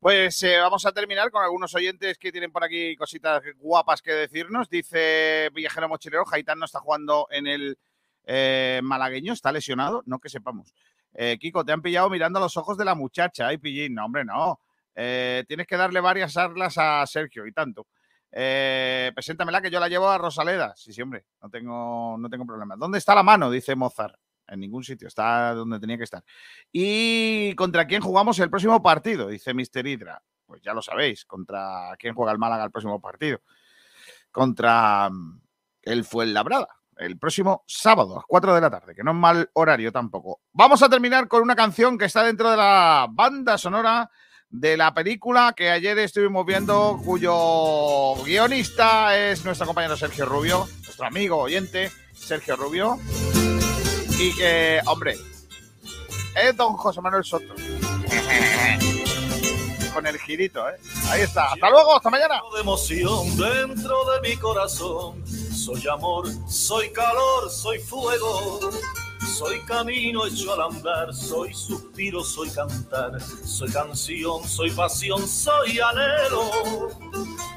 Pues 0.00 0.42
eh, 0.44 0.56
vamos 0.58 0.86
a 0.86 0.92
terminar 0.92 1.30
con 1.30 1.42
algunos 1.42 1.74
oyentes 1.74 2.16
que 2.16 2.32
tienen 2.32 2.50
por 2.50 2.64
aquí 2.64 2.96
cositas 2.96 3.42
guapas 3.58 4.00
que 4.00 4.12
decirnos. 4.12 4.70
Dice 4.70 5.50
Viajero 5.52 5.90
Mochilero, 5.90 6.24
Jaitán 6.24 6.58
no 6.58 6.64
está 6.64 6.80
jugando 6.80 7.26
en 7.30 7.46
el 7.46 7.78
eh, 8.24 8.80
malagueño, 8.82 9.34
está 9.34 9.52
lesionado, 9.52 10.02
no 10.06 10.18
que 10.18 10.30
sepamos. 10.30 10.74
Eh, 11.12 11.36
Kiko, 11.38 11.64
te 11.64 11.72
han 11.72 11.82
pillado 11.82 12.08
mirando 12.08 12.38
a 12.38 12.42
los 12.42 12.56
ojos 12.56 12.78
de 12.78 12.86
la 12.86 12.94
muchacha. 12.94 13.48
Ay, 13.48 13.58
pillín, 13.58 13.94
no, 13.94 14.06
hombre, 14.06 14.24
no. 14.24 14.60
Tienes 14.94 15.66
que 15.66 15.76
darle 15.76 16.00
varias 16.00 16.36
arlas 16.36 16.76
a 16.76 17.06
Sergio 17.06 17.46
y 17.46 17.52
tanto. 17.52 17.86
Preséntamela 18.30 19.62
que 19.62 19.70
yo 19.70 19.80
la 19.80 19.88
llevo 19.88 20.08
a 20.08 20.18
Rosaleda. 20.18 20.74
Sí, 20.76 20.92
sí, 20.92 21.00
hombre, 21.00 21.24
no 21.42 21.48
tengo, 21.48 22.16
no 22.18 22.28
tengo 22.28 22.44
problema. 22.44 22.76
¿Dónde 22.76 22.98
está 22.98 23.14
la 23.14 23.22
mano? 23.22 23.50
Dice 23.50 23.74
Mozart. 23.74 24.19
En 24.50 24.60
ningún 24.60 24.84
sitio, 24.84 25.08
está 25.08 25.54
donde 25.54 25.80
tenía 25.80 25.96
que 25.96 26.04
estar. 26.04 26.22
¿Y 26.72 27.54
contra 27.54 27.86
quién 27.86 28.02
jugamos 28.02 28.38
el 28.40 28.50
próximo 28.50 28.82
partido? 28.82 29.28
Dice 29.28 29.54
Mister 29.54 29.86
Hydra. 29.86 30.22
Pues 30.44 30.60
ya 30.62 30.74
lo 30.74 30.82
sabéis, 30.82 31.24
contra 31.24 31.94
quién 31.98 32.14
juega 32.14 32.32
el 32.32 32.38
Málaga 32.38 32.64
el 32.64 32.72
próximo 32.72 33.00
partido. 33.00 33.40
Contra 34.32 35.08
mm, 35.08 35.40
el 35.82 36.04
Fuenlabrada 36.04 36.80
el 37.00 37.18
próximo 37.18 37.64
sábado 37.66 38.12
a 38.12 38.16
las 38.16 38.24
4 38.26 38.54
de 38.54 38.60
la 38.60 38.70
tarde, 38.70 38.94
que 38.94 39.02
no 39.02 39.12
es 39.12 39.16
mal 39.16 39.50
horario 39.54 39.90
tampoco. 39.90 40.40
Vamos 40.52 40.82
a 40.82 40.88
terminar 40.88 41.28
con 41.28 41.42
una 41.42 41.56
canción 41.56 41.96
que 41.96 42.04
está 42.04 42.22
dentro 42.22 42.50
de 42.50 42.58
la 42.58 43.06
banda 43.10 43.56
sonora 43.56 44.10
de 44.50 44.76
la 44.76 44.92
película 44.92 45.54
que 45.56 45.70
ayer 45.70 45.98
estuvimos 45.98 46.44
viendo, 46.44 47.00
cuyo 47.04 48.16
guionista 48.24 49.16
es 49.16 49.44
nuestro 49.44 49.66
compañero 49.66 49.96
Sergio 49.96 50.26
Rubio, 50.26 50.68
nuestro 50.84 51.06
amigo 51.06 51.36
oyente 51.38 51.90
Sergio 52.12 52.56
Rubio, 52.56 52.98
y 54.20 54.34
que, 54.34 54.80
hombre, 54.86 55.16
es 56.36 56.56
don 56.56 56.76
José 56.76 57.00
Manuel 57.00 57.24
Soto. 57.24 57.54
Con 59.94 60.06
el 60.06 60.18
girito, 60.18 60.68
¿eh? 60.68 60.74
Ahí 61.08 61.22
está. 61.22 61.52
Hasta 61.52 61.70
luego, 61.70 61.96
hasta 61.96 62.10
mañana. 62.10 62.40
de 62.54 62.60
emoción 62.60 63.36
dentro 63.36 63.96
de 64.12 64.20
mi 64.28 64.36
corazón. 64.36 65.24
Soy 65.26 65.88
amor, 65.88 66.28
soy 66.48 66.92
calor, 66.92 67.50
soy 67.50 67.78
fuego. 67.78 68.60
Soy 69.40 69.58
camino 69.60 70.26
hecho 70.26 70.52
al 70.52 70.60
andar, 70.70 71.14
soy 71.14 71.54
suspiro, 71.54 72.22
soy 72.22 72.50
cantar, 72.50 73.18
soy 73.22 73.72
canción, 73.72 74.46
soy 74.46 74.70
pasión, 74.70 75.26
soy 75.26 75.80
anhelo. 75.80 76.90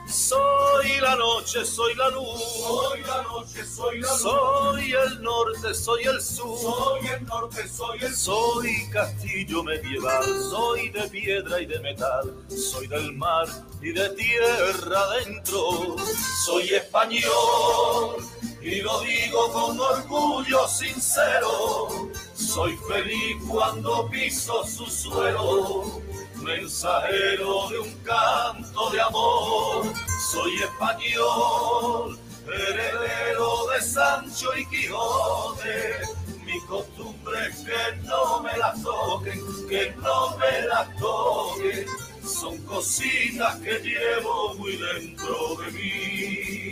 Soy 0.08 1.02
la 1.02 1.18
noche, 1.18 1.66
soy 1.66 1.94
la 1.96 2.10
luz. 2.10 2.42
Soy 2.42 3.02
la 3.02 3.22
noche, 3.24 3.66
soy 3.66 4.00
la 4.00 4.12
luz. 4.12 4.22
Soy 4.22 4.94
el 4.94 5.22
norte, 5.22 5.74
soy 5.74 6.04
el 6.04 6.22
sur. 6.22 6.58
Soy 6.58 7.08
el 7.08 7.26
norte, 7.26 7.68
soy 7.68 8.00
el 8.00 8.16
sur. 8.16 8.64
Soy 8.64 8.90
castillo 8.90 9.62
medieval, 9.62 10.24
soy 10.24 10.88
de 10.88 11.10
piedra 11.10 11.60
y 11.60 11.66
de 11.66 11.82
metal. 11.82 12.34
Soy 12.48 12.88
del 12.88 13.12
mar 13.12 13.46
y 13.82 13.92
de 13.92 14.08
tierra 14.12 15.02
adentro. 15.02 15.98
Soy 16.46 16.70
español 16.70 18.24
y 18.64 18.82
lo 18.82 19.02
digo 19.02 19.52
con 19.52 19.80
orgullo 19.80 20.68
sincero. 20.68 22.10
Soy 22.34 22.78
feliz 22.88 23.38
cuando 23.48 24.10
piso 24.10 24.66
su 24.66 24.86
suelo 24.86 26.02
mensajero 26.42 27.70
de 27.70 27.80
un 27.80 27.94
canto 28.04 28.90
de 28.92 29.02
amor. 29.02 29.86
Soy 30.32 30.56
español, 30.64 32.18
heredero 32.48 33.68
de 33.68 33.82
Sancho 33.82 34.50
y 34.58 34.66
Quijote. 34.68 36.00
Mi 36.46 36.60
costumbre 36.62 37.48
es 37.50 37.58
que 37.58 38.08
no 38.08 38.42
me 38.42 38.58
la 38.58 38.74
toquen, 38.82 39.42
que 39.68 39.94
no 40.02 40.38
me 40.38 40.68
la 40.68 40.90
toquen. 41.00 41.86
Son 42.26 42.58
cositas 42.60 43.58
que 43.58 43.80
llevo 43.80 44.54
muy 44.56 44.78
dentro 44.78 45.56
de 45.56 45.72
mí, 45.72 46.63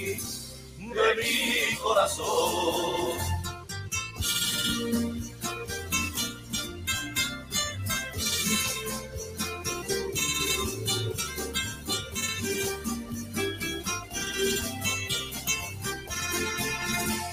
de 0.93 1.15
mi 1.15 1.75
corazón. 1.77 3.19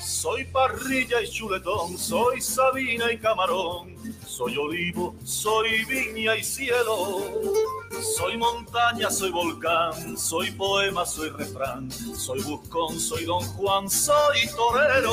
Soy 0.03 0.45
parrilla 0.47 1.23
y 1.23 1.29
chuletón, 1.31 1.97
soy 1.97 2.41
sabina 2.41 3.11
y 3.13 3.19
camarón, 3.19 3.95
soy 4.39 4.57
olivo, 4.57 5.17
soy 5.25 5.85
viña 5.87 6.37
y 6.37 6.45
cielo, 6.45 7.25
soy 8.17 8.37
montaña, 8.37 9.11
soy 9.11 9.33
volcán, 9.33 10.17
soy 10.17 10.53
poema, 10.53 11.05
soy 11.05 11.31
refrán, 11.31 11.91
soy 11.91 12.41
buscón, 12.43 13.01
soy 13.01 13.25
don 13.25 13.43
Juan, 13.57 13.91
soy 13.91 14.47
torero. 14.57 15.11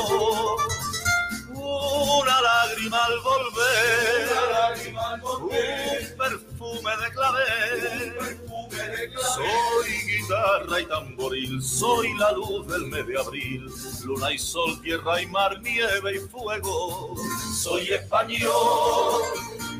Una 1.68 2.40
lágrima 2.40 3.04
al 3.04 3.20
volver, 3.20 4.28
un 5.24 6.16
perfume 6.16 6.92
de 7.02 7.10
clavel. 7.12 8.36
Soy 9.34 9.90
guitarra 10.06 10.80
y 10.80 10.86
tamboril, 10.86 11.62
soy 11.62 12.14
la 12.18 12.30
luz 12.32 12.68
del 12.68 12.86
mes 12.86 13.06
de 13.06 13.18
abril, 13.18 13.68
luna 14.04 14.32
y 14.32 14.38
sol, 14.38 14.80
tierra 14.80 15.20
y 15.20 15.26
mar, 15.26 15.60
nieve 15.60 16.16
y 16.16 16.18
fuego. 16.28 17.16
Soy 17.60 17.88
español 17.88 19.22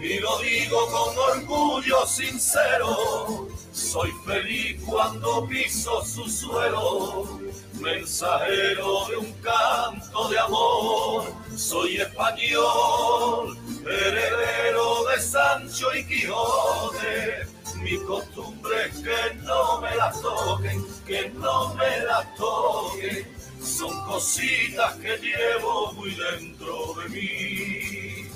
y 0.00 0.18
lo 0.18 0.38
digo 0.38 0.86
con 0.88 1.16
orgullo 1.18 2.04
sincero. 2.06 3.48
Soy 3.72 4.10
feliz 4.24 4.82
cuando 4.84 5.46
piso 5.46 6.04
su 6.04 6.28
suelo, 6.28 7.40
mensajero 7.80 9.06
de 9.08 9.16
un 9.16 9.32
canto 9.42 10.28
de 10.28 10.38
amor. 10.38 11.32
Soy 11.56 11.96
español, 11.96 13.56
heredero 13.80 15.04
de 15.04 15.20
Sancho 15.20 15.94
y 15.94 16.06
Quijote. 16.06 17.46
Mi 17.76 17.98
costumbre 18.04 18.86
es 18.88 18.96
que 18.98 19.34
no 19.42 19.80
me 19.80 19.94
la 19.94 20.12
toquen, 20.12 20.86
que 21.06 21.28
no 21.30 21.74
me 21.74 22.00
la 22.04 22.34
toquen. 22.36 23.36
Son 23.62 24.04
cositas 24.06 24.94
que 24.96 25.16
llevo 25.18 25.92
muy 25.92 26.14
dentro 26.14 26.94
de 26.94 27.08
mí, 27.08 28.28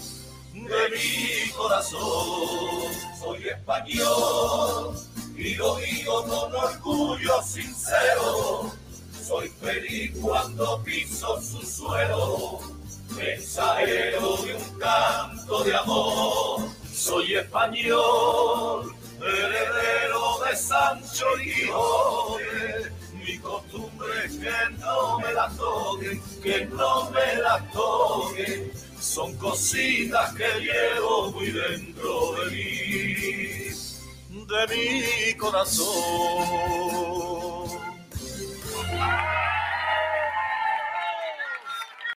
de 0.52 0.90
mi 0.90 1.50
corazón. 1.52 2.92
Soy 3.18 3.48
español 3.48 4.96
y 5.36 5.54
lo 5.54 5.76
digo 5.76 6.24
con 6.26 6.54
orgullo 6.54 7.42
sincero. 7.42 8.72
Soy 9.30 9.48
feliz 9.62 10.10
cuando 10.20 10.82
piso 10.82 11.40
su 11.40 11.62
suelo, 11.64 12.58
mensajero 13.16 14.38
de 14.38 14.56
un 14.56 14.78
canto 14.80 15.62
de 15.62 15.76
amor. 15.76 16.62
Soy 16.92 17.36
español, 17.36 18.92
heredero 19.20 20.40
de 20.44 20.56
Sancho 20.56 21.26
y 21.44 21.52
Quijote. 21.52 22.90
Mi 23.24 23.38
costumbre 23.38 24.08
que 24.30 24.50
no 24.80 25.20
me 25.20 25.32
las 25.32 25.56
toquen, 25.56 26.20
que 26.42 26.66
no 26.66 27.08
me 27.12 27.36
las 27.36 27.70
toquen. 27.70 28.72
Son 28.98 29.36
cositas 29.36 30.34
que 30.34 30.48
llevo 30.58 31.30
muy 31.30 31.52
dentro 31.52 32.32
de 32.32 32.50
mí, 32.50 33.68
de 34.48 34.66
mi 34.74 35.34
corazón. 35.34 36.80
Thank 39.00 39.12
you. 39.12 39.59